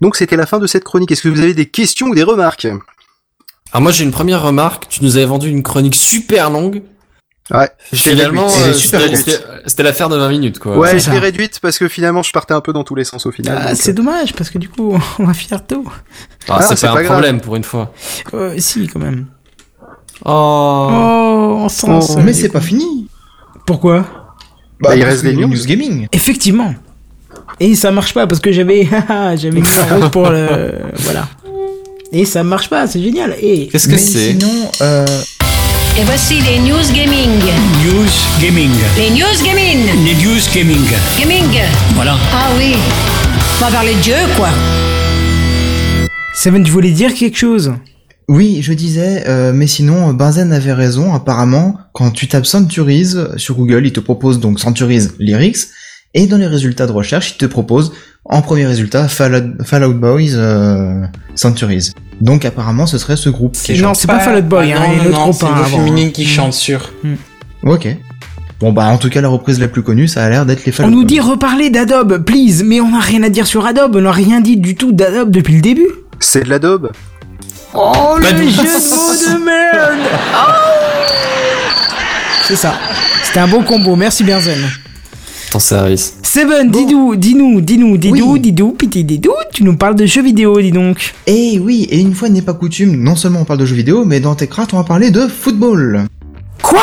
Donc 0.00 0.16
c'était 0.16 0.36
la 0.36 0.46
fin 0.46 0.58
de 0.58 0.66
cette 0.66 0.84
chronique. 0.84 1.10
Est-ce 1.10 1.22
que 1.22 1.28
vous 1.28 1.40
avez 1.40 1.54
des 1.54 1.66
questions 1.66 2.08
ou 2.08 2.14
des 2.14 2.22
remarques? 2.22 2.66
Alors 3.72 3.82
moi 3.82 3.92
j'ai 3.92 4.04
une 4.04 4.12
première 4.12 4.42
remarque. 4.42 4.88
Tu 4.88 5.04
nous 5.04 5.16
avais 5.16 5.26
vendu 5.26 5.48
une 5.48 5.62
chronique 5.62 5.94
super 5.94 6.50
longue. 6.50 6.82
Ouais. 7.50 7.68
Finalement, 7.94 8.46
euh, 8.48 8.72
c'était 8.74 9.82
l'affaire 9.82 10.08
de 10.10 10.16
20 10.16 10.28
minutes 10.28 10.58
quoi. 10.58 10.76
Ouais, 10.76 10.90
c'est 10.92 10.98
je 11.00 11.10
l'ai 11.10 11.18
réduite 11.18 11.60
parce 11.60 11.78
que 11.78 11.88
finalement 11.88 12.22
je 12.22 12.30
partais 12.30 12.52
un 12.54 12.60
peu 12.60 12.72
dans 12.74 12.84
tous 12.84 12.94
les 12.94 13.04
sens 13.04 13.24
au 13.24 13.30
final. 13.32 13.58
Ah, 13.60 13.74
c'est 13.74 13.90
euh, 13.90 13.94
dommage 13.94 14.34
parce 14.34 14.50
que 14.50 14.58
du 14.58 14.68
coup 14.68 14.98
on 15.18 15.24
va 15.24 15.32
finir 15.32 15.64
tôt. 15.66 15.84
Ah, 16.48 16.58
Ah, 16.60 16.62
c'est 16.62 16.76
c'est 16.76 16.86
pas, 16.86 16.92
pas 16.94 16.98
un 17.00 17.02
grave. 17.04 17.12
problème 17.16 17.40
pour 17.40 17.56
une 17.56 17.64
fois. 17.64 17.92
Euh, 18.34 18.54
si 18.58 18.86
quand 18.88 18.98
même. 19.00 19.26
Oh. 20.24 20.88
Oh, 20.90 21.58
on 21.64 21.68
sent. 21.68 22.16
mais 22.24 22.32
c'est 22.32 22.48
pas 22.50 22.60
fini. 22.60 23.08
Pourquoi? 23.66 24.04
Bah, 24.80 24.94
il 24.96 25.02
reste 25.04 25.24
a 25.24 25.32
news. 25.32 25.48
news 25.48 25.64
gaming. 25.66 26.06
Effectivement. 26.12 26.74
Et 27.60 27.74
ça 27.74 27.90
marche 27.90 28.14
pas 28.14 28.26
parce 28.26 28.40
que 28.40 28.52
j'avais 28.52 28.86
j'avais 29.36 29.50
mis 29.60 29.68
en 29.90 30.00
route 30.00 30.10
pour 30.12 30.28
le 30.28 30.72
voilà. 30.98 31.28
Et 32.12 32.24
ça 32.24 32.42
marche 32.42 32.70
pas, 32.70 32.86
c'est 32.86 33.02
génial. 33.02 33.34
Et 33.40 33.68
Qu'est-ce 33.68 33.88
que 33.88 33.96
c'est? 33.98 34.32
sinon, 34.32 34.70
euh, 34.80 35.04
Et 35.98 36.04
voici 36.04 36.40
les 36.42 36.60
news 36.60 36.92
gaming. 36.94 37.40
News 37.84 38.08
Gaming. 38.40 38.70
Les 38.96 39.10
news 39.10 39.44
gaming. 39.44 39.78
Les 40.04 40.14
News 40.14 40.40
Gaming. 40.54 40.86
Gaming. 41.18 41.60
Voilà. 41.96 42.16
Ah 42.32 42.50
oui. 42.56 42.74
On 43.56 43.64
va 43.64 43.70
parler 43.72 43.94
de 43.96 44.00
Dieu, 44.00 44.14
quoi. 44.36 44.48
Seven, 46.34 46.62
tu 46.62 46.70
voulais 46.70 46.92
dire 46.92 47.12
quelque 47.14 47.36
chose? 47.36 47.72
Oui, 48.28 48.60
je 48.62 48.74
disais, 48.74 49.24
euh, 49.26 49.52
mais 49.52 49.66
sinon, 49.66 50.12
Benzen 50.12 50.52
avait 50.52 50.72
raison. 50.72 51.14
Apparemment, 51.14 51.78
quand 51.92 52.12
tu 52.12 52.28
tapes 52.28 52.46
Centuries 52.46 53.16
sur 53.36 53.56
Google, 53.56 53.84
il 53.84 53.92
te 53.92 53.98
propose 53.98 54.38
donc 54.38 54.60
Centuries 54.60 55.08
Lyrics, 55.18 55.66
Et 56.14 56.26
dans 56.26 56.38
les 56.38 56.46
résultats 56.46 56.86
de 56.86 56.92
recherche, 56.92 57.32
il 57.32 57.36
te 57.36 57.46
propose 57.46 57.92
en 58.24 58.40
premier 58.42 58.66
résultat 58.66 59.08
Fallout, 59.08 59.62
Fallout 59.64 59.94
Boys 59.94 60.34
euh, 60.34 61.04
Centuries. 61.34 61.92
Donc 62.20 62.44
apparemment, 62.44 62.86
ce 62.86 62.98
serait 62.98 63.16
ce 63.16 63.28
groupe. 63.28 63.52
qui 63.56 63.78
Non, 63.80 63.94
c'est 63.94 64.06
pas 64.06 64.18
Fall 64.18 64.38
Out 64.38 64.46
Boy, 64.48 64.72
Ah 64.72 64.80
hein, 64.82 64.88
non, 65.04 65.10
non, 65.26 65.32
c'est 65.32 65.44
hein, 65.44 65.50
une 65.52 65.58
avant, 65.64 65.76
féminine 65.76 66.08
hein. 66.08 66.12
qui 66.12 66.24
Mm. 66.24 66.28
chante 66.28 66.52
sur. 66.54 66.92
Ok. 67.62 67.88
Bon 68.60 68.72
bah 68.72 68.86
en 68.86 68.98
tout 68.98 69.08
cas 69.08 69.20
la 69.20 69.28
reprise 69.28 69.60
la 69.60 69.68
plus 69.68 69.82
connue, 69.84 70.08
ça 70.08 70.24
a 70.24 70.28
l'air 70.28 70.44
d'être 70.44 70.64
les 70.64 70.72
Fallout 70.72 70.88
On 70.88 70.96
nous 70.96 71.04
dit 71.04 71.20
reparler 71.20 71.70
d'Adobe, 71.70 72.24
please, 72.24 72.64
mais 72.64 72.80
on 72.80 72.90
n'a 72.90 72.98
rien 72.98 73.22
à 73.22 73.28
dire 73.28 73.46
sur 73.46 73.64
Adobe, 73.64 73.94
on 73.96 74.00
n'a 74.00 74.10
rien 74.10 74.40
dit 74.40 74.56
du 74.56 74.74
tout 74.74 74.90
d'Adobe 74.90 75.30
depuis 75.30 75.54
le 75.54 75.60
début. 75.60 75.86
C'est 76.18 76.42
de 76.42 76.48
l'Adobe. 76.50 76.90
Oh, 77.74 78.16
Pas 78.20 78.32
le 78.32 78.38
jeu 78.48 78.62
de 78.62 78.96
mots 78.96 79.38
de 79.38 79.44
merde 79.44 80.08
C'est 82.44 82.56
ça. 82.56 82.74
C'était 83.22 83.40
un 83.40 83.46
bon 83.48 83.62
combo, 83.62 83.94
merci 83.94 84.24
Benzen. 84.24 84.58
Ton 85.50 85.58
service. 85.60 86.14
Seven, 86.22 86.70
dis-nous, 86.70 87.16
dis-nous, 87.16 87.60
dis-nous, 87.62 87.96
dis-nous, 87.96 88.32
Oui. 88.32 88.40
dis-nous, 88.40 88.72
petit 88.72 89.02
dis-nous, 89.02 89.32
tu 89.52 89.64
nous 89.64 89.76
parles 89.76 89.94
de 89.94 90.04
jeux 90.04 90.22
vidéo, 90.22 90.60
dis 90.60 90.72
donc. 90.72 91.14
Et 91.26 91.58
oui, 91.58 91.86
et 91.90 91.98
une 92.00 92.14
fois 92.14 92.28
n'est 92.28 92.42
pas 92.42 92.52
coutume, 92.52 93.02
non 93.02 93.16
seulement 93.16 93.40
on 93.40 93.44
parle 93.46 93.60
de 93.60 93.64
jeux 93.64 93.74
vidéo, 93.76 94.04
mais 94.04 94.20
dans 94.20 94.34
Techcraft 94.34 94.74
on 94.74 94.76
va 94.76 94.84
parler 94.84 95.10
de 95.10 95.26
football. 95.26 96.04
Quoi? 96.62 96.80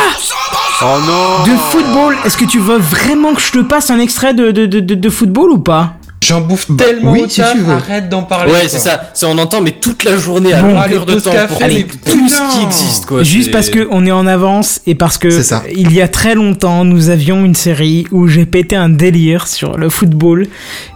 Oh 0.81 0.85
non 1.05 1.43
De 1.51 1.57
football 1.71 2.15
Est-ce 2.25 2.37
que 2.37 2.45
tu 2.45 2.57
veux 2.59 2.77
vraiment 2.77 3.35
que 3.35 3.41
je 3.41 3.51
te 3.51 3.59
passe 3.59 3.91
un 3.91 3.99
extrait 3.99 4.33
de, 4.33 4.49
de, 4.51 4.65
de, 4.65 4.79
de- 4.79 4.95
de 4.95 5.09
football 5.09 5.51
ou 5.51 5.59
pas? 5.59 5.93
J'en 6.23 6.41
bouffe 6.41 6.65
Bah, 6.71 6.85
tellement 6.85 7.11
oui, 7.11 7.21
au 7.25 7.29
si 7.29 7.39
taf, 7.41 7.51
tu 7.53 7.59
veux. 7.59 7.73
arrête 7.73 8.09
d'en 8.09 8.23
parler. 8.23 8.51
Ouais, 8.51 8.67
c'est 8.67 8.79
ça. 8.79 9.11
Ça, 9.13 9.27
on 9.27 9.37
entend, 9.37 9.61
mais 9.61 9.71
toute 9.79 10.03
la 10.03 10.17
journée 10.17 10.53
à 10.53 10.61
longueur 10.63 11.05
de 11.05 11.19
temps 11.19 11.31
café, 11.31 11.47
pour 11.53 11.59
mais 11.67 11.83
tout 11.83 12.27
ce 12.29 12.57
qui 12.57 12.65
existe, 12.65 13.05
quoi. 13.05 13.21
Juste 13.21 13.51
parce 13.51 13.69
que 13.69 13.87
on 13.91 14.05
est 14.07 14.11
en 14.11 14.25
avance 14.25 14.81
et 14.87 14.95
parce 14.95 15.19
que 15.19 15.27
il 15.71 15.93
y 15.93 16.01
a 16.01 16.07
très 16.07 16.33
longtemps 16.33 16.83
nous 16.83 17.09
avions 17.09 17.45
une 17.45 17.53
série 17.53 18.07
où 18.11 18.27
j'ai 18.27 18.47
pété 18.47 18.75
un 18.75 18.89
délire 18.89 19.45
sur 19.47 19.77
le 19.77 19.87
football. 19.89 20.47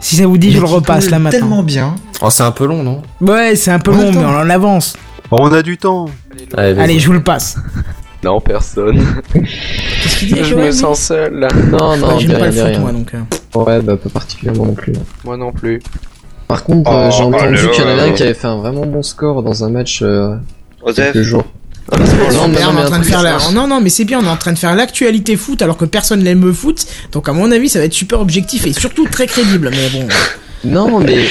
Si 0.02 0.16
ça 0.16 0.26
vous 0.26 0.38
dit, 0.40 0.52
je 0.52 0.60
le 0.60 0.66
repasse 0.66 1.12
là 1.12 1.20
maintenant. 1.20 1.40
Tellement 1.40 1.64
bien. 1.64 1.96
Oh, 2.22 2.30
c'est 2.32 2.44
un 2.44 2.52
peu 2.52 2.66
long, 2.66 2.82
non 2.82 3.04
Ouais, 3.22 3.56
c'est 3.56 3.72
un 3.72 3.80
peu 3.80 3.92
Ouais, 3.92 3.98
long, 4.06 4.12
mais 4.12 4.26
on 4.26 4.36
en 4.36 4.50
avance. 4.50 4.96
On 5.30 5.52
a 5.54 5.62
du 5.62 5.78
temps. 5.78 6.06
Allez, 6.58 6.98
je 7.00 7.06
vous 7.06 7.14
le 7.14 7.22
passe. 7.24 7.56
Non, 8.24 8.42
personne. 8.42 9.06
Qu'est-ce 9.32 10.18
qu'il 10.18 10.34
dit 10.34 10.44
Je 10.44 10.56
me 10.56 10.72
sens 10.72 11.00
seul 11.02 11.36
là. 11.36 11.50
Non, 11.72 11.92
Ouais, 11.92 11.98
non, 11.98 12.18
dis 12.18 12.26
J'aime 12.28 12.40
pas 12.40 12.46
le 12.48 12.52
foot, 12.52 12.64
rien. 12.66 12.80
moi, 12.80 12.92
donc. 12.92 13.14
euh. 13.14 13.20
Ouais, 13.56 13.82
bah 13.82 13.98
pas 13.98 14.10
particulièrement 14.10 14.66
non 14.68 14.74
plus. 14.74 14.94
Moi 15.24 15.38
non 15.38 15.52
plus. 15.52 15.82
Par 16.48 16.64
contre, 16.64 16.90
euh, 16.92 17.10
Oh, 17.10 17.16
j'ai 17.16 17.24
entendu 17.24 17.58
allez, 17.58 17.70
qu'il 17.72 17.84
y 17.84 17.86
en 17.86 17.90
avait 17.90 18.02
ouais. 18.04 18.10
un 18.10 18.14
qui 18.14 18.24
avait 18.24 18.34
fait 18.34 18.48
un 18.48 18.58
vraiment 18.58 18.86
bon 18.86 19.04
score 19.04 19.44
dans 19.44 19.64
un 19.64 19.70
match 19.70 20.00
euh, 20.02 20.36
quelques 20.96 21.22
jours. 21.22 21.46
Ah, 21.92 21.98
Non, 21.98 22.48
mais 22.48 22.58
on 22.64 22.78
est 22.78 22.84
en 22.84 22.86
train 22.86 23.00
de 23.00 23.04
faire 23.04 23.24
la... 23.24 23.34
différent. 23.38 23.52
Non, 23.54 23.68
non, 23.68 23.82
mais 23.82 23.90
c'est 23.90 24.06
bien, 24.06 24.20
on 24.20 24.24
est 24.24 24.30
en 24.30 24.38
train 24.38 24.54
de 24.54 24.58
faire 24.60 24.76
l'actualité 24.76 25.36
foot 25.36 25.62
alors 25.62 25.78
que 25.78 25.86
personne 25.86 26.22
n'aime 26.24 26.46
le 26.46 26.54
foot. 26.54 26.86
Donc, 27.12 27.28
à 27.30 27.34
mon 27.34 27.52
avis, 27.52 27.70
ça 27.70 27.80
va 27.80 27.86
être 27.86 27.94
super 27.94 28.20
objectif 28.22 28.66
et 28.68 28.74
surtout 28.74 29.08
très 29.08 29.26
crédible. 29.28 29.72
Mais 29.72 29.90
bon. 30.00 30.08
Non, 30.64 31.00
mais 31.06 31.30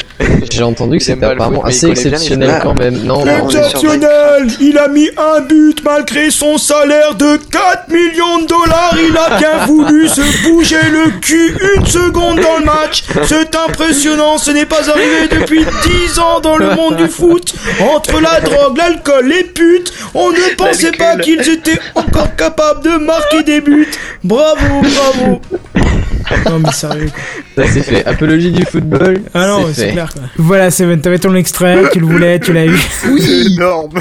j'ai 0.50 0.62
entendu 0.62 0.98
que 0.98 1.04
c'était 1.04 1.26
apparemment 1.26 1.60
foot, 1.60 1.68
assez 1.68 1.86
bien 1.86 1.94
exceptionnel 1.94 2.60
quand 2.62 2.78
même. 2.78 2.94
Non, 3.04 3.22
sur- 3.22 3.60
Exceptionnel 3.60 4.48
Il 4.60 4.78
a 4.78 4.88
mis 4.88 5.08
un 5.16 5.40
but 5.42 5.82
malgré 5.84 6.30
son 6.30 6.56
salaire 6.58 7.14
de 7.14 7.36
4 7.36 7.88
millions 7.90 8.38
de 8.42 8.46
dollars. 8.46 8.96
Il 9.08 9.16
a 9.16 9.38
bien 9.38 9.66
voulu 9.66 10.08
se 10.08 10.48
bouger 10.48 10.76
le 10.90 11.10
cul 11.20 11.56
une 11.76 11.86
seconde 11.86 12.40
dans 12.40 12.58
le 12.58 12.64
match. 12.64 13.04
C'est 13.26 13.54
impressionnant, 13.54 14.38
ce 14.38 14.50
n'est 14.50 14.66
pas 14.66 14.88
arrivé 14.90 15.28
depuis 15.30 15.64
10 16.06 16.18
ans 16.18 16.40
dans 16.40 16.56
le 16.56 16.74
monde 16.74 16.96
du 16.96 17.08
foot. 17.08 17.52
Entre 17.80 18.20
la 18.20 18.40
drogue, 18.40 18.76
l'alcool, 18.78 19.26
les 19.28 19.44
putes, 19.44 19.92
on 20.14 20.30
ne 20.30 20.54
pensait 20.56 20.92
pas 20.92 21.16
qu'ils 21.16 21.48
étaient 21.48 21.80
encore 21.94 22.34
capables 22.36 22.82
de 22.82 22.96
marquer 23.04 23.42
des 23.42 23.60
buts. 23.60 23.88
Bravo, 24.24 24.80
bravo 24.82 25.40
Non 26.46 26.58
mais 26.58 26.72
sérieux 26.72 27.10
quoi. 27.54 27.64
ça 27.66 27.70
c'est 27.72 27.82
fait. 27.82 28.04
Apologie 28.06 28.50
du 28.52 28.64
football. 28.64 29.20
Ah 29.34 29.46
non, 29.48 29.66
c'est 29.72 29.92
clair 29.92 30.12
quoi. 30.12 30.22
Voilà 30.36 30.70
Seven, 30.70 31.00
t'avais 31.00 31.18
ton 31.18 31.34
extrait, 31.34 31.82
tu 31.92 32.00
le 32.00 32.06
voulais, 32.06 32.38
tu 32.40 32.52
l'as 32.52 32.66
eu. 32.66 32.76
C'est 33.18 33.46
énorme. 33.52 34.00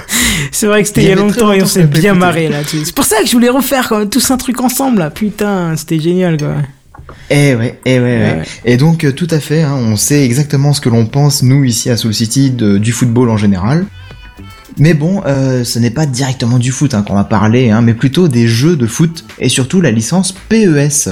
C'est 0.51 0.67
vrai 0.67 0.81
que 0.81 0.87
c'était 0.87 1.03
Il 1.03 1.09
y 1.09 1.11
a 1.11 1.15
longtemps 1.15 1.51
et 1.53 1.61
on 1.61 1.65
s'est 1.65 1.83
bien 1.85 2.13
marré 2.13 2.49
là. 2.49 2.57
C'est 2.65 2.93
pour 2.95 3.05
ça 3.05 3.17
que 3.21 3.27
je 3.27 3.31
voulais 3.31 3.49
refaire 3.49 3.87
quoi, 3.87 4.05
tous 4.05 4.29
un 4.31 4.37
truc 4.37 4.59
ensemble 4.61 4.99
là. 4.99 5.09
Putain, 5.09 5.75
c'était 5.77 5.99
génial 5.99 6.37
quoi. 6.37 6.55
Eh 7.29 7.55
ouais, 7.55 7.79
eh 7.85 7.99
ouais, 7.99 8.03
ouais. 8.03 8.19
Ouais. 8.39 8.43
Et 8.65 8.75
donc 8.77 9.03
euh, 9.05 9.11
tout 9.13 9.27
à 9.31 9.39
fait, 9.39 9.61
hein, 9.61 9.73
on 9.75 9.95
sait 9.95 10.23
exactement 10.25 10.73
ce 10.73 10.81
que 10.81 10.89
l'on 10.89 11.05
pense 11.05 11.41
nous 11.43 11.63
ici 11.63 11.89
à 11.89 11.95
Soul 11.97 12.13
City 12.13 12.51
de- 12.51 12.77
du 12.77 12.91
football 12.91 13.29
en 13.29 13.37
général. 13.37 13.85
Mais 14.77 14.93
bon, 14.93 15.23
euh, 15.25 15.63
ce 15.63 15.79
n'est 15.79 15.89
pas 15.89 16.05
directement 16.05 16.59
du 16.59 16.71
foot 16.71 16.93
hein, 16.93 17.03
qu'on 17.07 17.15
va 17.15 17.23
parler, 17.23 17.71
hein, 17.71 17.81
mais 17.81 17.93
plutôt 17.93 18.27
des 18.27 18.47
jeux 18.47 18.75
de 18.75 18.85
foot 18.85 19.23
et 19.39 19.49
surtout 19.49 19.81
la 19.81 19.89
licence 19.91 20.33
PES, 20.49 21.09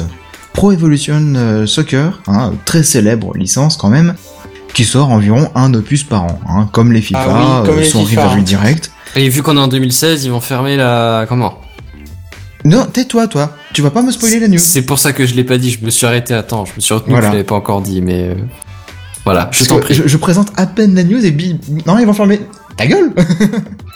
Pro 0.55 0.71
Evolution 0.71 1.33
euh, 1.35 1.65
Soccer, 1.65 2.21
hein, 2.27 2.53
très 2.63 2.81
célèbre 2.81 3.35
licence 3.35 3.75
quand 3.75 3.89
même, 3.89 4.15
qui 4.73 4.85
sort 4.85 5.11
environ 5.11 5.49
un 5.53 5.73
opus 5.73 6.03
par 6.03 6.23
an, 6.23 6.39
hein, 6.47 6.69
comme 6.71 6.93
les 6.93 7.01
FIFA, 7.01 7.19
Ah 7.27 7.59
oui, 7.61 7.67
comme 7.67 7.77
euh, 7.77 7.81
les 7.81 7.85
son 7.89 8.05
FIFA. 8.05 8.29
rival 8.29 8.43
direct. 8.43 8.91
Et 9.17 9.27
vu 9.29 9.43
qu'on 9.43 9.57
est 9.57 9.61
en 9.61 9.67
2016, 9.67 10.23
ils 10.25 10.31
vont 10.31 10.39
fermer 10.39 10.77
la. 10.77 11.25
Comment? 11.27 11.59
Non, 12.63 12.85
tais-toi, 12.85 13.27
toi, 13.27 13.51
tu 13.73 13.81
vas 13.81 13.91
pas 13.91 14.01
me 14.01 14.11
spoiler 14.11 14.39
la 14.39 14.47
news. 14.47 14.57
C'est 14.57 14.81
pour 14.81 14.97
ça 14.97 15.13
que 15.13 15.25
je 15.25 15.35
l'ai 15.35 15.43
pas 15.43 15.57
dit. 15.57 15.71
Je 15.71 15.85
me 15.85 15.89
suis 15.91 16.05
arrêté. 16.05 16.33
Attends, 16.33 16.65
je 16.65 16.71
me 16.75 16.81
suis 16.81 16.93
retenu. 16.93 17.11
Voilà. 17.11 17.27
Je 17.27 17.31
l'avais 17.33 17.43
pas 17.43 17.55
encore 17.55 17.81
dit, 17.81 18.01
mais 18.01 18.29
euh, 18.29 18.35
voilà. 19.23 19.49
Je 19.51 19.65
t'en 19.65 19.75
que 19.75 19.81
prie. 19.81 19.93
Je, 19.93 20.07
je 20.07 20.17
présente 20.17 20.51
à 20.55 20.65
peine 20.65 20.95
la 20.95 21.03
news 21.03 21.23
et 21.23 21.31
bi... 21.31 21.59
Non, 21.85 21.99
ils 21.99 22.05
vont 22.07 22.13
fermer... 22.13 22.41
Ta 22.75 22.87
gueule 22.87 23.13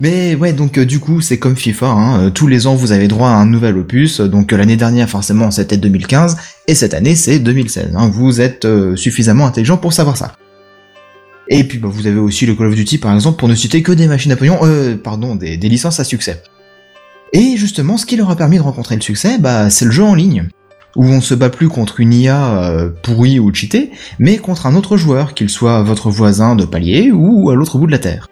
Mais 0.00 0.36
ouais, 0.36 0.52
donc 0.52 0.78
euh, 0.78 0.86
du 0.86 1.00
coup, 1.00 1.20
c'est 1.20 1.38
comme 1.38 1.56
FIFA, 1.56 1.86
hein, 1.86 2.20
euh, 2.20 2.30
tous 2.30 2.46
les 2.46 2.68
ans 2.68 2.76
vous 2.76 2.92
avez 2.92 3.08
droit 3.08 3.30
à 3.30 3.34
un 3.34 3.46
nouvel 3.46 3.76
opus, 3.76 4.20
euh, 4.20 4.28
donc 4.28 4.52
l'année 4.52 4.76
dernière 4.76 5.10
forcément 5.10 5.50
c'était 5.50 5.76
2015, 5.76 6.36
et 6.68 6.76
cette 6.76 6.94
année 6.94 7.16
c'est 7.16 7.40
2016, 7.40 7.90
hein, 7.96 8.08
vous 8.08 8.40
êtes 8.40 8.66
suffisamment 8.94 9.46
intelligent 9.46 9.76
pour 9.76 9.92
savoir 9.92 10.16
ça. 10.16 10.36
Et 11.48 11.64
puis 11.64 11.78
bah, 11.78 11.88
vous 11.90 12.06
avez 12.06 12.18
aussi 12.18 12.46
le 12.46 12.54
Call 12.54 12.68
of 12.68 12.76
Duty 12.76 12.98
par 12.98 13.12
exemple, 13.12 13.38
pour 13.38 13.48
ne 13.48 13.56
citer 13.56 13.82
que 13.82 13.90
des 13.90 14.06
machines 14.06 14.30
à 14.30 14.36
pognon, 14.36 14.58
euh, 14.62 14.96
pardon, 14.96 15.34
des, 15.34 15.56
licences 15.56 15.98
à 15.98 16.04
succès. 16.04 16.42
Et 17.32 17.56
justement, 17.56 17.98
ce 17.98 18.06
qui 18.06 18.16
leur 18.16 18.30
a 18.30 18.36
permis 18.36 18.56
de 18.56 18.62
rencontrer 18.62 18.94
le 18.94 19.02
succès, 19.02 19.38
bah, 19.38 19.68
c'est 19.68 19.84
le 19.84 19.90
jeu 19.90 20.04
en 20.04 20.14
ligne, 20.14 20.48
où 20.94 21.06
on 21.06 21.20
se 21.20 21.34
bat 21.34 21.50
plus 21.50 21.68
contre 21.68 21.98
une 21.98 22.14
IA 22.14 22.72
pourrie 23.02 23.40
ou 23.40 23.52
cheatée, 23.52 23.90
mais 24.20 24.38
contre 24.38 24.66
un 24.66 24.76
autre 24.76 24.96
joueur, 24.96 25.34
qu'il 25.34 25.50
soit 25.50 25.82
votre 25.82 26.08
voisin 26.08 26.54
de 26.54 26.64
palier 26.64 27.10
ou 27.12 27.50
à 27.50 27.56
l'autre 27.56 27.78
bout 27.78 27.86
de 27.86 27.92
la 27.92 27.98
Terre. 27.98 28.28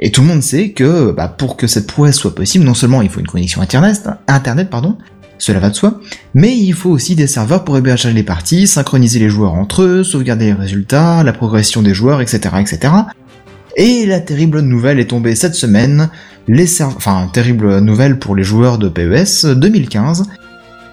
Et 0.00 0.10
tout 0.10 0.22
le 0.22 0.28
monde 0.28 0.42
sait 0.42 0.70
que 0.70 1.12
bah, 1.12 1.28
pour 1.28 1.56
que 1.56 1.66
cette 1.66 1.86
prouesse 1.86 2.16
soit 2.16 2.34
possible, 2.34 2.64
non 2.64 2.74
seulement 2.74 3.02
il 3.02 3.10
faut 3.10 3.20
une 3.20 3.26
connexion 3.26 3.60
Internet, 3.60 4.08
Internet 4.26 4.70
pardon, 4.70 4.96
cela 5.36 5.58
va 5.58 5.70
de 5.70 5.74
soi, 5.74 6.00
mais 6.34 6.56
il 6.56 6.72
faut 6.72 6.90
aussi 6.90 7.14
des 7.14 7.26
serveurs 7.26 7.64
pour 7.64 7.76
héberger 7.76 8.12
les 8.12 8.22
parties, 8.22 8.66
synchroniser 8.66 9.18
les 9.18 9.28
joueurs 9.28 9.54
entre 9.54 9.82
eux, 9.82 10.04
sauvegarder 10.04 10.46
les 10.46 10.52
résultats, 10.52 11.22
la 11.22 11.32
progression 11.32 11.82
des 11.82 11.94
joueurs, 11.94 12.20
etc., 12.20 12.56
etc. 12.60 12.92
Et 13.76 14.04
la 14.06 14.20
terrible 14.20 14.60
nouvelle 14.60 15.00
est 15.00 15.06
tombée 15.06 15.34
cette 15.34 15.54
semaine, 15.54 16.10
les 16.48 16.82
enfin 16.82 17.28
terrible 17.32 17.78
nouvelle 17.78 18.18
pour 18.18 18.34
les 18.34 18.42
joueurs 18.42 18.78
de 18.78 18.88
PES 18.88 19.46
2015, 19.46 20.24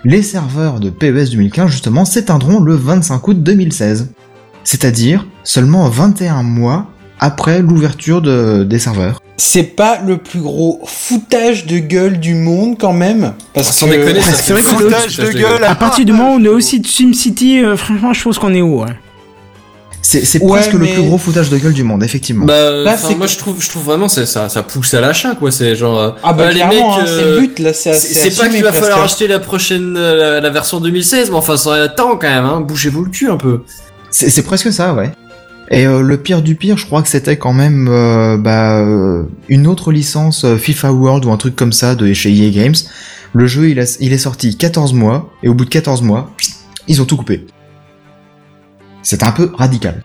les 0.05 0.21
serveurs 0.21 0.79
de 0.79 0.89
PES 0.89 1.31
2015 1.31 1.71
justement 1.71 2.05
s'éteindront 2.05 2.59
le 2.59 2.75
25 2.75 3.27
août 3.27 3.43
2016. 3.43 4.11
C'est-à-dire 4.63 5.25
seulement 5.43 5.89
21 5.89 6.43
mois 6.43 6.91
après 7.19 7.61
l'ouverture 7.61 8.21
de, 8.21 8.63
des 8.63 8.79
serveurs. 8.79 9.21
C'est 9.37 9.63
pas 9.63 9.99
le 10.05 10.17
plus 10.17 10.39
gros 10.41 10.81
foutage 10.85 11.65
de 11.67 11.77
gueule 11.77 12.19
du 12.19 12.33
monde 12.33 12.77
quand 12.79 12.93
même. 12.93 13.33
Parce 13.53 13.71
Sans 13.71 13.85
que... 13.87 13.91
déconner, 13.91 14.21
ça 14.21 14.33
c'est 14.33 14.53
vrai 14.53 14.63
qu'on 14.63 14.77
foutage 14.77 15.11
Foutage 15.11 15.17
de 15.17 15.31
de 15.33 15.39
gueule. 15.39 15.63
À 15.63 15.75
partir 15.75 16.05
du 16.05 16.11
moment 16.11 16.33
où 16.33 16.39
on 16.39 16.43
est 16.43 16.47
aussi 16.49 16.79
de 16.79 16.87
SimCity, 16.87 17.63
euh, 17.63 17.77
franchement, 17.77 18.13
je 18.13 18.23
pense 18.23 18.39
qu'on 18.39 18.53
est 18.53 18.61
haut. 18.61 18.81
hein. 18.83 18.95
C'est 20.01 20.23
c'est 20.25 20.41
Ouais, 20.41 20.59
presque 20.59 20.73
mais- 20.75 20.87
le 20.87 20.93
plus 20.93 21.03
gros 21.03 21.17
foutage 21.17 21.49
de 21.49 21.57
gueule 21.57 21.73
du 21.73 21.83
monde, 21.83 22.01
effectivement. 22.03 22.45
Bah, 22.45 22.71
Là, 22.71 22.93
enfin, 22.93 23.09
c'est 23.09 23.15
moi 23.15 23.25
que- 23.25 23.33
je 23.33 23.37
trouve, 23.37 23.61
je 23.61 23.67
trouve 23.69 23.83
vraiment 23.83 24.07
c'est 24.07 24.25
ça, 24.25 24.47
ça 24.47 24.63
pousse 24.63 24.93
à 24.93 25.01
l'achat 25.01 25.35
quoi. 25.35 25.51
C'est 25.51 25.75
genre. 25.75 25.99
euh, 25.99 26.11
Ah 26.23 26.31
bah 26.33 26.43
ouais, 26.43 26.49
les 26.49 26.55
clairement, 26.61 26.73
mecs, 26.97 27.01
hein, 27.01 27.03
c'est 27.05 27.11
euh, 27.23 27.35
le 27.35 27.39
but 27.41 27.59
là, 27.59 27.73
c'est 27.73 27.93
C'est 27.93 28.19
assez 28.21 28.31
c'est 28.31 28.41
pas 28.41 28.47
qu'il 28.49 28.63
va 28.63 28.69
presque. 28.69 28.83
falloir 28.85 29.03
acheter 29.03 29.27
la 29.27 29.39
prochaine, 29.39 29.95
euh, 29.97 30.15
la, 30.35 30.39
la 30.39 30.49
version 30.49 30.79
2016, 30.79 31.29
mais 31.29 31.35
enfin 31.35 31.57
ça 31.57 31.69
aurait 31.69 31.93
temps 31.93 32.15
quand 32.15 32.29
même. 32.29 32.45
Hein. 32.45 32.61
Bougez-vous 32.61 33.03
le 33.05 33.09
cul 33.11 33.29
un 33.29 33.37
peu. 33.37 33.63
C'est 34.09 34.29
c'est 34.29 34.43
presque 34.43 34.71
ça, 34.71 34.93
ouais. 34.93 35.11
Et 35.69 35.85
euh, 35.85 36.01
le 36.01 36.17
pire 36.17 36.41
du 36.41 36.55
pire, 36.55 36.77
je 36.77 36.85
crois 36.85 37.01
que 37.01 37.09
c'était 37.09 37.37
quand 37.37 37.51
même 37.53 37.87
euh, 37.89 38.37
bah, 38.37 38.79
euh, 38.79 39.23
une 39.49 39.67
autre 39.67 39.91
licence 39.91 40.45
euh, 40.45 40.55
FIFA 40.57 40.93
World 40.93 41.25
ou 41.25 41.31
un 41.31 41.37
truc 41.37 41.55
comme 41.55 41.73
ça 41.73 41.95
de 41.95 42.11
chez 42.13 42.31
EA 42.33 42.51
Games. 42.51 42.75
Le 43.33 43.47
jeu, 43.47 43.69
il, 43.69 43.79
a- 43.79 43.97
il 43.99 44.13
est 44.13 44.17
sorti 44.17 44.55
14 44.57 44.93
mois, 44.93 45.29
et 45.43 45.49
au 45.49 45.53
bout 45.53 45.65
de 45.65 45.69
14 45.69 46.01
mois, 46.03 46.31
ils 46.87 47.01
ont 47.01 47.05
tout 47.05 47.17
coupé. 47.17 47.45
C'est 49.03 49.23
un 49.23 49.31
peu 49.31 49.51
radical. 49.53 50.03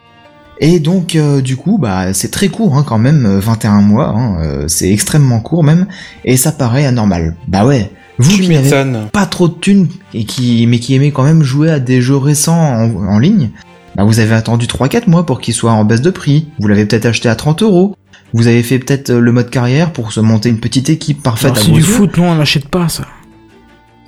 Et 0.58 0.80
donc, 0.80 1.14
euh, 1.16 1.40
du 1.40 1.56
coup, 1.56 1.78
bah, 1.78 2.12
c'est 2.12 2.30
très 2.30 2.48
court 2.48 2.76
hein, 2.76 2.84
quand 2.86 2.98
même, 2.98 3.24
euh, 3.26 3.38
21 3.40 3.80
mois, 3.80 4.08
hein, 4.08 4.36
euh, 4.42 4.64
c'est 4.68 4.92
extrêmement 4.92 5.40
court 5.40 5.64
même, 5.64 5.86
et 6.24 6.36
ça 6.36 6.52
paraît 6.52 6.84
anormal. 6.86 7.36
Bah 7.48 7.64
ouais, 7.64 7.90
vous 8.18 8.30
qui 8.30 8.48
n'avez 8.48 8.68
pas 9.12 9.26
trop 9.26 9.48
de 9.48 9.54
thunes 9.54 9.88
et 10.14 10.24
qui 10.24 10.66
mais 10.68 10.78
qui 10.78 10.94
aimait 10.94 11.10
quand 11.10 11.24
même 11.24 11.42
jouer 11.42 11.70
à 11.70 11.80
des 11.80 12.00
jeux 12.00 12.16
récents 12.16 12.60
en, 12.60 12.94
en 13.08 13.18
ligne, 13.18 13.50
bah 13.96 14.04
vous 14.04 14.20
avez 14.20 14.34
attendu 14.34 14.66
3-4 14.66 15.08
mois 15.08 15.26
pour 15.26 15.40
qu'il 15.40 15.54
soit 15.54 15.72
en 15.72 15.84
baisse 15.84 16.00
de 16.00 16.10
prix. 16.10 16.48
Vous 16.58 16.68
l'avez 16.68 16.86
peut-être 16.86 17.06
acheté 17.06 17.28
à 17.28 17.34
30 17.34 17.62
euros. 17.62 17.96
Vous 18.32 18.46
avez 18.46 18.62
fait 18.62 18.78
peut-être 18.78 19.10
euh, 19.10 19.20
le 19.20 19.32
mode 19.32 19.50
carrière 19.50 19.92
pour 19.92 20.12
se 20.12 20.20
monter 20.20 20.48
une 20.48 20.60
petite 20.60 20.88
équipe 20.88 21.22
parfaite 21.22 21.52
Alors, 21.52 21.62
à 21.62 21.66
C'est 21.66 21.72
du 21.72 21.82
foot, 21.82 22.16
non, 22.16 22.30
on 22.30 22.34
n'achète 22.36 22.68
pas 22.68 22.88
ça. 22.88 23.06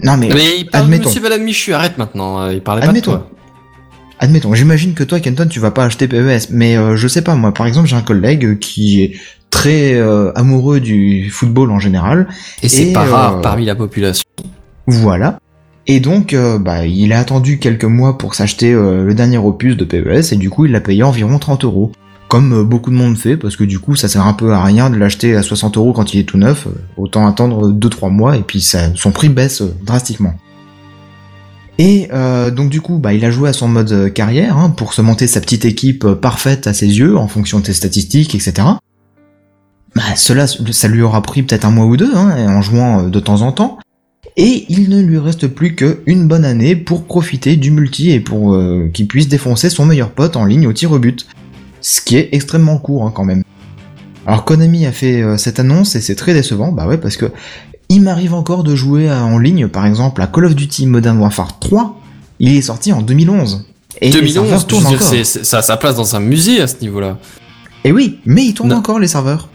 Non 0.02 0.16
mais, 0.16 0.28
Mais 0.32 0.58
il 0.60 0.66
parle 0.66 0.84
admettons. 0.84 1.02
de 1.04 1.08
Monsieur 1.08 1.22
Madame 1.22 1.42
Michu, 1.42 1.72
arrête 1.74 1.98
maintenant, 1.98 2.40
euh, 2.40 2.52
il 2.54 2.60
parlait 2.62 2.80
pas 2.82 2.88
Admettons. 2.88 3.12
de 3.12 3.16
toi. 3.18 3.30
Admettons, 4.20 4.54
j'imagine 4.54 4.94
que 4.94 5.04
toi, 5.04 5.20
Kenton, 5.20 5.46
tu 5.48 5.60
vas 5.60 5.70
pas 5.70 5.84
acheter 5.84 6.08
PES, 6.08 6.48
mais 6.50 6.76
euh, 6.76 6.96
je 6.96 7.08
sais 7.08 7.22
pas, 7.22 7.34
moi, 7.34 7.52
par 7.52 7.66
exemple, 7.66 7.88
j'ai 7.88 7.96
un 7.96 8.02
collègue 8.02 8.58
qui 8.58 9.02
est 9.02 9.12
très 9.50 9.94
euh, 9.94 10.32
amoureux 10.34 10.80
du 10.80 11.30
football 11.30 11.70
en 11.70 11.78
général. 11.78 12.28
Et 12.62 12.68
c'est 12.68 12.92
pas 12.92 13.06
euh, 13.06 13.12
rare 13.12 13.40
parmi 13.40 13.64
la 13.66 13.74
population. 13.74 14.24
Voilà. 14.86 15.38
Et 15.86 16.00
donc, 16.00 16.32
euh, 16.32 16.58
bah, 16.58 16.86
il 16.86 17.12
a 17.12 17.18
attendu 17.18 17.58
quelques 17.58 17.84
mois 17.84 18.16
pour 18.16 18.34
s'acheter 18.34 18.72
euh, 18.72 19.04
le 19.04 19.14
dernier 19.14 19.38
opus 19.38 19.76
de 19.76 19.84
PES, 19.84 20.32
et 20.32 20.36
du 20.36 20.48
coup, 20.48 20.64
il 20.64 20.72
l'a 20.72 20.80
payé 20.80 21.02
environ 21.02 21.38
30 21.38 21.64
euros. 21.64 21.92
Comme 22.26 22.54
euh, 22.54 22.64
beaucoup 22.64 22.90
de 22.90 22.96
monde 22.96 23.18
fait, 23.18 23.36
parce 23.36 23.54
que 23.56 23.64
du 23.64 23.78
coup, 23.78 23.94
ça 23.94 24.08
sert 24.08 24.26
un 24.26 24.32
peu 24.32 24.52
à 24.52 24.64
rien 24.64 24.88
de 24.88 24.96
l'acheter 24.96 25.36
à 25.36 25.42
60 25.42 25.76
euros 25.76 25.92
quand 25.92 26.14
il 26.14 26.20
est 26.20 26.24
tout 26.24 26.38
neuf. 26.38 26.66
Autant 26.96 27.26
attendre 27.26 27.70
2-3 27.70 28.10
mois, 28.10 28.36
et 28.36 28.42
puis 28.42 28.62
son 28.62 29.10
prix 29.10 29.28
baisse 29.28 29.62
drastiquement. 29.84 30.34
Et 31.76 32.08
donc 32.54 32.70
du 32.70 32.80
coup, 32.80 32.98
bah, 32.98 33.12
il 33.12 33.24
a 33.24 33.32
joué 33.32 33.48
à 33.48 33.52
son 33.52 33.66
mode 33.66 34.12
carrière 34.12 34.56
hein, 34.56 34.70
pour 34.70 34.94
se 34.94 35.02
monter 35.02 35.26
sa 35.26 35.40
petite 35.40 35.64
équipe 35.64 36.06
parfaite 36.06 36.68
à 36.68 36.72
ses 36.72 36.86
yeux 36.86 37.18
en 37.18 37.26
fonction 37.26 37.58
de 37.58 37.66
ses 37.66 37.72
statistiques, 37.72 38.34
etc. 38.36 38.68
Bah, 39.96 40.02
cela, 40.14 40.46
ça 40.46 40.88
lui 40.88 41.02
aura 41.02 41.20
pris 41.20 41.42
peut-être 41.42 41.64
un 41.64 41.70
mois 41.70 41.86
ou 41.86 41.96
deux, 41.96 42.14
hein, 42.14 42.48
en 42.48 42.62
jouant 42.62 43.02
de 43.02 43.20
temps 43.20 43.42
en 43.42 43.50
temps. 43.50 43.78
Et 44.36 44.66
il 44.68 44.88
ne 44.90 45.00
lui 45.00 45.18
reste 45.18 45.46
plus 45.46 45.76
qu'une 45.76 46.26
bonne 46.26 46.44
année 46.44 46.74
pour 46.74 47.04
profiter 47.04 47.56
du 47.56 47.70
multi 47.70 48.10
et 48.10 48.18
pour 48.20 48.54
euh, 48.54 48.90
qu'il 48.92 49.06
puisse 49.06 49.28
défoncer 49.28 49.70
son 49.70 49.86
meilleur 49.86 50.10
pote 50.10 50.36
en 50.36 50.44
ligne 50.44 50.66
au 50.66 50.72
tir 50.72 50.90
au 50.90 50.98
but. 50.98 51.26
Ce 51.80 52.00
qui 52.00 52.16
est 52.16 52.30
extrêmement 52.32 52.78
court 52.78 53.04
hein, 53.06 53.12
quand 53.14 53.24
même. 53.24 53.42
Alors 54.26 54.44
Konami 54.44 54.86
a 54.86 54.92
fait 54.92 55.22
euh, 55.22 55.36
cette 55.36 55.60
annonce 55.60 55.94
et 55.94 56.00
c'est 56.00 56.16
très 56.16 56.34
décevant, 56.34 56.72
bah 56.72 56.86
ouais, 56.88 56.98
parce 56.98 57.16
que 57.16 57.26
il 57.90 58.00
m'arrive 58.02 58.34
encore 58.34 58.64
de 58.64 58.74
jouer 58.74 59.08
à- 59.08 59.22
en 59.22 59.38
ligne, 59.38 59.68
par 59.68 59.86
exemple, 59.86 60.20
à 60.22 60.26
Call 60.26 60.46
of 60.46 60.56
Duty 60.56 60.86
Modern 60.86 61.18
Warfare 61.18 61.58
3. 61.60 62.00
Il 62.40 62.56
est 62.56 62.62
sorti 62.62 62.92
en 62.92 63.02
2011. 63.02 63.66
Et 64.00 64.06
les 64.06 64.12
2011, 64.12 64.32
serveurs 64.32 64.58
je 64.58 64.62
veux 64.62 64.66
tournent 64.68 64.86
encore. 64.86 65.24
ça 65.24 65.58
a 65.58 65.62
sa 65.62 65.76
place 65.76 65.94
dans 65.94 66.16
un 66.16 66.20
musée 66.20 66.60
à 66.60 66.66
ce 66.66 66.76
niveau-là. 66.80 67.18
Et 67.84 67.92
oui, 67.92 68.18
mais 68.24 68.46
ils 68.46 68.54
tournent 68.54 68.70
Non. 68.70 68.76
encore 68.78 68.98
les 68.98 69.06
serveurs. 69.06 69.48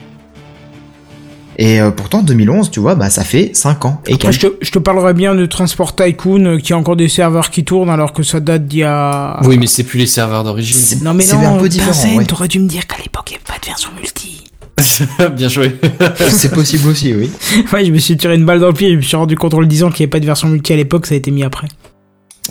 Et 1.62 1.82
euh, 1.82 1.92
pourtant 1.92 2.24
2011, 2.24 2.72
tu 2.72 2.80
vois, 2.80 2.96
bah 2.96 3.10
ça 3.10 3.26
fait 3.26 3.52
5 3.54 3.84
ans. 3.84 4.02
Et 4.08 4.14
Après, 4.14 4.30
quelques. 4.30 4.42
je 4.42 4.48
te, 4.48 4.54
je 4.62 4.72
te 4.72 4.80
parlerai 4.80 5.14
bien 5.14 5.36
de 5.36 5.46
Transport 5.46 5.94
Tycoon, 5.94 6.46
euh, 6.46 6.58
qui 6.58 6.72
a 6.72 6.78
encore 6.78 6.96
des 6.96 7.10
serveurs 7.10 7.50
qui 7.50 7.66
tournent 7.66 7.90
alors 7.90 8.14
que 8.14 8.24
ça 8.24 8.40
date 8.40 8.66
d'il 8.66 8.80
y 8.80 8.84
a... 8.84 9.42
Oui, 9.44 9.58
mais 9.58 9.68
c'est 9.68 9.84
plus 9.84 10.00
les 10.00 10.08
serveurs 10.08 10.46
d'origine. 10.46 10.78
Non 11.04 11.14
mais 11.14 11.24
c'est 11.24 11.36
non, 11.36 11.58
un 11.58 11.60
peu 11.60 11.68
différent, 11.68 12.16
ouais. 12.16 12.24
t'aurais 12.24 12.48
dû 12.48 12.60
me 12.60 12.68
dire 12.68 12.88
qu'à 12.88 12.96
l'époque 13.04 13.26
il 13.28 13.32
n'y 13.34 13.36
avait 13.36 13.46
pas 13.46 13.60
de 13.62 13.66
version 13.66 13.90
multi. 14.00 14.46
Bien 15.36 15.50
joué. 15.50 15.76
c'est 16.30 16.54
possible 16.54 16.88
aussi, 16.88 17.14
oui. 17.14 17.30
ouais, 17.74 17.84
je 17.84 17.92
me 17.92 17.98
suis 17.98 18.16
tiré 18.16 18.36
une 18.36 18.46
balle 18.46 18.62
dans 18.62 18.68
le 18.68 18.74
pied, 18.74 18.92
je 18.92 18.96
me 18.96 19.02
suis 19.02 19.18
rendu 19.18 19.36
compte 19.36 19.54
en 19.54 19.60
le 19.60 19.68
disant 19.68 19.90
qu'il 19.90 20.04
n'y 20.04 20.06
avait 20.06 20.12
pas 20.12 20.20
de 20.22 20.26
version 20.26 20.48
multi 20.48 20.72
à 20.72 20.78
l'époque, 20.78 21.08
ça 21.08 21.16
a 21.16 21.18
été 21.18 21.30
mis 21.30 21.44
après. 21.44 21.68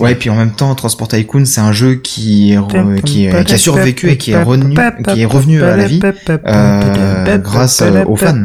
Ouais, 0.00 0.12
et 0.12 0.14
puis 0.14 0.30
en 0.30 0.34
même 0.36 0.52
temps, 0.52 0.74
Transport 0.74 1.08
Tycoon, 1.08 1.44
c'est 1.44 1.60
un 1.60 1.72
jeu 1.72 1.96
qui, 1.96 2.52
est 2.52 2.58
qui, 3.04 3.26
est- 3.26 3.44
qui 3.44 3.54
a 3.54 3.58
survécu 3.58 4.10
et 4.10 4.16
qui 4.16 4.30
est 4.32 4.42
revenu, 4.42 4.74
qui 5.14 5.20
est 5.20 5.26
revenu 5.26 5.62
à 5.62 5.76
la 5.76 5.86
vie 5.86 6.00
euh, 6.46 7.38
grâce 7.38 7.82
euh, 7.82 8.04
aux 8.04 8.16
fans. 8.16 8.44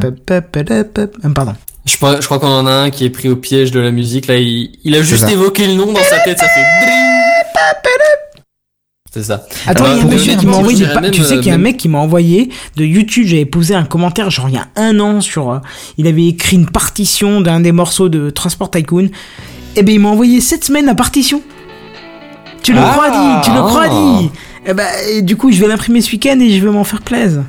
Pardon. 1.34 1.54
Je 1.86 1.98
crois, 1.98 2.22
je 2.22 2.26
crois 2.26 2.40
qu'on 2.40 2.48
en 2.48 2.66
a 2.66 2.72
un 2.72 2.90
qui 2.92 3.04
est 3.06 3.10
pris 3.10 3.28
au 3.30 3.36
piège 3.36 3.72
de 3.72 3.80
la 3.82 3.92
musique. 3.92 4.28
Là, 4.28 4.38
il, 4.38 4.72
il 4.86 4.96
a 4.96 5.02
juste 5.02 5.26
ça. 5.26 5.32
évoqué 5.32 5.68
le 5.68 5.74
nom 5.74 5.88
dans 5.92 6.00
sa 6.02 6.20
tête, 6.20 6.40
ça 6.40 6.46
fait. 6.48 6.64
C'est 9.14 9.24
ça. 9.24 9.46
Attends, 9.68 9.86
il 9.94 9.98
y 9.98 10.02
a 10.02 10.04
un 10.04 10.08
monsieur 10.08 10.36
qui 10.36 10.46
m'a 10.48 10.54
envoyé 10.58 10.88
des 10.88 11.00
même, 11.00 11.12
Tu 11.12 11.22
sais 11.22 11.34
euh, 11.34 11.38
qu'il 11.38 11.48
y 11.48 11.52
a 11.52 11.54
un 11.54 11.58
même- 11.58 11.64
mec 11.64 11.78
qui 11.78 11.88
m'a 11.88 12.00
envoyé 12.00 12.50
de 12.78 12.84
YouTube, 12.84 13.28
j'avais 13.28 13.46
posé 13.46 13.76
un 13.76 13.84
commentaire 13.84 14.32
genre 14.32 14.50
il 14.50 14.56
y 14.56 14.58
a 14.58 14.66
un 14.76 15.00
an 15.00 15.22
sur. 15.22 15.52
euh, 15.52 15.60
il 16.00 16.08
avait 16.08 16.26
écrit 16.26 16.56
une 16.56 16.66
partition 16.68 17.40
d'un 17.40 17.60
des 17.60 17.72
morceaux 17.72 18.10
de 18.10 18.32
Transport 18.32 18.72
Tycoon. 18.72 19.10
Et 19.76 19.84
ben 19.84 19.94
il 19.96 20.00
m'a 20.00 20.10
envoyé 20.10 20.40
cette 20.42 20.64
semaine 20.64 20.86
la 20.86 20.96
partition. 20.96 21.42
Tu 22.62 22.74
le 22.74 22.80
Ah, 22.80 22.92
crois 22.94 23.10
dit, 23.10 23.42
tu 23.50 23.52
le 23.52 23.62
crois 23.62 23.86
ah. 23.86 23.90
dit. 23.90 24.32
Et 24.66 24.74
ben 24.74 24.88
et 25.10 25.22
du 25.22 25.36
coup 25.36 25.52
je 25.52 25.60
vais 25.60 25.68
l'imprimer 25.68 26.02
ce 26.02 26.12
week-end 26.12 26.40
et 26.40 26.50
je 26.58 26.64
vais 26.66 26.72
m'en 26.72 26.84
faire 26.84 27.02
plaisir. 27.02 27.44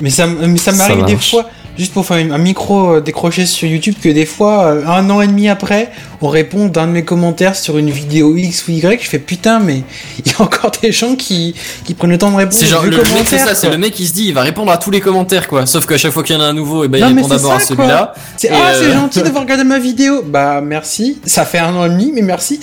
Mais 0.00 0.10
ça, 0.10 0.26
mais 0.26 0.56
ça 0.58 0.72
Ça 0.72 0.88
m'arrive 0.88 1.04
des 1.06 1.16
fois, 1.16 1.48
juste 1.76 1.92
pour 1.92 2.06
faire 2.06 2.16
un 2.16 2.38
micro 2.38 2.94
euh, 2.94 3.00
décroché 3.00 3.46
sur 3.46 3.68
YouTube, 3.68 3.94
que 4.00 4.08
des 4.08 4.26
fois, 4.26 4.66
euh, 4.66 4.86
un 4.86 5.08
an 5.10 5.20
et 5.20 5.26
demi 5.26 5.48
après, 5.48 5.90
on 6.20 6.28
répond 6.28 6.66
d'un 6.66 6.86
de 6.86 6.92
mes 6.92 7.04
commentaires 7.04 7.56
sur 7.56 7.78
une 7.78 7.90
vidéo 7.90 8.36
X 8.36 8.68
ou 8.68 8.72
Y. 8.72 9.02
Je 9.02 9.08
fais 9.08 9.18
putain, 9.18 9.58
mais 9.58 9.82
il 10.24 10.30
y 10.30 10.34
a 10.34 10.42
encore 10.42 10.70
des 10.82 10.92
gens 10.92 11.16
qui, 11.16 11.54
qui 11.84 11.94
prennent 11.94 12.10
le 12.10 12.18
temps 12.18 12.30
de 12.30 12.36
répondre. 12.36 12.56
C'est 12.56 12.66
genre, 12.66 12.84
le, 12.84 12.96
mec, 12.96 13.26
c'est 13.26 13.38
ça, 13.38 13.54
c'est 13.54 13.70
le 13.70 13.78
mec 13.78 13.92
qui 13.92 14.06
se 14.06 14.12
dit, 14.12 14.26
il 14.26 14.34
va 14.34 14.42
répondre 14.42 14.70
à 14.70 14.78
tous 14.78 14.90
les 14.90 15.00
commentaires, 15.00 15.48
quoi. 15.48 15.66
Sauf 15.66 15.86
qu'à 15.86 15.98
chaque 15.98 16.12
fois 16.12 16.22
qu'il 16.22 16.36
y 16.36 16.38
en 16.38 16.42
a 16.42 16.46
un 16.46 16.52
nouveau, 16.54 16.84
et 16.84 16.88
ben, 16.88 17.00
Non, 17.00 17.08
il 17.08 17.14
répond 17.16 17.28
c'est 17.28 17.36
d'abord 17.36 17.52
à 17.52 17.60
celui-là. 17.60 18.14
C'est 18.36 18.50
ah, 18.50 18.72
c'est 18.74 18.84
euh, 18.86 18.94
gentil 19.00 19.22
d'avoir 19.22 19.42
regardé 19.42 19.64
ma 19.64 19.78
vidéo. 19.78 20.22
Bah 20.22 20.60
merci. 20.60 21.18
Ça 21.24 21.44
fait 21.44 21.58
un 21.58 21.74
an 21.74 21.86
et 21.86 21.90
demi, 21.90 22.12
mais 22.14 22.22
merci. 22.22 22.60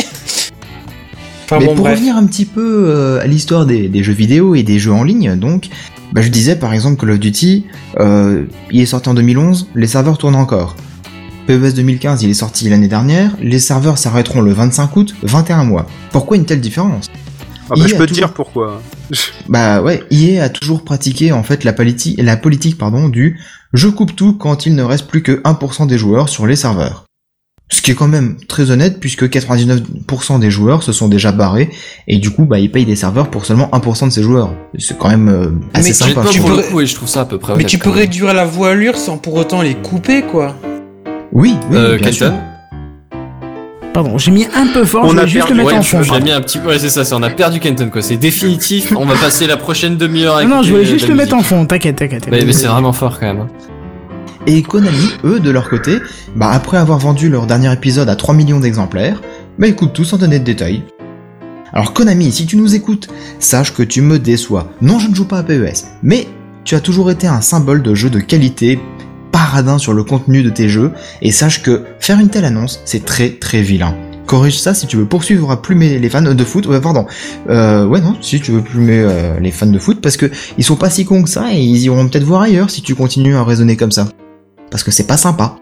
Enfin 1.45 1.59
Mais 1.59 1.65
bon, 1.65 1.75
pour 1.75 1.83
bref. 1.83 1.95
revenir 1.95 2.15
un 2.15 2.25
petit 2.25 2.45
peu 2.45 3.19
à 3.21 3.27
l'histoire 3.27 3.65
des, 3.65 3.89
des 3.89 4.03
jeux 4.03 4.13
vidéo 4.13 4.55
et 4.55 4.63
des 4.63 4.79
jeux 4.79 4.93
en 4.93 5.03
ligne, 5.03 5.35
donc, 5.35 5.67
bah, 6.13 6.21
je 6.21 6.29
disais 6.29 6.55
par 6.55 6.73
exemple 6.73 6.99
Call 6.99 7.11
of 7.11 7.19
Duty, 7.19 7.65
euh, 7.99 8.45
il 8.71 8.81
est 8.81 8.85
sorti 8.85 9.09
en 9.09 9.13
2011, 9.13 9.67
les 9.75 9.87
serveurs 9.87 10.17
tournent 10.17 10.35
encore. 10.35 10.75
PES 11.47 11.73
2015, 11.75 12.23
il 12.23 12.29
est 12.29 12.33
sorti 12.35 12.69
l'année 12.69 12.87
dernière, 12.87 13.31
les 13.41 13.59
serveurs 13.59 13.97
s'arrêteront 13.97 14.41
le 14.41 14.53
25 14.53 14.95
août, 14.95 15.15
21 15.23 15.63
mois. 15.63 15.87
Pourquoi 16.11 16.37
une 16.37 16.45
telle 16.45 16.61
différence? 16.61 17.07
Ah 17.69 17.75
bah, 17.75 17.75
Il 17.77 17.87
je 17.87 17.95
peux 17.95 18.05
te 18.05 18.09
toujours- 18.09 18.27
dire 18.27 18.33
pourquoi. 18.33 18.81
Bah 19.49 19.81
ouais, 19.81 20.03
EA 20.11 20.43
a 20.45 20.49
toujours 20.49 20.83
pratiqué 20.85 21.31
en 21.31 21.43
fait 21.43 21.63
la 21.63 21.73
politique, 21.73 22.19
la 22.21 22.37
politique 22.37 22.77
pardon, 22.77 23.09
du 23.09 23.39
je 23.73 23.87
coupe 23.87 24.15
tout 24.15 24.33
quand 24.33 24.65
il 24.65 24.75
ne 24.75 24.83
reste 24.83 25.07
plus 25.07 25.23
que 25.23 25.41
1% 25.43 25.87
des 25.87 25.97
joueurs 25.97 26.29
sur 26.29 26.45
les 26.47 26.55
serveurs. 26.55 27.05
Ce 27.73 27.81
qui 27.81 27.91
est 27.91 27.95
quand 27.95 28.09
même 28.09 28.35
très 28.49 28.69
honnête 28.69 28.99
puisque 28.99 29.23
99% 29.29 30.39
des 30.39 30.51
joueurs 30.51 30.83
se 30.83 30.91
sont 30.91 31.07
déjà 31.07 31.31
barrés 31.31 31.69
et 32.07 32.17
du 32.17 32.29
coup 32.29 32.43
bah 32.43 32.59
ils 32.59 32.69
payent 32.69 32.85
des 32.85 32.97
serveurs 32.97 33.29
pour 33.29 33.45
seulement 33.45 33.69
1% 33.71 34.07
de 34.07 34.11
ces 34.11 34.21
joueurs. 34.23 34.53
C'est 34.77 34.97
quand 34.97 35.09
même 35.09 35.29
euh, 35.29 35.47
assez 35.73 35.89
Mais 35.89 35.93
sympa. 35.93 36.25
tu 36.29 36.39
pour 36.41 36.49
le 36.49 36.55
pourrais- 36.57 36.67
coup, 36.69 36.81
et 36.81 36.85
je 36.85 36.95
trouve 36.95 37.07
ça 37.07 37.21
à 37.21 37.25
peu 37.25 37.37
près 37.37 37.55
Mais 37.55 37.63
tu 37.63 37.77
peux 37.77 37.89
même. 37.89 37.99
réduire 37.99 38.33
la 38.33 38.43
voilure 38.45 38.97
sans 38.97 39.17
pour 39.17 39.35
autant 39.35 39.61
les 39.61 39.75
couper, 39.75 40.21
quoi. 40.21 40.53
Oui, 41.31 41.55
oui, 41.69 41.77
Euh, 41.77 41.97
bien 41.97 42.11
sûr. 42.11 42.27
Kenton 42.27 42.41
Pardon, 43.93 44.17
j'ai 44.17 44.31
mis 44.31 44.45
un 44.55 44.67
peu 44.67 44.85
fort, 44.85 45.03
On 45.05 45.09
je 45.11 45.17
a 45.19 45.25
juste 45.25 45.47
perdu- 45.47 45.51
le 45.51 45.57
mettre 45.57 45.69
Ouais, 45.71 45.77
en 45.79 45.83
fond. 45.83 46.01
j'ai 46.01 46.19
mis 46.21 46.31
un 46.31 46.39
petit 46.41 46.57
peu, 46.59 46.69
ouais, 46.69 46.79
c'est 46.79 46.89
ça, 46.89 47.03
c'est, 47.03 47.13
on 47.13 47.23
a 47.23 47.29
perdu 47.29 47.59
Kenton, 47.59 47.89
quoi. 47.89 48.01
C'est 48.01 48.15
définitif. 48.17 48.93
on 48.97 49.05
va 49.05 49.15
passer 49.15 49.47
la 49.47 49.57
prochaine 49.57 49.97
demi-heure 49.97 50.37
à 50.37 50.43
Non, 50.43 50.57
non, 50.57 50.63
je 50.63 50.71
voulais 50.71 50.85
juste 50.85 51.07
le 51.09 51.15
mettre 51.15 51.35
en 51.35 51.41
fond, 51.41 51.65
t'inquiète, 51.65 51.97
t'inquiète. 51.97 52.25
Mais, 52.31 52.43
mais 52.45 52.53
c'est 52.53 52.67
vraiment 52.67 52.93
fort 52.93 53.17
quand 53.19 53.27
même. 53.33 53.47
Et 54.47 54.63
Konami, 54.63 55.11
eux, 55.23 55.39
de 55.39 55.51
leur 55.51 55.69
côté, 55.69 55.99
bah 56.35 56.49
après 56.51 56.77
avoir 56.77 56.97
vendu 56.97 57.29
leur 57.29 57.45
dernier 57.45 57.71
épisode 57.71 58.09
à 58.09 58.15
3 58.15 58.33
millions 58.33 58.59
d'exemplaires, 58.59 59.21
bah 59.59 59.67
écoute 59.67 59.93
tout 59.93 60.03
sans 60.03 60.17
donner 60.17 60.39
de 60.39 60.43
détails. 60.43 60.83
Alors 61.73 61.93
Konami, 61.93 62.31
si 62.31 62.47
tu 62.47 62.57
nous 62.57 62.73
écoutes, 62.73 63.07
sache 63.39 63.73
que 63.73 63.83
tu 63.83 64.01
me 64.01 64.17
déçois. 64.17 64.71
Non, 64.81 64.97
je 64.97 65.09
ne 65.09 65.15
joue 65.15 65.27
pas 65.27 65.37
à 65.37 65.43
PES, 65.43 65.85
mais 66.01 66.27
tu 66.63 66.73
as 66.73 66.79
toujours 66.79 67.11
été 67.11 67.27
un 67.27 67.41
symbole 67.41 67.83
de 67.83 67.93
jeu 67.93 68.09
de 68.09 68.19
qualité, 68.19 68.79
paradin 69.31 69.77
sur 69.77 69.93
le 69.93 70.03
contenu 70.03 70.41
de 70.41 70.49
tes 70.49 70.69
jeux, 70.69 70.91
et 71.21 71.31
sache 71.31 71.61
que 71.61 71.83
faire 71.99 72.19
une 72.19 72.29
telle 72.29 72.45
annonce, 72.45 72.81
c'est 72.83 73.05
très 73.05 73.29
très 73.29 73.61
vilain. 73.61 73.95
Corrige 74.25 74.59
ça 74.59 74.73
si 74.73 74.87
tu 74.87 74.97
veux 74.97 75.05
poursuivre 75.05 75.51
à 75.51 75.61
plumer 75.61 75.99
les 75.99 76.09
fans 76.09 76.21
de 76.21 76.43
foot. 76.43 76.65
Ouais, 76.65 76.81
pardon. 76.81 77.05
Euh, 77.49 77.85
ouais, 77.85 78.01
non, 78.01 78.15
si 78.21 78.39
tu 78.39 78.51
veux 78.51 78.61
plumer 78.61 78.99
euh, 78.99 79.39
les 79.39 79.51
fans 79.51 79.67
de 79.67 79.79
foot, 79.79 79.99
parce 80.01 80.17
que 80.17 80.31
ils 80.57 80.63
sont 80.63 80.77
pas 80.77 80.89
si 80.89 81.05
cons 81.05 81.21
que 81.21 81.29
ça 81.29 81.53
et 81.53 81.59
ils 81.61 81.83
iront 81.83 82.07
peut-être 82.07 82.23
voir 82.23 82.41
ailleurs 82.41 82.71
si 82.71 82.81
tu 82.81 82.95
continues 82.95 83.35
à 83.35 83.43
raisonner 83.43 83.77
comme 83.77 83.91
ça. 83.91 84.07
Parce 84.71 84.83
que 84.83 84.89
c'est 84.91 85.05
pas 85.07 85.17
sympa. 85.17 85.55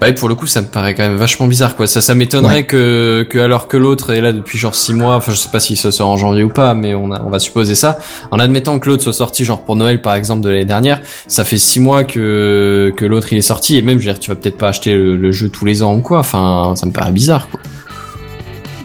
Bah, 0.00 0.08
et 0.08 0.14
pour 0.14 0.30
le 0.30 0.34
coup, 0.34 0.46
ça 0.46 0.62
me 0.62 0.66
paraît 0.66 0.94
quand 0.94 1.02
même 1.02 1.16
vachement 1.16 1.46
bizarre, 1.46 1.76
quoi. 1.76 1.86
Ça, 1.86 2.00
ça 2.00 2.14
m'étonnerait 2.14 2.54
Ouais. 2.56 2.64
que, 2.64 3.26
que 3.28 3.38
alors 3.38 3.68
que 3.68 3.76
l'autre 3.76 4.10
est 4.14 4.22
là 4.22 4.32
depuis 4.32 4.56
genre 4.58 4.74
6 4.74 4.94
mois, 4.94 5.14
enfin, 5.16 5.32
je 5.32 5.36
sais 5.36 5.50
pas 5.50 5.60
si 5.60 5.76
ça 5.76 5.92
sort 5.92 6.08
en 6.08 6.16
janvier 6.16 6.42
ou 6.42 6.48
pas, 6.48 6.72
mais 6.72 6.94
on 6.94 7.12
a, 7.12 7.20
on 7.22 7.28
va 7.28 7.38
supposer 7.38 7.74
ça. 7.74 7.98
En 8.30 8.38
admettant 8.38 8.78
que 8.78 8.88
l'autre 8.88 9.02
soit 9.02 9.12
sorti 9.12 9.44
genre 9.44 9.62
pour 9.62 9.76
Noël, 9.76 10.00
par 10.00 10.14
exemple, 10.14 10.40
de 10.42 10.48
l'année 10.48 10.64
dernière, 10.64 11.02
ça 11.26 11.44
fait 11.44 11.58
6 11.58 11.80
mois 11.80 12.04
que, 12.04 12.92
que 12.96 13.04
l'autre 13.04 13.30
il 13.32 13.38
est 13.38 13.42
sorti, 13.42 13.76
et 13.76 13.82
même, 13.82 13.98
je 13.98 14.06
veux 14.06 14.12
dire, 14.12 14.20
tu 14.20 14.30
vas 14.30 14.36
peut-être 14.36 14.56
pas 14.56 14.68
acheter 14.68 14.94
le, 14.94 15.16
le 15.16 15.32
jeu 15.32 15.50
tous 15.50 15.66
les 15.66 15.82
ans 15.82 15.94
ou 15.94 16.00
quoi. 16.00 16.20
Enfin, 16.20 16.72
ça 16.76 16.86
me 16.86 16.92
paraît 16.92 17.12
bizarre, 17.12 17.48
quoi. 17.50 17.60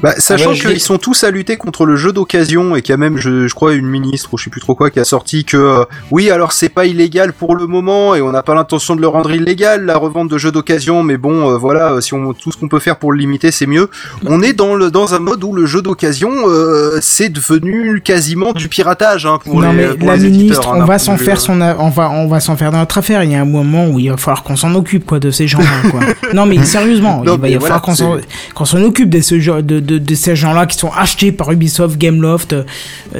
Bah, 0.02 0.14
sachant 0.18 0.54
qu'ils 0.54 0.80
sont 0.80 0.98
tous 0.98 1.24
à 1.24 1.32
lutter 1.32 1.58
contre 1.58 1.86
le 1.86 1.96
jeu 1.96 2.12
d'occasion 2.12 2.76
et 2.76 2.82
qu'il 2.82 2.92
y 2.92 2.94
a 2.94 2.98
même, 2.98 3.18
je, 3.18 3.48
je 3.48 3.56
crois, 3.56 3.74
une 3.74 3.88
ministre 3.88 4.34
ou 4.34 4.38
je 4.38 4.44
sais 4.44 4.50
plus 4.50 4.62
trop 4.62 4.76
quoi 4.76 4.90
qui 4.92 5.00
a 5.00 5.04
sorti 5.06 5.46
que 5.46 5.58
euh, 5.58 5.84
oui, 6.12 6.30
alors 6.30 6.52
c'est 6.52 6.70
pas 6.70 6.86
illégal 6.86 7.34
pour 7.34 7.56
le 7.56 7.66
moment 7.66 8.14
et 8.14 8.22
on 8.22 8.32
n'a 8.32 8.44
pas 8.44 8.54
l'intention 8.56 8.96
de 8.96 9.02
le 9.02 9.08
rendre 9.08 9.32
illégal 9.32 9.86
la 9.86 9.98
revente 9.98 10.30
de 10.30 10.38
jeux 10.38 10.52
d'occasion, 10.52 11.02
mais 11.02 11.18
bon, 11.18 11.50
euh, 11.52 11.58
voilà, 11.58 11.94
euh, 11.94 12.02
si 12.02 12.14
on 12.14 12.34
tout 12.34 12.52
ce 12.52 12.58
qu'on 12.58 12.68
peut 12.68 12.80
faire 12.80 12.98
pour 12.98 13.12
le 13.14 13.18
limiter, 13.20 13.52
c'est 13.52 13.66
mieux. 13.66 13.90
On 14.28 14.42
est 14.42 14.54
dans 14.54 14.76
le 14.76 14.92
dans 14.92 15.14
un 15.16 15.20
mode 15.20 15.44
où 15.44 15.54
le 15.54 15.66
jeu 15.66 15.82
d'occasion 15.82 16.30
euh, 16.48 17.00
c'est 17.02 17.30
devenu 17.30 18.02
quasiment 18.02 18.52
du 18.54 18.68
piratage 18.68 19.26
hein, 19.26 19.40
pour 19.44 19.62
non 19.62 19.72
les, 19.72 19.78
mais 19.78 19.96
pour 19.96 20.08
la 20.10 20.18
les 20.18 20.30
ministre, 20.30 20.60
éditeurs, 20.60 20.74
hein, 20.74 20.80
on 20.82 20.86
va 20.86 21.00
s'en 21.00 21.18
faire 21.18 21.36
vue, 21.36 21.42
son, 21.42 21.62
a- 21.62 21.76
on 21.80 21.90
va, 21.90 22.12
on 22.12 22.28
va 22.28 22.40
s'en 22.40 22.56
faire 22.58 22.72
dans 22.72 22.80
notre 22.80 22.98
affaire. 22.98 23.24
Il 23.24 23.32
y 23.32 23.36
a 23.36 23.42
un 23.42 23.46
moment 23.46 23.88
où 23.88 24.00
il 24.00 24.10
va 24.12 24.18
falloir 24.18 24.44
qu'on 24.44 24.56
s'en 24.56 24.76
occupe 24.76 25.06
quoi 25.06 25.20
de 25.20 25.32
ces 25.32 25.48
gens-là 25.48 25.90
quoi. 25.90 26.00
non 26.34 26.46
mais 26.46 26.64
sérieusement, 26.66 27.24
Non, 27.24 27.24
il 27.24 27.30
va 27.30 27.38
mais 27.38 27.52
y 27.52 27.56
voilà, 27.56 27.80
falloir 27.80 27.82
qu'on 27.82 27.96
s'en, 27.96 28.18
qu'on 28.54 28.66
s'en 28.66 28.82
occupe 28.84 29.10
de 29.10 29.22
ce 29.22 29.40
genre 29.40 29.64
de, 29.64 29.80
de, 29.86 29.98
de 29.98 30.16
ces 30.16 30.36
gens-là 30.36 30.66
qui 30.66 30.78
sont 30.78 30.92
achetés 30.92 31.32
par 31.32 31.52
Ubisoft, 31.52 31.98
Gameloft, 31.98 32.54
euh, 32.54 32.64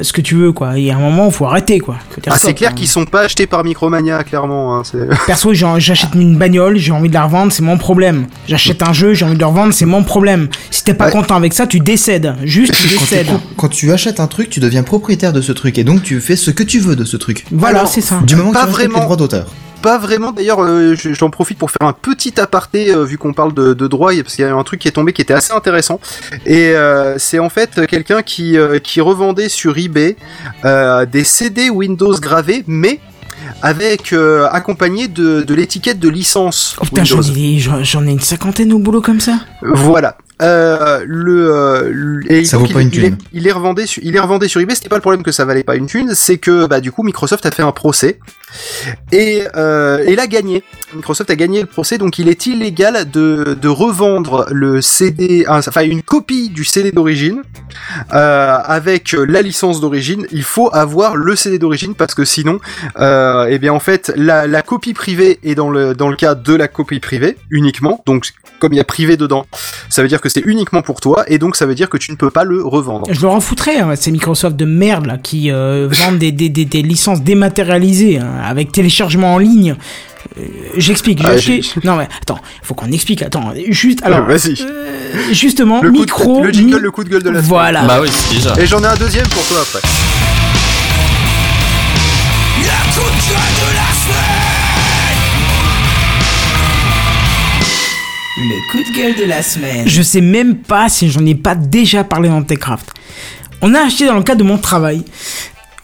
ce 0.02 0.12
que 0.12 0.20
tu 0.20 0.34
veux, 0.34 0.52
quoi. 0.52 0.78
Il 0.78 0.84
y 0.84 0.90
a 0.90 0.96
un 0.96 1.00
moment, 1.00 1.30
faut 1.30 1.46
arrêter, 1.46 1.78
quoi. 1.78 1.96
Faut 2.10 2.20
dire 2.20 2.32
Ah, 2.34 2.38
c'est 2.38 2.54
clair 2.54 2.70
hein. 2.70 2.74
qu'ils 2.74 2.88
sont 2.88 3.04
pas 3.04 3.22
achetés 3.22 3.46
par 3.46 3.64
Micromania, 3.64 4.22
clairement. 4.24 4.78
Hein, 4.78 4.82
Perso, 5.26 5.54
j'achète 5.54 6.14
une 6.14 6.36
bagnole, 6.36 6.76
j'ai 6.78 6.92
envie 6.92 7.08
de 7.08 7.14
la 7.14 7.24
revendre, 7.24 7.52
c'est 7.52 7.62
mon 7.62 7.78
problème. 7.78 8.26
J'achète 8.48 8.82
un 8.82 8.92
jeu, 8.92 9.14
j'ai 9.14 9.24
envie 9.24 9.34
de 9.34 9.40
le 9.40 9.46
revendre, 9.46 9.72
c'est 9.72 9.86
mon 9.86 10.02
problème. 10.04 10.48
Si 10.70 10.84
t'es 10.84 10.94
pas 10.94 11.06
Ouais. 11.06 11.12
content 11.12 11.36
avec 11.36 11.52
ça, 11.54 11.66
tu 11.66 11.78
décèdes. 11.80 12.34
Juste, 12.42 12.74
tu 12.74 12.82
Quand 12.82 12.88
tu, 12.88 12.98
décèdes. 12.98 13.26
quand 13.56 13.68
tu 13.68 13.92
achètes 13.92 14.18
un 14.20 14.26
truc, 14.26 14.50
tu 14.50 14.60
deviens 14.60 14.82
propriétaire 14.82 15.32
de 15.32 15.40
ce 15.40 15.52
truc 15.52 15.78
et 15.78 15.84
donc 15.84 16.02
tu 16.02 16.20
fais 16.20 16.36
ce 16.36 16.50
que 16.50 16.62
tu 16.64 16.80
veux 16.80 16.96
de 16.96 17.04
ce 17.04 17.16
truc. 17.16 17.44
Voilà, 17.52 17.86
c'est 17.86 18.00
ça. 18.00 18.20
Du 18.26 18.34
moment 18.36 18.50
que 18.50 18.54
Pas 18.54 18.60
tu 18.62 18.66
respectes 18.66 18.86
vraiment. 18.90 18.98
les 19.00 19.04
droits 19.04 19.16
d'auteur. 19.16 19.46
Pas 19.86 19.98
vraiment. 19.98 20.32
D'ailleurs, 20.32 20.60
euh, 20.64 20.94
je- 20.96 21.12
j'en 21.14 21.30
profite 21.30 21.58
pour 21.58 21.70
faire 21.70 21.86
un 21.86 21.92
petit 21.92 22.40
aparté 22.40 22.92
euh, 22.92 23.04
vu 23.04 23.18
qu'on 23.18 23.32
parle 23.32 23.54
de, 23.54 23.72
de 23.72 23.86
droit, 23.86 24.10
parce 24.22 24.34
qu'il 24.34 24.44
y 24.44 24.48
a 24.48 24.52
un 24.54 24.64
truc 24.64 24.80
qui 24.80 24.88
est 24.88 24.96
tombé 24.98 25.12
qui 25.12 25.22
était 25.22 25.34
assez 25.34 25.52
intéressant. 25.52 26.00
Et 26.44 26.70
euh, 26.74 27.18
c'est 27.18 27.38
en 27.38 27.48
fait 27.50 27.86
quelqu'un 27.86 28.22
qui 28.22 28.56
qui 28.82 29.00
revendait 29.00 29.48
sur 29.48 29.78
eBay 29.78 30.16
des 31.12 31.24
CD 31.24 31.70
Windows 31.70 32.14
gravés, 32.18 32.64
mais 32.66 32.98
avec 33.62 34.12
euh, 34.12 34.48
accompagné 34.50 35.06
de, 35.08 35.42
de 35.42 35.54
l'étiquette 35.54 36.00
de 36.00 36.08
licence 36.08 36.76
Oh 36.80 36.84
putain, 36.84 37.04
j'en 37.04 37.18
Windows. 37.20 37.34
ai, 37.38 37.58
j'en 37.58 37.84
j'en 37.84 38.06
ai 38.06 38.10
une 38.10 38.20
cinquantaine 38.20 38.72
au 38.72 38.78
boulot 38.78 39.00
comme 39.00 39.20
ça. 39.20 39.38
Voilà. 39.62 40.16
Euh, 40.42 41.02
le, 41.06 41.50
euh, 41.50 42.20
et 42.28 42.44
Ça 42.44 42.58
vaut 42.58 42.66
pas 42.66 42.82
il, 42.82 42.88
une 42.88 42.88
il 42.88 43.00
thune. 43.00 43.18
il 43.32 43.46
est 43.48 43.52
revendé 43.52 43.86
sur, 43.86 44.02
il 44.04 44.14
est 44.14 44.20
revendé 44.20 44.48
sur 44.48 44.60
eBay. 44.60 44.74
C'était 44.74 44.90
pas 44.90 44.96
le 44.96 45.00
problème 45.00 45.22
que 45.22 45.32
ça 45.32 45.44
valait 45.46 45.64
pas 45.64 45.76
une 45.76 45.86
thune, 45.86 46.14
c'est 46.14 46.36
que 46.36 46.66
bah 46.66 46.80
du 46.80 46.92
coup 46.92 47.02
Microsoft 47.02 47.46
a 47.46 47.50
fait 47.50 47.62
un 47.62 47.72
procès 47.72 48.18
et 49.12 49.44
euh, 49.56 50.04
et 50.06 50.14
l'a 50.14 50.26
gagné. 50.26 50.62
Microsoft 50.94 51.30
a 51.30 51.36
gagné 51.36 51.60
le 51.60 51.66
procès, 51.66 51.96
donc 51.96 52.18
il 52.18 52.28
est 52.28 52.46
illégal 52.46 53.10
de 53.10 53.56
de 53.60 53.68
revendre 53.68 54.46
le 54.50 54.82
CD, 54.82 55.46
enfin 55.48 55.82
une 55.84 56.02
copie 56.02 56.50
du 56.50 56.64
CD 56.64 56.92
d'origine 56.92 57.42
euh, 58.12 58.58
avec 58.62 59.12
la 59.12 59.40
licence 59.40 59.80
d'origine. 59.80 60.26
Il 60.32 60.42
faut 60.42 60.68
avoir 60.74 61.16
le 61.16 61.34
CD 61.34 61.58
d'origine 61.58 61.94
parce 61.94 62.14
que 62.14 62.26
sinon, 62.26 62.58
euh, 62.98 63.46
eh 63.48 63.58
bien 63.58 63.72
en 63.72 63.80
fait 63.80 64.12
la, 64.16 64.46
la 64.46 64.60
copie 64.62 64.92
privée 64.92 65.38
est 65.44 65.54
dans 65.54 65.70
le 65.70 65.94
dans 65.94 66.08
le 66.08 66.16
cas 66.16 66.34
de 66.34 66.54
la 66.54 66.68
copie 66.68 67.00
privée 67.00 67.38
uniquement. 67.50 68.02
Donc 68.04 68.26
comme 68.58 68.72
il 68.72 68.76
y 68.76 68.80
a 68.80 68.84
privé 68.84 69.16
dedans, 69.16 69.46
ça 69.88 70.02
veut 70.02 70.08
dire 70.08 70.20
que 70.20 70.25
c'est 70.28 70.42
uniquement 70.44 70.82
pour 70.82 71.00
toi 71.00 71.24
et 71.28 71.38
donc 71.38 71.56
ça 71.56 71.66
veut 71.66 71.74
dire 71.74 71.88
que 71.88 71.96
tu 71.96 72.10
ne 72.12 72.16
peux 72.16 72.30
pas 72.30 72.44
le 72.44 72.62
revendre. 72.64 73.06
Je 73.10 73.20
leur 73.20 73.32
en 73.32 73.40
foutrais, 73.40 73.78
hein, 73.78 73.94
ces 73.96 74.10
Microsoft 74.10 74.56
de 74.56 74.64
merde 74.64 75.06
là 75.06 75.18
qui 75.18 75.50
euh, 75.50 75.88
vendent 75.90 76.18
des, 76.18 76.32
des, 76.32 76.48
des, 76.48 76.64
des 76.64 76.82
licences 76.82 77.22
dématérialisées 77.22 78.18
hein, 78.18 78.30
avec 78.44 78.72
téléchargement 78.72 79.34
en 79.34 79.38
ligne. 79.38 79.76
Euh, 80.38 80.42
J'explique. 80.76 81.20
J'ai 81.20 81.26
Ah, 81.26 81.30
acheté. 81.30 81.60
Non 81.84 81.96
mais 81.96 82.08
attends, 82.20 82.40
faut 82.62 82.74
qu'on 82.74 82.90
explique. 82.90 83.22
Attends, 83.22 83.52
juste 83.68 84.00
alors. 84.02 84.26
Vas-y. 84.26 84.56
euh, 84.60 85.32
justement, 85.32 85.80
Le, 85.82 85.90
coup 85.90 85.94
de- 85.96 86.00
micro. 86.00 86.42
le 86.42 86.52
jingle, 86.52 86.76
mi- 86.76 86.80
le 86.82 86.90
coup 86.90 87.04
de 87.04 87.08
gueule 87.10 87.22
de 87.22 87.30
la. 87.30 87.40
Voilà. 87.40 87.84
Bah 87.84 87.98
oui, 88.02 88.08
c'est 88.10 88.34
déjà. 88.34 88.54
Et 88.60 88.66
j'en 88.66 88.82
ai 88.82 88.86
un 88.86 88.96
deuxième 88.96 89.26
pour 89.28 89.46
toi 89.46 89.58
après. 89.62 89.80
Le 98.38 98.70
coup 98.70 98.78
de 98.90 98.96
gueule 98.96 99.16
de 99.16 99.24
la 99.24 99.42
semaine. 99.42 99.88
Je 99.88 100.02
sais 100.02 100.20
même 100.20 100.56
pas 100.56 100.88
si 100.88 101.10
j'en 101.10 101.24
ai 101.24 101.34
pas 101.34 101.54
déjà 101.54 102.04
parlé 102.04 102.28
dans 102.28 102.42
Techcraft. 102.42 102.92
On 103.62 103.74
a 103.74 103.80
acheté 103.80 104.06
dans 104.06 104.14
le 104.16 104.22
cadre 104.22 104.40
de 104.40 104.44
mon 104.48 104.58
travail 104.58 105.02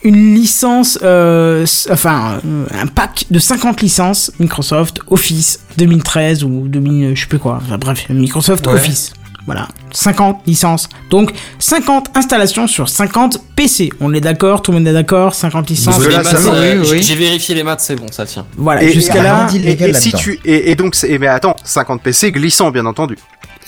une 0.05 0.35
licence, 0.35 0.99
euh, 1.05 1.65
enfin 1.91 2.41
euh, 2.45 2.67
un 2.73 2.89
pack 2.89 3.25
de 3.31 3.39
50 3.39 3.81
licences 3.83 4.33
Microsoft 4.41 4.99
Office 5.09 5.61
2013 5.79 6.43
ou 6.43 6.67
2000, 6.67 7.15
je 7.15 7.21
sais 7.21 7.27
plus 7.29 7.39
quoi. 7.39 7.61
Enfin 7.65 7.79
bref, 7.79 8.07
Microsoft 8.11 8.67
Ouais. 8.67 8.75
Office. 8.75 9.13
Voilà, 9.47 9.67
50 9.91 10.43
licences. 10.47 10.89
Donc 11.11 11.33
50 11.59 12.11
installations 12.17 12.67
sur 12.69 12.89
50 12.89 13.39
PC. 13.57 13.91
On 14.01 14.15
est 14.15 14.21
d'accord, 14.21 14.63
tout 14.63 14.71
le 14.71 14.79
monde 14.79 14.87
est 14.87 14.93
d'accord, 14.93 15.35
50 15.35 15.69
licences. 15.69 15.99
Va. 15.99 16.21
euh, 16.21 16.79
Oui, 16.79 16.85
j'ai- 16.87 16.93
oui. 16.93 17.03
J'ai 17.03 17.15
vérifié 17.17 17.55
les 17.57 17.65
maths, 17.65 17.81
c'est 17.81 17.97
bon, 17.97 18.07
ça 18.13 18.25
tient. 18.25 18.47
Voilà, 18.57 18.85
Et- 18.85 18.93
jusqu'à 18.93 19.19
et- 19.19 19.23
là. 19.23 19.49
Et, 19.53 19.73
et 19.91 19.95
si 19.95 20.13
tu 20.13 20.39
et, 20.45 20.71
et 20.71 20.75
donc 20.77 20.97
mais 21.19 21.27
attends, 21.27 21.57
50 21.65 22.03
PC 22.03 22.31
glissant 22.31 22.71
bien 22.71 22.87
entendu. 22.87 23.17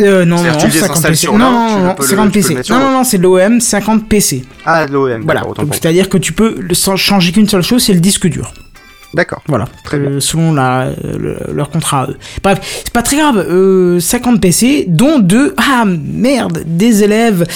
Euh, 0.00 0.24
non, 0.24 0.36
non, 0.36 0.42
C'est-à-dire, 0.42 0.58
tu 0.60 0.66
non, 0.66 0.72
les 0.72 0.78
50 0.80 0.96
installes 0.96 1.10
PC. 1.12 1.20
sur 1.20 1.38
Non, 1.38 1.50
non, 1.50 1.66
tu 1.68 1.82
non, 1.82 1.94
peux 1.94 2.02
le- 2.02 2.08
50 2.08 2.32
tu 2.32 2.40
peux 2.42 2.48
le 2.48 2.54
PC. 2.56 2.72
Non, 2.72 2.78
non, 2.80 2.90
non, 2.92 3.04
c'est 3.04 3.18
l'OM 3.18 3.60
50 3.60 4.08
PC. 4.08 4.44
Ah 4.66 4.86
l'OM. 4.86 5.22
Voilà, 5.22 5.42
c'est-à-dire 5.72 6.08
que 6.08 6.18
tu 6.18 6.32
peux 6.32 6.56
sans 6.72 6.96
changer 6.96 7.32
qu'une 7.32 7.48
seule 7.48 7.62
chose, 7.62 7.82
c'est 7.84 7.94
le 7.94 8.00
disque 8.00 8.26
dur. 8.28 8.52
D'accord. 9.14 9.42
Voilà, 9.46 9.66
Très 9.84 9.96
Euh, 9.98 10.20
selon 10.20 10.52
la, 10.52 10.90
le- 11.02 11.38
leur 11.52 11.70
contrat 11.70 12.02
à 12.02 12.06
eux. 12.10 12.16
Bref, 12.42 12.58
c'est 12.84 12.92
pas 12.92 13.02
très 13.02 13.16
grave. 13.16 13.38
Euh, 13.48 14.00
50 14.00 14.40
PC, 14.40 14.84
dont 14.88 15.18
deux. 15.20 15.54
Ah 15.56 15.84
merde, 15.86 16.62
des 16.66 17.02
élèves 17.04 17.46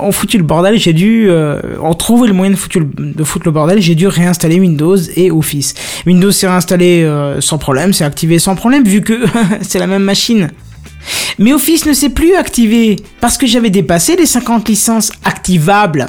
ont 0.00 0.12
foutu 0.12 0.36
le 0.36 0.44
bordel. 0.44 0.78
J'ai 0.78 0.92
dû, 0.92 1.26
euh, 1.30 1.60
ont 1.80 1.94
trouvé 1.94 2.26
le 2.28 2.34
moyen 2.34 2.50
de 2.52 2.56
foutre, 2.56 2.80
le, 2.80 2.86
de 2.96 3.24
foutre 3.24 3.46
le 3.46 3.52
bordel. 3.52 3.80
J'ai 3.80 3.94
dû 3.94 4.06
réinstaller 4.08 4.58
Windows 4.60 4.96
et 5.16 5.30
Office. 5.30 5.74
Windows 6.06 6.32
s'est 6.32 6.48
réinstallé 6.48 7.02
euh, 7.04 7.40
sans 7.40 7.58
problème, 7.58 7.92
c'est 7.92 8.04
activé 8.04 8.38
sans 8.38 8.56
problème 8.56 8.84
vu 8.84 9.00
que 9.00 9.24
c'est 9.62 9.78
la 9.78 9.86
même 9.86 10.02
machine. 10.02 10.50
Mais 11.38 11.52
Office 11.52 11.86
ne 11.86 11.92
s'est 11.92 12.08
plus 12.08 12.34
activé 12.34 12.96
parce 13.20 13.38
que 13.38 13.46
j'avais 13.46 13.70
dépassé 13.70 14.16
les 14.16 14.26
50 14.26 14.68
licences 14.68 15.12
activables. 15.24 16.08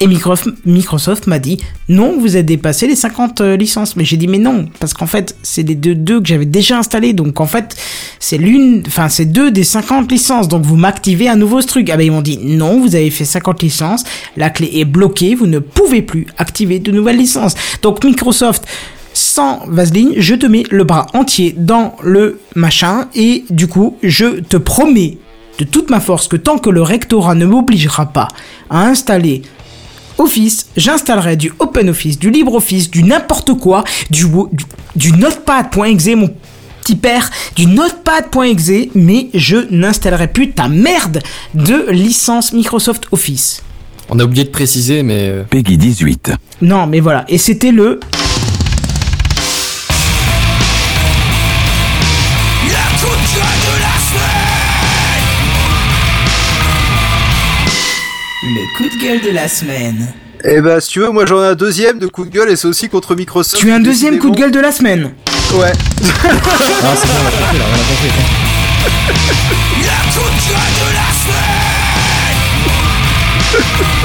Et 0.00 0.08
Microsoft, 0.08 1.26
m'a 1.28 1.38
dit 1.38 1.58
non, 1.88 2.18
vous 2.18 2.34
avez 2.34 2.42
dépassé 2.42 2.86
les 2.86 2.96
50 2.96 3.40
euh, 3.40 3.56
licences. 3.56 3.96
Mais 3.96 4.04
j'ai 4.04 4.16
dit 4.16 4.26
mais 4.26 4.38
non, 4.38 4.66
parce 4.80 4.92
qu'en 4.92 5.06
fait, 5.06 5.36
c'est 5.42 5.62
les 5.62 5.76
deux, 5.76 5.94
deux 5.94 6.20
que 6.20 6.26
j'avais 6.26 6.46
déjà 6.46 6.78
installés. 6.78 7.12
Donc 7.12 7.40
en 7.40 7.46
fait, 7.46 7.76
c'est 8.18 8.38
l'une, 8.38 8.82
enfin, 8.86 9.08
c'est 9.08 9.24
deux 9.24 9.50
des 9.50 9.64
50 9.64 10.10
licences. 10.10 10.48
Donc 10.48 10.64
vous 10.64 10.76
m'activez 10.76 11.28
à 11.28 11.36
nouveau 11.36 11.60
ce 11.60 11.68
truc. 11.68 11.90
Ah 11.90 11.96
ben 11.96 12.04
ils 12.04 12.12
m'ont 12.12 12.22
dit 12.22 12.38
non, 12.42 12.80
vous 12.80 12.96
avez 12.96 13.10
fait 13.10 13.24
50 13.24 13.62
licences. 13.62 14.04
La 14.36 14.50
clé 14.50 14.70
est 14.74 14.84
bloquée, 14.84 15.34
vous 15.34 15.46
ne 15.46 15.60
pouvez 15.60 16.02
plus 16.02 16.26
activer 16.38 16.80
de 16.80 16.90
nouvelles 16.90 17.18
licences. 17.18 17.54
Donc 17.82 18.02
Microsoft, 18.04 18.64
sans 19.12 19.64
vaseline, 19.68 20.12
je 20.16 20.34
te 20.34 20.46
mets 20.46 20.64
le 20.70 20.82
bras 20.82 21.06
entier 21.14 21.54
dans 21.56 21.96
le 22.02 22.40
machin. 22.56 23.08
Et 23.14 23.44
du 23.48 23.68
coup, 23.68 23.96
je 24.02 24.40
te 24.40 24.56
promets 24.56 25.18
de 25.58 25.64
toute 25.64 25.90
ma 25.90 26.00
force 26.00 26.28
que 26.28 26.36
tant 26.36 26.58
que 26.58 26.70
le 26.70 26.82
rectorat 26.82 27.34
ne 27.34 27.46
m'obligera 27.46 28.06
pas 28.06 28.28
à 28.70 28.86
installer 28.86 29.42
Office, 30.18 30.66
j'installerai 30.76 31.36
du 31.36 31.52
OpenOffice, 31.58 32.18
du 32.18 32.30
LibreOffice, 32.30 32.90
du 32.90 33.02
n'importe 33.02 33.54
quoi, 33.58 33.84
du, 34.10 34.24
wo- 34.24 34.48
du, 34.52 34.64
du 34.96 35.12
Notepad.exe, 35.12 36.08
mon 36.16 36.30
petit 36.82 36.96
père, 36.96 37.30
du 37.56 37.66
Notepad.exe, 37.66 38.88
mais 38.94 39.28
je 39.34 39.56
n'installerai 39.70 40.28
plus 40.28 40.50
ta 40.52 40.68
merde 40.68 41.20
de 41.54 41.90
licence 41.90 42.52
Microsoft 42.52 43.04
Office. 43.12 43.62
On 44.10 44.18
a 44.18 44.24
oublié 44.24 44.44
de 44.44 44.50
préciser, 44.50 45.02
mais 45.02 45.28
euh, 45.30 45.42
Peggy 45.48 45.78
18. 45.78 46.32
Non, 46.60 46.86
mais 46.86 47.00
voilà. 47.00 47.24
Et 47.28 47.38
c'était. 47.38 47.72
Le 47.72 48.00
Le 58.64 58.78
coup 58.78 58.88
de 58.96 59.02
gueule 59.02 59.20
de 59.20 59.30
la 59.30 59.46
semaine. 59.46 60.08
Eh 60.42 60.60
ben 60.62 60.80
si 60.80 60.88
tu 60.88 61.00
veux, 61.00 61.10
moi 61.10 61.26
j'en 61.26 61.42
ai 61.42 61.48
un 61.48 61.54
deuxième 61.54 61.98
de 61.98 62.06
coup 62.06 62.24
de 62.24 62.30
gueule 62.30 62.48
et 62.48 62.56
c'est 62.56 62.66
aussi 62.66 62.88
contre 62.88 63.14
Microsoft. 63.14 63.60
Tu 63.62 63.70
as 63.70 63.74
un 63.74 63.80
deuxième 63.80 64.18
coup 64.18 64.30
de 64.30 64.36
gueule 64.36 64.50
de 64.52 64.60
la 64.60 64.72
semaine. 64.72 65.10
Ouais. 65.54 65.70
Ah, 65.70 66.94
c'est 66.96 67.06
bon, 67.06 67.14
on 67.14 67.26
a 67.26 67.30
compris, 67.30 67.58
là, 67.58 67.64
on 67.70 67.74
a 67.74 67.84
compris. 67.84 68.08
Le 68.08 69.42
coup 69.42 69.52
de 69.52 69.76
gueule 69.76 70.72
de 70.80 70.94
la 70.94 71.12
semaine 71.14 71.64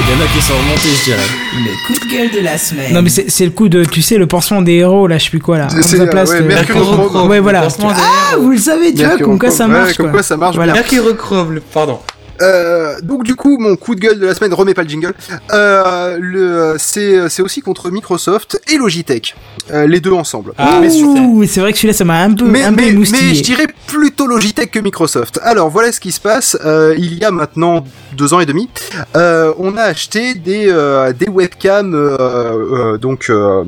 il 0.02 0.16
y 0.18 0.22
en 0.22 0.24
a 0.24 0.28
qui 0.28 0.40
sont 0.42 0.52
remontés, 0.54 0.88
je 0.98 1.04
dirais. 1.04 1.28
Le 1.54 1.86
coup 1.86 1.94
de 2.06 2.12
gueule 2.12 2.30
de 2.30 2.40
la 2.44 2.58
semaine. 2.58 2.92
Non, 2.94 3.02
mais 3.02 3.08
c'est 3.10 3.30
c'est 3.30 3.44
le 3.44 3.50
coup 3.50 3.68
de. 3.68 3.84
Tu 3.84 4.00
sais, 4.02 4.16
le 4.16 4.26
pansement 4.26 4.62
des 4.62 4.74
héros, 4.74 5.06
là, 5.06 5.18
je 5.18 5.24
sais 5.24 5.30
plus 5.30 5.40
quoi, 5.40 5.58
là. 5.58 5.68
C'est- 5.82 6.04
place, 6.08 6.30
ouais, 6.30 6.36
euh, 6.40 6.46
Mercure 6.46 6.80
Chrome. 7.08 7.28
Ouais, 7.28 7.40
voilà. 7.40 7.66
Ah, 7.82 8.36
vous 8.38 8.50
le 8.50 8.58
savez, 8.58 8.92
tu 8.94 9.04
vois, 9.04 9.18
comme 9.18 9.38
quoi 9.38 9.50
ça 9.50 9.66
Ouais, 9.66 9.72
marche, 9.72 9.96
comme 9.96 10.10
quoi. 10.12 10.22
ça 10.22 10.36
marche 10.36 10.56
Voilà. 10.56 10.72
bien. 10.72 10.82
Mercurochrome, 10.82 11.60
pardon. 11.72 11.98
Euh, 12.40 13.00
donc 13.02 13.24
du 13.24 13.34
coup, 13.34 13.58
mon 13.58 13.76
coup 13.76 13.94
de 13.94 14.00
gueule 14.00 14.18
de 14.18 14.26
la 14.26 14.34
semaine, 14.34 14.52
remets 14.54 14.74
pas 14.74 14.82
le 14.82 14.88
jingle. 14.88 15.14
Euh, 15.52 16.18
le, 16.20 16.76
c'est, 16.78 17.28
c'est 17.28 17.42
aussi 17.42 17.60
contre 17.60 17.90
Microsoft 17.90 18.60
et 18.72 18.76
Logitech, 18.76 19.34
Euh, 19.70 19.86
les 19.86 20.00
deux 20.00 20.12
ensemble. 20.12 20.52
Ah, 20.58 20.80
Ouh, 20.80 21.44
c'est 21.46 21.60
vrai 21.60 21.72
que 21.72 21.78
celui-là, 21.78 21.94
ça 21.94 22.04
m'a 22.04 22.22
un 22.22 22.32
peu, 22.34 22.44
mais, 22.44 22.62
un 22.62 22.70
mais, 22.72 22.90
je 22.90 23.42
dirais 23.42 23.66
plutôt 23.86 24.26
Logitech 24.26 24.70
que 24.70 24.78
Microsoft. 24.80 25.38
Alors 25.42 25.68
voilà 25.70 25.92
ce 25.92 26.00
qui 26.00 26.12
se 26.12 26.20
passe. 26.20 26.56
Euh, 26.64 26.94
il 26.98 27.14
y 27.14 27.24
a 27.24 27.30
maintenant 27.30 27.84
deux 28.16 28.34
ans 28.34 28.40
et 28.40 28.46
demi, 28.46 28.68
euh, 29.16 29.52
on 29.58 29.76
a 29.76 29.82
acheté 29.82 30.34
des 30.34 30.66
euh, 30.68 31.12
des 31.12 31.28
webcams 31.28 31.94
euh, 31.94 32.16
euh, 32.18 32.98
donc 32.98 33.30
euh, 33.30 33.64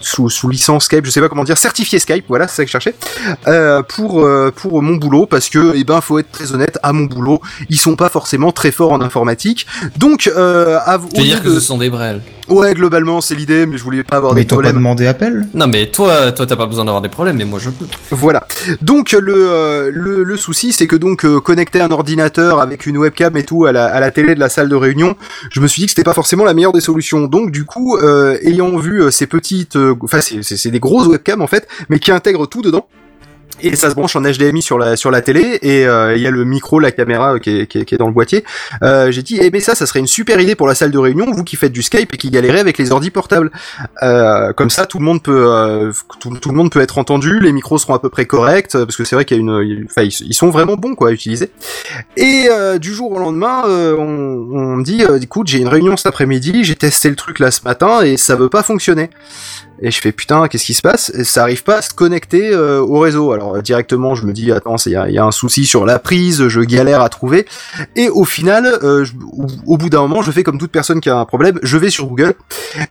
sous 0.00 0.28
sous 0.28 0.48
licence 0.48 0.84
Skype, 0.86 1.04
je 1.06 1.10
sais 1.10 1.20
pas 1.20 1.28
comment 1.28 1.44
dire, 1.44 1.56
certifié 1.58 1.98
Skype. 1.98 2.24
Voilà, 2.28 2.48
c'est 2.48 2.56
ça 2.56 2.62
que 2.64 2.68
je 2.68 2.72
cherchais. 2.72 2.94
Euh, 3.46 3.82
pour 3.82 4.24
euh, 4.24 4.52
pour 4.54 4.82
mon 4.82 4.96
boulot 4.96 5.26
parce 5.26 5.48
que 5.48 5.72
eh 5.76 5.84
ben 5.84 6.00
faut 6.00 6.18
être 6.18 6.30
très 6.32 6.52
honnête, 6.52 6.78
à 6.82 6.92
mon 6.92 7.04
boulot, 7.04 7.40
ils 7.70 7.78
sont 7.78 7.96
pas 7.96 8.05
pas 8.06 8.12
forcément 8.12 8.52
très 8.52 8.70
forts 8.70 8.92
en 8.92 9.00
informatique. 9.00 9.66
Donc, 9.96 10.30
euh, 10.36 10.78
à, 10.84 10.96
au 10.98 11.00
Tu 11.12 11.16
veux 11.16 11.22
lieu 11.22 11.24
dire 11.30 11.42
que 11.42 11.48
de- 11.48 11.54
ce 11.54 11.60
sont 11.60 11.78
des 11.78 11.90
brels 11.90 12.20
ouais, 12.48 12.74
globalement, 12.74 13.20
c'est 13.20 13.34
l'idée, 13.34 13.66
mais 13.66 13.76
je 13.76 13.82
voulais 13.82 14.04
pas 14.04 14.18
avoir 14.18 14.32
Mais 14.34 14.42
des 14.42 14.46
t'as 14.46 14.50
pas 14.54 14.62
problèmes. 14.62 14.76
demandé 14.76 15.06
appel 15.08 15.48
Non 15.54 15.66
mais 15.66 15.86
toi, 15.90 16.30
toi 16.30 16.46
t'as 16.46 16.54
pas 16.54 16.66
besoin 16.66 16.84
d'avoir 16.84 17.02
des 17.02 17.08
problèmes, 17.08 17.36
mais 17.38 17.44
moi 17.44 17.58
je 17.60 17.70
peux. 17.70 17.86
Voilà. 18.12 18.46
Donc 18.82 19.10
le 19.10 19.34
euh, 19.36 19.90
le, 19.92 20.22
le 20.22 20.36
souci, 20.36 20.72
c'est 20.72 20.86
que 20.86 20.94
donc 20.94 21.24
euh, 21.24 21.40
connecter 21.40 21.80
un 21.80 21.90
ordinateur 21.90 22.60
avec 22.60 22.86
une 22.86 22.98
webcam 22.98 23.36
et 23.36 23.42
tout 23.42 23.64
à 23.64 23.72
la, 23.72 23.86
à 23.86 23.98
la 23.98 24.12
télé 24.12 24.36
de 24.36 24.40
la 24.40 24.48
salle 24.48 24.68
de 24.68 24.76
réunion, 24.76 25.16
je 25.50 25.58
me 25.60 25.66
suis 25.66 25.80
dit 25.80 25.86
que 25.86 25.90
c'était 25.90 26.04
pas 26.04 26.14
forcément 26.14 26.44
la 26.44 26.54
meilleure 26.54 26.72
des 26.72 26.80
solutions. 26.80 27.26
Donc 27.26 27.50
du 27.50 27.64
coup, 27.64 27.96
euh, 27.96 28.38
ayant 28.42 28.76
vu 28.78 29.02
euh, 29.02 29.10
ces 29.10 29.26
petites, 29.26 29.74
euh, 29.74 29.94
enfin 30.02 30.20
c'est- 30.20 30.44
c'est 30.44 30.56
c'est 30.56 30.70
des 30.70 30.78
grosses 30.80 31.08
webcams 31.08 31.42
en 31.42 31.48
fait, 31.48 31.66
mais 31.88 31.98
qui 31.98 32.12
intègrent 32.12 32.46
tout 32.46 32.62
dedans. 32.62 32.86
Et 33.60 33.74
ça 33.76 33.90
se 33.90 33.94
branche 33.94 34.14
en 34.16 34.22
HDMI 34.22 34.62
sur 34.62 34.78
la 34.78 34.96
sur 34.96 35.10
la 35.10 35.22
télé 35.22 35.58
et 35.62 35.86
euh, 35.86 36.14
il 36.16 36.22
y 36.22 36.26
a 36.26 36.30
le 36.30 36.44
micro, 36.44 36.78
la 36.78 36.92
caméra 36.92 37.34
euh, 37.34 37.38
qui 37.38 37.60
est, 37.60 37.66
qui 37.66 37.78
est, 37.78 37.98
dans 37.98 38.06
le 38.06 38.12
boîtier. 38.12 38.44
Euh, 38.82 39.10
J'ai 39.10 39.22
dit 39.22 39.38
eh 39.40 39.50
ben 39.50 39.60
ça, 39.60 39.74
ça 39.74 39.86
serait 39.86 40.00
une 40.00 40.06
super 40.06 40.40
idée 40.40 40.54
pour 40.54 40.66
la 40.66 40.74
salle 40.74 40.90
de 40.90 40.98
réunion, 40.98 41.26
vous 41.30 41.44
qui 41.44 41.56
faites 41.56 41.72
du 41.72 41.82
Skype 41.82 42.12
et 42.12 42.16
qui 42.16 42.30
galérez 42.30 42.60
avec 42.60 42.78
les 42.78 42.92
ordi 42.92 43.10
portables. 43.10 43.50
Comme 44.56 44.70
ça, 44.70 44.86
tout 44.86 44.98
le 44.98 45.04
monde 45.04 45.22
peut 45.22 45.92
tout, 46.20 46.30
le 46.30 46.54
monde 46.54 46.70
peut 46.70 46.80
être 46.80 46.98
entendu, 46.98 47.40
les 47.40 47.52
micros 47.52 47.78
seront 47.78 47.94
à 47.94 47.98
peu 47.98 48.08
près 48.08 48.26
corrects 48.26 48.72
parce 48.72 48.96
que 48.96 49.04
c'est 49.04 49.16
vrai 49.16 49.24
qu'il 49.24 49.36
y 49.36 49.40
a 49.40 49.42
une, 49.42 49.86
enfin 49.88 50.02
ils, 50.02 50.34
sont 50.34 50.50
vraiment 50.50 50.76
bons 50.76 50.94
quoi 50.94 51.08
à 51.08 51.12
utiliser. 51.12 51.50
Et 52.16 52.48
du 52.78 52.92
jour 52.92 53.12
au 53.12 53.18
lendemain, 53.18 53.62
on, 53.66 54.48
on 54.52 54.76
me 54.76 54.84
dit 54.84 55.02
écoute 55.22 55.46
j'ai 55.46 55.58
une 55.58 55.68
réunion 55.68 55.96
cet 55.96 56.06
après-midi, 56.06 56.64
j'ai 56.64 56.76
testé 56.76 57.08
le 57.08 57.16
truc 57.16 57.38
là 57.38 57.50
ce 57.50 57.62
matin 57.64 58.02
et 58.02 58.16
ça 58.16 58.36
veut 58.36 58.50
pas 58.50 58.62
fonctionner. 58.62 59.10
Et 59.82 59.90
je 59.90 60.00
fais 60.00 60.12
putain, 60.12 60.48
qu'est-ce 60.48 60.64
qui 60.64 60.74
se 60.74 60.80
passe? 60.82 61.12
Ça 61.22 61.42
arrive 61.42 61.62
pas 61.62 61.78
à 61.78 61.82
se 61.82 61.92
connecter 61.92 62.50
euh, 62.52 62.80
au 62.80 62.98
réseau. 62.98 63.32
Alors 63.32 63.56
euh, 63.56 63.62
directement, 63.62 64.14
je 64.14 64.24
me 64.24 64.32
dis 64.32 64.50
attends, 64.50 64.76
il 64.86 64.92
y 64.92 64.96
a, 64.96 65.10
y 65.10 65.18
a 65.18 65.24
un 65.24 65.32
souci 65.32 65.66
sur 65.66 65.84
la 65.84 65.98
prise, 65.98 66.48
je 66.48 66.60
galère 66.60 67.02
à 67.02 67.08
trouver. 67.10 67.46
Et 67.94 68.08
au 68.08 68.24
final, 68.24 68.66
euh, 68.82 69.04
au, 69.66 69.76
bout 69.76 69.90
d'un 69.90 70.00
moment, 70.00 70.22
je 70.22 70.30
fais 70.30 70.42
comme 70.42 70.58
toute 70.58 70.72
personne 70.72 71.00
qui 71.00 71.10
a 71.10 71.16
un 71.16 71.24
problème, 71.26 71.58
je 71.62 71.76
vais 71.76 71.90
sur 71.90 72.06
Google 72.06 72.34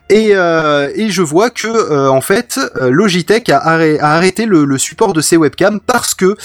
et, 0.10 0.30
euh, 0.34 0.92
et 0.96 1.10
je 1.10 1.22
vois 1.24 1.50
que 1.50 1.68
euh, 1.68 2.10
en 2.10 2.22
fait, 2.22 2.60
euh, 2.76 2.90
Logitech 2.92 3.50
a, 3.50 3.58
arrê- 3.60 4.00
a 4.00 4.12
arrêté 4.12 4.46
le, 4.46 4.66
le 4.66 4.78
support 4.78 5.14
de 5.14 5.22
ses 5.22 5.38
webcams 5.38 5.80
parce 5.80 6.14
que 6.14 6.36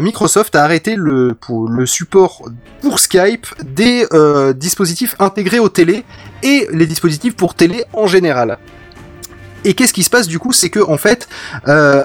Microsoft 0.00 0.54
a 0.54 0.62
arrêté 0.62 0.94
le, 0.96 1.36
le 1.68 1.86
support 1.86 2.42
pour 2.80 3.00
Skype 3.00 3.46
des 3.64 4.06
dispositifs 4.54 5.16
intégrés 5.18 5.58
aux 5.58 5.68
télé 5.68 6.04
et 6.42 6.68
les 6.72 6.86
dispositifs 6.86 7.34
pour 7.36 7.54
télé 7.54 7.84
en 7.92 8.06
général. 8.06 8.58
Et 9.64 9.74
qu'est-ce 9.74 9.92
qui 9.92 10.02
se 10.02 10.10
passe 10.10 10.26
du 10.28 10.38
coup 10.38 10.52
C'est 10.52 10.70
que 10.70 10.80
en 10.80 10.96
fait, 10.98 11.28
euh, 11.68 12.04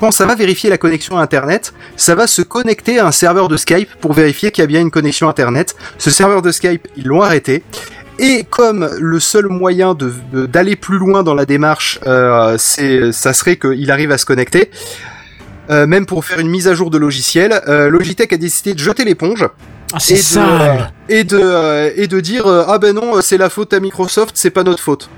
quand 0.00 0.10
ça 0.10 0.26
va 0.26 0.34
vérifier 0.34 0.68
la 0.70 0.78
connexion 0.78 1.18
à 1.18 1.22
Internet, 1.22 1.72
ça 1.96 2.14
va 2.14 2.26
se 2.26 2.42
connecter 2.42 2.98
à 2.98 3.06
un 3.06 3.12
serveur 3.12 3.48
de 3.48 3.56
Skype 3.56 3.88
pour 4.00 4.12
vérifier 4.12 4.50
qu'il 4.50 4.62
y 4.62 4.64
a 4.64 4.66
bien 4.68 4.80
une 4.80 4.90
connexion 4.90 5.28
Internet. 5.28 5.74
Ce 5.98 6.10
serveur 6.10 6.42
de 6.42 6.52
Skype, 6.52 6.86
ils 6.96 7.06
l'ont 7.06 7.22
arrêté. 7.22 7.62
Et 8.18 8.44
comme 8.48 8.88
le 8.98 9.20
seul 9.20 9.46
moyen 9.48 9.94
de- 9.94 10.12
de- 10.32 10.46
d'aller 10.46 10.74
plus 10.76 10.96
loin 10.98 11.22
dans 11.22 11.34
la 11.34 11.44
démarche, 11.44 11.98
euh, 12.06 12.56
c'est, 12.58 13.12
ça 13.12 13.32
serait 13.34 13.56
qu'il 13.56 13.90
arrive 13.90 14.10
à 14.10 14.16
se 14.18 14.24
connecter, 14.24 14.70
euh, 15.70 15.86
même 15.86 16.06
pour 16.06 16.24
faire 16.24 16.38
une 16.38 16.48
mise 16.48 16.66
à 16.68 16.74
jour 16.74 16.90
de 16.90 16.96
logiciel, 16.98 17.60
euh, 17.68 17.90
Logitech 17.90 18.32
a 18.32 18.36
décidé 18.38 18.72
de 18.72 18.78
jeter 18.78 19.04
l'éponge 19.04 19.46
Ah, 19.92 19.98
c'est 20.00 20.14
et 20.14 20.18
de, 20.18 20.30
et 21.08 21.24
de 21.24 21.92
et 21.96 22.06
de 22.06 22.20
dire 22.20 22.46
ah 22.46 22.78
ben 22.78 22.94
non 22.94 23.20
c'est 23.20 23.36
la 23.38 23.48
faute 23.50 23.72
à 23.72 23.80
Microsoft 23.80 24.32
c'est 24.34 24.50
pas 24.50 24.62
notre 24.64 24.82
faute 24.82 25.08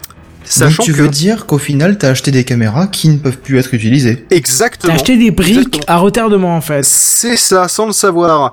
Donc 0.56 0.70
sachant 0.70 0.82
tu 0.82 0.92
que 0.92 1.02
veux 1.02 1.08
dire 1.08 1.46
qu'au 1.46 1.58
final 1.58 1.98
t'as 1.98 2.08
acheté 2.10 2.30
des 2.30 2.44
caméras 2.44 2.86
qui 2.86 3.08
ne 3.10 3.18
peuvent 3.18 3.36
plus 3.38 3.58
être 3.58 3.74
utilisées 3.74 4.24
exactement 4.30 4.92
T'as 4.92 4.94
acheté 5.00 5.16
des 5.16 5.30
briques 5.30 5.56
Exactement. 5.56 5.84
à 5.86 5.96
retardement 5.98 6.56
en 6.56 6.60
fait. 6.60 6.84
c'est 6.84 7.36
ça 7.36 7.68
sans 7.68 7.86
le 7.86 7.92
savoir 7.92 8.52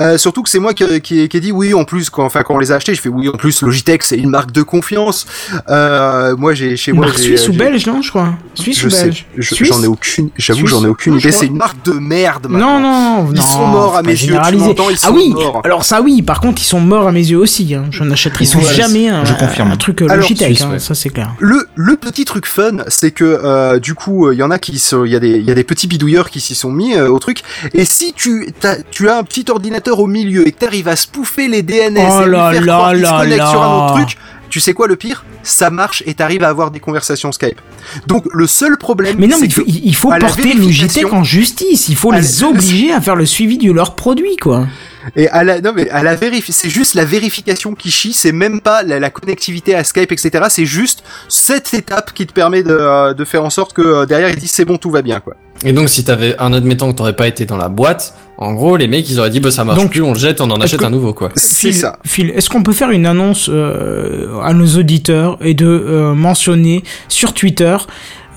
Euh, 0.00 0.18
surtout 0.18 0.42
que 0.42 0.50
c'est 0.50 0.58
moi 0.60 0.72
qui, 0.74 0.84
qui, 1.00 1.28
qui 1.28 1.36
ai 1.36 1.40
dit 1.40 1.52
oui 1.52 1.74
en 1.74 1.84
plus 1.84 2.10
quand 2.10 2.24
enfin 2.24 2.42
quand 2.42 2.54
on 2.54 2.58
les 2.58 2.70
a 2.72 2.76
achetés 2.76 2.94
je 2.94 3.00
fais 3.00 3.08
oui 3.08 3.28
en 3.28 3.32
plus 3.32 3.60
Logitech 3.62 4.02
c'est 4.04 4.16
une 4.18 4.30
marque 4.30 4.52
de 4.52 4.62
confiance 4.62 5.26
euh, 5.68 6.36
moi 6.36 6.54
j'ai 6.54 6.76
chez 6.76 6.92
moi 6.92 7.06
marque 7.06 7.18
j'ai- 7.18 7.24
suisse 7.36 7.48
ou 7.48 7.52
j'ai- 7.52 7.58
belge, 7.58 7.86
non, 7.86 8.02
je 8.02 8.10
crois. 8.10 8.34
Suisse 8.54 8.78
je 8.78 8.86
ou 8.86 8.90
sais 8.90 9.04
belge 9.04 9.26
je- 9.36 9.64
j'en 9.64 9.82
ai 9.82 9.86
aucune 9.86 10.30
j'avoue 10.36 10.66
j'en 10.66 10.84
ai 10.84 10.88
aucune 10.88 11.18
idée 11.18 11.32
c'est 11.32 11.46
une 11.46 11.56
marque 11.56 11.84
de 11.84 11.92
merde 11.92 12.46
Non, 12.48 12.58
maintenant. 12.58 12.80
non, 12.80 13.22
non. 13.24 13.32
Ils 13.34 13.42
sont 13.42 13.66
morts 13.66 13.96
à 13.96 14.02
mes 14.02 14.12
yeux, 14.12 14.34
ils 14.34 14.98
ah 15.02 15.10
oui, 15.12 15.30
morts. 15.30 15.60
alors 15.64 15.84
ça 15.84 16.00
oui, 16.02 16.22
par 16.22 16.40
contre, 16.40 16.60
ils 16.62 16.64
sont 16.66 16.80
morts 16.80 17.08
à 17.08 17.12
mes 17.12 17.20
yeux 17.24 17.38
aussi. 17.38 17.74
Hein. 17.74 17.84
Je 17.90 18.02
n'achèterai 18.04 18.44
jamais 18.74 19.08
un, 19.08 19.24
je 19.24 19.34
confirme. 19.34 19.70
un 19.70 19.76
truc 19.76 20.02
euh, 20.02 20.06
Alors, 20.06 20.16
Logitech, 20.18 20.46
Suisse, 20.48 20.62
hein, 20.62 20.70
ouais. 20.72 20.78
ça 20.78 20.94
c'est 20.94 21.08
clair. 21.10 21.31
Le, 21.38 21.66
le 21.74 21.96
petit 21.96 22.24
truc 22.24 22.46
fun, 22.46 22.78
c'est 22.88 23.10
que 23.10 23.24
euh, 23.24 23.78
du 23.78 23.94
coup, 23.94 24.30
il 24.32 24.38
y 24.38 24.42
en 24.42 24.50
a 24.50 24.58
qui 24.58 24.72
il 24.72 25.10
y 25.10 25.16
a 25.16 25.20
des, 25.20 25.30
il 25.38 25.44
y 25.44 25.50
a 25.50 25.54
des 25.54 25.64
petits 25.64 25.86
bidouilleurs 25.86 26.30
qui 26.30 26.40
s'y 26.40 26.54
sont 26.54 26.70
mis 26.72 26.94
euh, 26.94 27.08
au 27.10 27.18
truc. 27.18 27.42
Et 27.74 27.84
si 27.84 28.12
tu, 28.12 28.52
t'as- 28.60 28.82
tu 28.90 29.08
as 29.08 29.16
un 29.18 29.22
petit 29.24 29.44
ordinateur 29.50 29.98
au 30.00 30.06
milieu 30.06 30.46
et 30.46 30.52
que 30.52 30.58
t'arrives 30.58 30.88
à 30.88 30.96
spoofer 30.96 31.48
les 31.48 31.62
DNS 31.62 31.98
Oh 31.98 32.22
et 32.22 32.24
lui 32.26 32.30
là 32.32 32.52
faire 32.52 32.62
croire 32.62 32.90
se 32.96 33.00
connecte 33.22 33.46
sur 33.50 33.62
un 33.62 33.76
autre 33.86 33.94
truc, 33.94 34.18
tu 34.50 34.60
sais 34.60 34.74
quoi 34.74 34.86
le 34.86 34.96
pire? 34.96 35.24
Ça 35.42 35.70
marche 35.70 36.02
et 36.06 36.14
t'arrives 36.14 36.44
à 36.44 36.48
avoir 36.48 36.70
des 36.70 36.78
conversations 36.80 37.32
Skype. 37.32 37.60
Donc 38.06 38.24
le 38.32 38.46
seul 38.46 38.76
problème, 38.76 39.16
Mais 39.18 39.26
non, 39.26 39.38
mais 39.40 39.46
il 39.46 39.52
faut, 39.52 39.62
il 39.66 39.94
faut 39.96 40.10
porter 40.28 40.42
Logitech 40.54 41.12
en 41.12 41.24
justice. 41.24 41.88
Il 41.88 41.96
faut 41.96 42.12
les 42.12 42.44
obliger 42.44 42.92
à 42.92 43.00
faire 43.00 43.16
le 43.16 43.26
suivi 43.26 43.58
de 43.58 43.72
leurs 43.72 43.94
produits, 43.96 44.36
quoi. 44.36 44.66
Et 45.16 45.28
à 45.28 45.42
la, 45.44 45.60
non 45.60 45.72
mais 45.74 45.88
à 45.90 46.02
la 46.02 46.14
vérif, 46.14 46.46
c'est 46.50 46.70
juste 46.70 46.94
la 46.94 47.04
vérification 47.04 47.74
qui 47.74 47.90
chie, 47.90 48.12
c'est 48.12 48.32
même 48.32 48.60
pas 48.60 48.82
la, 48.82 49.00
la 49.00 49.10
connectivité 49.10 49.74
à 49.74 49.84
Skype, 49.84 50.12
etc. 50.12 50.44
C'est 50.48 50.66
juste 50.66 51.02
cette 51.28 51.74
étape 51.74 52.12
qui 52.14 52.26
te 52.26 52.32
permet 52.32 52.62
de, 52.62 52.70
euh, 52.78 53.14
de 53.14 53.24
faire 53.24 53.44
en 53.44 53.50
sorte 53.50 53.72
que 53.72 53.82
euh, 53.82 54.06
derrière 54.06 54.30
ils 54.30 54.36
disent 54.36 54.52
c'est 54.52 54.64
bon, 54.64 54.76
tout 54.78 54.90
va 54.90 55.02
bien, 55.02 55.20
quoi. 55.20 55.34
Et 55.64 55.72
donc 55.72 55.88
si 55.88 56.04
t'avais 56.04 56.34
un 56.38 56.52
admettant 56.52 56.90
que 56.92 56.96
t'aurais 56.96 57.14
pas 57.16 57.28
été 57.28 57.44
dans 57.46 57.56
la 57.56 57.68
boîte, 57.68 58.14
en 58.38 58.52
gros 58.54 58.76
les 58.76 58.88
mecs 58.88 59.08
ils 59.08 59.20
auraient 59.20 59.30
dit 59.30 59.38
bah 59.38 59.50
ça 59.52 59.64
marche 59.64 59.78
Donc, 59.78 59.90
plus, 59.92 60.02
on 60.02 60.12
le 60.12 60.18
jette, 60.18 60.40
on 60.40 60.50
en 60.50 60.60
achète 60.60 60.80
que- 60.80 60.84
un 60.84 60.90
nouveau 60.90 61.12
quoi. 61.14 61.30
C'est 61.36 61.68
Phil, 61.68 61.74
ça. 61.74 61.98
Phil, 62.04 62.30
est-ce 62.30 62.48
qu'on 62.50 62.62
peut 62.62 62.72
faire 62.72 62.90
une 62.90 63.06
annonce 63.06 63.48
euh, 63.52 64.40
à 64.42 64.54
nos 64.54 64.66
auditeurs 64.78 65.38
et 65.40 65.54
de 65.54 65.66
euh, 65.66 66.14
mentionner 66.14 66.82
sur 67.08 67.32
Twitter 67.34 67.76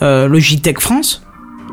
euh, 0.02 0.28
Logitech 0.28 0.80
France? 0.80 1.24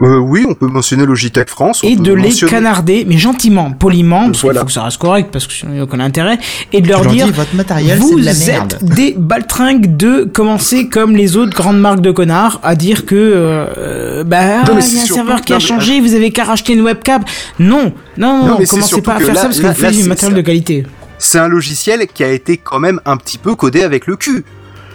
Euh, 0.03 0.17
oui, 0.19 0.45
on 0.49 0.55
peut 0.55 0.67
mentionner 0.67 1.07
Logitech 1.07 1.49
France. 1.49 1.83
on 1.85 1.89
et 1.89 1.95
de 1.95 2.13
les 2.13 2.23
mentionner- 2.25 2.51
canarder, 2.51 3.05
mais 3.09 3.19
gentiment, 3.19 3.71
poliment, 3.71 4.27
parce 4.27 4.41
Voilà. 4.43 4.55
qu'il 4.55 4.61
faut 4.63 4.67
que 4.67 4.73
ça 4.73 4.83
reste 4.83 4.99
correct, 4.99 5.29
parce 5.31 5.47
que 5.47 5.53
sinon 5.53 5.71
il 5.71 5.75
n'y 5.75 5.81
a 5.81 5.85
aucun 5.85 6.01
intérêt, 6.01 6.39
et 6.73 6.81
de 6.81 6.89
leur 6.89 7.07
dire 7.07 7.27
dis 7.27 7.33
votre 7.33 7.55
matériel 7.55 7.99
c'est 7.99 8.03
vous 8.03 8.19
de 8.19 8.25
la 8.25 8.35
merde. 8.35 8.79
êtes 8.81 8.85
des 8.97 9.15
baltringues 9.17 9.97
de 9.97 10.25
commencer 10.25 10.89
comme 10.89 11.15
les 11.17 11.37
autres 11.37 11.55
grandes 11.57 11.79
marques 11.81 12.01
de 12.01 12.11
connards 12.11 12.59
à 12.65 12.75
dire 12.75 13.07
que 13.07 13.15
euh, 13.15 14.25
bah 14.25 14.41
mais 14.43 14.73
il 14.75 14.79
y 14.79 14.83
c'est 14.83 14.99
a 14.99 15.03
un 15.03 15.05
surtout- 15.05 15.15
serveur 15.15 15.41
qui 15.43 15.53
a 15.53 15.57
non, 15.57 15.61
mais- 15.63 15.67
changé, 15.69 16.01
vous 16.01 16.15
avez 16.15 16.31
qu'à 16.33 16.45
racheter 16.45 16.73
une 16.73 16.81
webcam. 16.83 17.23
Non, 17.61 17.93
non, 18.17 18.39
non, 18.39 18.47
Non, 18.59 18.65
commencez 18.69 19.03
pas 19.03 19.15
à 19.15 19.19
faire 19.21 19.29
là- 19.29 19.41
ça 19.41 19.47
parce 19.47 19.61
que 19.61 19.67
vous 19.69 19.73
faites 19.75 19.95
du 19.97 20.05
matériel 20.05 20.33
ça. 20.35 20.37
de 20.37 20.41
qualité. 20.45 20.87
C'est 21.19 21.39
un 21.39 21.47
logiciel 21.49 22.09
qui 22.13 22.25
a 22.25 22.29
été 22.33 22.57
quand 22.57 22.81
même 22.81 23.01
un 23.07 23.17
petit 23.17 23.39
peu 23.39 23.55
codé 23.55 23.83
avec 23.85 24.09
le 24.09 24.17
cul. 24.17 24.45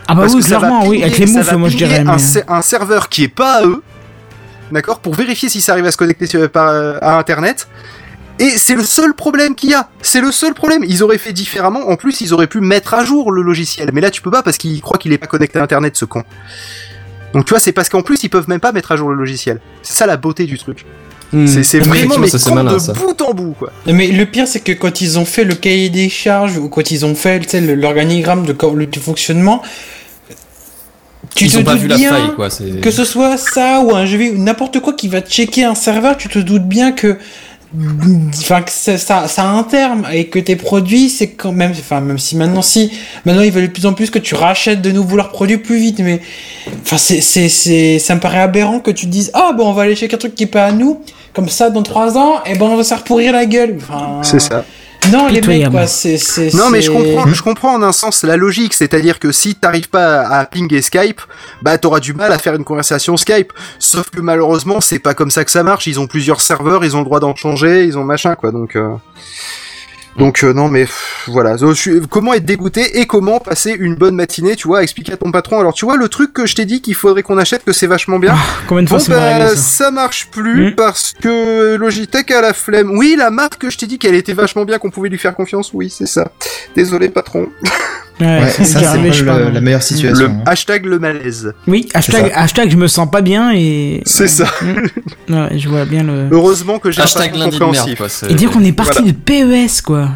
Ah 0.09 0.15
bah 0.15 0.21
Parce 0.23 0.33
oui, 0.35 0.41
clairement, 0.41 0.85
oui, 0.87 1.01
avec 1.03 1.17
les 1.17 1.25
moufles, 1.27 1.55
moi 1.55 1.69
je 1.69 1.77
dirais. 1.77 1.99
Un, 2.05 2.15
mais- 2.17 2.43
un 2.49 2.61
serveur 2.61 3.07
qui 3.09 3.23
est 3.23 3.27
pas 3.29 3.59
à 3.61 3.65
eux, 3.65 3.81
d'accord, 4.71 4.99
pour 4.99 5.13
vérifier 5.15 5.49
si 5.49 5.61
ça 5.61 5.73
arrive 5.73 5.85
à 5.85 5.91
se 5.91 5.97
connecter 5.97 6.25
sur- 6.27 6.49
par, 6.49 6.69
euh, 6.69 6.97
à 7.01 7.17
Internet. 7.17 7.67
Et 8.39 8.49
c'est 8.51 8.75
le 8.75 8.83
seul 8.83 9.15
problème 9.15 9.55
qu'il 9.55 9.71
y 9.71 9.73
a. 9.73 9.89
C'est 10.03 10.21
le 10.21 10.31
seul 10.31 10.53
problème. 10.53 10.83
Ils 10.87 11.01
auraient 11.01 11.17
fait 11.17 11.33
différemment. 11.33 11.89
En 11.89 11.95
plus, 11.95 12.21
ils 12.21 12.33
auraient 12.33 12.45
pu 12.47 12.59
mettre 12.61 12.93
à 12.93 13.03
jour 13.03 13.31
le 13.31 13.41
logiciel. 13.41 13.89
Mais 13.93 14.01
là, 14.01 14.11
tu 14.11 14.21
peux 14.21 14.29
pas 14.29 14.43
parce 14.43 14.57
qu'il 14.57 14.79
croit 14.81 14.99
qu'il 14.99 15.11
est 15.11 15.17
pas 15.17 15.25
connecté 15.25 15.57
à 15.57 15.63
Internet, 15.63 15.95
ce 15.97 16.05
con. 16.05 16.23
Donc 17.33 17.45
tu 17.45 17.49
vois, 17.49 17.59
c'est 17.59 17.71
parce 17.71 17.89
qu'en 17.89 18.03
plus, 18.03 18.23
ils 18.23 18.29
peuvent 18.29 18.47
même 18.47 18.59
pas 18.59 18.71
mettre 18.71 18.91
à 18.91 18.95
jour 18.95 19.09
le 19.09 19.15
logiciel. 19.15 19.59
C'est 19.81 19.95
ça 19.95 20.05
la 20.05 20.17
beauté 20.17 20.45
du 20.45 20.57
truc. 20.57 20.85
C'est 21.45 21.63
c'est 21.63 21.79
vraiment 21.79 22.17
mais 22.19 22.29
ça, 22.29 22.53
malin, 22.53 22.73
de 22.73 22.79
ça. 22.79 22.93
bout 22.93 23.21
en 23.21 23.33
bout, 23.33 23.51
quoi. 23.59 23.73
Mais 23.85 24.07
le 24.07 24.25
pire, 24.25 24.47
c'est 24.47 24.61
que 24.61 24.71
quand 24.71 25.01
ils 25.01 25.19
ont 25.19 25.25
fait 25.25 25.43
le 25.43 25.55
cahier 25.55 25.89
des 25.89 26.07
charges 26.07 26.57
ou 26.57 26.69
quand 26.69 26.89
ils 26.89 27.05
ont 27.05 27.15
fait 27.15 27.41
l'organigramme 27.59 28.45
de 28.45 28.99
fonctionnement, 28.99 29.61
tu 31.35 31.45
ils 31.45 31.51
te 31.51 31.57
ont 31.57 31.63
pas 31.63 31.73
doutes 31.73 31.81
vu 31.81 31.87
la 31.87 31.95
bien 31.97 32.09
faille 32.11 32.35
quoi. 32.35 32.49
c'est- 32.49 32.81
que 32.81 32.91
ce 32.91 33.03
soit 33.05 33.37
ça 33.37 33.81
ou 33.81 33.95
un 33.95 34.05
jeu 34.05 34.17
vidéo, 34.17 34.37
n'importe 34.37 34.79
quoi 34.79 34.93
qui 34.93 35.07
va 35.07 35.21
checker 35.21 35.63
un 35.63 35.75
serveur, 35.75 36.17
tu 36.17 36.27
te 36.29 36.39
doutes 36.39 36.67
bien 36.67 36.91
que 36.91 37.17
enfin 38.39 38.61
que 38.61 38.71
ça, 38.71 38.97
ça, 38.97 39.27
ça 39.27 39.43
a 39.43 39.47
un 39.47 39.63
terme 39.63 40.05
et 40.13 40.27
que 40.27 40.39
tes 40.39 40.55
produits 40.55 41.09
c'est 41.09 41.27
quand 41.31 41.51
même 41.51 41.71
enfin 41.71 41.99
même 41.99 42.17
si 42.17 42.37
maintenant 42.37 42.61
si 42.61 42.91
maintenant 43.25 43.41
ils 43.43 43.51
veulent 43.51 43.67
de 43.67 43.71
plus 43.73 43.85
en 43.85 43.93
plus 43.93 44.09
que 44.09 44.19
tu 44.19 44.35
rachètes 44.35 44.81
de 44.81 44.89
nouveau 44.91 45.17
leurs 45.17 45.31
produits 45.31 45.57
plus 45.57 45.77
vite 45.77 45.99
mais 45.99 46.21
enfin 46.83 46.97
c'est 46.97 47.19
c'est 47.19 47.49
c'est 47.49 47.99
ça 47.99 48.15
me 48.15 48.21
paraît 48.21 48.39
aberrant 48.39 48.79
que 48.79 48.89
tu 48.91 49.05
te 49.05 49.11
dises 49.11 49.31
ah 49.33 49.51
bon 49.55 49.67
on 49.67 49.73
va 49.73 49.83
aller 49.83 49.95
checker 49.97 50.15
un 50.15 50.17
truc 50.17 50.33
qui 50.33 50.43
est 50.43 50.47
pas 50.47 50.63
à 50.65 50.71
nous 50.71 51.01
comme 51.33 51.49
ça 51.49 51.69
dans 51.69 51.83
trois 51.83 52.17
ans 52.17 52.35
et 52.45 52.55
ben 52.57 52.67
on 52.67 52.77
va 52.77 52.83
se 52.83 52.89
faire 52.89 53.03
pourrir 53.03 53.33
la 53.33 53.45
gueule 53.45 53.75
enfin 53.77 54.21
C'est 54.23 54.39
ça. 54.39 54.63
Non 55.11 55.27
les 55.27 55.41
mecs 55.41 55.69
quoi 55.69 55.87
c'est 55.87 56.17
c'est 56.17 56.53
Non, 56.53 56.69
mais 56.69 56.81
je 56.81 56.91
comprends, 56.91 57.27
je 57.27 57.41
comprends 57.41 57.73
en 57.75 57.83
un 57.83 57.91
sens 57.91 58.23
la 58.23 58.37
logique, 58.37 58.73
c'est-à-dire 58.73 59.19
que 59.19 59.31
si 59.31 59.55
t'arrives 59.55 59.89
pas 59.89 60.21
à 60.21 60.45
pinguer 60.45 60.81
Skype, 60.81 61.21
bah 61.61 61.77
t'auras 61.77 61.99
du 61.99 62.13
mal 62.13 62.31
à 62.31 62.37
faire 62.37 62.55
une 62.55 62.63
conversation 62.63 63.15
Skype. 63.17 63.53
Sauf 63.79 64.09
que 64.09 64.19
malheureusement, 64.19 64.81
c'est 64.81 64.99
pas 64.99 65.13
comme 65.13 65.31
ça 65.31 65.45
que 65.45 65.51
ça 65.51 65.63
marche. 65.63 65.87
Ils 65.87 65.99
ont 65.99 66.07
plusieurs 66.07 66.41
serveurs, 66.41 66.83
ils 66.83 66.95
ont 66.95 66.99
le 66.99 67.05
droit 67.05 67.19
d'en 67.19 67.35
changer, 67.35 67.85
ils 67.85 67.97
ont 67.97 68.03
machin 68.03 68.35
quoi. 68.35 68.51
Donc, 68.51 68.75
euh... 68.75 68.89
Donc 70.17 70.43
euh, 70.43 70.51
non 70.53 70.67
mais 70.67 70.85
pff, 70.85 71.25
voilà, 71.27 71.57
je 71.57 71.71
suis- 71.73 72.01
comment 72.09 72.33
être 72.33 72.45
dégoûté 72.45 72.99
et 72.99 73.05
comment 73.05 73.39
passer 73.39 73.75
une 73.77 73.95
bonne 73.95 74.15
matinée, 74.15 74.55
tu 74.55 74.67
vois, 74.67 74.81
expliquer 74.83 75.13
à 75.13 75.17
ton 75.17 75.31
patron. 75.31 75.59
Alors 75.59 75.73
tu 75.73 75.85
vois 75.85 75.95
le 75.97 76.09
truc 76.09 76.33
que 76.33 76.45
je 76.47 76.55
t'ai 76.55 76.65
dit 76.65 76.81
qu'il 76.81 76.95
faudrait 76.95 77.21
qu'on 77.23 77.37
achète, 77.37 77.63
que 77.63 77.71
c'est 77.73 77.87
vachement 77.87 78.17
bien. 78.17 78.35
Combien 78.67 78.83
de 78.83 78.89
fois 78.89 78.97
Bon 78.97 79.05
bah 79.09 79.37
réglé, 79.37 79.49
ça 79.49 79.55
ça 79.87 79.91
marche 79.91 80.27
plus 80.31 80.71
Mm. 80.71 80.75
parce 80.75 81.13
que 81.21 81.75
Logitech 81.75 82.31
a 82.31 82.41
la 82.41 82.53
flemme. 82.53 82.91
Oui, 82.97 83.15
la 83.17 83.29
marque 83.29 83.57
que 83.59 83.69
je 83.69 83.77
t'ai 83.77 83.85
dit 83.85 83.99
qu'elle 83.99 84.15
était 84.15 84.33
vachement 84.33 84.65
bien, 84.65 84.79
qu'on 84.79 84.89
pouvait 84.89 85.09
lui 85.09 85.17
faire 85.19 85.35
confiance. 85.35 85.71
Oui, 85.73 85.89
c'est 85.95 86.07
ça. 86.07 86.31
Désolé 86.75 87.09
patron. 87.09 87.47
Ouais, 88.19 88.25
Ouais, 88.25 88.49
c'est 88.49 88.65
ça, 88.65 88.79
c'est 88.93 88.97
le- 89.21 89.25
pas. 89.25 89.39
la 89.51 89.61
meilleure 89.61 89.83
situation. 89.83 90.25
Le 90.27 90.31
hein. 90.31 90.43
hashtag 90.47 90.85
le 90.85 90.97
malaise. 90.97 91.53
Oui, 91.67 91.87
hashtag, 91.93 92.31
hashtag 92.33 92.71
je 92.71 92.75
me 92.77 92.87
sens 92.87 93.09
pas 93.11 93.21
bien 93.21 93.51
et. 93.53 94.01
C'est 94.05 94.27
ça. 94.27 94.45
Mm. 94.61 95.33
Ouais, 95.33 95.57
je 95.59 95.69
vois 95.69 95.85
bien 95.85 96.03
le. 96.03 96.27
Heureusement 96.31 96.79
que 96.79 96.89
j'ai 96.89 97.01
un 97.01 97.03
Hashtag 97.03 97.35
merde, 97.37 97.51
compréhensif. 97.51 98.01
Et 98.29 98.33
dire 98.33 98.49
qu'on 98.49 98.63
est 98.63 98.71
parti 98.71 98.99
Voilà. 99.03 99.11
de 99.11 99.65
PES, 99.67 99.81
quoi. 99.83 100.09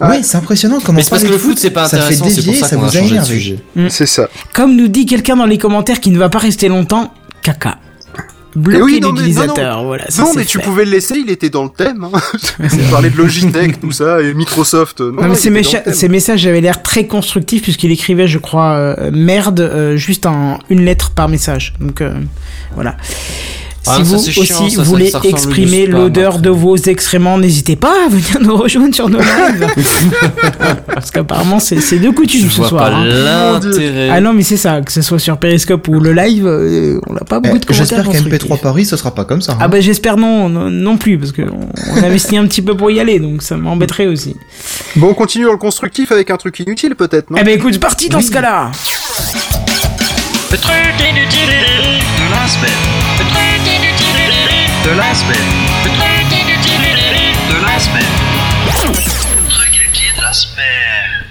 Ouais, 0.00 0.22
c'est 0.22 0.36
impressionnant 0.36 0.78
comment 0.84 0.96
Mais 0.98 1.02
c'est 1.02 1.08
parce 1.08 1.22
que 1.24 1.28
le 1.28 1.38
foot, 1.38 1.58
c'est 1.58 1.70
pas 1.70 1.88
ça 1.88 1.96
fait 1.96 2.02
intéressant, 2.14 2.24
c'est 2.28 2.34
pour 2.34 2.44
dévier, 2.44 2.60
ça 2.60 2.68
ça 2.68 2.76
vous 2.76 2.94
a 2.94 3.00
énervé. 3.00 3.34
sujet. 3.34 3.58
C'est 3.88 4.04
ça. 4.06 4.28
Comme 4.52 4.76
nous 4.76 4.88
dit 4.88 5.06
quelqu'un 5.06 5.36
dans 5.36 5.46
les 5.46 5.56
commentaires 5.56 6.00
qui 6.00 6.10
ne 6.10 6.18
va 6.18 6.28
pas 6.28 6.38
rester 6.38 6.68
longtemps, 6.68 7.14
caca. 7.42 7.78
Bloquer 8.56 8.82
oui, 8.82 9.00
non, 9.00 9.12
mais- 9.12 9.18
l'utilisateur, 9.20 9.84
voilà. 9.84 10.04
ça, 10.08 10.22
non, 10.22 10.32
mais 10.34 10.44
tu 10.46 10.58
pouvais 10.58 10.84
le 10.86 10.90
laisser, 10.92 11.16
il 11.18 11.30
était 11.30 11.50
dans 11.50 11.64
le 11.64 11.68
thème. 11.70 12.04
Hein. 12.10 12.18
Parlait 12.90 13.10
de 13.10 13.16
Logitech, 13.18 13.80
tout 13.80 13.92
ça, 13.92 14.22
et 14.22 14.32
Microsoft. 14.32 15.00
Non, 15.00 15.12
Non, 15.12 15.22
mais 15.22 15.28
non, 15.28 15.34
ces, 15.34 15.50
thème. 15.52 15.92
ces 15.92 16.08
messages 16.08 16.46
avaient 16.46 16.62
l'air 16.62 16.82
très 16.82 17.06
constructifs 17.06 17.62
puisqu'il 17.62 17.90
écrivait, 17.92 18.26
je 18.26 18.38
crois, 18.38 18.72
euh, 18.72 19.10
merde, 19.12 19.60
euh, 19.60 19.96
juste 19.96 20.24
en 20.26 20.58
une 20.70 20.84
lettre 20.84 21.10
par 21.10 21.28
message. 21.28 21.74
Donc 21.80 22.00
euh, 22.00 22.14
voilà. 22.74 22.96
Ah, 23.88 23.96
si 23.96 24.02
vous 24.02 24.18
chiant, 24.18 24.64
aussi 24.66 24.76
ça, 24.76 24.82
voulez 24.82 25.10
ça 25.10 25.20
exprimer 25.24 25.86
l'odeur 25.86 26.38
de 26.38 26.50
vos 26.50 26.76
excréments, 26.76 27.38
n'hésitez 27.38 27.76
pas 27.76 27.92
à 28.06 28.08
venir 28.08 28.38
nous 28.40 28.56
rejoindre 28.62 28.94
sur 28.94 29.08
nos 29.08 29.18
lives. 29.18 29.66
Parce 30.94 31.10
qu'apparemment, 31.10 31.58
c'est 31.60 31.80
c'est 31.80 31.98
de 31.98 32.10
coutume 32.10 32.46
Je 32.46 32.50
ce 32.52 32.56
vois 32.58 32.68
soir. 32.68 32.90
pas 32.90 32.96
hein. 32.96 33.04
l'intérêt. 33.04 34.08
Ah 34.10 34.20
non, 34.20 34.32
mais 34.32 34.42
c'est 34.42 34.56
ça, 34.56 34.80
que 34.80 34.92
ce 34.92 35.02
soit 35.02 35.18
sur 35.18 35.36
Periscope 35.38 35.86
ou 35.88 36.00
le 36.00 36.12
live, 36.12 36.46
euh, 36.46 36.98
on 37.08 37.12
n'a 37.14 37.20
pas 37.20 37.40
beaucoup 37.40 37.58
de 37.58 37.64
Eh, 37.64 37.66
commentaires 37.66 37.86
J'espère 37.86 38.04
qu'à 38.04 38.18
constructifs. 38.18 38.50
MP3 38.50 38.60
Paris, 38.60 38.84
ce 38.86 38.96
sera 38.96 39.14
pas 39.14 39.24
comme 39.24 39.40
ça. 39.42 39.52
hein. 39.52 39.58
Ah 39.60 39.68
bah 39.68 39.80
j'espère 39.80 40.16
non, 40.16 40.48
non, 40.48 40.70
non 40.70 40.96
plus, 40.96 41.18
parce 41.18 41.32
qu'on 41.32 41.42
on 41.94 42.02
investit 42.04 42.36
un 42.36 42.46
petit 42.46 42.62
peu 42.62 42.76
pour 42.76 42.90
y 42.90 43.00
aller, 43.00 43.18
donc 43.20 43.42
ça 43.42 43.56
m'embêterait 43.56 44.06
aussi. 44.06 44.36
Bon, 44.96 45.08
on 45.10 45.14
continue 45.14 45.44
dans 45.44 45.52
le 45.52 45.58
constructif 45.58 46.10
avec 46.12 46.30
un 46.30 46.36
truc 46.36 46.58
inutile, 46.60 46.94
peut-être, 46.94 47.30
non? 47.30 47.38
Eh 47.40 47.44
ben 47.44 47.54
écoute, 47.58 47.74
c'est 47.74 47.78
parti 47.78 48.08
dans 48.08 48.20
ce 48.20 48.30
cas-là 48.30 48.70
Le 50.52 50.58
truc 50.58 50.74
inutile 51.00 51.48
de 51.48 52.30
la 52.32 52.48
semaine. 52.48 53.05
De 54.86 54.90
la 54.92 55.12
semaine. 55.16 55.36
Le 55.82 55.90
truc 55.98 56.30
inutile 56.30 56.80
de 57.50 57.66
la 57.66 57.76
semaine. 57.80 58.04
Le 58.66 59.50
truc 59.50 59.74
inutile 59.74 60.16
de 60.16 60.22
la 60.22 60.32
semaine. 60.32 61.24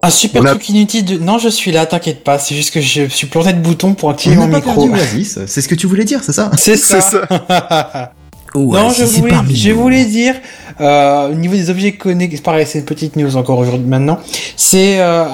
Un 0.00 0.10
super 0.10 0.46
a- 0.46 0.50
truc 0.50 0.68
inutile 0.68 1.04
de... 1.04 1.18
Non, 1.18 1.38
je 1.38 1.48
suis 1.48 1.72
là, 1.72 1.84
t'inquiète 1.86 2.22
pas. 2.22 2.38
C'est 2.38 2.54
juste 2.54 2.72
que 2.72 2.80
je 2.80 3.08
suis 3.08 3.26
planté 3.26 3.52
de 3.52 3.58
bouton 3.58 3.94
pour 3.94 4.10
activer 4.10 4.36
mon 4.36 4.46
micro. 4.46 4.88
c'est 5.24 5.60
ce 5.60 5.66
que 5.66 5.74
tu 5.74 5.88
voulais 5.88 6.04
dire, 6.04 6.20
c'est 6.22 6.32
ça 6.32 6.52
C'est 6.56 6.76
ça. 6.76 7.00
non, 8.54 8.90
je 8.90 9.72
voulais 9.72 10.04
dire, 10.04 10.36
euh, 10.80 11.30
au 11.30 11.34
niveau 11.34 11.56
des 11.56 11.68
objets 11.68 11.96
connectés, 11.96 12.38
pareil, 12.38 12.64
c'est 12.64 12.78
une 12.78 12.84
petite 12.84 13.16
news 13.16 13.36
encore 13.36 13.58
aujourd'hui 13.58 13.88
maintenant. 13.88 14.20
C'est 14.56 15.00
euh, 15.00 15.24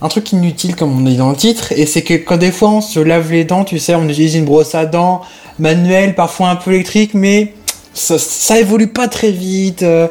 un 0.00 0.08
truc 0.08 0.30
inutile 0.32 0.76
comme 0.76 0.96
on 0.96 1.00
dit 1.00 1.16
dans 1.16 1.30
le 1.30 1.36
titre, 1.36 1.72
et 1.72 1.86
c'est 1.86 2.02
que 2.02 2.14
quand 2.14 2.36
des 2.36 2.52
fois 2.52 2.70
on 2.70 2.80
se 2.80 3.00
lave 3.00 3.32
les 3.32 3.44
dents, 3.44 3.64
tu 3.64 3.80
sais, 3.80 3.96
on 3.96 4.08
utilise 4.08 4.36
une 4.36 4.44
brosse 4.44 4.76
à 4.76 4.86
dents 4.86 5.22
manuelle, 5.58 6.14
parfois 6.14 6.48
un 6.50 6.56
peu 6.56 6.72
électrique, 6.72 7.12
mais 7.14 7.54
ça, 7.94 8.18
ça 8.18 8.58
évolue 8.60 8.88
pas 8.88 9.08
très 9.08 9.30
vite. 9.30 9.82
euh, 9.82 10.06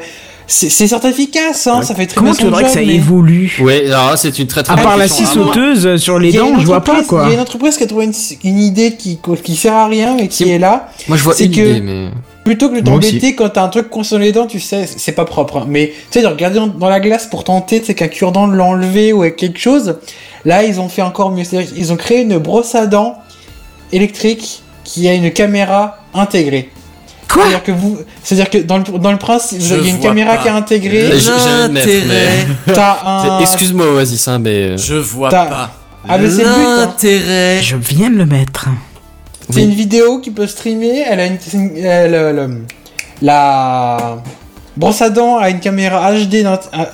c'est 0.48 0.68
certes 0.70 1.04
efficace, 1.04 1.66
hein, 1.66 1.82
ça 1.82 1.96
fait 1.96 2.06
très 2.06 2.18
Comment 2.18 2.30
bien 2.30 2.38
tu 2.38 2.44
voudrais 2.44 2.62
que 2.62 2.68
ça 2.70 2.80
mais- 2.80 2.94
évolue? 2.94 3.52
Ouais, 3.60 3.86
alors 3.90 4.16
c'est 4.16 4.38
une 4.38 4.46
très 4.46 4.62
très 4.62 4.74
À 4.74 4.76
part 4.76 4.96
la 4.96 5.08
scie 5.08 5.24
Ah, 5.26 5.34
moi- 5.34 5.46
sauteuse 5.46 5.96
sur 6.00 6.20
les 6.20 6.30
dents, 6.32 6.56
je 6.60 6.64
vois 6.66 6.84
pas 6.84 7.02
quoi. 7.02 7.22
Il 7.24 7.28
y 7.28 7.30
a 7.32 7.34
une 7.34 7.40
entreprise 7.40 7.76
qui 7.76 7.82
a 7.82 7.86
trouvé 7.88 8.04
une, 8.04 8.12
une 8.44 8.58
idée 8.60 8.94
qui, 8.96 9.18
qui 9.42 9.56
sert 9.56 9.72
à 9.74 9.88
rien, 9.88 10.14
mais 10.16 10.28
qui 10.28 10.48
est 10.48 10.60
là. 10.60 10.88
Moi, 11.08 11.16
je 11.18 11.22
vois 11.24 11.34
une 11.40 11.50
que- 11.50 11.60
idée, 11.60 11.80
mais. 11.80 12.08
Plutôt 12.44 12.68
que 12.68 12.76
de 12.76 12.80
t'embêter 12.80 13.34
quand 13.34 13.48
t'as 13.48 13.64
un 13.64 13.68
truc 13.68 13.90
coincé 13.90 14.14
dans 14.14 14.20
les 14.20 14.30
dents, 14.30 14.46
tu 14.46 14.60
sais, 14.60 14.86
c'est 14.86 15.10
pas 15.10 15.24
propre. 15.24 15.56
hein. 15.56 15.66
Mais 15.68 15.88
tu 16.12 16.20
sais, 16.20 16.22
de 16.22 16.28
regarder 16.28 16.60
dans, 16.60 16.68
dans 16.68 16.88
la 16.88 17.00
glace 17.00 17.26
pour 17.26 17.42
tenter, 17.42 17.80
tu 17.80 17.86
sais, 17.86 17.94
qu'un 17.94 18.06
cure-dent 18.06 18.46
de 18.46 18.54
l'enlever 18.54 19.12
ou 19.12 19.22
avec 19.22 19.34
quelque 19.34 19.58
chose. 19.58 19.96
Là, 20.44 20.62
ils 20.62 20.78
ont 20.78 20.88
fait 20.88 21.02
encore 21.02 21.32
mieux. 21.32 21.42
C'est-à-dire 21.42 21.74
qu'ils 21.74 21.92
ont 21.92 21.96
créé 21.96 22.20
une 22.20 22.38
brosse 22.38 22.76
à 22.76 22.86
dents 22.86 23.16
électrique 23.92 24.62
qui 24.86 25.08
a 25.08 25.12
une 25.14 25.30
caméra 25.32 25.98
intégrée. 26.14 26.70
Quoi 27.28 27.42
C'est-à-dire 27.42 27.62
que 27.64 27.72
vous, 27.72 27.98
c'est-à-dire 28.22 28.50
que 28.50 28.58
dans 28.58 28.78
le, 28.78 28.84
dans 28.98 29.10
le 29.12 29.18
principe, 29.18 29.60
Je 29.60 29.74
il 29.74 29.84
y 29.84 29.90
a 29.90 29.90
une 29.90 30.00
caméra 30.00 30.36
pas. 30.36 30.42
qui 30.42 30.48
est 30.48 30.52
intégrée. 30.52 31.08
J'ai- 31.12 31.18
j'ai 31.20 31.30
envie 31.32 31.68
de 31.68 31.72
mettre, 31.72 31.86
L'intérêt. 31.88 32.46
Un. 33.04 33.40
Excuse-moi, 33.40 33.92
Oasis, 33.94 34.28
hein, 34.28 34.38
mais. 34.38 34.78
Je 34.78 34.94
vois 34.94 35.28
T'as- 35.30 35.46
pas. 35.46 35.70
Ah, 36.08 36.18
mais 36.18 36.30
c'est 36.30 36.44
le 36.44 36.48
but, 36.50 36.54
hein. 36.54 36.76
L'intérêt. 36.86 37.60
Je 37.62 37.76
viens 37.76 38.10
de 38.10 38.16
le 38.16 38.26
mettre. 38.26 38.68
C'est 39.50 39.62
une 39.62 39.74
vidéo 39.74 40.20
qui 40.20 40.30
peut 40.30 40.46
streamer. 40.46 41.02
Elle 41.08 41.20
a 41.20 41.26
une, 41.26 41.38
elle, 41.78 42.14
euh, 42.14 42.48
la 43.22 44.18
brosse 44.76 45.02
à 45.02 45.10
dents 45.10 45.36
a 45.38 45.50
une 45.50 45.60
caméra 45.60 46.12
HD, 46.12 46.44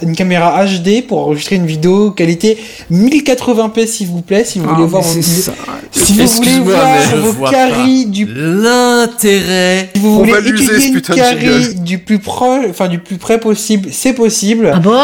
une 0.02 0.14
caméra 0.16 0.64
HD 0.64 1.06
pour 1.06 1.18
enregistrer 1.18 1.56
une 1.56 1.66
vidéo 1.66 2.10
qualité 2.12 2.58
1080p 2.92 3.86
s'il 3.86 4.08
vous 4.08 4.22
plaît, 4.22 4.44
si 4.44 4.58
vous 4.58 4.68
voulez 4.68 4.82
Ah, 4.84 4.86
voir. 4.86 5.02
vos- 5.02 5.22
si 5.22 6.12
vous 6.14 6.26
voulez 6.26 6.58
voir 6.60 6.86
je 7.10 7.16
vos 7.16 7.44
caries 7.50 8.06
du 8.06 8.26
L'intérêt. 8.26 9.90
si 9.94 10.00
vous 10.00 10.08
On 10.20 10.24
voulez 10.24 10.32
étudier 10.48 10.86
une 10.88 11.00
carie 11.00 11.74
du 11.76 11.98
plus 11.98 12.18
proche, 12.18 12.64
enfin 12.70 12.88
du 12.88 12.98
plus 12.98 13.16
près 13.16 13.38
possible, 13.40 13.88
c'est 13.92 14.12
possible. 14.12 14.70
Ah 14.74 14.78
bon 14.78 14.96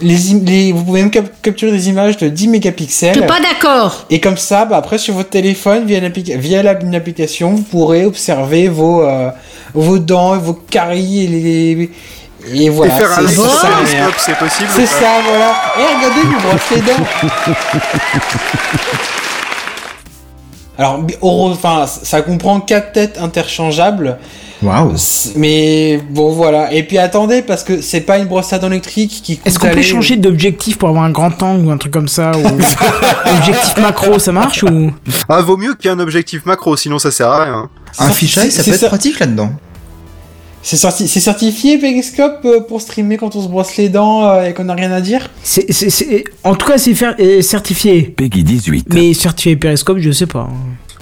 Les, 0.00 0.32
im- 0.32 0.42
les- 0.44 0.72
vous 0.72 0.84
pouvez 0.84 1.00
même 1.00 1.10
cap- 1.10 1.30
capturer 1.42 1.72
des 1.72 1.88
images 1.88 2.16
de 2.16 2.28
10 2.28 2.44
Je 2.44 2.50
mégapixels. 2.50 3.14
suis 3.16 3.26
pas 3.26 3.40
d'accord. 3.40 4.06
Et 4.10 4.20
comme 4.20 4.36
ça, 4.36 4.64
bah, 4.64 4.76
après 4.76 4.98
sur 4.98 5.14
votre 5.14 5.30
téléphone, 5.30 5.84
via, 5.86 6.00
via 6.36 6.62
la- 6.62 6.80
une 6.82 6.94
application, 6.94 7.54
vous 7.54 7.62
pourrez 7.62 8.04
observer 8.04 8.68
vos, 8.68 9.02
euh, 9.02 9.30
vos 9.74 9.98
dents, 9.98 10.34
et 10.34 10.38
vos 10.38 10.54
caries 10.54 11.24
et 11.24 11.26
les... 11.26 11.90
Et 12.54 12.68
voilà. 12.70 12.94
et 12.94 12.98
faire 12.98 13.10
un 13.18 13.26
c'est- 13.26 13.34
c'est 13.34 14.30
ça, 14.32 14.36
possible 14.36 14.68
C'est 14.74 14.86
ça, 14.86 15.06
voilà. 15.28 15.54
Et 15.78 15.96
regardez, 15.96 16.20
je 16.22 16.28
me 16.28 16.40
brosse 16.40 16.70
les 16.74 16.80
dents. 16.82 17.04
Alors, 20.78 21.00
enfin, 21.22 21.86
ça 21.86 22.22
comprend 22.22 22.60
quatre 22.60 22.92
têtes 22.92 23.18
interchangeables, 23.20 24.16
Waouh 24.60 24.94
mais 25.36 26.00
bon 26.10 26.32
voilà. 26.32 26.72
Et 26.72 26.82
puis 26.82 26.98
attendez, 26.98 27.42
parce 27.42 27.62
que 27.62 27.80
c'est 27.80 28.00
pas 28.00 28.18
une 28.18 28.26
brosse 28.26 28.52
à 28.52 28.58
dents 28.58 28.66
électrique 28.68 29.20
qui 29.22 29.40
Est-ce 29.44 29.56
qu'on 29.58 29.68
peut 29.70 29.82
changer 29.82 30.16
d'objectif 30.16 30.78
pour 30.78 30.88
avoir 30.88 31.04
un 31.04 31.10
grand 31.10 31.40
angle 31.44 31.66
ou 31.66 31.70
un 31.70 31.76
truc 31.78 31.92
comme 31.92 32.08
ça 32.08 32.32
ou 32.36 32.44
objectif 33.38 33.76
macro, 33.76 34.18
ça 34.18 34.32
marche 34.32 34.64
ou? 34.64 34.92
Ah, 35.28 35.40
vaut 35.42 35.56
mieux 35.56 35.74
qu'il 35.74 35.88
y 35.88 35.94
ait 35.94 35.96
un 35.96 36.00
objectif 36.00 36.44
macro, 36.44 36.76
sinon 36.76 36.98
ça 36.98 37.12
sert 37.12 37.28
à 37.28 37.44
rien. 37.44 37.68
Un 38.00 38.10
fichier, 38.10 38.50
ça 38.50 38.64
peut 38.64 38.70
être 38.70 38.80
ça- 38.80 38.88
pratique 38.88 39.20
là-dedans. 39.20 39.50
C'est 40.62 40.76
certi- 40.76 41.06
certifié 41.08 41.78
Periscope 41.78 42.40
euh, 42.44 42.60
pour 42.60 42.80
streamer 42.80 43.16
quand 43.16 43.34
on 43.36 43.42
se 43.42 43.48
brosse 43.48 43.76
les 43.76 43.88
dents 43.88 44.28
euh, 44.28 44.44
et 44.44 44.54
qu'on 44.54 44.64
n'a 44.64 44.74
rien 44.74 44.90
à 44.92 45.00
dire? 45.00 45.30
C'est- 45.42 46.24
En 46.44 46.54
tout 46.54 46.66
cas, 46.66 46.78
c'est 46.78 46.94
euh, 47.20 47.40
certifié. 47.42 48.02
Peggy 48.02 48.42
18. 48.44 48.86
Mais 48.92 49.14
certifié 49.14 49.56
Periscope, 49.56 49.98
je 49.98 50.10
sais 50.10 50.26
pas. 50.26 50.48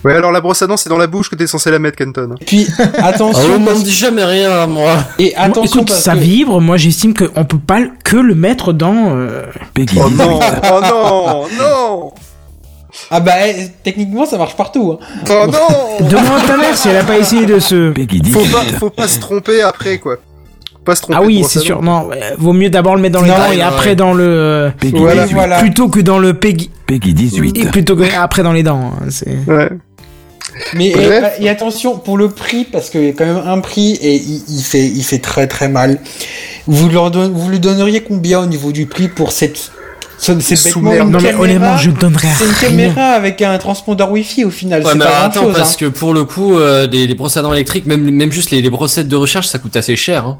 Ouais, 0.04 0.14
alors 0.14 0.30
la 0.30 0.40
brosse 0.40 0.62
à 0.62 0.66
dents, 0.68 0.76
c'est 0.76 0.90
dans 0.90 0.98
la 0.98 1.08
bouche 1.08 1.30
que 1.30 1.34
t'es 1.34 1.48
censé 1.48 1.70
la 1.70 1.78
mettre, 1.80 1.96
Kenton. 1.96 2.34
Et 2.40 2.44
puis 2.44 2.66
Ah, 2.98 3.06
attention, 3.06 3.54
on 3.54 3.58
m'en 3.58 3.64
parce- 3.66 3.82
dit 3.82 3.90
jamais 3.90 4.24
rien 4.24 4.50
à 4.52 4.66
moi. 4.68 4.98
et 5.18 5.32
Bon, 5.36 5.42
attention 5.42 5.80
écoute, 5.80 5.88
parce 5.88 6.02
ça 6.02 6.12
que 6.14 6.18
vibre. 6.18 6.60
Moi, 6.60 6.76
j'estime 6.76 7.12
qu'on 7.14 7.44
peut 7.44 7.58
pas 7.58 7.80
que 8.04 8.16
le 8.18 8.34
mettre 8.36 8.72
dans. 8.72 9.16
euh, 9.16 9.42
Peggy 9.74 9.98
Oh 10.00 10.08
18. 10.08 10.16
non, 10.18 10.38
oh 10.70 10.80
non, 10.82 11.44
non, 11.58 12.12
ah 13.10 13.20
bah 13.20 13.32
eh, 13.46 13.68
techniquement 13.82 14.26
ça 14.26 14.38
marche 14.38 14.56
partout. 14.56 14.98
Hein. 15.00 15.24
oh 15.30 15.46
non 15.50 16.06
Demande 16.08 16.40
à 16.44 16.46
ta 16.46 16.56
mère 16.56 16.76
si 16.76 16.88
elle 16.88 16.96
a 16.96 17.04
pas 17.04 17.18
essayé 17.18 17.46
de 17.46 17.58
se. 17.58 17.90
Peggy 17.92 18.22
Faut 18.30 18.40
18. 18.40 18.52
pas, 18.52 18.62
faut 18.78 18.90
pas 18.90 19.08
se 19.08 19.18
tromper 19.20 19.62
après, 19.62 19.98
quoi. 19.98 20.16
Faut 20.16 20.78
Pas 20.84 20.94
se 20.96 21.02
tromper. 21.02 21.18
Ah 21.20 21.24
oui, 21.26 21.44
c'est 21.48 21.58
sûr. 21.60 21.82
Non, 21.82 22.08
vaut 22.38 22.52
mieux 22.52 22.70
d'abord 22.70 22.94
le 22.96 23.02
mettre 23.02 23.14
dans 23.18 23.22
les 23.22 23.28
dents 23.30 23.52
et 23.52 23.56
ouais. 23.56 23.62
après 23.62 23.96
dans 23.96 24.14
le. 24.14 24.70
Peggy 24.80 24.96
Voilà, 24.98 25.22
18. 25.24 25.34
voilà. 25.34 25.58
Plutôt 25.58 25.88
que 25.88 26.00
dans 26.00 26.18
le 26.18 26.34
Peggy. 26.34 26.70
Peggy 26.86 27.12
18. 27.14 27.58
Et 27.58 27.64
plutôt 27.66 27.96
que 27.96 28.04
après 28.18 28.42
dans 28.42 28.52
les 28.52 28.62
dents. 28.62 28.92
hein, 29.00 29.06
C'est. 29.10 29.36
Ouais. 29.48 29.68
Mais 30.74 30.88
et, 30.88 30.94
Bref. 30.94 31.34
et 31.40 31.48
attention 31.50 31.98
pour 31.98 32.16
le 32.16 32.28
prix 32.30 32.64
parce 32.64 32.88
qu'il 32.88 33.04
y 33.04 33.08
a 33.08 33.12
quand 33.12 33.26
même 33.26 33.42
un 33.46 33.60
prix 33.60 33.92
et 34.00 34.14
il, 34.14 34.42
il 34.48 34.62
fait 34.62 34.86
il 34.86 35.02
fait 35.02 35.18
très 35.18 35.46
très 35.48 35.68
mal. 35.68 35.98
Vous 36.66 36.88
leur 36.88 37.10
don- 37.10 37.30
vous 37.30 37.50
lui 37.50 37.60
donneriez 37.60 38.00
combien 38.02 38.40
au 38.40 38.46
niveau 38.46 38.72
du 38.72 38.86
prix 38.86 39.08
pour 39.08 39.32
cette 39.32 39.56
ce- 39.58 39.70
c'est 40.18 40.30
Non 40.76 41.06
mais 41.06 41.20
caméra- 41.20 41.40
honnêtement, 41.40 41.76
je 41.76 41.90
donnerais 41.90 42.28
C'est 42.38 42.44
une 42.44 42.50
rien. 42.50 42.68
caméra 42.88 43.02
avec 43.12 43.42
un 43.42 43.56
transpondeur 43.58 44.10
Wi-Fi 44.10 44.44
au 44.44 44.50
final. 44.50 44.82
Ouais, 44.82 44.92
c'est 44.92 44.98
mais 44.98 45.04
pas 45.04 45.24
attends, 45.24 45.42
chose. 45.42 45.54
parce 45.56 45.76
que 45.76 45.86
pour 45.86 46.14
le 46.14 46.24
coup, 46.24 46.58
euh, 46.58 46.86
les, 46.86 47.06
les 47.06 47.14
brosses 47.14 47.36
à 47.36 47.42
dents 47.42 47.52
électriques, 47.52 47.86
même, 47.86 48.10
même 48.10 48.32
juste 48.32 48.50
les, 48.50 48.62
les 48.62 48.70
brossettes 48.70 49.08
de 49.08 49.16
recharge, 49.16 49.46
ça 49.46 49.58
coûte 49.58 49.76
assez 49.76 49.94
cher. 49.96 50.24
Hein. 50.26 50.38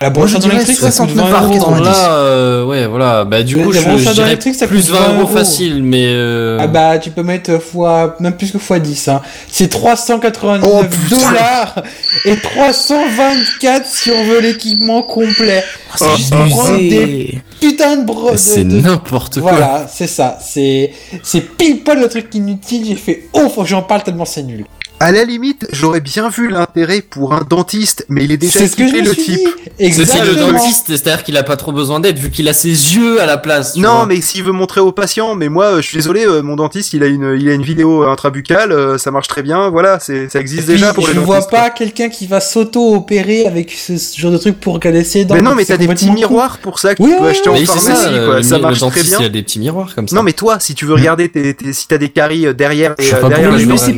La 0.00 0.10
je 0.26 0.36
à 0.50 0.54
électrique, 0.56 0.76
ça 0.78 0.86
coûte 1.04 1.10
69 1.10 1.24
20 1.26 1.30
Par 1.32 1.42
euros. 1.44 1.54
euros. 1.54 1.64
contre, 1.64 1.78
90. 1.82 1.90
là, 1.90 2.10
euh, 2.12 2.64
ouais, 2.64 2.86
voilà. 2.86 3.24
Bah, 3.24 3.42
du 3.42 3.56
coup, 3.56 3.72
je, 3.72 3.78
je 3.80 4.10
dirais 4.12 4.36
ça 4.54 4.66
plus 4.66 4.82
coûte 4.90 4.90
20 4.94 4.98
20 5.00 5.08
euros 5.14 5.20
euros. 5.22 5.26
facile, 5.36 5.82
mais 5.82 6.04
euh... 6.08 6.58
Ah 6.60 6.66
bah 6.66 6.98
tu 6.98 7.10
peux 7.10 7.22
mettre 7.22 7.58
fois 7.62 8.14
même 8.20 8.36
plus 8.36 8.50
que 8.52 8.58
fois 8.58 8.78
10 8.78 9.08
hein. 9.08 9.22
C'est 9.50 9.68
399 9.68 10.70
Oh, 10.70 10.84
dollars 11.08 11.82
et 12.26 12.36
324 12.36 13.86
si 13.86 14.10
on 14.10 14.24
veut 14.24 14.40
l'équipement 14.40 15.02
complet. 15.02 15.64
C'est 15.96 16.04
Oh, 16.04 16.16
juste 16.16 16.34
oh, 16.34 16.44
oh. 16.44 16.66
abusé. 16.74 17.40
Putain 17.60 17.96
de 17.96 18.04
bro 18.04 18.32
de- 18.32 18.36
c'est 18.36 18.64
de- 18.64 18.80
n'importe 18.80 19.40
quoi. 19.40 19.52
Voilà, 19.52 19.86
c'est 19.90 20.06
ça. 20.06 20.38
C'est 20.42 20.92
c'est 21.22 21.40
pile 21.40 21.82
poil 21.82 21.98
le 22.00 22.08
truc 22.08 22.34
inutile. 22.34 22.84
J'ai 22.86 22.96
fait 22.96 23.28
oh 23.32 23.48
faut 23.48 23.62
que 23.62 23.68
j'en 23.68 23.82
parle 23.82 24.02
tellement 24.02 24.26
c'est 24.26 24.42
nul. 24.42 24.66
À 24.98 25.12
la 25.12 25.24
limite, 25.24 25.66
j'aurais 25.72 26.00
bien 26.00 26.30
vu 26.30 26.48
l'intérêt 26.48 27.02
pour 27.02 27.34
un 27.34 27.42
dentiste, 27.46 28.06
mais 28.08 28.24
il 28.24 28.32
est 28.32 28.38
déjà 28.38 28.60
C'est 28.60 28.66
ce 28.66 28.76
que 28.76 28.88
je 28.88 28.94
le 28.94 29.10
type. 29.14 29.26
dit. 29.26 29.44
C'est 29.78 29.84
Exactement. 29.84 30.24
le 30.24 30.34
dentiste, 30.36 30.86
c'est-à-dire 30.88 31.22
qu'il 31.22 31.36
a 31.36 31.42
pas 31.42 31.56
trop 31.56 31.70
besoin 31.70 32.00
d'aide 32.00 32.16
vu 32.16 32.30
qu'il 32.30 32.48
a 32.48 32.54
ses 32.54 32.70
yeux 32.70 33.20
à 33.20 33.26
la 33.26 33.36
place. 33.36 33.74
tu 33.74 33.80
Non, 33.80 33.96
vois. 33.96 34.06
mais 34.06 34.22
s'il 34.22 34.42
veut 34.42 34.52
montrer 34.52 34.80
au 34.80 34.92
patient, 34.92 35.34
mais 35.34 35.50
moi, 35.50 35.64
euh, 35.66 35.76
je 35.82 35.88
suis 35.88 35.98
désolé, 35.98 36.24
euh, 36.24 36.40
mon 36.40 36.56
dentiste, 36.56 36.94
il 36.94 37.02
a 37.02 37.08
une, 37.08 37.36
il 37.38 37.46
a 37.50 37.52
une 37.52 37.62
vidéo 37.62 38.04
intrabuccale, 38.04 38.72
euh, 38.72 38.96
ça 38.96 39.10
marche 39.10 39.28
très 39.28 39.42
bien, 39.42 39.68
voilà, 39.68 40.00
c'est, 40.00 40.30
ça 40.30 40.40
existe 40.40 40.62
Puis, 40.64 40.76
déjà 40.76 40.94
pour 40.94 41.06
les 41.06 41.12
je 41.12 41.20
vois 41.20 41.46
pas 41.46 41.68
quelqu'un 41.68 42.08
qui 42.08 42.26
va 42.26 42.40
s'auto-opérer 42.40 43.44
avec 43.46 43.72
ce, 43.72 43.98
ce 43.98 44.18
genre 44.18 44.32
de 44.32 44.38
truc 44.38 44.58
pour 44.58 44.72
regarder 44.74 45.04
ses 45.04 45.26
dents. 45.26 45.34
Mais 45.34 45.42
non, 45.42 45.54
mais 45.54 45.66
t'as 45.66 45.76
des 45.76 45.88
petits 45.88 46.10
miroirs 46.10 46.56
pour 46.56 46.78
ça 46.78 46.94
que 46.94 47.02
Oui, 47.02 47.10
tu 47.10 47.16
peux 47.18 47.24
oui, 47.24 47.30
acheter 47.32 47.48
en 47.50 47.52
Mais 47.52 47.58
c'est 47.60 47.66
pharmacie, 47.66 48.02
ça, 48.02 48.24
quoi. 48.24 48.36
le, 48.36 48.42
ça 48.42 48.56
le 48.56 48.62
marche 48.62 48.78
très 48.78 48.86
dentiste, 48.86 49.08
bien. 49.10 49.18
il 49.20 49.24
a 49.26 49.28
des 49.28 49.42
petits 49.42 49.58
miroirs 49.58 49.94
comme 49.94 50.08
ça. 50.08 50.16
Non, 50.16 50.22
mais 50.22 50.32
toi, 50.32 50.56
si 50.58 50.74
tu 50.74 50.86
veux 50.86 50.94
regarder 50.94 51.30
si 51.72 51.86
t'as 51.86 51.98
des 51.98 52.08
caries 52.08 52.54
derrière, 52.54 52.94
Je 52.98 53.10
derrière 53.28 53.58
je 53.58 53.76
c'est 53.76 53.94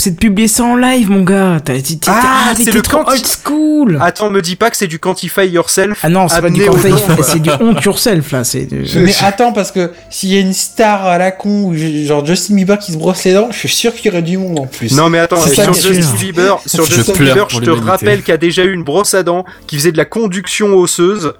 c'est 0.00 0.13
de 0.14 0.18
publier 0.18 0.48
ça 0.48 0.64
en 0.64 0.76
live, 0.76 1.10
mon 1.10 1.22
gars. 1.22 1.58
T'as 1.64 1.74
Ah, 2.06 2.52
c'est 2.56 2.70
le 2.72 2.82
trop 2.82 2.98
quanti- 3.04 3.12
old 3.12 3.26
school. 3.44 3.98
Attends, 4.00 4.30
me 4.30 4.40
dis 4.40 4.56
pas 4.56 4.70
que 4.70 4.76
c'est 4.76 4.86
du 4.86 4.98
quantify 4.98 5.46
yourself. 5.46 5.98
Ah 6.02 6.08
non, 6.08 6.28
c'est 6.28 6.40
pas 6.40 6.50
du 6.50 6.64
quoi. 6.64 6.78
c'est 7.22 7.40
du 7.40 7.50
honte 7.60 7.84
yourself 7.84 8.32
là. 8.32 8.44
C'est 8.44 8.64
de- 8.66 8.84
Mais 9.00 9.14
attends, 9.22 9.52
parce 9.52 9.70
que 9.72 9.90
s'il 10.10 10.30
y 10.32 10.36
a 10.36 10.40
une 10.40 10.52
star 10.54 11.06
à 11.06 11.18
la 11.18 11.30
con, 11.30 11.72
genre 11.74 12.24
Justin 12.24 12.54
Bieber 12.54 12.78
qui 12.78 12.92
se 12.92 12.96
brosse 12.96 13.24
les 13.24 13.34
dents, 13.34 13.48
je 13.50 13.58
suis 13.58 13.68
sûr 13.68 13.94
qu'il 13.94 14.06
y 14.06 14.08
aurait 14.10 14.22
du 14.22 14.38
monde 14.38 14.58
en 14.58 14.66
plus. 14.66 14.92
Non 14.96 15.10
mais 15.10 15.18
attends, 15.18 15.36
C'est 15.40 15.54
sur 15.54 15.74
ça, 15.74 15.88
Justin 15.92 16.02
sûr. 16.02 16.18
Bieber, 16.18 16.58
sur 16.66 16.84
Je 16.86 16.94
Justin 16.94 17.12
Bieber, 17.12 17.46
je 17.50 17.58
te 17.60 17.70
rappelle 17.70 18.20
qu'il 18.22 18.32
y 18.32 18.34
a 18.34 18.38
déjà 18.38 18.64
eu 18.64 18.72
une 18.72 18.84
brosse 18.84 19.14
à 19.14 19.22
dents 19.22 19.44
qui 19.66 19.76
faisait 19.76 19.92
de 19.92 19.96
la 19.98 20.04
conduction 20.04 20.74
osseuse, 20.74 21.32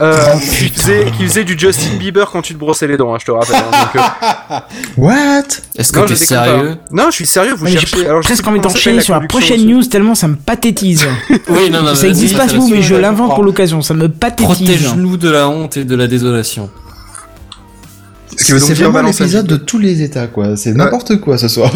euh, 0.00 0.16
Oh, 0.34 0.38
qui, 0.38 0.68
faisait, 0.68 1.06
qui 1.16 1.24
faisait 1.26 1.44
du 1.44 1.58
Justin 1.58 1.96
Bieber 1.98 2.30
quand 2.30 2.42
tu 2.42 2.54
te 2.54 2.58
brossais 2.58 2.86
les 2.86 2.96
dents, 2.96 3.14
hein, 3.14 3.18
je 3.20 3.26
te 3.26 3.30
rappelle. 3.30 3.56
hein, 3.56 3.88
donc, 3.94 4.02
euh, 4.02 4.56
What 4.96 5.42
Est-ce 5.78 5.94
non, 5.94 6.02
que 6.02 6.08
je 6.14 6.14
t'es 6.14 6.34
pas. 6.34 6.44
sérieux? 6.44 6.76
Non, 6.90 7.04
je 7.10 7.14
suis 7.14 7.26
sérieux, 7.26 7.54
vous 7.54 7.64
mais 7.64 7.70
J'ai 8.22 8.26
presque 8.28 8.46
envie 8.46 8.60
d'enchaîner 8.60 9.00
sur 9.00 9.14
la 9.14 9.26
prochaine 9.26 9.64
news 9.66 9.82
tellement 9.84 10.14
ça 10.14 10.28
me 10.28 10.36
pathétise. 10.36 11.06
Oui, 11.48 11.70
non, 11.70 11.82
non, 11.82 11.94
ça 11.94 12.02
vas-y, 12.02 12.10
existe 12.10 12.36
pas 12.36 12.48
ce 12.48 12.56
mot, 12.56 12.68
mais 12.68 12.82
je 12.82 12.94
l'invente 12.94 13.34
pour 13.34 13.42
l'occasion. 13.44 13.82
Ça 13.82 13.94
me 13.94 14.08
pathétise. 14.08 14.44
Protège-nous 14.56 15.16
de 15.16 15.28
la 15.30 15.48
honte 15.48 15.76
et 15.76 15.84
de 15.84 15.94
la 15.96 16.06
désolation. 16.06 16.70
C'est 18.36 18.54
vraiment 18.74 19.02
l'épisode 19.02 19.46
de 19.46 19.56
tous 19.56 19.78
les 19.78 20.02
états, 20.02 20.26
quoi. 20.26 20.56
C'est 20.56 20.72
n'importe 20.72 21.20
quoi 21.20 21.36
ce 21.38 21.48
soir. 21.48 21.70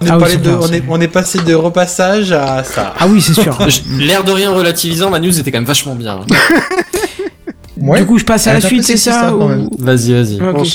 On 0.00 0.06
est, 0.06 0.10
Ah 0.10 0.14
oui, 0.14 0.20
parlé 0.20 0.34
c'est 0.34 0.38
de- 0.42 0.48
bien, 0.48 0.58
on, 0.60 0.72
est, 0.72 0.82
on 0.88 1.00
est 1.00 1.08
passé 1.08 1.38
de 1.40 1.54
repassage 1.54 2.32
à 2.32 2.64
ça. 2.64 2.92
Ah 2.98 3.06
oui, 3.08 3.20
c'est 3.22 3.34
sûr. 3.34 3.56
L'air 3.98 4.24
de 4.24 4.32
rien 4.32 4.50
relativisant, 4.50 5.10
ma 5.10 5.20
news 5.20 5.38
était 5.38 5.52
quand 5.52 5.58
même 5.58 5.64
vachement 5.64 5.94
bien. 5.94 6.20
Ouais. 7.80 8.00
Du 8.00 8.06
coup, 8.06 8.18
je 8.18 8.24
passe 8.24 8.46
à 8.48 8.54
Elle 8.54 8.62
la 8.62 8.68
suite, 8.68 8.82
c'est 8.84 8.96
ça 8.96 9.28
hein, 9.28 9.32
ou-. 9.34 9.68
Vas-y, 9.78 10.12
vas-y. 10.12 10.40
Ok, 10.40 10.66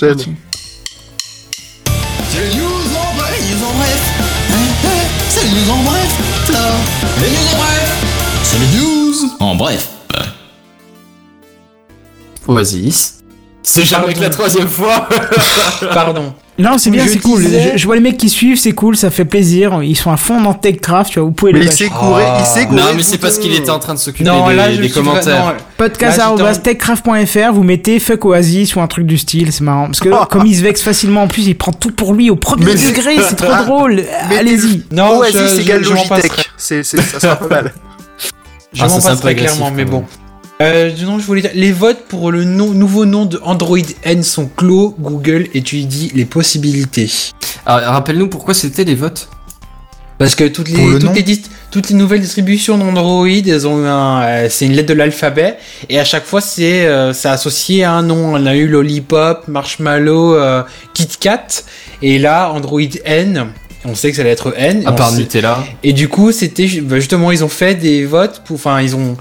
Les 7.19 7.30
news 7.30 7.48
en 7.52 7.57
bref. 7.57 8.39
C'est 8.44 8.60
les 8.60 8.68
news 8.77 9.15
en 9.39 9.56
bref. 9.56 9.88
Vas-y. 12.48 12.94
C'est 13.64 13.84
jamais 13.84 14.14
que 14.14 14.22
la 14.22 14.30
troisième 14.30 14.68
fois. 14.68 15.07
Pardon. 15.94 16.34
Non, 16.60 16.78
c'est 16.80 16.90
bien, 16.90 17.06
c'est 17.08 17.20
cool. 17.20 17.42
disais- 17.44 17.74
Je, 17.74 17.78
je 17.78 17.86
vois 17.86 17.96
les 17.96 18.02
mecs 18.02 18.18
qui 18.18 18.30
suivent, 18.30 18.58
c'est 18.58 18.72
cool, 18.72 18.98
ça 18.98 19.12
fait 19.12 19.26
plaisir. 19.26 19.80
Ils 19.84 19.96
sont 19.96 20.12
à 20.12 20.18
fond 20.18 20.42
dans 20.42 20.54
TechCraft, 20.56 21.12
tu 21.12 21.20
vois, 21.20 21.28
vous 21.28 21.34
pouvez 21.34 21.54
Mais 21.54 21.60
les 21.60 21.66
il 21.66 21.70
lâcher. 21.70 21.86
s'est 21.86 21.90
gouré, 21.92 22.24
il 22.40 22.46
s'est 22.46 22.66
gouré. 22.66 22.82
non, 22.82 22.88
mais 22.96 23.04
c'est 23.04 23.18
parce 23.20 23.38
qu'il 23.38 23.54
était 23.54 23.70
en 23.70 23.80
train 23.80 23.94
de 23.94 24.00
s'occuper 24.00 24.24
des, 24.24 24.56
là, 24.56 24.72
je 24.74 24.82
des 24.82 24.90
commentaires. 24.90 25.56
Podcast.techcraft.fr, 25.78 27.54
vous 27.54 27.64
mettez 27.64 28.00
fuck 28.00 28.26
Oasis 28.26 28.76
ou 28.76 28.82
un 28.82 28.88
truc 28.88 29.06
du 29.06 29.18
style, 29.18 29.52
c'est 29.52 29.64
marrant. 29.64 29.86
Parce 29.86 30.00
que 30.00 30.10
comme 30.30 30.46
il 30.46 30.56
se 30.56 30.62
vexe 30.64 30.82
facilement 30.84 31.24
en 31.24 31.28
plus, 31.28 31.48
il 31.48 31.56
prend 31.56 31.72
tout 31.74 31.92
pour 31.92 32.14
lui 32.14 32.30
au 32.30 32.36
premier 32.36 32.66
Mais- 32.66 32.74
degré, 32.74 33.18
c'est 33.28 33.36
trop 33.36 33.52
Ah, 33.54 33.64
drôle. 33.64 34.04
mais- 34.30 34.38
Allez-y. 34.38 34.84
Non, 34.92 35.20
Oasis 35.20 35.60
égale 35.60 35.82
Logitech. 35.84 36.32
C'est, 36.58 36.84
ça 36.84 36.98
sera 37.20 37.36
pas 37.36 37.48
mal. 37.48 37.74
Je 38.74 38.84
Ah, 38.84 38.88
m'en 38.88 39.00
passerai 39.00 39.36
clairement, 39.36 39.72
mais 39.72 39.86
bon. 39.86 40.04
Euh, 40.60 40.92
non, 41.06 41.20
je 41.20 41.26
voulais 41.26 41.42
dire, 41.42 41.52
les 41.54 41.72
votes 41.72 42.06
pour 42.08 42.32
le 42.32 42.44
nom- 42.44 42.72
nouveau 42.72 43.06
nom 43.06 43.26
de 43.26 43.40
Android 43.44 43.78
N 44.04 44.24
sont 44.24 44.48
clos. 44.48 44.96
Google 45.00 45.48
étudie 45.54 46.12
les 46.16 46.26
possibilités. 46.26 47.12
Alors, 47.66 47.92
rappelle-nous 47.94 48.28
pourquoi 48.28 48.54
c'était 48.56 48.84
les 48.84 48.96
votes. 48.96 49.30
Parce 50.18 50.34
que 50.34 50.46
toutes 50.46 50.70
les, 50.70 50.94
le 50.94 50.98
toutes 50.98 51.14
les, 51.14 51.22
dis- 51.22 51.44
toutes 51.70 51.90
les 51.90 51.96
nouvelles 51.96 52.22
distributions 52.22 52.76
d'Android, 52.80 53.28
elles 53.28 53.68
ont 53.68 53.86
un, 53.86 54.24
euh, 54.24 54.48
c'est 54.50 54.66
une 54.66 54.72
lettre 54.74 54.90
de 54.90 54.96
l'alphabet, 54.96 55.58
et 55.90 56.00
à 56.00 56.04
chaque 56.06 56.26
fois 56.26 56.42
c'est, 56.42 56.88
euh, 56.88 57.14
c'est 57.14 57.28
associé 57.30 57.84
à 57.84 57.92
un 57.92 58.02
nom. 58.02 58.34
On 58.34 58.46
a 58.48 58.56
eu 58.56 58.66
Lollipop, 58.68 59.48
Marshmallow, 59.48 60.34
euh, 60.34 60.64
KitKat, 60.96 61.46
et 62.02 62.18
là 62.18 62.52
Android 62.52 62.82
N. 63.06 63.50
On 63.86 63.94
sait 63.94 64.10
que 64.10 64.16
ça 64.16 64.24
allait 64.24 64.32
être 64.32 64.56
N. 64.58 64.82
et 64.82 64.86
À 64.88 64.92
part 64.92 65.12
Nutella. 65.14 65.64
Et 65.84 65.94
du 65.94 66.10
coup, 66.10 66.32
c'était 66.32 66.66
bah, 66.82 66.96
justement, 66.96 67.32
ils 67.32 67.44
ont 67.44 67.48
fait 67.50 67.76
des 67.76 68.04
votes, 68.06 68.42
pour, 68.44 68.56
enfin, 68.56 68.82
ils 68.82 68.96
ont 68.96 69.18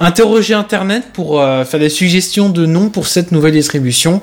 interrogé 0.00 0.54
Internet 0.54 1.04
pour 1.12 1.40
euh, 1.40 1.64
faire 1.64 1.80
des 1.80 1.88
suggestions 1.88 2.48
de 2.48 2.66
noms 2.66 2.88
pour 2.90 3.06
cette 3.06 3.32
nouvelle 3.32 3.52
distribution. 3.52 4.20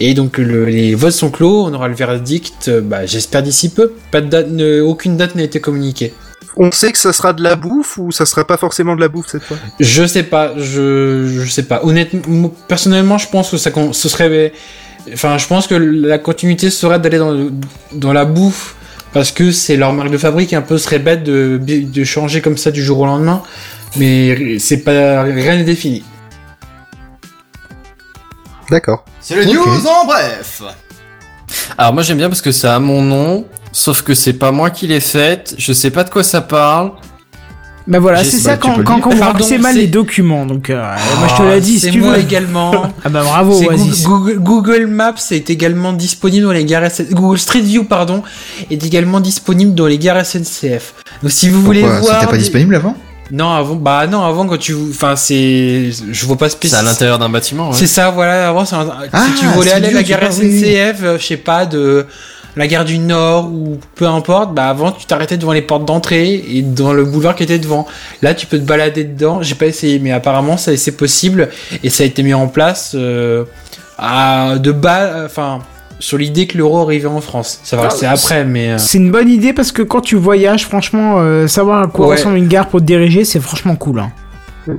Et 0.00 0.14
donc, 0.14 0.38
le- 0.38 0.66
les 0.66 0.94
votes 0.94 1.12
sont 1.12 1.30
clos. 1.30 1.64
On 1.64 1.72
aura 1.74 1.88
le 1.88 1.94
verdict, 1.94 2.68
euh, 2.68 2.80
bah, 2.80 3.06
j'espère 3.06 3.42
d'ici 3.42 3.70
peu. 3.70 3.92
Pas 4.10 4.20
de 4.20 4.28
date, 4.28 4.50
ne- 4.50 4.80
aucune 4.82 5.16
date 5.16 5.34
n'a 5.34 5.42
été 5.42 5.60
communiquée. 5.60 6.12
On 6.56 6.70
sait 6.70 6.92
que 6.92 6.98
ça 6.98 7.12
sera 7.12 7.32
de 7.32 7.42
la 7.42 7.56
bouffe 7.56 7.98
ou 7.98 8.12
ça 8.12 8.26
sera 8.26 8.46
pas 8.46 8.56
forcément 8.56 8.94
de 8.94 9.00
la 9.00 9.08
bouffe 9.08 9.26
cette 9.28 9.42
fois? 9.42 9.56
Je 9.80 10.06
sais 10.06 10.22
pas, 10.22 10.52
je, 10.56 11.26
je 11.26 11.50
sais 11.50 11.64
pas. 11.64 11.80
Honnêtement, 11.84 12.52
personnellement, 12.68 13.18
je 13.18 13.28
pense 13.28 13.50
que 13.50 13.56
ça, 13.56 13.70
ce 13.92 14.08
serait, 14.08 14.52
enfin, 15.12 15.36
je 15.36 15.46
pense 15.48 15.66
que 15.66 15.74
la 15.74 16.18
continuité 16.18 16.70
serait 16.70 17.00
d'aller 17.00 17.18
dans, 17.18 17.32
le- 17.32 17.50
dans 17.92 18.12
la 18.12 18.24
bouffe. 18.24 18.76
Parce 19.12 19.30
que 19.30 19.52
c'est 19.52 19.76
leur 19.76 19.92
marque 19.92 20.10
de 20.10 20.18
fabrique, 20.18 20.52
et 20.52 20.56
un 20.56 20.60
peu 20.60 20.76
serait 20.76 20.98
bête 20.98 21.22
de, 21.22 21.56
de 21.64 22.04
changer 22.04 22.40
comme 22.40 22.56
ça 22.56 22.72
du 22.72 22.82
jour 22.82 22.98
au 22.98 23.06
lendemain. 23.06 23.42
Mais 23.96 24.58
c'est 24.58 24.78
pas, 24.78 25.22
rien 25.22 25.56
n'est 25.56 25.64
défini. 25.64 26.02
D'accord. 28.70 29.04
C'est 29.20 29.36
les 29.36 29.52
news 29.52 29.86
en 29.86 30.06
bref. 30.06 30.62
Alors 31.78 31.92
moi 31.94 32.02
j'aime 32.02 32.18
bien 32.18 32.28
parce 32.28 32.42
que 32.42 32.52
ça 32.52 32.74
a 32.74 32.78
mon 32.78 33.02
nom, 33.02 33.46
sauf 33.72 34.02
que 34.02 34.14
c'est 34.14 34.32
pas 34.32 34.52
moi 34.52 34.70
qui 34.70 34.86
l'ai 34.86 35.00
faite, 35.00 35.54
je 35.58 35.72
sais 35.72 35.90
pas 35.90 36.04
de 36.04 36.10
quoi 36.10 36.22
ça 36.22 36.40
parle. 36.40 36.92
Bah 37.86 37.98
voilà, 37.98 38.24
c'est 38.24 38.38
ça 38.38 38.56
quand, 38.56 38.78
le 38.78 38.82
quand, 38.82 38.98
quand 39.00 39.10
Pardon, 39.10 39.26
remplissez 39.26 39.58
mal 39.58 39.76
les 39.76 39.86
documents. 39.86 40.46
Donc, 40.46 40.70
euh, 40.70 40.82
moi 41.18 41.28
je 41.28 41.36
te 41.36 41.42
l'ai 41.42 41.60
dit, 41.60 41.74
si 41.74 41.80
c'est 41.80 41.90
tu 41.90 42.00
moi 42.00 42.14
veux. 42.14 42.20
également. 42.20 42.72
Ah 43.04 43.10
bah 43.10 43.22
bravo, 43.22 43.62
Oasis. 43.62 44.04
Google, 44.04 44.38
Google 44.38 44.86
Maps 44.86 45.30
est 45.30 45.50
également 45.50 45.92
disponible 45.92 46.46
dans 46.46 46.52
les 46.52 46.64
gares 46.64 46.90
SNCF. 46.90 47.12
Google 47.12 47.38
Street 47.38 47.60
View, 47.60 47.84
pardon, 47.84 48.22
est 48.70 48.82
également 48.82 49.20
disponible 49.20 49.74
dans 49.74 49.86
les 49.86 49.98
gares 49.98 50.24
SNCF. 50.24 50.94
Donc 51.22 51.30
si 51.30 51.50
vous 51.50 51.60
voulez 51.60 51.82
voir. 51.82 52.20
C'était 52.20 52.30
pas 52.30 52.38
disponible 52.38 52.74
avant 52.74 52.96
Non, 53.30 53.50
avant, 53.50 53.74
bah 53.74 54.06
non, 54.06 54.22
avant 54.24 54.46
quand 54.46 54.58
tu, 54.58 54.74
enfin 54.90 55.16
c'est, 55.16 55.90
je 56.10 56.26
vois 56.26 56.36
pas 56.36 56.48
C'est 56.50 56.74
à 56.74 56.82
l'intérieur 56.82 57.18
d'un 57.18 57.28
bâtiment. 57.30 57.70
ouais. 57.70 57.76
C'est 57.76 57.86
ça, 57.86 58.10
voilà. 58.10 58.48
Avant, 58.48 58.64
c'est 58.64 58.76
un- 58.76 58.86
Ah, 59.12 59.26
si 59.26 59.40
tu 59.40 59.46
voulais 59.46 59.72
aller 59.72 59.88
à 59.88 59.92
la 59.92 60.02
gare. 60.02 60.30
SNCF, 60.32 61.02
euh, 61.02 61.18
je 61.18 61.24
sais 61.26 61.36
pas, 61.38 61.64
de 61.64 62.06
la 62.56 62.66
gare 62.68 62.84
du 62.84 62.98
Nord 62.98 63.46
ou 63.46 63.78
peu 63.96 64.06
importe, 64.06 64.54
bah 64.54 64.68
avant 64.68 64.92
tu 64.92 65.06
t'arrêtais 65.06 65.36
devant 65.38 65.52
les 65.52 65.62
portes 65.62 65.84
d'entrée 65.86 66.34
et 66.34 66.62
dans 66.62 66.92
le 66.92 67.04
boulevard 67.04 67.34
qui 67.34 67.42
était 67.42 67.58
devant. 67.58 67.86
Là, 68.22 68.34
tu 68.34 68.46
peux 68.46 68.58
te 68.58 68.64
balader 68.64 69.04
dedans. 69.04 69.42
J'ai 69.42 69.54
pas 69.56 69.66
essayé, 69.66 69.98
mais 69.98 70.12
apparemment 70.12 70.56
ça 70.56 70.76
c'est 70.76 70.92
possible 70.96 71.48
et 71.82 71.90
ça 71.90 72.02
a 72.04 72.06
été 72.06 72.22
mis 72.22 72.34
en 72.34 72.46
place 72.46 72.92
euh, 72.94 73.44
à 73.98 74.56
de 74.58 74.70
bas, 74.70 75.24
enfin 75.24 75.60
sur 76.04 76.18
l'idée 76.18 76.46
que 76.46 76.58
l'euro 76.58 76.78
arrivait 76.82 77.06
en 77.08 77.20
France. 77.20 77.60
Ça 77.64 77.76
va 77.76 77.84
Ah, 77.84 77.88
rester 77.88 78.06
après, 78.06 78.44
mais 78.44 78.72
euh, 78.72 78.78
C'est 78.78 78.98
une 78.98 79.10
bonne 79.10 79.28
idée 79.30 79.52
parce 79.54 79.72
que 79.72 79.80
quand 79.82 80.02
tu 80.02 80.16
voyages, 80.16 80.66
franchement, 80.66 81.14
euh, 81.18 81.46
savoir 81.48 81.82
à 81.82 81.86
quoi 81.86 82.08
Ouais. 82.08 82.16
ressemble 82.16 82.36
une 82.36 82.48
gare 82.48 82.68
pour 82.68 82.80
te 82.80 82.84
diriger, 82.84 83.24
c'est 83.24 83.40
franchement 83.40 83.74
cool. 83.76 84.00
Hein. 84.00 84.12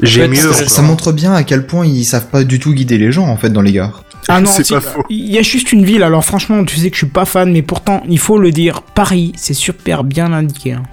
J'ai 0.03 0.21
fait, 0.21 0.27
mieux. 0.27 0.35
ça-. 0.53 0.67
Ça 0.67 0.81
montre 0.83 1.11
bien 1.11 1.33
à 1.33 1.43
quel 1.43 1.65
point 1.65 1.85
ils 1.85 2.03
savent 2.05 2.27
pas 2.27 2.43
du 2.43 2.59
tout 2.59 2.73
guider 2.73 2.97
les 2.97 3.11
gens 3.11 3.27
en 3.27 3.37
fait 3.37 3.49
dans 3.49 3.61
les 3.61 3.71
gares. 3.71 4.03
Ah 4.27 4.39
non, 4.41 4.49
C'est 4.51 4.67
pas 4.69 4.81
faux. 4.81 5.03
Il 5.09 5.31
y 5.31 5.37
a 5.39 5.41
juste 5.41 5.71
une 5.71 5.83
ville, 5.83 6.03
alors 6.03 6.23
franchement, 6.23 6.63
tu 6.63 6.77
sais 6.77 6.89
que 6.89 6.95
je 6.95 7.05
suis 7.05 7.11
pas 7.11 7.25
fan, 7.25 7.51
mais 7.51 7.61
pourtant, 7.63 8.03
il 8.07 8.19
faut 8.19 8.37
le 8.37 8.51
dire, 8.51 8.81
Paris, 8.83 9.31
c'est 9.35 9.53
super 9.55 10.03
bien 10.03 10.31
indiqué. 10.31 10.73
hein. 10.73 10.83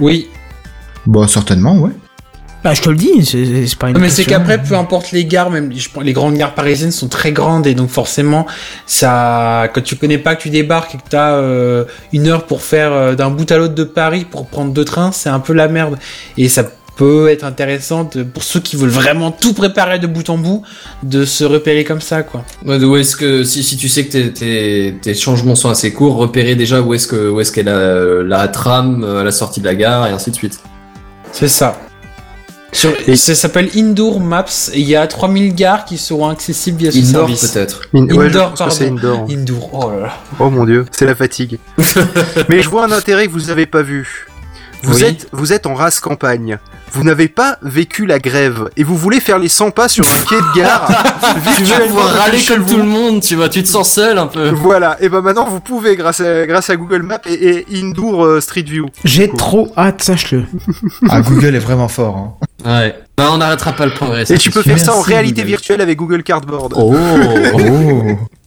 oui. 0.00 0.28
Bah 1.06 1.26
certainement, 1.28 1.78
ouais. 1.78 1.92
Bah, 2.66 2.74
je 2.74 2.82
te 2.82 2.90
le 2.90 2.96
dis, 2.96 3.24
c'est 3.24 3.78
pas 3.78 3.90
une 3.90 3.94
Non, 3.94 4.00
mais 4.00 4.08
c'est 4.08 4.24
qu'après, 4.24 4.60
peu 4.60 4.74
importe 4.74 5.12
les 5.12 5.24
gares, 5.24 5.50
même 5.50 5.72
je 5.72 5.88
les 6.02 6.12
grandes 6.12 6.34
gares 6.34 6.52
parisiennes 6.52 6.90
sont 6.90 7.06
très 7.06 7.30
grandes 7.30 7.64
et 7.68 7.74
donc 7.74 7.90
forcément, 7.90 8.44
ça, 8.86 9.68
quand 9.72 9.84
tu 9.84 9.94
connais 9.94 10.18
pas 10.18 10.34
que 10.34 10.42
tu 10.42 10.50
débarques 10.50 10.96
et 10.96 10.98
que 10.98 11.08
t'as 11.08 11.34
euh, 11.34 11.84
une 12.12 12.26
heure 12.26 12.44
pour 12.44 12.62
faire 12.62 12.92
euh, 12.92 13.14
d'un 13.14 13.30
bout 13.30 13.48
à 13.52 13.58
l'autre 13.58 13.76
de 13.76 13.84
Paris 13.84 14.26
pour 14.28 14.48
prendre 14.48 14.72
deux 14.72 14.84
trains, 14.84 15.12
c'est 15.12 15.28
un 15.28 15.38
peu 15.38 15.52
la 15.52 15.68
merde. 15.68 15.96
Et 16.38 16.48
ça, 16.48 16.64
peut 16.96 17.28
être 17.28 17.44
intéressante 17.44 18.20
pour 18.24 18.42
ceux 18.42 18.58
qui 18.58 18.74
veulent 18.74 18.88
vraiment 18.88 19.30
tout 19.30 19.52
préparer 19.52 20.00
de 20.00 20.08
bout 20.08 20.28
en 20.28 20.38
bout, 20.38 20.62
de 21.04 21.24
se 21.24 21.44
repérer 21.44 21.84
comme 21.84 22.00
ça, 22.00 22.24
quoi. 22.24 22.44
Ouais, 22.64 22.82
où 22.82 22.96
est-ce 22.96 23.14
que 23.14 23.44
si, 23.44 23.62
si 23.62 23.76
tu 23.76 23.88
sais 23.88 24.06
que 24.06 24.10
tes, 24.10 24.32
tes, 24.32 24.94
tes 25.00 25.14
changements 25.14 25.54
sont 25.54 25.70
assez 25.70 25.92
courts, 25.92 26.16
repérer 26.16 26.56
déjà 26.56 26.80
où 26.80 26.94
est-ce 26.94 27.06
que 27.06 27.28
où 27.30 27.40
est-ce 27.40 27.52
qu'est 27.52 27.62
la, 27.62 28.24
la 28.24 28.48
tram 28.48 29.04
euh, 29.04 29.20
à 29.20 29.24
la 29.24 29.30
sortie 29.30 29.60
de 29.60 29.66
la 29.66 29.76
gare 29.76 30.08
et 30.08 30.10
ainsi 30.10 30.32
de 30.32 30.36
suite. 30.36 30.58
C'est 31.30 31.48
ça. 31.48 31.85
Sur, 32.72 32.92
ça 33.16 33.34
s'appelle 33.34 33.70
Indoor 33.76 34.20
Maps 34.20 34.44
et 34.72 34.80
il 34.80 34.88
y 34.88 34.96
a 34.96 35.06
3000 35.06 35.54
gares 35.54 35.84
qui 35.84 35.96
seront 35.96 36.28
accessibles 36.28 36.78
via 36.78 36.92
ce 36.92 36.98
Indoor 36.98 37.12
service. 37.28 37.48
peut-être. 37.52 37.80
In- 37.94 38.04
ouais, 38.06 38.28
je 38.30 38.36
Indoor, 38.38 38.52
que 38.52 38.58
c'est 38.70 38.86
pardon. 38.90 38.96
indoor. 38.96 39.26
Indoor, 39.30 39.70
oh 39.72 39.90
là 39.92 40.00
là. 40.06 40.18
Oh 40.40 40.50
mon 40.50 40.64
dieu, 40.64 40.84
c'est 40.90 41.06
la 41.06 41.14
fatigue. 41.14 41.58
Mais 42.48 42.62
je 42.62 42.68
vois 42.68 42.84
un 42.84 42.92
intérêt 42.92 43.26
que 43.28 43.32
vous 43.32 43.50
avez 43.50 43.66
pas 43.66 43.82
vu. 43.82 44.26
Vous 44.82 44.96
Oui. 44.96 45.04
êtes, 45.04 45.28
vous 45.32 45.52
êtes 45.52 45.66
en 45.66 45.74
race 45.74 46.00
campagne. 46.00 46.58
Vous 46.92 47.02
n'avez 47.02 47.28
pas 47.28 47.58
vécu 47.62 48.06
la 48.06 48.18
grève 48.18 48.70
et 48.76 48.84
vous 48.84 48.96
voulez 48.96 49.20
faire 49.20 49.38
les 49.38 49.48
100 49.48 49.70
pas 49.72 49.88
sur 49.88 50.06
un 50.06 50.24
quai 50.28 50.36
de 50.36 50.56
gare. 50.56 50.88
Tu 51.56 51.64
vas 51.64 51.80
pouvoir 51.80 52.08
râler 52.14 52.38
comme 52.46 52.60
vous. 52.62 52.72
tout 52.74 52.76
le 52.78 52.84
monde, 52.84 53.20
tu 53.22 53.34
vois, 53.34 53.48
tu 53.48 53.62
te 53.62 53.68
sens 53.68 53.90
seul 53.90 54.16
un 54.18 54.26
peu. 54.28 54.50
Voilà, 54.50 54.96
et 55.00 55.08
ben 55.08 55.20
maintenant 55.20 55.46
vous 55.48 55.60
pouvez 55.60 55.96
grâce 55.96 56.20
à, 56.20 56.46
grâce 56.46 56.70
à 56.70 56.76
Google 56.76 57.02
Maps 57.02 57.18
et, 57.26 57.64
et 57.70 57.80
Indoor 57.82 58.24
euh, 58.24 58.40
Street 58.40 58.62
View. 58.62 58.86
J'ai 59.04 59.28
trop 59.30 59.72
hâte, 59.76 60.02
sache-le. 60.02 60.44
Ah, 61.10 61.20
Google 61.20 61.54
est 61.56 61.60
vraiment 61.60 61.88
fort. 61.88 62.38
Hein. 62.64 62.80
Ouais. 62.82 62.94
Non, 63.18 63.32
on 63.34 63.38
n'arrêtera 63.38 63.72
pas 63.72 63.86
le 63.86 63.92
progrès. 63.92 64.24
Et 64.30 64.38
tu 64.38 64.50
peux 64.50 64.62
faire 64.62 64.78
ça 64.78 64.94
en 64.94 65.00
réalité 65.00 65.40
Google. 65.42 65.48
virtuelle 65.48 65.80
avec 65.80 65.98
Google 65.98 66.22
Cardboard. 66.22 66.74
Oh. 66.76 66.94
Oh. 67.54 68.02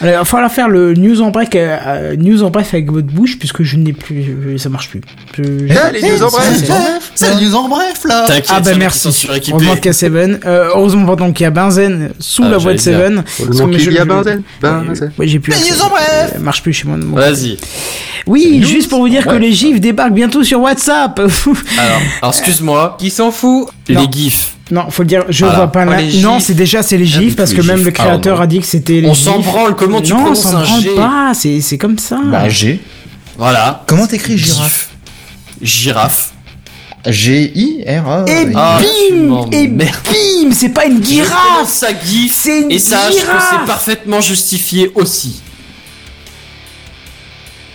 Alors, 0.00 0.14
il 0.14 0.18
va 0.18 0.24
falloir 0.24 0.50
faire 0.52 0.68
le 0.68 0.94
news 0.94 1.20
en 1.20 1.30
break, 1.30 1.54
euh, 1.56 1.76
euh, 1.86 2.16
news 2.16 2.42
en 2.42 2.50
bref 2.50 2.74
avec 2.74 2.90
votre 2.90 3.06
bouche, 3.08 3.38
puisque 3.38 3.62
je 3.62 3.76
n'ai 3.76 3.92
plus, 3.92 4.24
je- 4.52 4.56
ça 4.56 4.68
marche 4.68 4.88
plus. 4.90 5.00
Je- 5.36 5.42
Ah, 5.76 5.90
les 5.92 6.02
news 6.02 6.22
en 6.22 6.28
bref. 6.30 6.52
c'est- 6.58 6.66
Bref, 6.68 7.12
c'est 7.14 7.28
la 7.28 7.40
news 7.40 7.54
en 7.54 7.68
bref 7.68 8.04
là 8.04 8.24
T'inquiète, 8.26 8.46
Ah 8.50 8.60
bah 8.60 8.70
merci. 8.78 9.08
Heureusement 9.28 9.76
qu'il 9.76 9.86
y 9.86 9.88
a 9.88 9.92
Seven. 9.92 10.40
Euh, 10.44 10.68
heureusement 10.74 11.06
pardon 11.06 11.32
qu'il 11.32 11.44
y 11.44 11.46
a 11.46 11.50
Benzen 11.50 12.10
sous 12.18 12.44
Ah, 12.44 12.50
la 12.50 12.58
voix 12.58 12.72
de 12.72 12.78
Seven. 12.78 13.24
Heureusement 13.40 13.68
qu'il 13.68 13.92
y 13.92 13.98
a 13.98 14.04
Benzen. 14.04 14.42
Euh, 14.64 14.80
Benzen. 14.82 15.12
Ouais, 15.18 15.26
j'ai 15.28 15.38
plus. 15.38 15.52
Les 15.52 15.70
news 15.70 15.82
en 15.82 15.88
bref 15.88 16.32
Euh, 16.36 16.38
marche 16.40 16.62
plus 16.62 16.72
chez 16.72 16.86
moi. 16.88 16.96
de 16.96 17.04
mon 17.04 17.16
Vas-y. 17.16 17.56
Oui, 18.26 18.62
juste 18.64 18.88
pour 18.90 18.98
vous 19.00 19.08
dire 19.08 19.22
que 19.24 19.28
bref. 19.30 19.40
les 19.40 19.52
gifs 19.52 19.80
débarquent 19.80 20.12
bientôt 20.14 20.44
sur 20.44 20.60
WhatsApp. 20.60 21.18
Alors, 21.78 22.00
alors 22.22 22.34
excuse-moi, 22.34 22.96
Qui 22.98 23.10
s'en 23.10 23.30
fout 23.30 23.68
les 23.88 23.96
gifs. 24.10 24.54
Non, 24.70 24.90
faut 24.90 25.02
le 25.02 25.08
dire, 25.08 25.24
je 25.28 25.44
Voilà. 25.44 25.58
vois 25.60 25.72
pas 25.72 25.84
Oh, 25.86 25.90
là. 25.90 25.98
Non, 26.20 26.40
c'est 26.40 26.54
déjà 26.54 26.82
c'est 26.82 26.98
les 26.98 27.10
Ah, 27.16 27.20
gifs 27.20 27.36
parce 27.36 27.52
que 27.54 27.62
même 27.62 27.76
gifs. 27.78 27.86
le 27.86 27.90
créateur 27.92 28.40
Ah, 28.40 28.44
a 28.44 28.46
dit 28.46 28.60
que 28.60 28.66
c'était 28.66 29.00
les 29.00 29.08
On 29.08 29.14
s'en 29.14 29.38
branle, 29.40 29.74
comment 29.76 30.00
tu 30.02 30.12
non, 30.12 30.18
on 30.18 30.22
prononces 30.22 30.46
un 30.46 30.62
branle 30.62 30.82
G 30.82 30.90
pas, 30.94 31.32
c'est 31.34 31.60
c'est 31.60 31.78
comme 31.78 31.98
ça. 31.98 32.18
Bah, 32.24 32.48
G. 32.48 32.80
Voilà. 33.38 33.82
Comment 33.86 34.06
t'écris 34.06 34.36
girafe. 34.36 34.90
Girafe. 35.62 36.32
G-I-R-A. 37.06 38.24
Et 38.28 38.48
Ah, 38.54 38.78
bim. 38.80 39.46
Et 39.52 39.68
bim 39.68 40.50
C'est 40.52 40.68
pas 40.70 40.86
une 40.86 41.02
girafe 41.02 41.68
ça 41.68 41.88
gif. 42.04 42.34
C'est 42.34 42.62
une 42.62 42.70
Et 42.72 42.78
sache 42.78 43.14
que 43.14 43.20
c'est 43.50 43.66
parfaitement 43.66 44.20
justifié 44.20 44.90
aussi. 44.94 45.40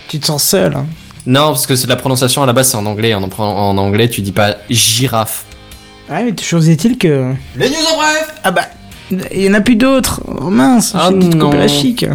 Tu 0.10 0.20
te 0.20 0.26
sens 0.28 0.44
seul. 0.44 0.76
Hein. 0.76 0.86
Non, 1.26 1.48
parce 1.54 1.66
que 1.66 1.76
c'est 1.76 1.88
la 1.88 1.96
prononciation 1.96 2.44
à 2.44 2.46
la 2.46 2.54
base 2.54 2.70
c'est 2.70 2.78
en 2.78 2.86
anglais. 2.86 3.14
En, 3.16 3.24
en 3.40 3.78
anglais, 3.78 4.10
tu 4.10 4.22
dis 4.22 4.34
pas 4.34 4.58
girafe. 4.70 5.46
Ouais, 6.10 6.24
mais 6.26 6.32
toujours 6.34 6.64
est-il 6.68 6.98
que. 6.98 7.34
Les 7.56 7.70
news 7.70 7.76
en 7.94 7.98
bref 7.98 8.36
Ah 8.44 8.52
bah, 8.52 8.64
il 9.34 9.44
y 9.44 9.50
en 9.50 9.54
a 9.54 9.62
plus 9.62 9.76
d'autres. 9.76 10.22
Oh 10.28 10.50
mince, 10.50 10.94
Ah 10.96 11.10
j'ai 11.10 11.16
une 11.26 11.52
la 11.54 11.68
chic. 11.68 12.06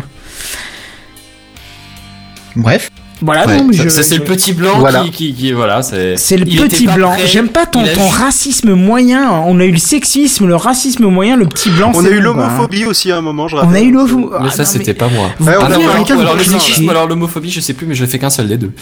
Bref. 2.56 2.90
Voilà, 3.20 3.46
Ouais, 3.48 3.56
non, 3.56 3.64
mais 3.68 3.76
ça- 3.76 3.82
je- 3.82 3.88
ça, 3.88 4.02
c'est 4.04 4.14
je- 4.14 4.20
le 4.20 4.26
petit 4.26 4.52
blanc 4.52 4.78
Voilà. 4.78 5.02
qui, 5.02 5.10
qui, 5.10 5.34
qui- 5.34 5.50
voilà, 5.52 5.82
c'est. 5.82 6.16
C'est 6.16 6.36
le 6.36 6.46
il 6.46 6.56
petit 6.60 6.86
blanc. 6.86 7.10
prêt, 7.10 7.26
J'aime 7.26 7.48
pas 7.48 7.66
ton, 7.66 7.82
racisme 8.10 8.74
moyen. 8.74 9.32
On 9.44 9.58
a 9.58 9.64
eu 9.64 9.72
le 9.72 9.78
sexisme, 9.78 10.46
le 10.46 10.54
racisme 10.54 11.06
moyen, 11.08 11.36
le 11.36 11.46
petit 11.46 11.68
blanc. 11.70 11.90
On 11.96 12.04
a 12.04 12.08
eu 12.08 12.10
quoi, 12.10 12.16
hein. 12.16 12.20
l'homophobie 12.20 12.84
aussi 12.84 13.10
à 13.10 13.16
un 13.16 13.20
moment, 13.20 13.48
je 13.48 13.56
On 13.56 13.60
rappelle. 13.60 13.76
a 13.76 13.80
eu 13.80 13.90
l'homophobie. 13.90 14.44
Mais 14.44 14.50
ça, 14.50 14.64
c'était 14.64 14.94
pas 14.94 15.08
moi. 15.08 15.30
Vous 15.40 15.48
Ouais, 15.48 15.56
on 15.58 15.62
a- 15.62 16.20
alors 16.20 16.36
le 16.36 16.44
sexisme, 16.44 16.88
alors 16.90 17.08
l'homophobie, 17.08 17.50
je 17.50 17.58
sais 17.60 17.74
plus, 17.74 17.86
mais 17.88 17.96
je 17.96 18.06
fais 18.06 18.20
qu'un 18.20 18.30
seul 18.30 18.46
des 18.46 18.56
deux. 18.56 18.72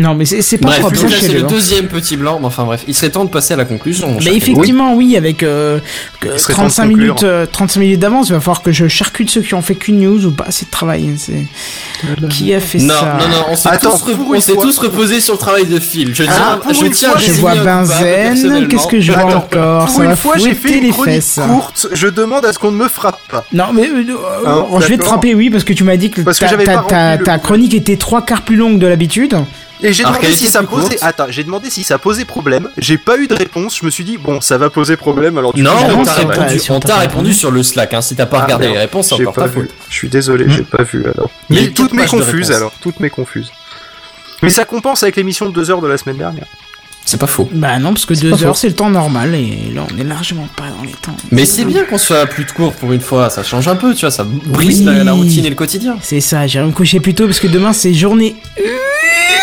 Non, 0.00 0.14
mais 0.14 0.24
c'est 0.24 0.40
c'est 0.42 0.58
pas 0.58 0.78
Bref, 0.80 0.92
cas, 1.02 1.08
c'est 1.20 1.32
le 1.32 1.44
hein. 1.44 1.46
deuxième 1.48 1.86
petit 1.86 2.16
blanc. 2.16 2.38
Mais 2.40 2.46
enfin 2.46 2.64
bref, 2.64 2.84
il 2.88 2.94
serait 2.94 3.10
temps 3.10 3.24
de 3.24 3.30
passer 3.30 3.54
à 3.54 3.56
la 3.56 3.64
conclusion. 3.64 4.14
Mais 4.14 4.20
cher 4.22 4.32
effectivement, 4.34 4.94
oui, 4.94 5.16
avec 5.16 5.42
euh, 5.42 5.78
que 6.20 6.28
Il 6.32 6.38
serait 6.38 6.54
temps 6.54 6.62
de 6.64 6.68
35 6.68 6.88
conclure. 6.88 7.04
minutes, 7.06 7.22
euh, 7.24 7.46
35 7.46 7.80
minutes 7.80 8.00
d'avance, 8.00 8.28
il 8.28 8.32
va 8.32 8.40
falloir 8.40 8.62
que 8.62 8.72
je 8.72 8.88
charcute 8.88 9.28
ceux 9.30 9.42
qui 9.42 9.54
ont 9.54 9.62
fait 9.62 9.74
qu'une 9.74 10.00
news 10.00 10.26
ou 10.26 10.30
pas 10.30 10.44
assez 10.44 10.64
de 10.64 10.70
travail. 10.70 11.10
C'est 11.18 11.46
qui 12.30 12.54
a 12.54 12.60
fait 12.60 12.78
Non, 12.78 12.94
ça 12.94 13.18
non, 13.20 13.28
non, 13.28 13.44
on 13.50 13.56
s'est 13.56 13.68
Attends, 13.68 13.90
tous, 13.98 14.10
re- 14.10 14.16
pour 14.16 14.30
on 14.34 14.40
s'est 14.40 14.54
tous 14.54 14.78
reposés 14.78 15.20
sur 15.20 15.34
le 15.34 15.38
travail 15.38 15.66
de 15.66 15.78
Phil. 15.78 16.14
Je, 16.14 16.22
Ah, 16.28 16.32
tiens- 16.34 16.56
pour 16.62 16.72
je 16.74 16.84
une 16.86 16.92
tiens 16.92 17.10
fois, 17.10 17.20
Je 17.20 17.32
vois 17.32 17.54
Benzen. 17.56 18.68
Qu'est-ce 18.68 18.86
que 18.86 19.00
je 19.00 19.12
vois 19.12 19.20
Attends, 19.22 19.38
encore 19.38 19.86
Pour 19.86 19.94
Ça 19.96 20.04
une 20.04 20.16
fois, 20.16 20.36
j'ai 20.38 20.54
fait 20.54 20.78
une 20.78 20.92
chronique 20.92 21.14
fesses. 21.16 21.40
courte. 21.46 21.88
Je 21.92 22.06
demande 22.08 22.44
à 22.46 22.52
ce 22.52 22.58
qu'on 22.58 22.70
ne 22.70 22.76
me 22.76 22.88
frappe 22.88 23.20
pas. 23.30 23.44
Non, 23.52 23.66
mais 23.74 23.88
euh, 23.88 24.04
euh, 24.46 24.46
Hein, 24.46 24.66
je 24.80 24.86
vais 24.86 24.96
te 24.96 25.04
frapper, 25.04 25.34
oui, 25.34 25.50
parce 25.50 25.64
que 25.64 25.72
tu 25.72 25.84
m'as 25.84 25.96
dit 25.96 26.10
que 26.10 26.20
ta, 26.22 27.38
chronique 27.38 27.74
était 27.74 27.96
trois 27.96 28.22
quarts 28.22 28.42
plus 28.42 28.56
longue 28.56 28.78
de 28.78 28.86
l'habitude. 28.86 29.36
Et 29.82 29.92
j'ai 29.92 30.04
demandé 30.04 30.32
si 30.32 30.46
ça 30.46 30.62
posait. 30.62 30.98
Attends, 31.02 31.26
j'ai 31.30 31.44
demandé 31.44 31.70
si 31.70 31.82
ça 31.82 31.98
posait 31.98 32.24
problème. 32.24 32.68
J'ai 32.78 32.98
pas 32.98 33.16
eu 33.18 33.26
de 33.26 33.34
réponse. 33.34 33.78
Je 33.78 33.84
me 33.86 33.90
suis 33.90 34.04
dit 34.04 34.18
bon, 34.18 34.40
ça 34.40 34.58
va 34.58 34.70
poser 34.70 34.96
problème. 34.96 35.38
Alors 35.38 35.52
du 35.54 35.62
Non, 35.62 35.70
coup, 35.72 35.84
on 36.00 36.04
t'a 36.04 36.12
répondu, 36.14 36.36
pas- 36.38 36.58
si 36.58 36.70
on 36.70 36.80
t'a 36.80 36.88
pas 36.88 36.94
répondu 36.98 37.16
répondu. 37.18 37.34
sur 37.34 37.50
le 37.50 37.62
Slack. 37.62 37.94
Hein. 37.94 38.02
Si 38.02 38.14
t'as 38.16 38.26
pas 38.26 38.38
Ah, 38.40 38.44
regardé 38.44 38.68
les 38.68 38.78
réponses, 38.78 39.08
c'est 39.08 39.14
encore 39.14 39.34
pas 39.34 39.42
ta 39.42 39.46
vu. 39.48 39.62
faute. 39.62 39.70
Je 39.88 39.94
suis 39.94 40.08
désolé, 40.08 40.46
j'ai 40.48 40.62
pas 40.62 40.82
vu 40.82 41.04
alors. 41.04 41.30
Mais 41.48 41.68
toutes 41.70 41.92
mes 41.94 42.06
confuses 42.06 42.50
alors, 42.52 42.72
toutes 42.80 43.00
mes 43.00 43.10
confuses. 43.10 43.50
Mais 44.42 44.50
ça 44.50 44.64
compense 44.64 45.02
avec 45.02 45.16
l'émission 45.16 45.46
de 45.48 45.52
2 45.54 45.70
heures 45.70 45.80
de 45.82 45.88
la 45.88 45.98
semaine 45.98 46.16
dernière. 46.16 46.46
C'est 47.04 47.18
pas 47.18 47.26
faux. 47.26 47.48
Bah 47.52 47.78
non, 47.78 47.94
parce 47.94 48.04
que 48.06 48.14
pas 48.14 48.20
deux 48.20 48.36
faux. 48.36 48.44
heures 48.44 48.56
c'est 48.56 48.68
le 48.68 48.74
temps 48.74 48.90
normal 48.90 49.34
et 49.34 49.72
là 49.74 49.82
on 49.92 49.98
est 49.98 50.04
largement 50.04 50.46
pas 50.54 50.64
dans 50.76 50.84
les 50.84 50.92
temps. 50.92 51.16
Mais 51.32 51.44
c'est 51.46 51.64
bien 51.64 51.84
qu'on 51.84 51.98
soit 51.98 52.26
plus 52.26 52.44
de 52.44 52.50
court 52.52 52.72
pour 52.74 52.92
une 52.92 53.00
fois. 53.00 53.30
Ça 53.30 53.42
change 53.42 53.66
un 53.68 53.74
peu, 53.76 53.94
tu 53.94 54.02
vois. 54.02 54.10
Ça 54.10 54.22
brise 54.24 54.80
Oui. 54.80 54.84
la, 54.84 55.02
la 55.04 55.12
routine 55.12 55.44
et 55.44 55.48
le 55.50 55.56
quotidien. 55.56 55.96
C'est 56.02 56.20
ça, 56.20 56.46
j'irai 56.46 56.66
me 56.66 56.72
coucher 56.72 57.00
plus 57.00 57.14
tôt 57.14 57.26
parce 57.26 57.40
que 57.40 57.48
demain 57.48 57.72
c'est 57.72 57.94
journée. 57.94 58.36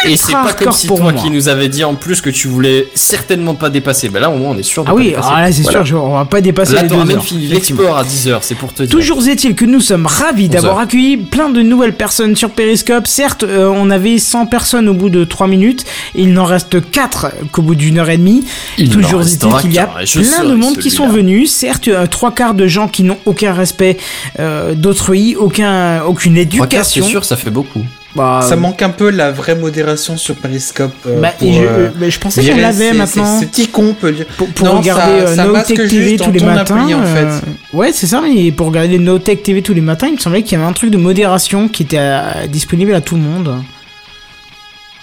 Et 0.06 0.15
c'est 0.15 0.31
pas 0.31 0.53
comme 0.53 0.72
si 0.72 0.88
pour 0.88 0.99
toi 0.99 1.11
moi. 1.11 1.22
qui 1.22 1.30
nous 1.31 1.49
avais 1.49 1.68
dit 1.69 1.84
en 1.84 1.95
plus 1.95 2.22
que 2.22 2.30
tu 2.30 2.48
voulais 2.48 2.88
certainement 2.94 3.56
pas 3.56 3.69
dépasser. 3.69 4.10
Ben 4.10 4.19
là, 4.19 4.30
au 4.30 4.38
moins, 4.38 4.52
on 4.52 4.57
est 4.57 4.64
sûr 4.64 4.84
de 4.84 4.89
Ah 4.89 4.94
pas 4.94 4.98
oui, 4.98 5.10
dépasser. 5.10 5.27
ah 5.31 5.41
là 5.41 5.52
c'est 5.52 5.64
Voilà. 5.64 5.84
sûr, 5.85 6.03
on 6.03 6.14
va 6.14 6.26
pas 6.26 6.39
dépasser 6.39 6.73
Là, 6.76 6.84
les 6.84 6.88
deux 6.88 6.95
même 7.03 7.18
heures. 7.18 7.23
fini 7.23 7.48
l'export 7.48 7.98
à 7.98 8.03
10h, 8.03 8.38
c'est 8.41 8.56
pour 8.56 8.73
te 8.73 8.84
dire. 8.84 8.91
Toujours 8.91 9.27
est-il 9.27 9.56
que 9.56 9.65
nous 9.65 9.81
sommes 9.81 10.06
ravis 10.06 10.49
d'avoir 10.49 10.73
11 10.73 10.77
heures. 10.77 10.84
accueilli 10.84 11.18
plein 11.18 11.49
de 11.49 11.61
nouvelles 11.61 11.95
personnes 11.95 12.35
sur 12.35 12.52
Periscope. 12.52 13.07
Certes, 13.07 13.44
euh, 13.44 13.72
on 13.76 13.89
avait 13.89 14.18
100 14.19 14.45
personnes 14.45 14.88
au 14.88 14.94
bout 14.94 15.10
de 15.10 15.23
3 15.26 15.48
minutes, 15.48 15.84
il 16.15 16.31
n'en 16.31 16.45
reste 16.45 16.89
4 16.91 17.31
qu'au 17.52 17.64
bout 17.64 17.76
d'une 17.76 17.98
heure 17.98 18.10
et 18.10 18.18
demie. 18.18 18.45
Il 18.77 18.89
Toujours 18.89 19.22
est-il 19.23 19.53
qu'il 19.61 19.73
y 19.73 19.80
a 19.80 19.88
plein 19.88 20.44
de 20.45 20.53
monde 20.56 20.77
qui 20.77 20.91
sont 20.91 21.07
venus. 21.10 21.52
Certes, 21.52 21.88
euh, 21.88 22.06
trois 22.06 22.31
quarts 22.34 22.53
de 22.53 22.68
gens 22.68 22.88
qui 22.88 23.03
n'ont 23.03 23.18
aucun 23.26 23.52
respect 23.53 23.98
euh, 24.39 24.73
d'autrui, 24.76 25.35
aucun, 25.35 26.03
aucune 26.03 26.35
Trois 26.48 26.68
quarts, 26.68 26.85
c'est 26.85 26.99
éducation. 26.99 27.06
sûr, 27.07 27.26
ça 27.26 27.35
fait 27.35 27.49
beaucoup. 27.49 27.81
Bah, 28.18 28.41
Ça 28.41 28.56
manque 28.56 28.81
un 28.81 28.89
peu 28.89 29.10
la 29.11 29.31
vraie 29.31 29.56
modération 29.56 30.18
sur 30.18 30.35
Periscope. 30.35 30.91
euh, 31.06 31.22
bah, 31.22 31.34
pour, 31.38 31.53
je, 31.53 31.61
euh, 31.61 31.89
mais 31.99 32.10
je 32.11 32.19
pensais 32.19 32.44
qu'on 32.44 32.57
l'avait 32.57 32.91
maintenant. 32.94 33.34
ces- 33.39 33.39
Ces 33.41 33.45
petits 33.45 33.68
cons, 33.68 33.89
on 33.89 33.94
peut 33.94 34.10
le 34.10 34.15
dire. 34.15 34.26
Pour, 34.38 34.48
pour 34.49 34.65
Non, 34.65 34.80
regarder 34.80 35.02
ça- 35.26 35.27
euh, 35.31 35.35
ça 35.35 35.45
No 35.45 35.53
Tech 35.61 35.77
TV 35.88 36.18
tous 36.18 36.31
les 36.31 36.39
matins. 36.44 36.76
appli, 36.81 36.94
en 36.95 37.03
fait. 37.03 37.26
euh, 37.26 37.39
Ouais, 37.73 37.91
c'est 37.94 38.07
ça, 38.07 38.22
mais 38.22 38.52
pour 38.52 38.68
regarder 38.68 38.98
No 38.98 39.19
Tech 39.19 39.44
TV 39.44 39.61
tous 39.61 39.73
les 39.76 39.81
matins, 39.81 40.07
il 40.07 40.14
me 40.14 40.18
semblait 40.19 40.41
qu'il 40.41 40.57
y 40.57 40.61
avait 40.61 40.69
un 40.69 40.73
truc 40.73 40.89
de 40.89 40.98
modération 40.98 41.68
qui 41.69 41.84
était 41.84 41.98
euh, 41.99 42.48
disponible 42.48 42.94
à 42.95 43.02
tout 43.02 43.15
le 43.15 43.22
monde. 43.22 43.56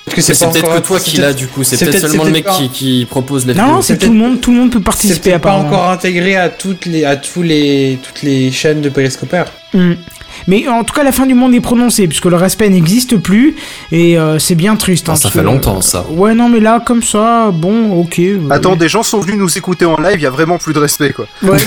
Parce 0.06 0.16
que 0.16 0.34
C'est 0.34 0.50
peut-être 0.50 0.74
que 0.74 0.80
toi 0.80 1.00
qui 1.00 1.12
c'est 1.16 1.22
l'as 1.22 1.32
du 1.32 1.46
coup. 1.46 1.64
C'est 1.64 1.76
c'est 1.78 1.86
peut-être 1.86 2.08
seulement 2.08 2.24
le 2.24 2.28
c'est 2.34 2.44
mec 2.44 2.46
qui, 2.58 2.68
qui 2.68 3.06
propose 3.08 3.46
la 3.46 3.54
Non, 3.54 3.62
vidéo. 3.62 3.76
non, 3.76 3.82
c'est 3.82 3.96
tout 3.96 4.12
le 4.12 4.18
monde, 4.18 4.38
tout 4.40 4.50
le 4.50 4.58
monde 4.58 4.70
peut 4.70 4.78
C'est 4.78 4.84
participer 4.84 5.30
peut-être 5.30 5.40
pas 5.42 5.52
encore 5.54 5.88
intégré 5.88 6.36
à 6.36 6.50
toutes 6.50 6.84
les, 6.84 7.04
à 7.06 7.16
tous 7.16 7.40
les, 7.42 7.98
toutes 8.02 8.22
les 8.22 8.50
chaînes 8.52 8.82
de 8.82 8.90
Periscopers. 8.90 9.46
Hmm. 9.72 9.94
Mais 10.46 10.66
en 10.68 10.84
tout 10.84 10.94
cas, 10.94 11.02
la 11.02 11.12
fin 11.12 11.26
du 11.26 11.34
monde 11.34 11.54
est 11.54 11.60
prononcée, 11.60 12.06
puisque 12.08 12.26
le 12.26 12.36
respect 12.36 12.68
n'existe 12.68 13.16
plus, 13.16 13.56
et 13.92 14.18
euh, 14.18 14.38
c'est 14.38 14.54
bien 14.54 14.76
triste. 14.76 15.06
Ah, 15.08 15.12
hein, 15.12 15.16
ça 15.16 15.30
fait 15.30 15.40
que- 15.40 15.44
longtemps, 15.44 15.80
ça. 15.80 16.04
Ouais, 16.10 16.34
non, 16.34 16.48
mais 16.48 16.60
là, 16.60 16.80
comme 16.84 17.02
ça, 17.02 17.50
bon, 17.52 17.92
ok. 17.92 18.18
euh, 18.18 18.38
Attends, 18.50 18.76
des 18.76 18.88
gens 18.88 19.02
sont 19.02 19.20
venus 19.20 19.38
nous 19.38 19.58
écouter 19.58 19.84
en 19.84 19.96
live. 20.00 20.14
Il 20.16 20.22
y 20.22 20.26
a 20.26 20.30
vraiment 20.30 20.58
plus 20.58 20.72
de 20.74 20.78
respect 20.78 21.12
quoi. 21.12 21.26
Ouais, 21.42 21.58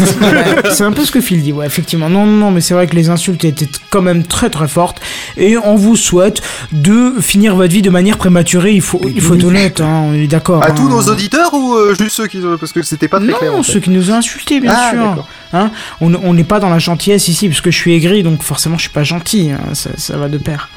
c'est- 0.72 0.84
un 0.84 0.91
peu 0.91 1.03
ce 1.06 1.11
que 1.11 1.22
Phil 1.22 1.41
dit, 1.41 1.53
ouais, 1.53 1.65
effectivement. 1.65 2.10
Non, 2.10 2.26
non, 2.26 2.38
non, 2.38 2.52
mais 2.52 2.61
c'est 2.61 2.73
vrai 2.73 2.88
que 2.88 2.95
les 2.95 3.10
insultes 3.10 3.44
étaient 3.45 3.68
quand 3.89 4.02
même 4.02 4.23
très 4.23 4.49
très 4.49 4.68
fortes. 4.68 4.99
Et 5.38 5.57
on 5.57 5.76
vous 5.76 5.95
souhaite 5.95 6.41
de 6.72 7.14
finir 7.19 7.56
votre 7.56 7.72
vie 7.73 7.81
de 7.81 7.89
manière 7.89 8.18
prématurée. 8.18 8.73
Il 8.73 8.81
faut, 8.81 9.02
il 9.07 9.22
faut 9.22 9.35
être 9.35 9.44
honnête, 9.45 9.81
hein, 9.81 10.03
on 10.10 10.14
est 10.14 10.27
d'accord. 10.27 10.64
À 10.64 10.68
hein. 10.69 10.73
tous 10.76 10.88
nos 10.89 11.02
auditeurs 11.02 11.53
ou 11.53 11.73
euh, 11.73 11.95
juste 11.95 12.11
ceux 12.15 12.27
qui 12.27 12.39
parce 12.60 12.72
que 12.72 12.81
c'était 12.84 13.07
pas 13.07 13.19
très 13.19 13.34
clair. 13.34 13.52
Non, 13.52 13.60
en 13.60 13.64
fait. 13.64 13.72
ceux 13.73 13.80
qui 13.80 13.89
nous 13.89 14.11
ont 14.11 14.15
insultés, 14.15 14.60
bien 14.60 14.73
Ah, 14.76 14.91
sûr. 14.91 14.99
d'accord. 15.03 15.27
Hein 15.53 15.72
on 16.02 16.14
on 16.15 16.34
n'est 16.34 16.44
pas 16.44 16.60
dans 16.60 16.69
la 16.69 16.80
gentillesse 16.80 17.27
ici, 17.30 17.48
parce 17.48 17.61
que 17.61 17.72
je 17.72 17.77
suis 17.77 17.94
aigri, 17.94 18.23
donc 18.23 18.41
forcément 18.44 18.57
je 18.78 18.82
suis 18.82 18.90
pas 18.90 19.04
gentil. 19.04 19.52
hein, 19.52 19.60
ça, 19.74 19.90
ça 19.98 20.18
va 20.18 20.28
de 20.30 20.38
pair. 20.38 20.70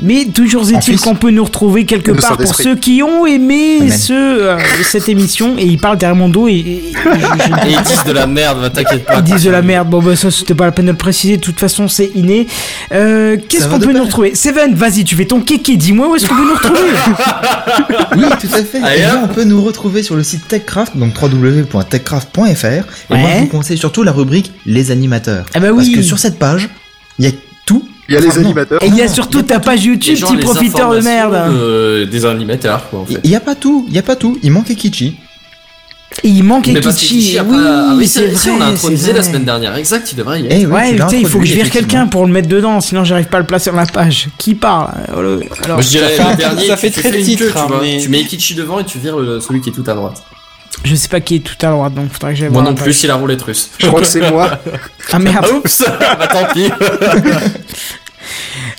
Mais 0.00 0.26
toujours 0.26 0.62
est-il 0.70 0.96
qu'on 1.00 1.16
peut 1.16 1.32
nous 1.32 1.42
retrouver 1.42 1.84
quelque 1.84 2.12
part 2.12 2.36
pour 2.36 2.54
ceux 2.54 2.76
qui 2.76 3.02
ont 3.02 3.26
aimé 3.26 3.90
ce, 3.90 4.12
euh, 4.12 4.56
cette 4.84 5.08
émission 5.08 5.56
et 5.58 5.64
ils 5.64 5.76
parlent 5.76 5.98
derrière 5.98 6.14
mon 6.14 6.28
dos 6.28 6.46
et, 6.46 6.52
et- 6.52 6.90
et 6.90 6.92
je- 6.94 7.00
je- 7.00 7.68
Et 7.68 7.72
ils 7.72 7.82
disent 7.82 8.04
de 8.06 8.12
la 8.12 8.28
merde, 8.28 8.60
va 8.60 8.70
t'inquiète 8.70 9.04
pas. 9.04 9.16
ils 9.16 9.24
disent 9.24 9.42
de 9.42 9.50
la 9.50 9.60
merde. 9.60 9.88
Bon 9.90 10.00
bah 10.00 10.14
ça 10.14 10.30
c'était 10.30 10.54
pas 10.54 10.66
la 10.66 10.70
peine 10.70 10.86
de 10.86 10.92
le 10.92 10.96
préciser. 10.96 11.36
De 11.36 11.42
toute 11.42 11.58
façon 11.58 11.88
c'est 11.88 12.12
inné. 12.14 12.46
Euh, 12.92 13.36
Qu'est-ce 13.48 13.66
qu'on 13.66 13.80
peut 13.80 13.92
nous 13.92 14.04
retrouver? 14.04 14.36
Seven, 14.36 14.72
vas-y, 14.76 15.02
tu 15.02 15.16
fais 15.16 15.24
ton 15.24 15.40
kéké. 15.40 15.76
Dis-moi 15.76 16.08
où 16.10 16.14
est-ce 16.14 16.28
qu'on 16.28 16.36
peut 16.36 16.46
nous 16.46 16.54
retrouver 16.54 16.90
Oui, 18.18 18.24
tout 18.40 18.54
à 18.54 18.62
fait. 18.62 18.80
Allez, 18.80 19.00
Et 19.00 19.02
là, 19.02 19.14
hop. 19.16 19.30
on 19.32 19.34
peut 19.34 19.42
nous 19.44 19.64
retrouver 19.64 20.04
sur 20.04 20.14
le 20.14 20.22
site 20.22 20.46
TechCraft, 20.46 20.96
donc 20.96 21.12
www.techcraft.fr. 21.20 22.64
Et 22.64 22.82
moi, 23.10 23.18
Ouais. 23.18 23.32
je 23.34 23.40
vous 23.40 23.46
conseille 23.48 23.78
surtout 23.78 24.04
la 24.04 24.12
rubrique 24.12 24.52
Les 24.64 24.92
animateurs. 24.92 25.44
Ah 25.54 25.58
bah 25.60 25.70
Parce 25.74 25.88
oui. 25.88 25.92
que 25.94 26.02
sur 26.02 26.20
cette 26.20 26.38
page, 26.38 26.68
il 27.18 27.24
y 27.24 27.28
a 27.28 27.32
tout. 27.66 27.86
Il 28.08 28.14
y 28.14 28.16
a 28.16 28.20
les 28.20 28.28
Enfin, 28.28 28.40
animateurs. 28.40 28.82
Et 28.82 28.86
il 28.86 28.94
y 28.96 29.02
a 29.02 29.08
surtout 29.08 29.38
y 29.38 29.42
a 29.42 29.44
ta 29.44 29.60
page 29.60 29.84
YouTube, 29.84 30.18
petit 30.18 30.36
profiteur 30.38 30.94
de 30.94 31.00
merde. 31.00 31.52
de- 31.52 32.04
des 32.10 32.24
animateurs, 32.24 32.88
quoi, 32.88 33.00
en 33.00 33.04
fait. 33.04 33.20
Il 33.22 33.30
y 33.30 33.34
a 33.36 33.40
pas 33.40 33.54
tout, 33.54 33.84
il 33.88 33.94
y 33.94 33.98
a 33.98 34.02
pas 34.02 34.16
tout. 34.16 34.38
Il 34.42 34.50
manque 34.50 34.70
Ekichi. 34.70 35.16
Et 36.24 36.28
il 36.28 36.42
manque 36.42 36.66
Ekichi. 36.68 37.36
Oui, 37.38 37.56
pas- 37.58 37.86
ah 37.90 37.94
oui, 37.94 38.08
c'est 38.08 38.28
vrai. 38.28 38.50
on 38.56 38.60
a 38.62 38.66
introduit 38.68 38.98
la 39.14 39.22
semaine 39.22 39.44
dernière. 39.44 39.76
Exact, 39.76 40.10
il 40.10 40.16
devrait 40.16 40.40
y 40.40 40.46
être. 40.46 40.52
Eh 40.58 40.66
Ouais, 40.66 40.96
il 41.12 41.26
faut 41.26 41.38
que 41.38 41.44
je 41.44 41.52
vire 41.52 41.68
quelqu'un 41.68 42.06
pour 42.06 42.24
le 42.26 42.32
mettre 42.32 42.48
dedans, 42.48 42.80
sinon 42.80 43.04
j'arrive 43.04 43.26
pas 43.26 43.36
à 43.36 43.40
le 43.40 43.46
placer 43.46 43.64
sur 43.64 43.74
la 43.76 43.84
page. 43.84 44.28
Qui 44.38 44.54
parle 44.54 44.88
Alors, 45.12 45.24
Moi, 45.74 45.80
je 45.82 45.88
dirais 45.88 46.08
fait 46.08 46.22
un 46.22 46.30
le 46.30 46.36
peu- 46.36 46.42
dernier, 46.42 46.66
ça 46.66 46.74
tu- 46.76 46.80
fait 46.80 46.90
tu 46.90 47.00
très 47.00 47.12
fais 47.12 47.18
une 47.20 47.24
titre, 47.26 47.44
queue, 47.44 47.52
tu 47.52 47.58
hein, 47.58 47.66
vois. 47.68 47.80
mais- 47.82 47.98
Tu 48.00 48.08
mets 48.08 48.20
Ikichi 48.20 48.54
devant 48.54 48.78
et 48.80 48.84
tu 48.84 48.98
vires 48.98 49.18
le- 49.18 49.38
celui 49.40 49.60
qui 49.60 49.68
est 49.68 49.72
tout 49.72 49.84
à 49.86 49.92
droite. 49.92 50.22
Je 50.84 50.94
sais 50.94 51.08
pas 51.08 51.20
qui 51.20 51.36
est 51.36 51.38
tout 51.40 51.54
à 51.66 51.70
droite, 51.70 51.94
donc 51.94 52.12
faudrait 52.12 52.32
que 52.32 52.38
j'aille 52.38 52.48
Moi 52.48 52.62
voir 52.62 52.64
non 52.64 52.70
la 52.70 52.76
plus, 52.76 52.92
page. 52.92 53.00
c'est 53.00 53.06
la 53.06 53.16
roulette 53.16 53.42
russe. 53.42 53.70
Je 53.78 53.86
crois 53.88 54.00
que 54.00 54.06
c'est 54.06 54.30
moi. 54.30 54.58
Ah 55.12 55.18
merde. 55.18 55.46
Oups, 55.52 55.82
bah 56.18 56.26
tant 56.28 56.44
pis. 56.52 56.70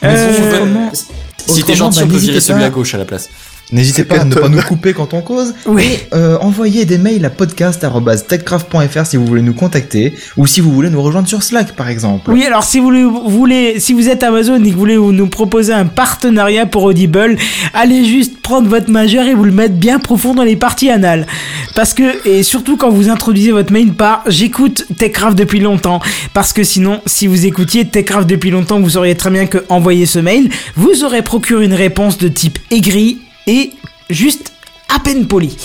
Euh, 0.04 0.90
Si 0.94 1.06
autrement- 1.52 1.66
t'es 1.66 1.76
gentil, 1.76 2.00
bah, 2.00 2.06
on 2.06 2.08
peut 2.08 2.14
n'hésitez 2.14 2.32
virer 2.34 2.42
celui 2.42 2.60
pas. 2.62 2.66
à 2.66 2.70
gauche 2.70 2.94
à 2.94 2.98
la 2.98 3.06
place. 3.06 3.30
N'hésitez 3.72 4.04
pas 4.04 4.22
à 4.22 4.26
ne 4.26 4.34
pas 4.34 4.50
nous 4.50 4.62
couper 4.62 4.94
quand 4.94 5.14
on 5.14 5.22
cause. 5.22 5.54
Oui. 5.68 5.84
Et 5.84 6.00
euh, 6.14 6.38
envoyez 6.40 6.86
des 6.86 6.98
mails 6.98 7.24
à 7.24 7.30
podcast.techcraft.fr 7.30 9.06
si 9.06 9.18
vous 9.18 9.26
voulez 9.26 9.42
nous 9.42 9.54
contacter 9.54 10.14
ou 10.38 10.48
si 10.48 10.60
vous 10.60 10.72
voulez 10.72 10.90
nous 10.90 11.02
rejoindre 11.02 11.28
sur 11.28 11.44
Slack 11.44 11.74
par 11.74 11.90
exemple. 11.90 12.32
Oui, 12.32 12.46
alors 12.46 12.64
si 12.64 12.80
vous 12.80 12.90
voulez, 13.30 13.80
si 13.80 13.94
vous 13.94 14.10
êtes 14.10 14.24
Amazon 14.24 14.64
et 14.64 14.70
que 14.70 14.74
vous 14.74 14.80
voulez 14.80 14.98
nous 14.98 15.28
proposer 15.28 15.74
un 15.74 15.86
partenariat 15.86 16.66
pour 16.66 16.84
Audible, 16.84 17.38
allez 17.74 18.06
juste 18.06 18.42
prendre 18.42 18.68
votre 18.68 18.90
majeur 18.90 19.28
et 19.28 19.36
vous 19.36 19.46
le 19.46 19.52
mettre 19.52 19.76
bien 19.76 20.00
profond 20.00 20.34
dans 20.34 20.44
les 20.44 20.56
parties 20.56 20.90
anales. 20.90 21.28
Parce 21.76 21.94
que, 21.94 22.28
et 22.28 22.44
surtout 22.44 22.76
quand 22.76 22.90
vous 22.90 23.10
introduisez 23.10 23.52
votre 23.52 23.72
mail 23.72 23.94
par 23.94 24.24
j'écoute 24.28 24.86
Techcraft 24.98 25.38
depuis 25.38 25.60
longtemps. 25.60 26.02
Parce 26.34 26.54
que 26.54 26.64
sinon, 26.64 27.02
si 27.06 27.28
vous 27.28 27.46
écoutiez 27.46 27.86
Techcraft 27.86 28.28
depuis 28.28 28.50
longtemps, 28.50 28.80
vous 28.80 28.92
sauriez 28.92 29.16
très 29.16 29.30
bien 29.30 29.46
que 29.46 29.60
envoyer 29.70 30.06
ce 30.06 30.20
mail 30.20 30.50
vous 30.76 31.04
aurait 31.04 31.22
procuré 31.22 31.66
une 31.66 31.74
réponse 31.74 32.18
de 32.18 32.28
type 32.28 32.58
aigri 32.72 33.20
et 33.48 33.74
juste 34.10 34.52
à 34.94 35.00
peine 35.00 35.28
poli. 35.28 35.56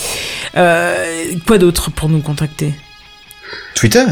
Euh, 0.55 1.33
quoi 1.47 1.57
d'autre 1.57 1.91
pour 1.91 2.09
nous 2.09 2.19
contacter? 2.21 2.73
Twitter. 3.75 4.05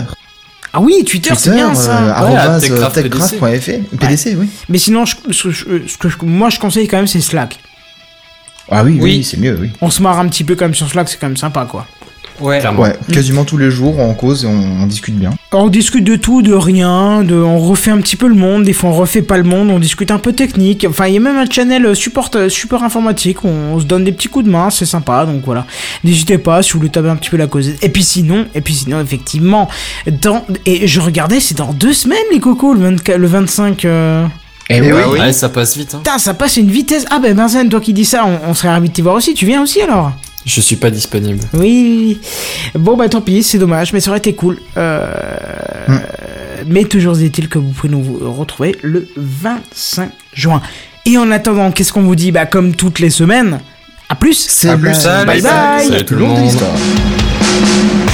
Ah 0.76 0.81
oui, 0.81 1.03
Twitter, 1.06 1.30
c'est 1.35 1.52
Twitter, 1.52 1.56
bien 1.65 1.76
ça. 1.76 2.22
euh, 2.23 2.56
Ouais. 2.56 2.60
Techcraft 2.61 2.98
euh, 2.98 3.02
techcraft.fr, 3.03 3.98
PDC, 3.99 4.35
oui. 4.38 4.49
Mais 4.69 4.80
sinon, 4.80 5.06
je- 5.06 5.15
ce, 5.31 5.52
je- 5.52 5.88
ce 5.88 5.98
que 5.98 6.10
je- 6.10 6.18
moi 6.23 6.49
je 6.49 6.60
conseille 6.60 6.88
quand 6.88 6.98
même, 6.98 7.06
c'est 7.07 7.22
Slack. 7.22 7.60
Ah 8.72 8.84
oui, 8.84 8.94
oui, 8.94 8.99
Oui. 9.02 9.23
c'est 9.23 9.38
mieux, 9.38 9.56
oui. 9.60 9.69
On 9.81 9.90
se 9.91 10.02
marre 10.02 10.19
un 10.19 10.27
petit 10.27 10.44
peu 10.44 10.56
quand 10.56 10.65
même 10.65 10.73
sur 10.73 10.90
Slack, 10.90 11.10
c'est 11.10 11.18
quand 11.18 11.27
même 11.27 11.38
sympa 11.38 11.65
quoi. 11.69 11.85
Ouais. 12.40 12.60
Clairement. 12.60 12.82
Ouais, 12.84 12.96
quasiment 13.12 13.46
tous 13.46 13.58
les 13.58 13.70
jours 13.72 14.00
on 14.00 14.14
cause 14.14 14.44
et 14.44 14.48
on, 14.48 14.82
on 14.82 14.86
discute 14.88 15.16
bien. 15.16 15.32
On 15.52 15.68
discute 15.70 16.04
de 16.04 16.16
tout, 16.16 16.42
de 16.42 16.54
rien, 16.54 17.24
de, 17.24 17.36
on 17.36 17.60
refait 17.60 17.92
un 17.92 18.00
petit 18.00 18.16
peu 18.16 18.28
le 18.28 18.34
monde, 18.36 18.64
des 18.64 18.74
fois 18.74 18.90
on 18.90 18.94
refait 18.94 19.22
pas 19.22 19.38
le 19.38 19.44
monde, 19.44 19.70
on 19.70 19.80
discute 19.80 20.12
un 20.12 20.18
peu 20.18 20.34
technique. 20.34 20.86
Enfin, 20.90 21.08
il 21.08 21.14
y 21.14 21.18
a 21.18 21.20
même 21.20 21.38
un 21.38 21.46
channel 21.50 21.96
support, 21.96 22.30
support 22.50 22.84
informatique, 22.84 23.44
où 23.44 23.48
on 23.48 23.80
se 23.80 23.86
donne 23.86 24.04
des 24.04 24.12
petits 24.12 24.28
coups 24.30 24.46
de 24.46 24.50
main, 24.50 24.70
c'est 24.70 24.86
sympa, 24.86 25.26
donc 25.26 25.44
voilà. 25.46 25.66
N'hésitez 26.04 26.38
pas 26.38 26.62
si 26.64 26.74
vous 26.74 26.80
voulez 26.80 26.90
taper 26.92 27.10
un 27.10 27.16
petit 27.16 27.30
peu 27.30 27.38
la 27.38 27.48
cause. 27.48 27.70
Et 27.82 27.90
puis 27.90 28.04
sinon, 28.04 28.46
et 28.56 28.62
puis 28.62 28.74
sinon, 28.74 29.00
effectivement, 29.02 29.70
dans, 30.22 30.44
et 30.66 30.88
je 30.88 31.00
regardais, 31.02 31.40
c'est 31.40 31.58
dans 31.58 31.72
deux 31.74 31.94
semaines 31.94 32.18
les 32.32 32.40
cocos, 32.40 32.74
le, 32.74 32.80
24 32.82 33.18
le 33.18 33.28
25. 33.28 33.86
euh, 33.86 34.26
Et, 34.70 34.78
Eh 34.78 34.82
oui. 34.82 35.02
oui. 35.12 35.20
Ouais, 35.20 35.34
ça 35.34 35.50
passe 35.50 35.78
vite. 35.78 35.94
Hein. 35.94 36.00
Putain, 36.04 36.18
ça 36.18 36.34
passe 36.34 36.58
à 36.58 36.62
une 36.62 36.72
vitesse. 36.72 37.06
Ah 37.12 37.20
ben 37.20 37.36
Benzen, 37.36 37.70
toi 37.70 37.80
qui 37.80 37.94
dis 37.94 38.06
ça, 38.06 38.26
on, 38.26 38.50
on 38.50 38.54
serait 38.54 38.70
ravis 38.70 38.90
de 38.90 38.94
te 38.94 39.02
voir 39.02 39.16
aussi. 39.16 39.34
Tu 39.34 39.46
viens 39.46 39.62
aussi 39.62 39.82
alors? 39.82 40.12
Je 40.45 40.60
suis 40.61 40.76
pas 40.76 40.90
disponible. 40.90 41.40
Oui, 41.53 41.60
oui, 41.61 42.20
oui. 42.74 42.80
Bon, 42.80 42.98
bah 42.98 43.07
tant 43.10 43.22
pis, 43.22 43.44
c'est 43.44 43.57
dommage, 43.57 43.94
mais 43.94 43.99
ça 44.02 44.10
aurait 44.10 44.20
été 44.20 44.34
cool. 44.34 44.60
Euh, 44.78 45.07
Hmm. 45.88 45.98
Mais 46.65 46.86
toujours 46.86 47.20
est-il 47.20 47.49
que 47.49 47.60
vous 47.60 47.72
pouvez 47.72 47.91
nous 47.94 48.20
retrouver 48.34 48.74
le 48.84 49.06
25 49.18 50.11
juin. 50.34 50.61
Et 51.06 51.18
en 51.18 51.30
attendant, 51.30 51.72
qu'est-ce 51.72 51.91
qu'on 51.91 52.03
vous 52.03 52.15
dit? 52.15 52.32
Bah, 52.32 52.45
comme 52.45 52.74
toutes 52.74 52.99
les 52.99 53.10
semaines, 53.10 53.60
à 54.07 54.15
plus 54.15 54.45
C'est 54.49 54.70
À 54.70 54.78
plus, 54.78 55.03
bye 55.26 55.41
bye. 55.41 55.86
Salut 55.88 56.06
tout 56.06 56.14
le 56.14 56.20
long 56.22 56.28
de 56.36 56.40
monde. 56.40 56.44
l'histoire. 56.45 58.12